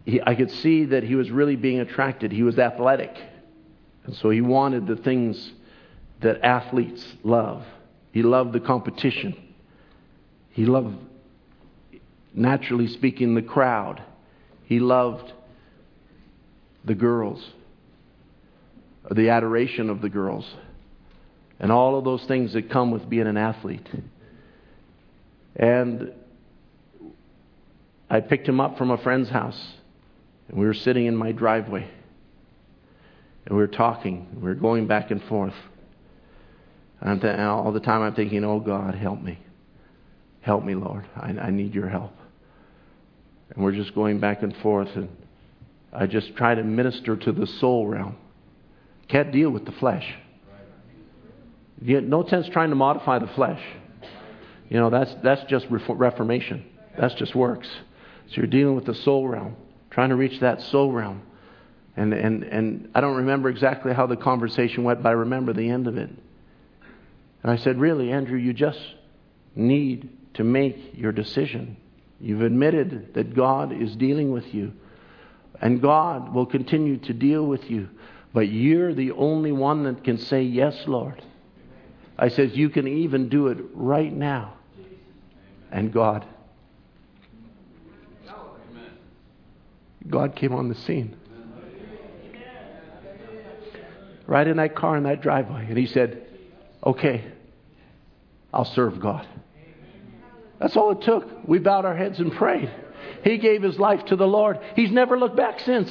he, 0.04 0.20
I 0.20 0.34
could 0.34 0.50
see 0.50 0.86
that 0.86 1.02
he 1.02 1.14
was 1.14 1.30
really 1.30 1.56
being 1.56 1.80
attracted. 1.80 2.32
He 2.32 2.42
was 2.42 2.58
athletic. 2.58 3.16
And 4.04 4.14
so 4.14 4.28
he 4.30 4.40
wanted 4.40 4.86
the 4.86 4.96
things 4.96 5.52
that 6.20 6.42
athletes 6.42 7.06
love. 7.22 7.64
He 8.12 8.22
loved 8.22 8.52
the 8.52 8.60
competition. 8.60 9.34
He 10.50 10.66
loved, 10.66 10.96
naturally 12.34 12.88
speaking, 12.88 13.34
the 13.34 13.42
crowd. 13.42 14.02
He 14.64 14.80
loved 14.80 15.32
the 16.84 16.94
girls, 16.94 17.42
the 19.10 19.30
adoration 19.30 19.88
of 19.88 20.02
the 20.02 20.08
girls 20.08 20.46
and 21.58 21.70
all 21.70 21.96
of 21.96 22.04
those 22.04 22.24
things 22.26 22.52
that 22.52 22.70
come 22.70 22.90
with 22.90 23.08
being 23.08 23.26
an 23.26 23.36
athlete. 23.36 23.88
And 25.56 26.12
I 28.10 28.20
picked 28.20 28.48
him 28.48 28.60
up 28.60 28.76
from 28.76 28.90
a 28.90 28.98
friend's 28.98 29.28
house, 29.28 29.60
and 30.48 30.58
we 30.58 30.66
were 30.66 30.74
sitting 30.74 31.06
in 31.06 31.16
my 31.16 31.32
driveway. 31.32 31.88
And 33.46 33.56
we 33.56 33.62
were 33.62 33.68
talking, 33.68 34.26
we 34.34 34.42
were 34.42 34.54
going 34.54 34.86
back 34.86 35.10
and 35.10 35.22
forth. 35.22 35.54
And 37.00 37.22
all 37.24 37.72
the 37.72 37.80
time 37.80 38.02
I'm 38.02 38.14
thinking, 38.14 38.44
oh 38.44 38.60
God, 38.60 38.94
help 38.94 39.22
me. 39.22 39.38
Help 40.40 40.64
me, 40.64 40.74
Lord. 40.74 41.06
I, 41.16 41.28
I 41.30 41.50
need 41.50 41.74
your 41.74 41.88
help. 41.88 42.12
And 43.54 43.64
we're 43.64 43.72
just 43.72 43.94
going 43.94 44.18
back 44.18 44.42
and 44.42 44.56
forth, 44.58 44.88
and 44.96 45.08
I 45.92 46.06
just 46.06 46.34
try 46.36 46.54
to 46.54 46.62
minister 46.62 47.16
to 47.16 47.32
the 47.32 47.46
soul 47.46 47.86
realm. 47.86 48.16
Can't 49.08 49.32
deal 49.32 49.50
with 49.50 49.64
the 49.64 49.72
flesh. 49.72 50.14
No 51.80 52.26
sense 52.26 52.48
trying 52.48 52.70
to 52.70 52.76
modify 52.76 53.18
the 53.18 53.28
flesh. 53.28 53.62
You 54.68 54.78
know, 54.78 54.90
that's, 54.90 55.14
that's 55.22 55.44
just 55.44 55.66
reformation. 55.70 56.64
That's 56.98 57.14
just 57.14 57.34
works. 57.34 57.68
So 58.28 58.36
you're 58.36 58.46
dealing 58.46 58.74
with 58.74 58.86
the 58.86 58.94
soul 58.94 59.28
realm, 59.28 59.56
trying 59.90 60.08
to 60.08 60.16
reach 60.16 60.40
that 60.40 60.62
soul 60.62 60.90
realm. 60.90 61.22
And, 61.96 62.12
and, 62.12 62.42
and 62.42 62.88
I 62.94 63.00
don't 63.00 63.16
remember 63.16 63.48
exactly 63.48 63.92
how 63.92 64.06
the 64.06 64.16
conversation 64.16 64.82
went, 64.82 65.02
but 65.02 65.10
I 65.10 65.12
remember 65.12 65.52
the 65.52 65.68
end 65.68 65.86
of 65.86 65.96
it. 65.96 66.10
And 67.42 67.52
I 67.52 67.56
said, 67.56 67.78
Really, 67.78 68.10
Andrew, 68.10 68.38
you 68.38 68.52
just 68.52 68.80
need 69.54 70.08
to 70.34 70.44
make 70.44 70.76
your 70.94 71.12
decision. 71.12 71.76
You've 72.24 72.40
admitted 72.40 73.12
that 73.12 73.34
God 73.34 73.70
is 73.70 73.94
dealing 73.96 74.32
with 74.32 74.54
you, 74.54 74.72
and 75.60 75.82
God 75.82 76.32
will 76.32 76.46
continue 76.46 76.96
to 76.96 77.12
deal 77.12 77.44
with 77.44 77.70
you. 77.70 77.90
But 78.32 78.48
you're 78.48 78.94
the 78.94 79.12
only 79.12 79.52
one 79.52 79.84
that 79.84 80.02
can 80.04 80.16
say, 80.16 80.42
Yes, 80.42 80.74
Lord. 80.86 81.22
I 82.16 82.30
says, 82.30 82.56
You 82.56 82.70
can 82.70 82.88
even 82.88 83.28
do 83.28 83.48
it 83.48 83.58
right 83.74 84.10
now. 84.10 84.54
And 85.70 85.92
God. 85.92 86.24
God 90.08 90.34
came 90.34 90.54
on 90.54 90.70
the 90.70 90.76
scene. 90.76 91.14
Right 94.26 94.46
in 94.46 94.56
that 94.56 94.74
car 94.74 94.96
in 94.96 95.02
that 95.02 95.20
driveway. 95.20 95.66
And 95.68 95.76
he 95.76 95.84
said, 95.84 96.26
Okay, 96.86 97.22
I'll 98.50 98.64
serve 98.64 98.98
God. 98.98 99.26
That's 100.60 100.76
all 100.76 100.92
it 100.92 101.02
took. 101.02 101.46
We 101.46 101.58
bowed 101.58 101.84
our 101.84 101.96
heads 101.96 102.20
and 102.20 102.32
prayed. 102.32 102.70
He 103.22 103.38
gave 103.38 103.62
his 103.62 103.78
life 103.78 104.04
to 104.06 104.16
the 104.16 104.26
Lord. 104.26 104.58
He's 104.76 104.90
never 104.90 105.18
looked 105.18 105.36
back 105.36 105.60
since. 105.60 105.90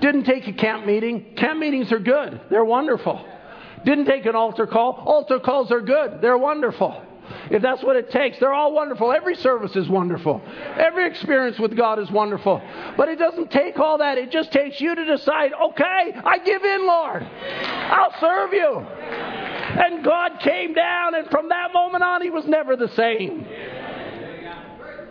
Didn't 0.00 0.24
take 0.24 0.46
a 0.46 0.52
camp 0.52 0.86
meeting. 0.86 1.34
Camp 1.36 1.58
meetings 1.58 1.90
are 1.92 1.98
good, 1.98 2.40
they're 2.50 2.64
wonderful. 2.64 3.24
Didn't 3.84 4.06
take 4.06 4.26
an 4.26 4.34
altar 4.34 4.66
call. 4.66 4.92
Altar 5.06 5.38
calls 5.38 5.70
are 5.70 5.80
good, 5.80 6.20
they're 6.20 6.38
wonderful. 6.38 7.02
If 7.50 7.62
that's 7.62 7.82
what 7.82 7.96
it 7.96 8.10
takes, 8.10 8.38
they're 8.38 8.52
all 8.52 8.72
wonderful. 8.72 9.12
Every 9.12 9.36
service 9.36 9.74
is 9.76 9.88
wonderful. 9.88 10.42
Every 10.76 11.06
experience 11.06 11.58
with 11.58 11.76
God 11.76 11.98
is 11.98 12.10
wonderful. 12.10 12.60
But 12.96 13.08
it 13.08 13.18
doesn't 13.18 13.50
take 13.50 13.78
all 13.78 13.98
that. 13.98 14.18
It 14.18 14.30
just 14.30 14.52
takes 14.52 14.80
you 14.80 14.94
to 14.94 15.04
decide, 15.04 15.52
okay, 15.52 16.12
I 16.24 16.38
give 16.44 16.64
in, 16.64 16.86
Lord. 16.86 17.22
I'll 17.22 18.14
serve 18.20 18.52
you. 18.52 18.86
And 19.78 20.04
God 20.04 20.40
came 20.40 20.72
down, 20.74 21.14
and 21.14 21.28
from 21.30 21.48
that 21.50 21.72
moment 21.72 22.02
on, 22.02 22.22
he 22.22 22.30
was 22.30 22.46
never 22.46 22.76
the 22.76 22.88
same. 22.88 23.46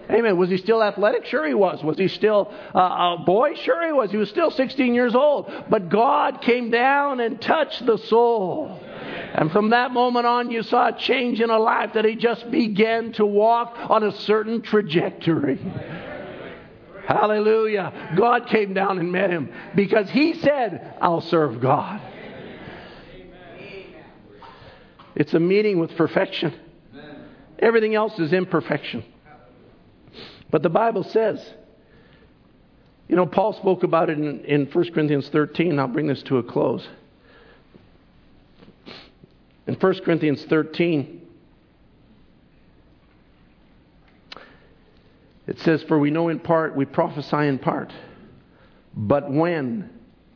Amen. 0.10 0.38
Was 0.38 0.50
he 0.50 0.58
still 0.58 0.84
athletic? 0.84 1.26
Sure, 1.26 1.48
he 1.48 1.54
was. 1.54 1.84
Was 1.84 1.98
he 1.98 2.08
still 2.08 2.54
uh, 2.76 3.18
a 3.20 3.24
boy? 3.26 3.56
Sure, 3.56 3.86
he 3.86 3.92
was. 3.92 4.12
He 4.12 4.18
was 4.18 4.30
still 4.30 4.52
16 4.52 4.94
years 4.94 5.16
old. 5.16 5.52
But 5.70 5.90
God 5.90 6.42
came 6.42 6.70
down 6.70 7.20
and 7.20 7.42
touched 7.42 7.86
the 7.86 7.98
soul. 7.98 8.80
And 9.34 9.52
from 9.52 9.72
that 9.72 9.92
moment 9.92 10.26
on, 10.26 10.52
you 10.52 10.62
saw 10.64 10.90
a 10.90 10.98
change 10.98 11.42
in 11.42 11.50
a 11.50 11.58
life 11.58 11.94
that 11.94 12.06
he 12.06 12.16
just 12.16 12.50
began 12.52 13.14
to 13.14 13.26
walk 13.26 13.76
on 13.90 14.04
a 14.04 14.12
certain 14.12 14.62
trajectory. 14.62 15.60
Hallelujah. 17.08 18.14
God 18.16 18.48
came 18.48 18.74
down 18.74 19.00
and 19.00 19.12
met 19.12 19.30
him 19.30 19.52
because 19.76 20.10
he 20.10 20.34
said, 20.36 20.96
I'll 21.02 21.22
serve 21.22 21.62
God. 21.62 22.02
It's 25.16 25.34
a 25.34 25.40
meeting 25.40 25.80
with 25.80 25.96
perfection. 25.96 26.54
Everything 27.60 27.96
else 27.96 28.20
is 28.20 28.34
imperfection. 28.34 29.04
But 30.52 30.62
the 30.62 30.70
Bible 30.70 31.04
says, 31.04 31.46
you 33.08 33.16
know, 33.16 33.26
Paul 33.26 33.54
spoke 33.54 33.84
about 33.84 34.10
it 34.10 34.18
in, 34.18 34.44
in 34.46 34.66
1 34.66 34.94
Corinthians 34.94 35.30
13. 35.30 35.80
I'll 35.80 35.88
bring 35.88 36.08
this 36.08 36.24
to 36.24 36.38
a 36.38 36.44
close. 36.44 36.88
In 39.68 39.76
1 39.76 40.00
Corinthians 40.04 40.44
13, 40.46 41.22
it 45.48 45.60
says, 45.60 45.84
For 45.84 45.98
we 45.98 46.12
know 46.12 46.30
in 46.30 46.40
part, 46.40 46.76
we 46.76 46.86
prophesy 46.86 47.48
in 47.48 47.58
part. 47.58 47.92
But 48.96 49.32
when 49.32 49.90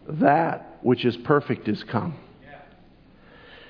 that 0.08 0.80
which 0.82 1.06
is 1.06 1.18
perfect 1.18 1.68
is 1.68 1.84
come, 1.84 2.18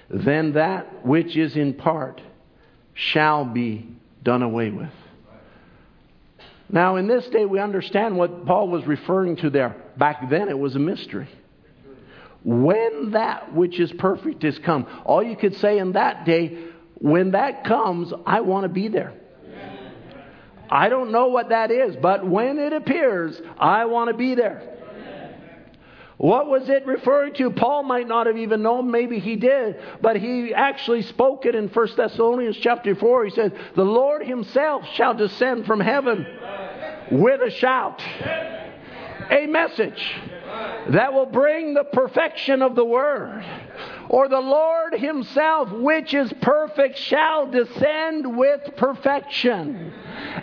then 0.10 0.54
that 0.54 1.06
which 1.06 1.38
is 1.38 1.56
in 1.56 1.74
part 1.74 2.22
shall 2.94 3.46
be 3.46 3.88
done 4.24 4.42
away 4.42 4.70
with. 4.70 4.90
Now, 6.72 6.98
in 6.98 7.08
this 7.08 7.28
day, 7.30 7.46
we 7.46 7.60
understand 7.60 8.18
what 8.18 8.46
Paul 8.46 8.68
was 8.68 8.86
referring 8.86 9.38
to 9.38 9.50
there. 9.50 9.76
Back 9.98 10.30
then, 10.30 10.50
it 10.50 10.58
was 10.58 10.76
a 10.76 10.80
mystery. 10.80 11.28
When 12.44 13.12
that 13.12 13.54
which 13.54 13.80
is 13.80 13.92
perfect 13.92 14.44
is 14.44 14.58
come. 14.60 14.86
All 15.04 15.24
you 15.24 15.36
could 15.36 15.56
say 15.58 15.80
in 15.80 15.94
that 15.94 16.26
day, 16.26 16.58
when 16.96 17.32
that 17.32 17.64
comes, 17.64 18.14
I 18.26 18.42
want 18.42 18.64
to 18.64 18.70
be 18.70 18.88
there. 18.88 19.14
I 20.70 20.90
don't 20.90 21.12
know 21.12 21.30
what 21.30 21.50
that 21.50 21.72
is, 21.72 21.96
but 21.96 22.26
when 22.26 22.60
it 22.60 22.74
appears, 22.74 23.42
I 23.58 23.86
want 23.86 24.12
to 24.12 24.16
be 24.16 24.36
there. 24.36 24.79
What 26.20 26.50
was 26.50 26.68
it 26.68 26.86
referring 26.86 27.34
to? 27.36 27.50
Paul 27.50 27.84
might 27.84 28.06
not 28.06 28.28
have 28.28 28.38
even 28.38 28.62
known, 28.62 28.92
maybe 28.92 29.20
he 29.20 29.38
did, 29.38 29.80
but 30.02 30.18
he 30.18 30.54
actually 30.54 31.02
spoke 31.04 31.46
it 31.46 31.56
in 31.56 31.70
1 31.70 31.88
Thessalonians 31.96 32.58
chapter 32.58 32.94
4. 32.94 33.24
He 33.24 33.32
said, 33.32 33.58
The 33.78 33.86
Lord 33.86 34.28
himself 34.28 34.86
shall 34.96 35.14
descend 35.14 35.66
from 35.66 35.80
heaven 35.80 36.28
with 37.10 37.42
a 37.42 37.50
shout, 37.50 38.04
a 39.32 39.48
message 39.48 40.14
that 40.90 41.14
will 41.14 41.26
bring 41.26 41.74
the 41.74 41.86
perfection 41.86 42.64
of 42.64 42.76
the 42.76 42.84
word. 42.84 43.46
Or 44.10 44.28
the 44.28 44.42
Lord 44.42 44.96
Himself, 44.96 45.72
which 45.72 46.16
is 46.16 46.34
perfect, 46.42 46.98
shall 46.98 47.50
descend 47.50 48.36
with 48.36 48.76
perfection 48.76 49.94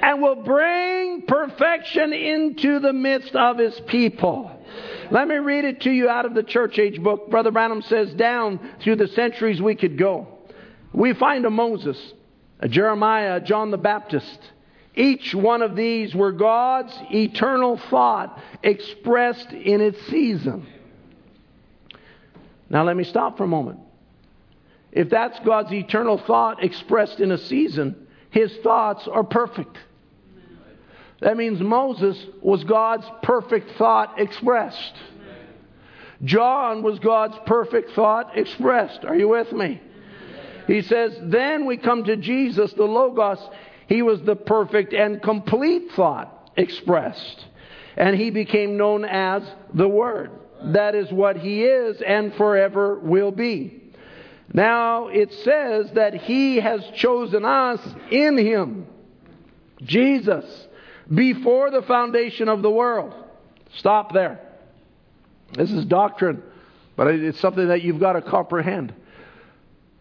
and 0.00 0.22
will 0.22 0.36
bring 0.36 1.22
perfection 1.22 2.12
into 2.12 2.78
the 2.78 2.92
midst 2.92 3.34
of 3.34 3.58
His 3.58 3.78
people. 3.80 4.55
Let 5.10 5.28
me 5.28 5.36
read 5.36 5.64
it 5.64 5.82
to 5.82 5.90
you 5.90 6.08
out 6.08 6.26
of 6.26 6.34
the 6.34 6.42
church 6.42 6.78
age 6.78 7.02
book. 7.02 7.30
Brother 7.30 7.50
Branham 7.50 7.82
says, 7.82 8.12
down 8.14 8.58
through 8.80 8.96
the 8.96 9.08
centuries 9.08 9.62
we 9.62 9.74
could 9.74 9.96
go. 9.96 10.26
We 10.92 11.12
find 11.14 11.44
a 11.44 11.50
Moses, 11.50 11.98
a 12.60 12.68
Jeremiah, 12.68 13.36
a 13.36 13.40
John 13.40 13.70
the 13.70 13.78
Baptist. 13.78 14.38
Each 14.94 15.34
one 15.34 15.62
of 15.62 15.76
these 15.76 16.14
were 16.14 16.32
God's 16.32 16.92
eternal 17.10 17.76
thought 17.90 18.40
expressed 18.62 19.52
in 19.52 19.80
its 19.80 20.00
season. 20.06 20.66
Now, 22.68 22.82
let 22.84 22.96
me 22.96 23.04
stop 23.04 23.36
for 23.36 23.44
a 23.44 23.48
moment. 23.48 23.80
If 24.90 25.10
that's 25.10 25.38
God's 25.40 25.72
eternal 25.72 26.18
thought 26.18 26.64
expressed 26.64 27.20
in 27.20 27.30
a 27.30 27.38
season, 27.38 28.06
his 28.30 28.56
thoughts 28.62 29.06
are 29.06 29.22
perfect. 29.22 29.76
That 31.20 31.36
means 31.36 31.60
Moses 31.60 32.22
was 32.42 32.64
God's 32.64 33.06
perfect 33.22 33.72
thought 33.78 34.20
expressed. 34.20 34.94
John 36.24 36.82
was 36.82 36.98
God's 36.98 37.36
perfect 37.46 37.92
thought 37.92 38.36
expressed. 38.36 39.04
Are 39.04 39.16
you 39.16 39.28
with 39.28 39.52
me? 39.52 39.80
He 40.66 40.82
says, 40.82 41.16
then 41.22 41.64
we 41.64 41.76
come 41.76 42.04
to 42.04 42.16
Jesus, 42.16 42.72
the 42.72 42.84
Logos. 42.84 43.38
He 43.86 44.02
was 44.02 44.20
the 44.22 44.36
perfect 44.36 44.92
and 44.92 45.22
complete 45.22 45.92
thought 45.92 46.50
expressed. 46.56 47.46
And 47.96 48.16
he 48.16 48.30
became 48.30 48.76
known 48.76 49.04
as 49.04 49.42
the 49.72 49.88
Word. 49.88 50.30
That 50.64 50.94
is 50.94 51.10
what 51.12 51.36
he 51.36 51.64
is 51.64 52.02
and 52.02 52.34
forever 52.34 52.98
will 52.98 53.30
be. 53.30 53.82
Now 54.52 55.08
it 55.08 55.32
says 55.44 55.90
that 55.94 56.14
he 56.14 56.56
has 56.56 56.80
chosen 56.94 57.44
us 57.44 57.80
in 58.10 58.38
him, 58.38 58.86
Jesus, 59.82 60.65
before 61.12 61.70
the 61.70 61.82
foundation 61.82 62.48
of 62.48 62.62
the 62.62 62.70
world. 62.70 63.14
Stop 63.76 64.12
there. 64.12 64.40
This 65.52 65.70
is 65.70 65.84
doctrine, 65.84 66.42
but 66.96 67.08
it's 67.08 67.40
something 67.40 67.68
that 67.68 67.82
you've 67.82 68.00
got 68.00 68.14
to 68.14 68.22
comprehend. 68.22 68.94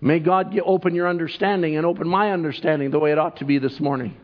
May 0.01 0.19
God 0.19 0.57
open 0.63 0.95
your 0.95 1.07
understanding 1.07 1.77
and 1.77 1.85
open 1.85 2.07
my 2.07 2.31
understanding 2.31 2.91
the 2.91 2.99
way 2.99 3.11
it 3.11 3.17
ought 3.17 3.37
to 3.37 3.45
be 3.45 3.59
this 3.59 3.79
morning. 3.79 4.15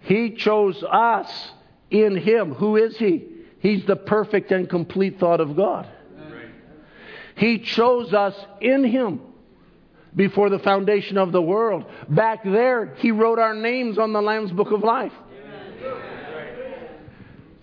He 0.00 0.30
chose 0.30 0.82
us 0.82 1.50
in 1.90 2.16
Him. 2.16 2.54
Who 2.54 2.76
is 2.76 2.96
He? 2.96 3.28
He's 3.60 3.84
the 3.84 3.96
perfect 3.96 4.50
and 4.50 4.68
complete 4.68 5.20
thought 5.20 5.40
of 5.40 5.56
God. 5.56 5.88
He 7.36 7.60
chose 7.60 8.12
us 8.12 8.34
in 8.60 8.84
Him 8.84 9.20
before 10.14 10.50
the 10.50 10.58
foundation 10.58 11.16
of 11.16 11.32
the 11.32 11.40
world. 11.40 11.84
Back 12.08 12.44
there, 12.44 12.94
He 12.96 13.10
wrote 13.10 13.38
our 13.38 13.54
names 13.54 13.98
on 13.98 14.12
the 14.12 14.20
Lamb's 14.20 14.52
Book 14.52 14.72
of 14.72 14.82
Life. 14.82 15.12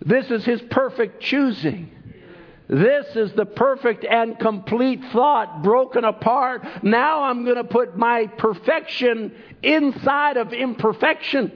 This 0.01 0.31
is 0.31 0.45
His 0.45 0.61
perfect 0.61 1.21
choosing. 1.21 1.91
This 2.67 3.15
is 3.15 3.33
the 3.33 3.45
perfect 3.45 4.05
and 4.05 4.37
complete 4.37 5.03
thought 5.11 5.63
broken 5.63 6.03
apart. 6.03 6.83
Now 6.83 7.23
I'm 7.23 7.43
going 7.43 7.55
to 7.55 7.63
put 7.63 7.97
my 7.97 8.27
perfection 8.27 9.33
inside 9.63 10.37
of 10.37 10.53
imperfection. 10.53 11.51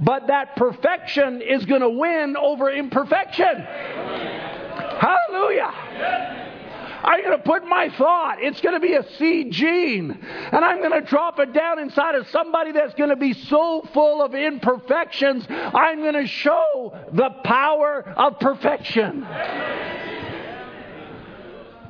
But 0.00 0.28
that 0.28 0.56
perfection 0.56 1.42
is 1.42 1.66
going 1.66 1.82
to 1.82 1.90
win 1.90 2.38
over 2.38 2.70
imperfection. 2.70 3.66
Hallelujah. 4.98 6.49
I'm 7.02 7.22
going 7.24 7.36
to 7.36 7.42
put 7.42 7.64
my 7.66 7.88
thought. 7.96 8.42
It's 8.42 8.60
going 8.60 8.74
to 8.74 8.80
be 8.80 8.94
a 8.94 9.04
seed 9.16 9.52
gene. 9.52 10.10
And 10.52 10.64
I'm 10.64 10.78
going 10.78 10.92
to 10.92 11.00
drop 11.00 11.38
it 11.38 11.52
down 11.52 11.78
inside 11.78 12.14
of 12.14 12.28
somebody 12.28 12.72
that's 12.72 12.94
going 12.94 13.10
to 13.10 13.16
be 13.16 13.32
so 13.32 13.82
full 13.94 14.22
of 14.22 14.34
imperfections. 14.34 15.46
I'm 15.48 16.00
going 16.00 16.14
to 16.14 16.26
show 16.26 16.98
the 17.12 17.30
power 17.44 18.02
of 18.16 18.38
perfection. 18.40 19.20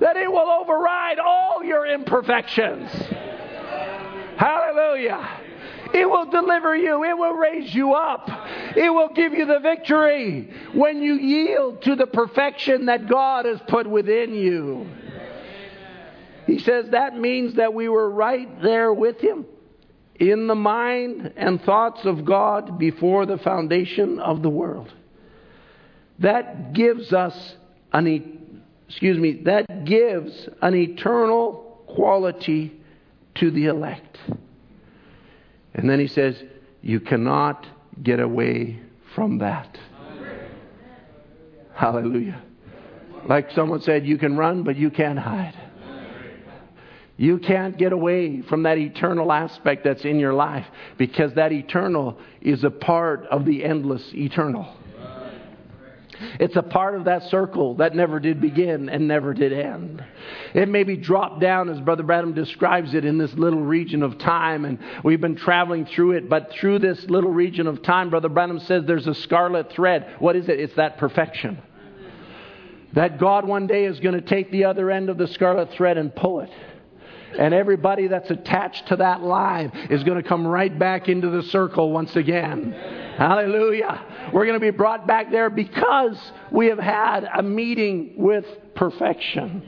That 0.00 0.16
it 0.16 0.30
will 0.30 0.48
override 0.48 1.18
all 1.18 1.62
your 1.62 1.86
imperfections. 1.86 2.90
Hallelujah. 4.36 5.28
It 5.92 6.08
will 6.08 6.26
deliver 6.26 6.76
you. 6.76 7.04
It 7.04 7.18
will 7.18 7.34
raise 7.34 7.74
you 7.74 7.94
up. 7.94 8.30
It 8.76 8.90
will 8.90 9.08
give 9.08 9.32
you 9.34 9.44
the 9.44 9.58
victory 9.58 10.48
when 10.72 11.02
you 11.02 11.14
yield 11.14 11.82
to 11.82 11.96
the 11.96 12.06
perfection 12.06 12.86
that 12.86 13.08
God 13.08 13.44
has 13.44 13.60
put 13.66 13.88
within 13.88 14.34
you. 14.34 14.86
He 16.50 16.58
says 16.58 16.90
that 16.90 17.16
means 17.16 17.54
that 17.54 17.74
we 17.74 17.88
were 17.88 18.10
right 18.10 18.60
there 18.60 18.92
with 18.92 19.20
Him 19.20 19.46
in 20.16 20.48
the 20.48 20.56
mind 20.56 21.34
and 21.36 21.62
thoughts 21.62 22.04
of 22.04 22.24
God 22.24 22.76
before 22.76 23.24
the 23.24 23.38
foundation 23.38 24.18
of 24.18 24.42
the 24.42 24.50
world. 24.50 24.92
That 26.18 26.72
gives 26.72 27.12
us 27.12 27.54
an, 27.92 28.64
excuse 28.88 29.16
me, 29.16 29.42
that 29.44 29.84
gives 29.84 30.48
an 30.60 30.74
eternal 30.74 31.84
quality 31.86 32.72
to 33.36 33.52
the 33.52 33.66
elect. 33.66 34.18
And 35.72 35.88
then 35.88 36.00
he 36.00 36.08
says, 36.08 36.42
You 36.82 36.98
cannot 36.98 37.64
get 38.02 38.18
away 38.18 38.80
from 39.14 39.38
that. 39.38 39.78
Hallelujah. 41.74 42.42
Like 43.28 43.52
someone 43.52 43.82
said, 43.82 44.04
you 44.04 44.18
can 44.18 44.36
run, 44.36 44.64
but 44.64 44.76
you 44.76 44.90
can't 44.90 45.18
hide. 45.18 45.69
You 47.20 47.36
can't 47.36 47.76
get 47.76 47.92
away 47.92 48.40
from 48.40 48.62
that 48.62 48.78
eternal 48.78 49.30
aspect 49.30 49.84
that's 49.84 50.06
in 50.06 50.18
your 50.18 50.32
life 50.32 50.64
because 50.96 51.34
that 51.34 51.52
eternal 51.52 52.18
is 52.40 52.64
a 52.64 52.70
part 52.70 53.26
of 53.26 53.44
the 53.44 53.62
endless 53.62 54.02
eternal. 54.14 54.74
It's 56.38 56.56
a 56.56 56.62
part 56.62 56.94
of 56.94 57.04
that 57.04 57.24
circle 57.24 57.74
that 57.74 57.94
never 57.94 58.20
did 58.20 58.40
begin 58.40 58.88
and 58.88 59.06
never 59.06 59.34
did 59.34 59.52
end. 59.52 60.02
It 60.54 60.70
may 60.70 60.82
be 60.82 60.96
dropped 60.96 61.40
down, 61.40 61.68
as 61.68 61.78
Brother 61.80 62.04
Branham 62.04 62.32
describes 62.32 62.94
it, 62.94 63.04
in 63.04 63.18
this 63.18 63.34
little 63.34 63.60
region 63.60 64.02
of 64.02 64.16
time, 64.16 64.64
and 64.64 64.78
we've 65.04 65.20
been 65.20 65.36
traveling 65.36 65.84
through 65.84 66.12
it. 66.12 66.30
But 66.30 66.50
through 66.52 66.78
this 66.78 67.04
little 67.10 67.30
region 67.30 67.66
of 67.66 67.82
time, 67.82 68.08
Brother 68.08 68.30
Branham 68.30 68.60
says 68.60 68.84
there's 68.86 69.06
a 69.06 69.14
scarlet 69.14 69.70
thread. 69.72 70.16
What 70.20 70.36
is 70.36 70.48
it? 70.48 70.58
It's 70.58 70.76
that 70.76 70.96
perfection. 70.96 71.58
That 72.94 73.20
God 73.20 73.46
one 73.46 73.66
day 73.66 73.84
is 73.84 74.00
going 74.00 74.14
to 74.14 74.22
take 74.22 74.50
the 74.50 74.64
other 74.64 74.90
end 74.90 75.10
of 75.10 75.18
the 75.18 75.28
scarlet 75.28 75.70
thread 75.72 75.98
and 75.98 76.16
pull 76.16 76.40
it. 76.40 76.50
And 77.38 77.54
everybody 77.54 78.08
that's 78.08 78.30
attached 78.30 78.88
to 78.88 78.96
that 78.96 79.22
line 79.22 79.70
is 79.90 80.02
going 80.04 80.22
to 80.22 80.28
come 80.28 80.46
right 80.46 80.76
back 80.76 81.08
into 81.08 81.30
the 81.30 81.42
circle 81.44 81.92
once 81.92 82.16
again. 82.16 82.72
Hallelujah. 83.16 84.30
We're 84.32 84.46
going 84.46 84.58
to 84.58 84.60
be 84.60 84.70
brought 84.70 85.06
back 85.06 85.30
there 85.30 85.50
because 85.50 86.18
we 86.50 86.66
have 86.66 86.78
had 86.78 87.28
a 87.32 87.42
meeting 87.42 88.14
with 88.16 88.44
perfection. 88.74 89.62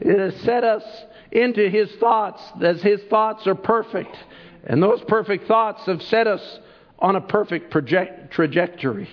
It 0.00 0.18
has 0.18 0.34
set 0.42 0.64
us 0.64 0.84
into 1.30 1.68
His 1.68 1.90
thoughts 1.96 2.42
as 2.62 2.82
His 2.82 3.02
thoughts 3.04 3.46
are 3.46 3.54
perfect. 3.54 4.16
And 4.64 4.82
those 4.82 5.02
perfect 5.06 5.46
thoughts 5.46 5.84
have 5.86 6.02
set 6.02 6.26
us 6.26 6.60
on 6.98 7.16
a 7.16 7.20
perfect 7.20 7.70
project- 7.70 8.32
trajectory. 8.32 9.08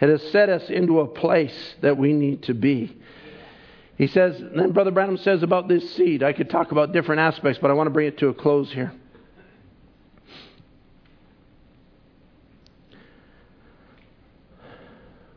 It 0.00 0.08
has 0.08 0.22
set 0.30 0.48
us 0.48 0.70
into 0.70 1.00
a 1.00 1.06
place 1.06 1.74
that 1.82 1.98
we 1.98 2.12
need 2.12 2.44
to 2.44 2.54
be. 2.54 2.96
He 4.00 4.06
says, 4.06 4.42
then 4.56 4.72
Brother 4.72 4.92
Branham 4.92 5.18
says 5.18 5.42
about 5.42 5.68
this 5.68 5.94
seed. 5.94 6.22
I 6.22 6.32
could 6.32 6.48
talk 6.48 6.72
about 6.72 6.90
different 6.90 7.20
aspects, 7.20 7.58
but 7.60 7.70
I 7.70 7.74
want 7.74 7.86
to 7.86 7.90
bring 7.90 8.06
it 8.06 8.16
to 8.20 8.28
a 8.28 8.34
close 8.34 8.72
here. 8.72 8.94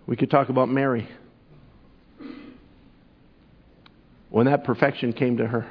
We 0.07 0.15
could 0.15 0.31
talk 0.31 0.47
about 0.47 0.69
Mary. 0.69 1.09
When 4.29 4.45
that 4.45 4.63
perfection 4.63 5.11
came 5.11 5.35
to 5.39 5.47
her, 5.47 5.69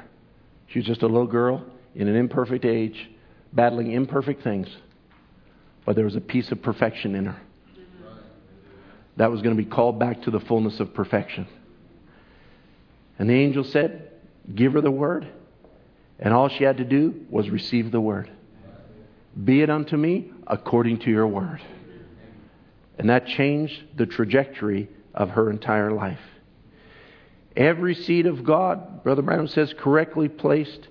she 0.67 0.77
was 0.77 0.85
just 0.85 1.01
a 1.01 1.07
little 1.07 1.25
girl 1.25 1.65
in 1.95 2.07
an 2.07 2.15
imperfect 2.15 2.63
age, 2.63 3.09
battling 3.53 3.91
imperfect 3.91 4.43
things, 4.43 4.67
but 5.83 5.95
there 5.95 6.05
was 6.05 6.15
a 6.15 6.21
piece 6.21 6.51
of 6.51 6.61
perfection 6.61 7.15
in 7.15 7.25
her. 7.25 7.41
That 9.17 9.31
was 9.31 9.41
going 9.41 9.57
to 9.57 9.63
be 9.63 9.67
called 9.67 9.97
back 9.97 10.21
to 10.21 10.29
the 10.29 10.41
fullness 10.41 10.79
of 10.79 10.93
perfection. 10.93 11.47
And 13.19 13.29
the 13.29 13.33
angel 13.33 13.63
said, 13.63 14.11
Give 14.53 14.73
her 14.73 14.81
the 14.81 14.91
word. 14.91 15.27
And 16.19 16.33
all 16.33 16.49
she 16.49 16.63
had 16.63 16.77
to 16.77 16.83
do 16.83 17.25
was 17.29 17.49
receive 17.49 17.91
the 17.91 18.01
word. 18.01 18.29
Be 19.41 19.61
it 19.61 19.69
unto 19.69 19.97
me 19.97 20.31
according 20.45 20.99
to 20.99 21.09
your 21.09 21.27
word. 21.27 21.61
And 22.97 23.09
that 23.09 23.27
changed 23.27 23.83
the 23.95 24.05
trajectory 24.05 24.89
of 25.13 25.31
her 25.31 25.49
entire 25.49 25.91
life. 25.91 26.19
Every 27.55 27.95
seed 27.95 28.25
of 28.25 28.43
God, 28.43 29.03
Brother 29.03 29.21
Branham 29.21 29.47
says, 29.47 29.73
correctly 29.77 30.27
placed, 30.27 30.87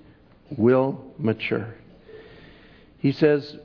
will 0.56 1.04
mature. 1.18 1.74
He 2.98 3.12
says 3.12 3.56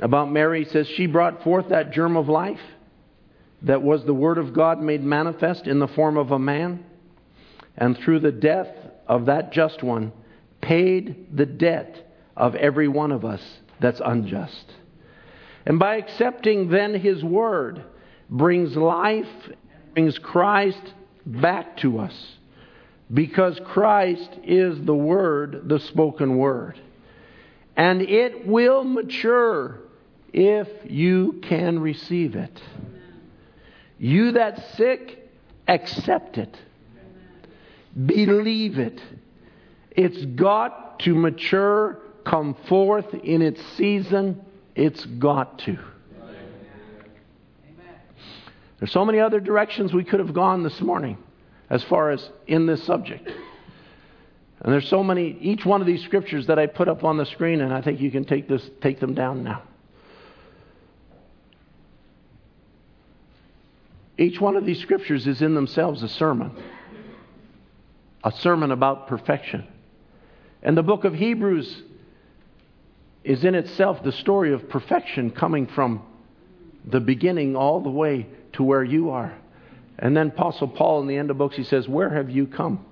about 0.00 0.30
Mary, 0.30 0.64
he 0.64 0.70
says, 0.70 0.86
she 0.88 1.06
brought 1.06 1.42
forth 1.42 1.68
that 1.68 1.92
germ 1.92 2.16
of 2.16 2.28
life 2.28 2.60
that 3.64 3.82
was 3.82 4.04
the 4.04 4.14
Word 4.14 4.38
of 4.38 4.52
God 4.52 4.80
made 4.80 5.02
manifest 5.02 5.66
in 5.66 5.78
the 5.78 5.88
form 5.88 6.16
of 6.16 6.30
a 6.30 6.38
man, 6.38 6.84
and 7.76 7.98
through 7.98 8.20
the 8.20 8.32
death 8.32 8.68
of 9.06 9.26
that 9.26 9.52
just 9.52 9.82
one, 9.82 10.12
paid 10.60 11.36
the 11.36 11.46
debt 11.46 12.14
of 12.36 12.54
every 12.54 12.88
one 12.88 13.12
of 13.12 13.24
us 13.24 13.42
that's 13.80 14.00
unjust. 14.04 14.72
And 15.66 15.78
by 15.78 15.96
accepting 15.96 16.68
then 16.68 16.94
His 16.94 17.24
Word, 17.24 17.82
brings 18.28 18.76
life, 18.76 19.28
brings 19.94 20.18
Christ 20.18 20.94
back 21.26 21.76
to 21.78 21.98
us. 21.98 22.36
Because 23.12 23.60
Christ 23.64 24.30
is 24.44 24.80
the 24.82 24.94
Word, 24.94 25.68
the 25.68 25.78
spoken 25.78 26.36
Word. 26.36 26.80
And 27.76 28.02
it 28.02 28.46
will 28.46 28.84
mature 28.84 29.80
if 30.32 30.68
you 30.84 31.40
can 31.42 31.78
receive 31.78 32.34
it. 32.34 32.62
You 34.04 34.32
that 34.32 34.62
sick, 34.76 35.30
accept 35.66 36.36
it. 36.36 36.54
Believe 37.96 38.78
it. 38.78 39.00
It's 39.92 40.26
got 40.26 41.00
to 41.00 41.14
mature, 41.14 42.00
come 42.22 42.54
forth 42.68 43.14
in 43.14 43.40
its 43.40 43.64
season. 43.78 44.44
It's 44.74 45.06
got 45.06 45.58
to. 45.60 45.78
There's 48.78 48.92
so 48.92 49.06
many 49.06 49.20
other 49.20 49.40
directions 49.40 49.94
we 49.94 50.04
could 50.04 50.20
have 50.20 50.34
gone 50.34 50.62
this 50.64 50.82
morning 50.82 51.16
as 51.70 51.82
far 51.84 52.10
as 52.10 52.28
in 52.46 52.66
this 52.66 52.84
subject. 52.84 53.26
And 53.26 54.70
there's 54.70 54.90
so 54.90 55.02
many, 55.02 55.38
each 55.40 55.64
one 55.64 55.80
of 55.80 55.86
these 55.86 56.04
scriptures 56.04 56.48
that 56.48 56.58
I 56.58 56.66
put 56.66 56.88
up 56.88 57.04
on 57.04 57.16
the 57.16 57.24
screen, 57.24 57.62
and 57.62 57.72
I 57.72 57.80
think 57.80 58.02
you 58.02 58.10
can 58.10 58.26
take, 58.26 58.48
this, 58.48 58.68
take 58.82 59.00
them 59.00 59.14
down 59.14 59.42
now. 59.44 59.62
Each 64.16 64.40
one 64.40 64.56
of 64.56 64.64
these 64.64 64.80
scriptures 64.80 65.26
is 65.26 65.42
in 65.42 65.54
themselves 65.54 66.02
a 66.02 66.08
sermon, 66.08 66.52
a 68.22 68.30
sermon 68.30 68.70
about 68.70 69.08
perfection. 69.08 69.66
And 70.62 70.76
the 70.76 70.82
book 70.82 71.04
of 71.04 71.14
Hebrews 71.14 71.82
is 73.24 73.44
in 73.44 73.54
itself 73.54 74.02
the 74.02 74.12
story 74.12 74.52
of 74.52 74.68
perfection 74.68 75.30
coming 75.30 75.66
from 75.66 76.02
the 76.84 77.00
beginning 77.00 77.56
all 77.56 77.80
the 77.80 77.90
way 77.90 78.26
to 78.52 78.62
where 78.62 78.84
you 78.84 79.10
are. 79.10 79.34
And 79.98 80.16
then 80.16 80.28
Apostle 80.28 80.68
Paul 80.68 81.00
in 81.00 81.06
the 81.06 81.16
end 81.16 81.30
of 81.30 81.38
books, 81.38 81.56
he 81.56 81.64
says, 81.64 81.88
Where 81.88 82.10
have 82.10 82.30
you 82.30 82.46
come? 82.46 82.84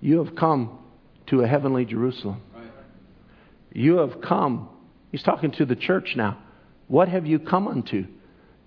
You 0.00 0.24
have 0.24 0.34
come 0.34 0.78
to 1.26 1.42
a 1.42 1.46
heavenly 1.46 1.84
Jerusalem. 1.84 2.42
You 3.72 3.98
have 3.98 4.20
come. 4.20 4.68
He's 5.10 5.22
talking 5.22 5.50
to 5.52 5.64
the 5.64 5.76
church 5.76 6.14
now. 6.16 6.38
What 6.88 7.08
have 7.08 7.26
you 7.26 7.38
come 7.38 7.66
unto? 7.66 8.06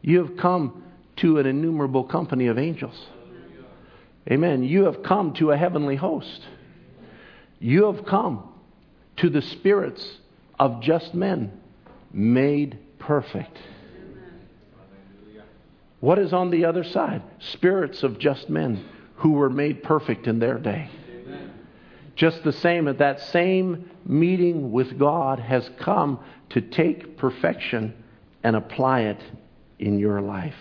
You 0.02 0.26
have 0.26 0.38
come 0.38 0.84
to 1.18 1.40
an 1.40 1.46
innumerable 1.46 2.04
company 2.04 2.48
of 2.48 2.58
angels. 2.58 3.08
Amen. 4.30 4.64
You 4.64 4.86
have 4.86 5.04
come 5.04 5.34
to 5.36 5.52
a 5.52 5.58
heavenly 5.58 5.96
host. 5.96 6.42
You 7.60 7.92
have 7.92 8.06
come 8.06 8.54
to 9.18 9.30
the 9.30 9.42
spirits 9.42 10.18
of 10.60 10.82
just 10.82 11.14
men 11.14 11.52
made 12.12 12.78
perfect. 13.00 13.58
What 16.00 16.20
is 16.20 16.34
on 16.34 16.52
the 16.52 16.66
other 16.66 16.84
side? 16.84 17.24
Spirits 17.40 18.04
of 18.04 18.20
just 18.20 18.50
men 18.50 18.86
who 19.16 19.32
were 19.32 19.50
made 19.50 19.82
perfect 19.82 20.28
in 20.28 20.40
their 20.40 20.60
day. 20.60 20.90
Just 22.16 22.44
the 22.44 22.52
same, 22.52 22.86
that 22.86 22.98
that 23.00 23.22
same 23.22 23.90
meeting 24.06 24.72
with 24.72 24.98
God 24.98 25.40
has 25.40 25.70
come 25.80 26.20
to 26.50 26.62
take 26.62 27.18
perfection 27.18 27.94
and 28.44 28.56
apply 28.56 29.02
it 29.02 29.22
in 29.80 30.00
your 30.00 30.22
life. 30.22 30.56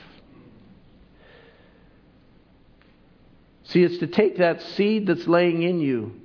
See, 3.68 3.82
it's 3.82 3.98
to 3.98 4.06
take 4.06 4.38
that 4.38 4.62
seed 4.62 5.06
that's 5.06 5.26
laying 5.26 5.62
in 5.62 5.80
you, 5.80 6.20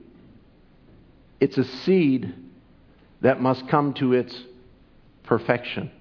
it's 1.40 1.58
a 1.58 1.64
seed 1.64 2.34
that 3.22 3.42
must 3.42 3.68
come 3.68 3.94
to 3.96 4.14
its 4.14 4.36
perfection. 5.24 5.92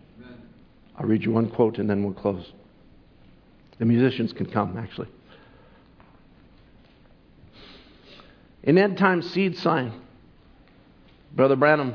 I'll 0.97 1.07
read 1.07 1.25
you 1.25 1.33
one 1.33 1.49
quote 1.49 1.79
and 1.79 1.89
then 1.89 2.05
we'll 2.05 2.13
close. 2.13 2.53
The 3.79 3.87
musicians 3.87 4.35
can 4.35 4.47
come, 4.47 4.77
actually. 4.77 5.09
In 8.63 8.77
end 8.77 8.99
time 8.99 9.23
seed 9.23 9.57
sign, 9.57 9.93
Brother 11.33 11.57
Branham, 11.57 11.95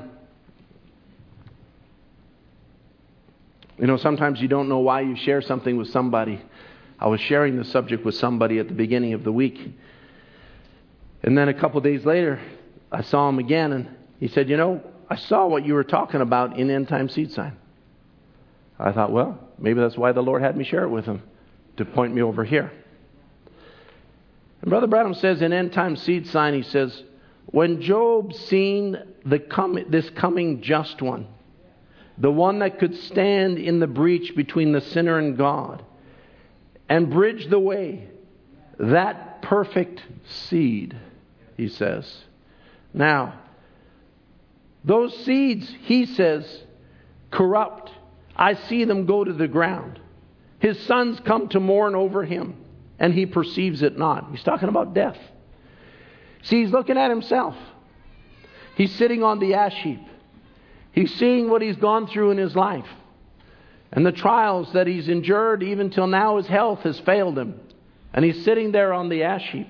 you 3.77 3.85
know, 3.85 3.97
sometimes 3.97 4.41
you 4.41 4.47
don't 4.47 4.67
know 4.67 4.79
why 4.79 5.01
you 5.01 5.15
share 5.15 5.41
something 5.43 5.77
with 5.77 5.89
somebody. 5.89 6.41
I 6.99 7.07
was 7.07 7.19
sharing 7.19 7.57
the 7.57 7.65
subject 7.65 8.05
with 8.05 8.15
somebody 8.15 8.59
at 8.59 8.67
the 8.67 8.73
beginning 8.73 9.13
of 9.13 9.23
the 9.23 9.31
week. 9.31 9.73
And 11.23 11.37
then 11.37 11.49
a 11.49 11.53
couple 11.53 11.81
days 11.81 12.05
later, 12.05 12.39
I 12.91 13.01
saw 13.01 13.27
him 13.27 13.39
again, 13.39 13.73
and 13.73 13.89
he 14.19 14.27
said, 14.27 14.49
You 14.49 14.57
know, 14.57 14.81
I 15.09 15.15
saw 15.15 15.47
what 15.47 15.65
you 15.65 15.73
were 15.73 15.83
talking 15.83 16.21
about 16.21 16.57
in 16.57 16.69
End 16.69 16.87
Time 16.87 17.09
Seed 17.09 17.31
Sign. 17.31 17.57
I 18.79 18.91
thought, 18.91 19.11
well, 19.11 19.39
maybe 19.57 19.79
that's 19.79 19.97
why 19.97 20.11
the 20.11 20.21
Lord 20.23 20.41
had 20.41 20.57
me 20.57 20.63
share 20.63 20.83
it 20.83 20.89
with 20.89 21.05
him, 21.05 21.21
to 21.77 21.85
point 21.85 22.13
me 22.13 22.21
over 22.21 22.43
here. 22.43 22.71
And 24.61 24.69
Brother 24.69 24.87
Branham 24.87 25.13
says 25.13 25.41
in 25.41 25.53
End 25.53 25.73
Time 25.73 25.95
Seed 25.95 26.27
Sign, 26.27 26.53
he 26.53 26.63
says, 26.63 27.03
when 27.47 27.81
Job 27.81 28.33
seen 28.33 28.97
the 29.25 29.39
com- 29.39 29.85
this 29.89 30.09
coming 30.11 30.61
just 30.61 31.01
one, 31.01 31.27
the 32.17 32.31
one 32.31 32.59
that 32.59 32.79
could 32.79 32.95
stand 32.95 33.57
in 33.57 33.79
the 33.79 33.87
breach 33.87 34.35
between 34.35 34.71
the 34.71 34.81
sinner 34.81 35.19
and 35.19 35.37
God 35.37 35.83
and 36.87 37.09
bridge 37.09 37.47
the 37.49 37.59
way, 37.59 38.07
that 38.77 39.41
perfect 39.41 40.03
seed, 40.27 40.95
he 41.57 41.67
says. 41.67 42.23
Now, 42.93 43.39
those 44.83 45.15
seeds, 45.25 45.69
he 45.83 46.05
says, 46.05 46.45
corrupt. 47.31 47.91
I 48.35 48.53
see 48.53 48.85
them 48.85 49.05
go 49.05 49.23
to 49.23 49.33
the 49.33 49.47
ground. 49.47 49.99
His 50.59 50.79
sons 50.85 51.19
come 51.25 51.49
to 51.49 51.59
mourn 51.59 51.95
over 51.95 52.23
him, 52.23 52.55
and 52.99 53.13
he 53.13 53.25
perceives 53.25 53.81
it 53.81 53.97
not. 53.97 54.29
He's 54.31 54.43
talking 54.43 54.69
about 54.69 54.93
death. 54.93 55.17
See, 56.43 56.61
he's 56.61 56.71
looking 56.71 56.97
at 56.97 57.09
himself. 57.09 57.55
He's 58.75 58.93
sitting 58.95 59.23
on 59.23 59.39
the 59.39 59.55
ash 59.55 59.75
heap. 59.81 60.01
He's 60.91 61.13
seeing 61.15 61.49
what 61.49 61.61
he's 61.61 61.77
gone 61.77 62.07
through 62.07 62.31
in 62.31 62.37
his 62.37 62.55
life 62.55 62.87
and 63.95 64.05
the 64.05 64.11
trials 64.11 64.71
that 64.73 64.87
he's 64.87 65.07
endured 65.07 65.63
even 65.63 65.89
till 65.89 66.07
now 66.07 66.35
his 66.37 66.47
health 66.47 66.81
has 66.81 66.99
failed 66.99 67.37
him. 67.37 67.59
And 68.13 68.23
he's 68.25 68.43
sitting 68.43 68.71
there 68.71 68.93
on 68.93 69.09
the 69.09 69.23
ash 69.23 69.49
heap. 69.51 69.67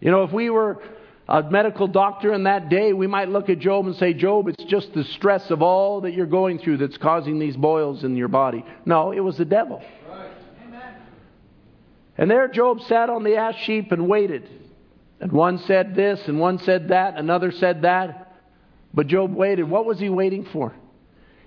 You 0.00 0.10
know, 0.10 0.24
if 0.24 0.32
we 0.32 0.48
were 0.50 0.82
a 1.28 1.42
medical 1.42 1.88
doctor 1.88 2.32
in 2.32 2.44
that 2.44 2.68
day, 2.70 2.92
we 2.94 3.06
might 3.06 3.28
look 3.28 3.50
at 3.50 3.58
Job 3.58 3.86
and 3.86 3.96
say, 3.96 4.14
Job, 4.14 4.48
it's 4.48 4.64
just 4.64 4.94
the 4.94 5.04
stress 5.04 5.50
of 5.50 5.60
all 5.60 6.02
that 6.02 6.12
you're 6.12 6.26
going 6.26 6.58
through 6.58 6.78
that's 6.78 6.96
causing 6.96 7.38
these 7.38 7.56
boils 7.56 8.02
in 8.02 8.16
your 8.16 8.28
body. 8.28 8.64
No, 8.84 9.12
it 9.12 9.20
was 9.20 9.36
the 9.36 9.44
devil. 9.44 9.82
Right. 10.08 10.30
And 12.16 12.30
there 12.30 12.48
Job 12.48 12.80
sat 12.82 13.10
on 13.10 13.24
the 13.24 13.36
ash 13.36 13.66
heap 13.66 13.92
and 13.92 14.08
waited. 14.08 14.48
And 15.20 15.32
one 15.32 15.58
said 15.58 15.94
this, 15.94 16.20
and 16.28 16.38
one 16.38 16.58
said 16.60 16.88
that, 16.88 17.16
another 17.16 17.50
said 17.50 17.82
that. 17.82 18.34
But 18.94 19.06
Job 19.06 19.34
waited. 19.34 19.68
What 19.68 19.84
was 19.84 19.98
he 19.98 20.08
waiting 20.08 20.46
for? 20.46 20.74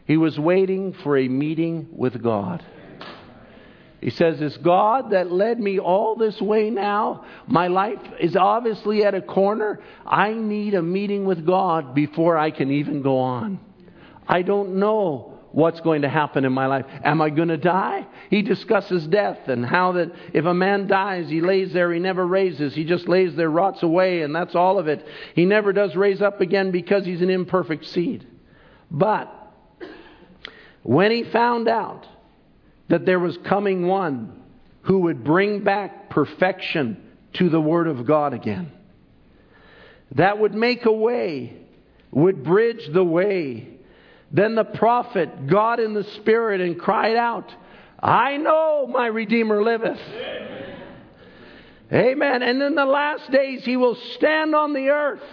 He 0.10 0.18
was 0.18 0.40
waiting 0.40 0.94
for 0.94 1.19
a 1.19 1.27
meeting 1.27 1.90
with 1.91 2.23
God. 2.23 2.65
He 4.02 4.10
says, 4.10 4.41
It's 4.41 4.57
God 4.57 5.11
that 5.11 5.31
led 5.31 5.60
me 5.60 5.77
all 5.77 6.15
this 6.15 6.41
way 6.41 6.72
now. 6.72 7.26
My 7.45 7.68
life 7.68 8.02
is 8.19 8.36
obviously 8.36 9.06
at 9.06 9.14
a 9.14 9.22
corner. 9.22 9.80
I 10.07 10.34
need 10.34 10.73
a 10.73 10.81
meeting 10.81 11.26
with 11.26 11.45
God 11.45 11.94
before 11.94 12.40
I 12.40 12.49
can 12.49 12.72
even 12.72 13.03
go 13.03 13.19
on. 13.19 13.60
I 14.27 14.41
don't 14.41 14.80
know 14.80 15.38
what's 15.52 15.81
going 15.81 16.02
to 16.02 16.10
happen 16.10 16.44
in 16.44 16.53
my 16.53 16.65
life. 16.65 16.88
Am 17.03 17.22
I 17.22 17.30
going 17.30 17.49
to 17.49 17.57
die? 17.57 18.07
He 18.31 18.41
discusses 18.41 19.06
death 19.06 19.48
and 19.48 19.64
how 19.64 19.91
that 19.91 20.11
if 20.34 20.45
a 20.45 20.56
man 20.56 20.88
dies, 20.88 21.30
he 21.30 21.40
lays 21.40 21.72
there, 21.72 21.94
he 21.94 21.99
never 21.99 22.26
raises. 22.26 22.73
He 22.73 22.84
just 22.84 23.07
lays 23.07 23.36
there, 23.36 23.52
rots 23.52 23.84
away, 23.84 24.23
and 24.23 24.36
that's 24.36 24.56
all 24.56 24.80
of 24.80 24.88
it. 24.88 25.06
He 25.36 25.45
never 25.45 25.72
does 25.72 25.95
raise 25.95 26.19
up 26.19 26.41
again 26.41 26.72
because 26.72 27.06
he's 27.06 27.22
an 27.22 27.30
imperfect 27.30 27.86
seed. 27.86 28.26
But 28.90 29.36
when 30.84 31.11
he 31.11 31.23
found 31.23 31.68
out 31.68 32.06
that 32.88 33.06
there 33.06 33.19
was 33.19 33.38
coming 33.45 33.88
one 33.88 34.41
who 34.84 34.99
would 34.99 35.23
bring 35.23 35.64
back 35.64 36.10
perfection 36.10 37.03
to 37.34 37.49
the 37.49 37.61
Word 37.61 37.88
of 37.88 38.06
God 38.06 38.34
again, 38.34 38.72
that 40.14 40.39
would 40.39 40.56
make 40.56 40.85
a 40.85 40.91
way, 40.91 41.57
would 42.11 42.43
bridge 42.43 42.89
the 42.91 43.03
way 43.03 43.80
then 44.31 44.56
the 44.56 44.64
prophet 44.64 45.47
got 45.47 45.80
in 45.80 45.93
the 45.93 46.03
Spirit 46.15 46.61
and 46.61 46.80
cried 46.80 47.15
out, 47.15 47.51
I 47.99 48.38
know 48.38 48.88
my 48.88 49.07
Redeemer 49.07 49.64
liveth. 49.64 49.99
Amen. 49.99 50.69
Amen. 51.91 52.44
And 52.44 52.61
in 52.61 52.76
the 52.76 52.86
last 52.86 53.32
days 53.32 53.66
he 53.66 53.78
will 53.78 53.95
stand 53.95 54.53
on 54.53 54.74
the 54.74 54.90
earth. 54.90 55.24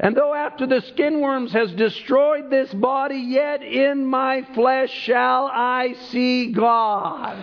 And 0.00 0.16
though 0.16 0.34
after 0.34 0.66
the 0.66 0.80
skin 0.80 1.20
worms 1.20 1.52
has 1.52 1.70
destroyed 1.72 2.50
this 2.50 2.72
body, 2.72 3.18
yet 3.18 3.62
in 3.62 4.04
my 4.04 4.42
flesh 4.54 4.90
shall 4.90 5.46
I 5.46 5.94
see 6.10 6.50
God. 6.50 7.36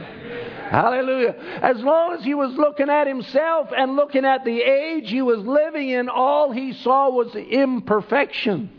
Hallelujah. 0.70 1.36
As 1.62 1.78
long 1.78 2.14
as 2.14 2.24
he 2.24 2.34
was 2.34 2.54
looking 2.56 2.90
at 2.90 3.08
himself 3.08 3.70
and 3.76 3.96
looking 3.96 4.26
at 4.26 4.44
the 4.44 4.62
age 4.62 5.10
he 5.10 5.22
was 5.22 5.40
living 5.40 5.90
in, 5.90 6.10
all 6.10 6.52
he 6.52 6.74
saw 6.74 7.10
was 7.10 7.34
imperfection. 7.36 8.70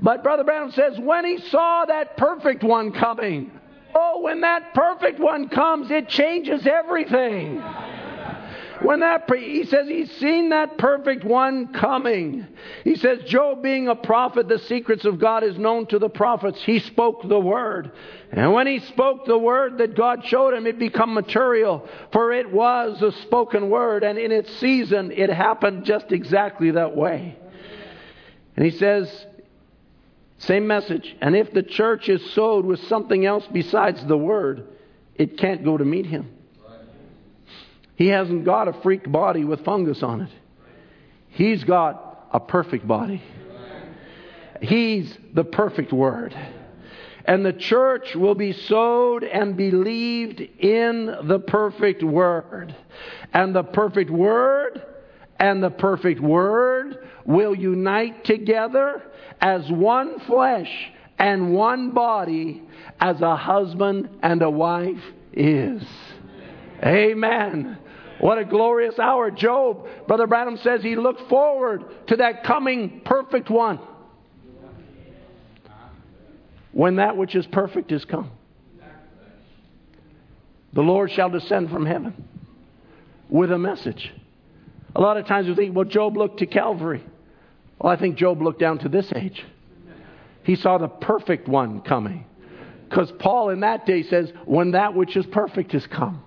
But 0.00 0.22
Brother 0.24 0.44
Branham 0.44 0.72
says, 0.72 0.98
when 0.98 1.24
he 1.24 1.38
saw 1.38 1.84
that 1.84 2.16
perfect 2.16 2.64
one 2.64 2.92
coming, 2.92 3.52
oh, 3.94 4.22
when 4.22 4.40
that 4.40 4.74
perfect 4.74 5.20
one 5.20 5.48
comes, 5.48 5.90
it 5.90 6.08
changes 6.08 6.66
everything. 6.66 7.62
When 8.82 9.00
that, 9.00 9.30
he 9.34 9.64
says 9.64 9.88
he's 9.88 10.10
seen 10.18 10.50
that 10.50 10.76
perfect 10.76 11.24
one 11.24 11.72
coming. 11.72 12.46
He 12.84 12.96
says, 12.96 13.22
Job 13.24 13.62
being 13.62 13.88
a 13.88 13.94
prophet, 13.94 14.48
the 14.48 14.58
secrets 14.58 15.04
of 15.04 15.18
God 15.18 15.44
is 15.44 15.56
known 15.56 15.86
to 15.86 15.98
the 15.98 16.10
prophets. 16.10 16.62
He 16.62 16.78
spoke 16.80 17.26
the 17.26 17.40
word. 17.40 17.92
And 18.30 18.52
when 18.52 18.66
he 18.66 18.80
spoke 18.80 19.24
the 19.24 19.38
word 19.38 19.78
that 19.78 19.96
God 19.96 20.24
showed 20.26 20.52
him, 20.52 20.66
it 20.66 20.78
became 20.78 21.14
material, 21.14 21.88
for 22.12 22.32
it 22.32 22.52
was 22.52 23.00
a 23.00 23.12
spoken 23.22 23.70
word, 23.70 24.04
and 24.04 24.18
in 24.18 24.30
its 24.30 24.54
season, 24.56 25.10
it 25.10 25.30
happened 25.30 25.84
just 25.84 26.12
exactly 26.12 26.72
that 26.72 26.94
way. 26.94 27.38
And 28.56 28.64
he 28.64 28.72
says, 28.72 29.26
same 30.38 30.66
message. 30.66 31.16
And 31.20 31.34
if 31.34 31.52
the 31.52 31.62
church 31.62 32.08
is 32.08 32.32
sowed 32.32 32.66
with 32.66 32.80
something 32.88 33.24
else 33.24 33.46
besides 33.50 34.04
the 34.04 34.18
word, 34.18 34.68
it 35.14 35.38
can't 35.38 35.64
go 35.64 35.76
to 35.76 35.84
meet 35.84 36.06
him. 36.06 36.35
He 37.96 38.08
hasn't 38.08 38.44
got 38.44 38.68
a 38.68 38.74
freak 38.82 39.10
body 39.10 39.44
with 39.44 39.64
fungus 39.64 40.02
on 40.02 40.22
it. 40.22 40.30
He's 41.28 41.64
got 41.64 42.28
a 42.32 42.40
perfect 42.40 42.86
body. 42.86 43.22
He's 44.60 45.16
the 45.34 45.44
perfect 45.44 45.92
word. 45.92 46.34
And 47.24 47.44
the 47.44 47.52
church 47.52 48.14
will 48.14 48.34
be 48.34 48.52
sowed 48.52 49.24
and 49.24 49.56
believed 49.56 50.40
in 50.40 51.06
the 51.24 51.40
perfect 51.40 52.02
word. 52.02 52.74
And 53.32 53.54
the 53.54 53.64
perfect 53.64 54.10
word 54.10 54.82
and 55.38 55.62
the 55.62 55.70
perfect 55.70 56.20
word 56.20 57.08
will 57.24 57.54
unite 57.54 58.24
together 58.24 59.02
as 59.40 59.68
one 59.70 60.20
flesh 60.20 60.70
and 61.18 61.52
one 61.52 61.90
body 61.90 62.62
as 63.00 63.20
a 63.20 63.36
husband 63.36 64.08
and 64.22 64.42
a 64.42 64.50
wife 64.50 65.02
is. 65.32 65.82
Amen. 66.82 67.78
What 68.18 68.38
a 68.38 68.44
glorious 68.44 68.98
hour. 68.98 69.30
Job, 69.30 69.86
Brother 70.06 70.26
Branham 70.26 70.56
says 70.58 70.82
he 70.82 70.96
looked 70.96 71.28
forward 71.28 71.84
to 72.08 72.16
that 72.16 72.44
coming 72.44 73.02
perfect 73.04 73.50
one. 73.50 73.78
When 76.72 76.96
that 76.96 77.16
which 77.16 77.34
is 77.34 77.46
perfect 77.46 77.90
is 77.92 78.04
come, 78.04 78.30
the 80.72 80.82
Lord 80.82 81.10
shall 81.10 81.30
descend 81.30 81.70
from 81.70 81.86
heaven 81.86 82.28
with 83.30 83.50
a 83.50 83.58
message. 83.58 84.12
A 84.94 85.00
lot 85.00 85.16
of 85.16 85.26
times 85.26 85.48
we 85.48 85.54
think, 85.54 85.74
well, 85.74 85.86
Job 85.86 86.16
looked 86.16 86.38
to 86.40 86.46
Calvary. 86.46 87.02
Well, 87.78 87.92
I 87.92 87.96
think 87.96 88.16
Job 88.16 88.42
looked 88.42 88.60
down 88.60 88.78
to 88.80 88.88
this 88.88 89.10
age. 89.14 89.44
He 90.42 90.54
saw 90.54 90.78
the 90.78 90.88
perfect 90.88 91.48
one 91.48 91.80
coming. 91.80 92.24
Because 92.88 93.12
Paul 93.18 93.50
in 93.50 93.60
that 93.60 93.84
day 93.84 94.02
says, 94.02 94.32
when 94.44 94.72
that 94.72 94.94
which 94.94 95.16
is 95.16 95.26
perfect 95.26 95.74
is 95.74 95.86
come. 95.86 96.22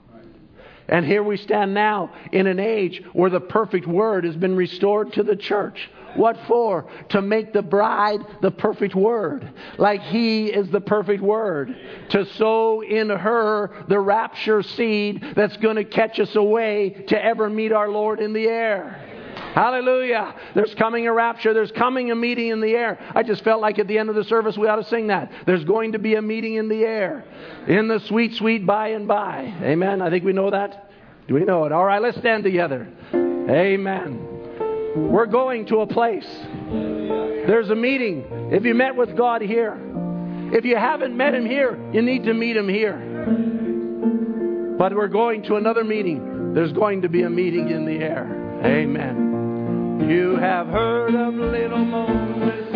And 0.89 1.05
here 1.05 1.23
we 1.23 1.37
stand 1.37 1.73
now 1.73 2.11
in 2.31 2.47
an 2.47 2.59
age 2.59 3.03
where 3.13 3.29
the 3.29 3.39
perfect 3.39 3.87
word 3.87 4.23
has 4.23 4.35
been 4.35 4.55
restored 4.55 5.13
to 5.13 5.23
the 5.23 5.35
church. 5.35 5.89
What 6.15 6.39
for? 6.47 6.89
To 7.09 7.21
make 7.21 7.53
the 7.53 7.61
bride 7.61 8.21
the 8.41 8.49
perfect 8.49 8.95
word, 8.95 9.47
like 9.77 10.01
He 10.01 10.47
is 10.47 10.69
the 10.69 10.81
perfect 10.81 11.21
word. 11.21 11.75
To 12.09 12.25
sow 12.33 12.81
in 12.81 13.09
her 13.09 13.85
the 13.87 13.99
rapture 13.99 14.63
seed 14.63 15.23
that's 15.35 15.57
going 15.57 15.75
to 15.75 15.83
catch 15.83 16.19
us 16.19 16.35
away 16.35 17.05
to 17.09 17.23
ever 17.23 17.49
meet 17.49 17.71
our 17.71 17.89
Lord 17.89 18.19
in 18.19 18.33
the 18.33 18.47
air. 18.47 19.08
Hallelujah. 19.53 20.35
There's 20.53 20.73
coming 20.75 21.07
a 21.07 21.13
rapture. 21.13 21.53
There's 21.53 21.71
coming 21.71 22.11
a 22.11 22.15
meeting 22.15 22.49
in 22.49 22.61
the 22.61 22.71
air. 22.71 22.99
I 23.15 23.23
just 23.23 23.43
felt 23.43 23.61
like 23.61 23.79
at 23.79 23.87
the 23.87 23.97
end 23.97 24.09
of 24.09 24.15
the 24.15 24.23
service 24.23 24.57
we 24.57 24.67
ought 24.67 24.77
to 24.77 24.83
sing 24.85 25.07
that. 25.07 25.31
There's 25.45 25.63
going 25.63 25.93
to 25.93 25.99
be 25.99 26.15
a 26.15 26.21
meeting 26.21 26.55
in 26.55 26.69
the 26.69 26.83
air. 26.83 27.25
In 27.67 27.87
the 27.87 27.99
sweet, 28.01 28.35
sweet 28.35 28.65
by 28.65 28.89
and 28.89 29.07
by. 29.07 29.53
Amen. 29.61 30.01
I 30.01 30.09
think 30.09 30.23
we 30.23 30.33
know 30.33 30.51
that. 30.51 30.91
Do 31.27 31.33
we 31.33 31.45
know 31.45 31.65
it? 31.65 31.71
All 31.71 31.85
right, 31.85 32.01
let's 32.01 32.17
stand 32.17 32.43
together. 32.43 32.87
Amen. 33.13 34.25
We're 34.95 35.27
going 35.27 35.65
to 35.67 35.81
a 35.81 35.87
place. 35.87 36.27
There's 36.71 37.69
a 37.69 37.75
meeting. 37.75 38.25
If 38.51 38.65
you 38.65 38.73
met 38.73 38.95
with 38.95 39.15
God 39.15 39.41
here, 39.41 39.77
if 40.51 40.65
you 40.65 40.75
haven't 40.75 41.15
met 41.15 41.35
Him 41.35 41.45
here, 41.45 41.77
you 41.93 42.01
need 42.01 42.23
to 42.23 42.33
meet 42.33 42.57
Him 42.57 42.67
here. 42.67 42.97
But 44.77 44.95
we're 44.95 45.07
going 45.07 45.43
to 45.43 45.55
another 45.55 45.83
meeting. 45.83 46.53
There's 46.53 46.73
going 46.73 47.01
to 47.03 47.09
be 47.09 47.23
a 47.23 47.29
meeting 47.29 47.69
in 47.69 47.85
the 47.85 48.03
air. 48.03 48.61
Amen. 48.63 49.29
You 49.99 50.37
have 50.37 50.67
heard 50.67 51.13
of 51.13 51.33
little 51.35 51.85
Moses 51.85 52.73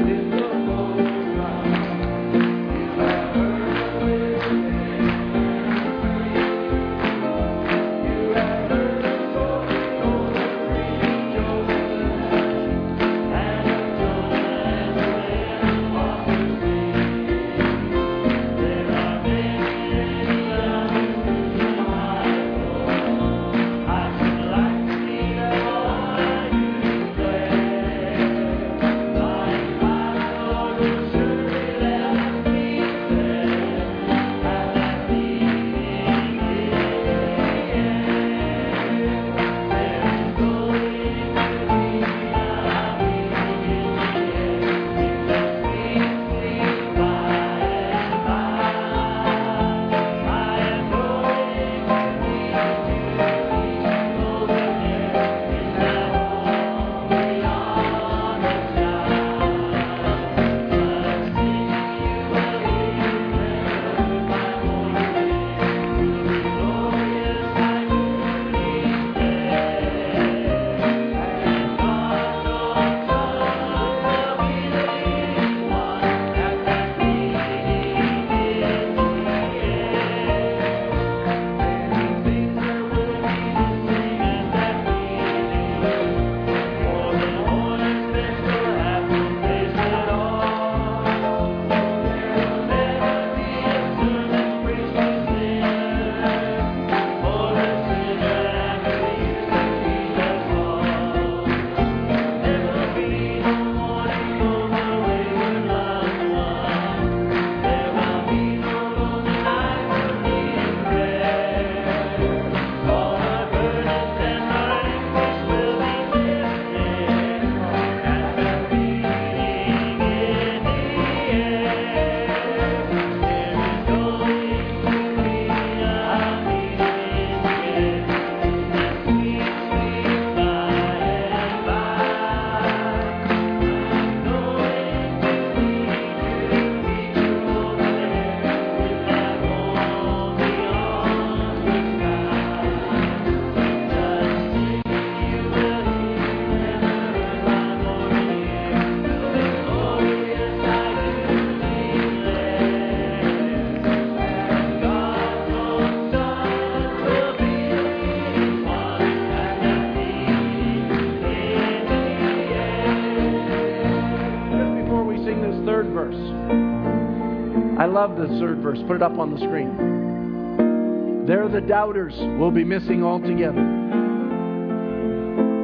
the 168.28 168.40
third 168.40 168.60
verse. 168.60 168.80
Put 168.88 168.96
it 168.96 169.02
up 169.02 169.18
on 169.18 169.34
the 169.34 169.38
screen. 169.38 171.26
There 171.26 171.48
the 171.48 171.62
doubters 171.62 172.14
will 172.40 172.52
be 172.52 172.64
missing 172.64 173.04
altogether. 173.04 173.82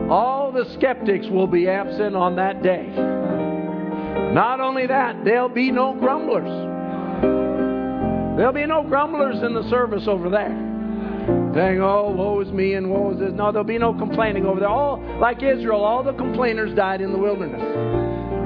All 0.09 0.51
the 0.51 0.65
skeptics 0.73 1.27
will 1.27 1.47
be 1.47 1.67
absent 1.67 2.15
on 2.15 2.35
that 2.37 2.63
day. 2.63 2.87
Not 4.33 4.59
only 4.59 4.87
that, 4.87 5.23
there'll 5.23 5.49
be 5.49 5.71
no 5.71 5.93
grumblers. 5.93 6.49
There'll 8.37 8.53
be 8.53 8.65
no 8.65 8.83
grumblers 8.83 9.43
in 9.43 9.53
the 9.53 9.69
service 9.69 10.07
over 10.07 10.29
there. 10.29 10.67
Saying, 11.53 11.81
oh, 11.81 12.11
woe 12.15 12.39
is 12.39 12.51
me 12.51 12.75
and 12.75 12.89
woe 12.89 13.11
is 13.11 13.19
this. 13.19 13.33
No, 13.33 13.51
there'll 13.51 13.65
be 13.65 13.77
no 13.77 13.93
complaining 13.93 14.45
over 14.45 14.59
there. 14.59 14.69
All, 14.69 15.03
like 15.19 15.43
Israel, 15.43 15.83
all 15.83 16.03
the 16.03 16.13
complainers 16.13 16.73
died 16.75 17.01
in 17.01 17.11
the 17.11 17.17
wilderness. 17.17 17.61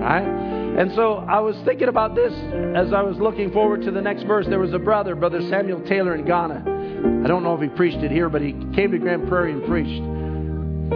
Right? 0.02 0.33
And 0.78 0.92
so 0.94 1.18
I 1.30 1.40
was 1.40 1.56
thinking 1.66 1.88
about 1.88 2.16
this 2.16 2.34
as 2.76 2.94
I 2.94 3.02
was 3.04 3.18
looking 3.18 3.52
forward 3.52 3.84
to 3.84 3.92
the 3.92 4.02
next 4.02 4.24
verse. 4.24 4.48
There 4.48 4.60
was 4.60 4.74
a 4.74 4.80
brother, 4.80 5.16
Brother 5.16 5.40
Samuel 5.50 5.82
Taylor 5.82 6.16
in 6.16 6.26
Ghana. 6.26 7.22
I 7.24 7.28
don't 7.28 7.44
know 7.44 7.54
if 7.54 7.62
he 7.62 7.68
preached 7.70 7.98
it 7.98 8.10
here, 8.10 8.28
but 8.28 8.42
he 8.42 8.54
came 8.74 8.92
to 8.92 8.98
Grand 8.98 9.28
Prairie 9.28 9.52
and 9.54 9.64
preached. 9.66 10.02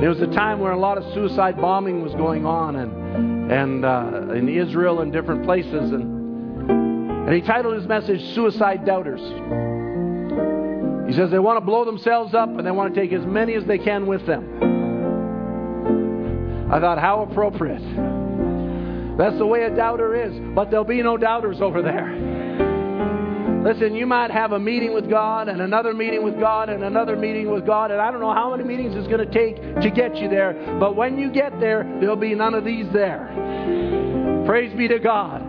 There 0.02 0.10
was 0.10 0.20
a 0.22 0.28
time 0.28 0.60
where 0.60 0.72
a 0.72 0.80
lot 0.80 0.98
of 0.98 1.14
suicide 1.14 1.58
bombing 1.62 2.02
was 2.02 2.14
going 2.14 2.46
on, 2.46 2.76
and 2.76 3.52
and 3.52 3.86
uh, 3.86 4.34
in 4.34 4.50
Israel 4.50 5.02
and 5.02 5.14
different 5.14 5.44
places, 5.46 5.92
and 5.92 6.70
and 7.28 7.34
he 7.34 7.42
titled 7.42 7.76
his 7.76 7.88
message 7.88 8.22
"Suicide 8.34 8.84
Doubters." 8.86 9.22
He 11.08 11.14
says 11.14 11.32
they 11.32 11.40
want 11.40 11.58
to 11.58 11.66
blow 11.66 11.86
themselves 11.86 12.34
up 12.34 12.50
and 12.50 12.66
they 12.66 12.72
want 12.72 12.94
to 12.94 13.00
take 13.00 13.14
as 13.14 13.26
many 13.26 13.54
as 13.54 13.64
they 13.66 13.78
can 13.78 14.08
with 14.08 14.26
them. 14.26 14.44
I 16.70 16.82
thought, 16.82 17.00
how 17.00 17.22
appropriate. 17.22 17.82
That's 19.18 19.38
the 19.38 19.46
way 19.46 19.64
a 19.64 19.76
doubter 19.76 20.16
is. 20.16 20.34
But 20.54 20.70
there'll 20.70 20.86
be 20.86 21.02
no 21.02 21.18
doubters 21.18 21.62
over 21.62 21.82
there. 21.82 22.38
Listen, 23.64 23.96
you 23.96 24.06
might 24.06 24.32
have 24.32 24.54
a 24.54 24.60
meeting 24.60 24.94
with 24.94 25.10
God 25.10 25.50
and 25.50 25.62
another 25.62 25.94
meeting 25.94 26.24
with 26.24 26.40
God 26.40 26.70
and 26.70 26.84
another 26.84 27.18
meeting 27.18 27.52
with 27.52 27.66
God, 27.66 27.92
and 27.92 28.00
I 28.00 28.12
don't 28.12 28.22
know 28.22 28.34
how 28.34 28.56
many 28.56 28.64
meetings 28.64 28.96
it's 28.96 29.08
going 29.08 29.28
to 29.28 29.34
take 29.34 29.58
to 29.82 29.90
get 29.90 30.16
you 30.16 30.30
there, 30.30 30.78
but 30.80 30.96
when 30.96 31.18
you 31.18 31.30
get 31.30 31.60
there, 31.60 31.84
there'll 32.00 32.16
be 32.16 32.34
none 32.34 32.54
of 32.54 32.64
these 32.64 32.86
there. 32.94 34.44
Praise 34.46 34.74
be 34.78 34.88
to 34.88 35.00
God. 35.00 35.42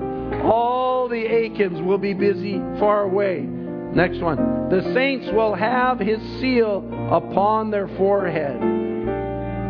All 0.42 1.08
the 1.08 1.24
Achans 1.24 1.80
will 1.80 1.98
be 1.98 2.12
busy 2.12 2.58
far 2.80 3.02
away. 3.02 3.42
Next 3.42 4.20
one. 4.20 4.68
The 4.68 4.82
saints 4.94 5.28
will 5.32 5.54
have 5.54 6.00
his 6.00 6.20
seal 6.40 6.78
upon 7.12 7.70
their 7.70 7.88
forehead. 7.96 8.87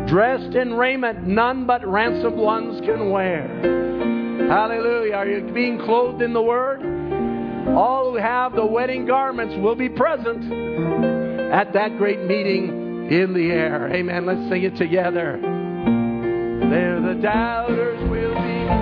Dressed 0.09 0.55
in 0.55 0.73
raiment 0.73 1.27
none 1.27 1.67
but 1.67 1.87
ransomed 1.87 2.35
ones 2.35 2.81
can 2.81 3.11
wear. 3.11 3.47
Hallelujah. 4.49 5.13
Are 5.13 5.27
you 5.27 5.53
being 5.53 5.77
clothed 5.77 6.23
in 6.23 6.33
the 6.33 6.41
Word? 6.41 6.81
All 7.77 8.11
who 8.11 8.17
have 8.17 8.53
the 8.53 8.65
wedding 8.65 9.05
garments 9.05 9.53
will 9.59 9.75
be 9.75 9.87
present 9.87 10.43
at 11.53 11.73
that 11.73 11.97
great 11.99 12.21
meeting 12.23 13.11
in 13.11 13.35
the 13.35 13.51
air. 13.51 13.93
Amen. 13.93 14.25
Let's 14.25 14.49
sing 14.49 14.63
it 14.63 14.75
together. 14.77 15.39
There 16.69 16.99
the 17.01 17.19
doubters 17.21 18.09
will 18.09 18.33
be 18.33 18.78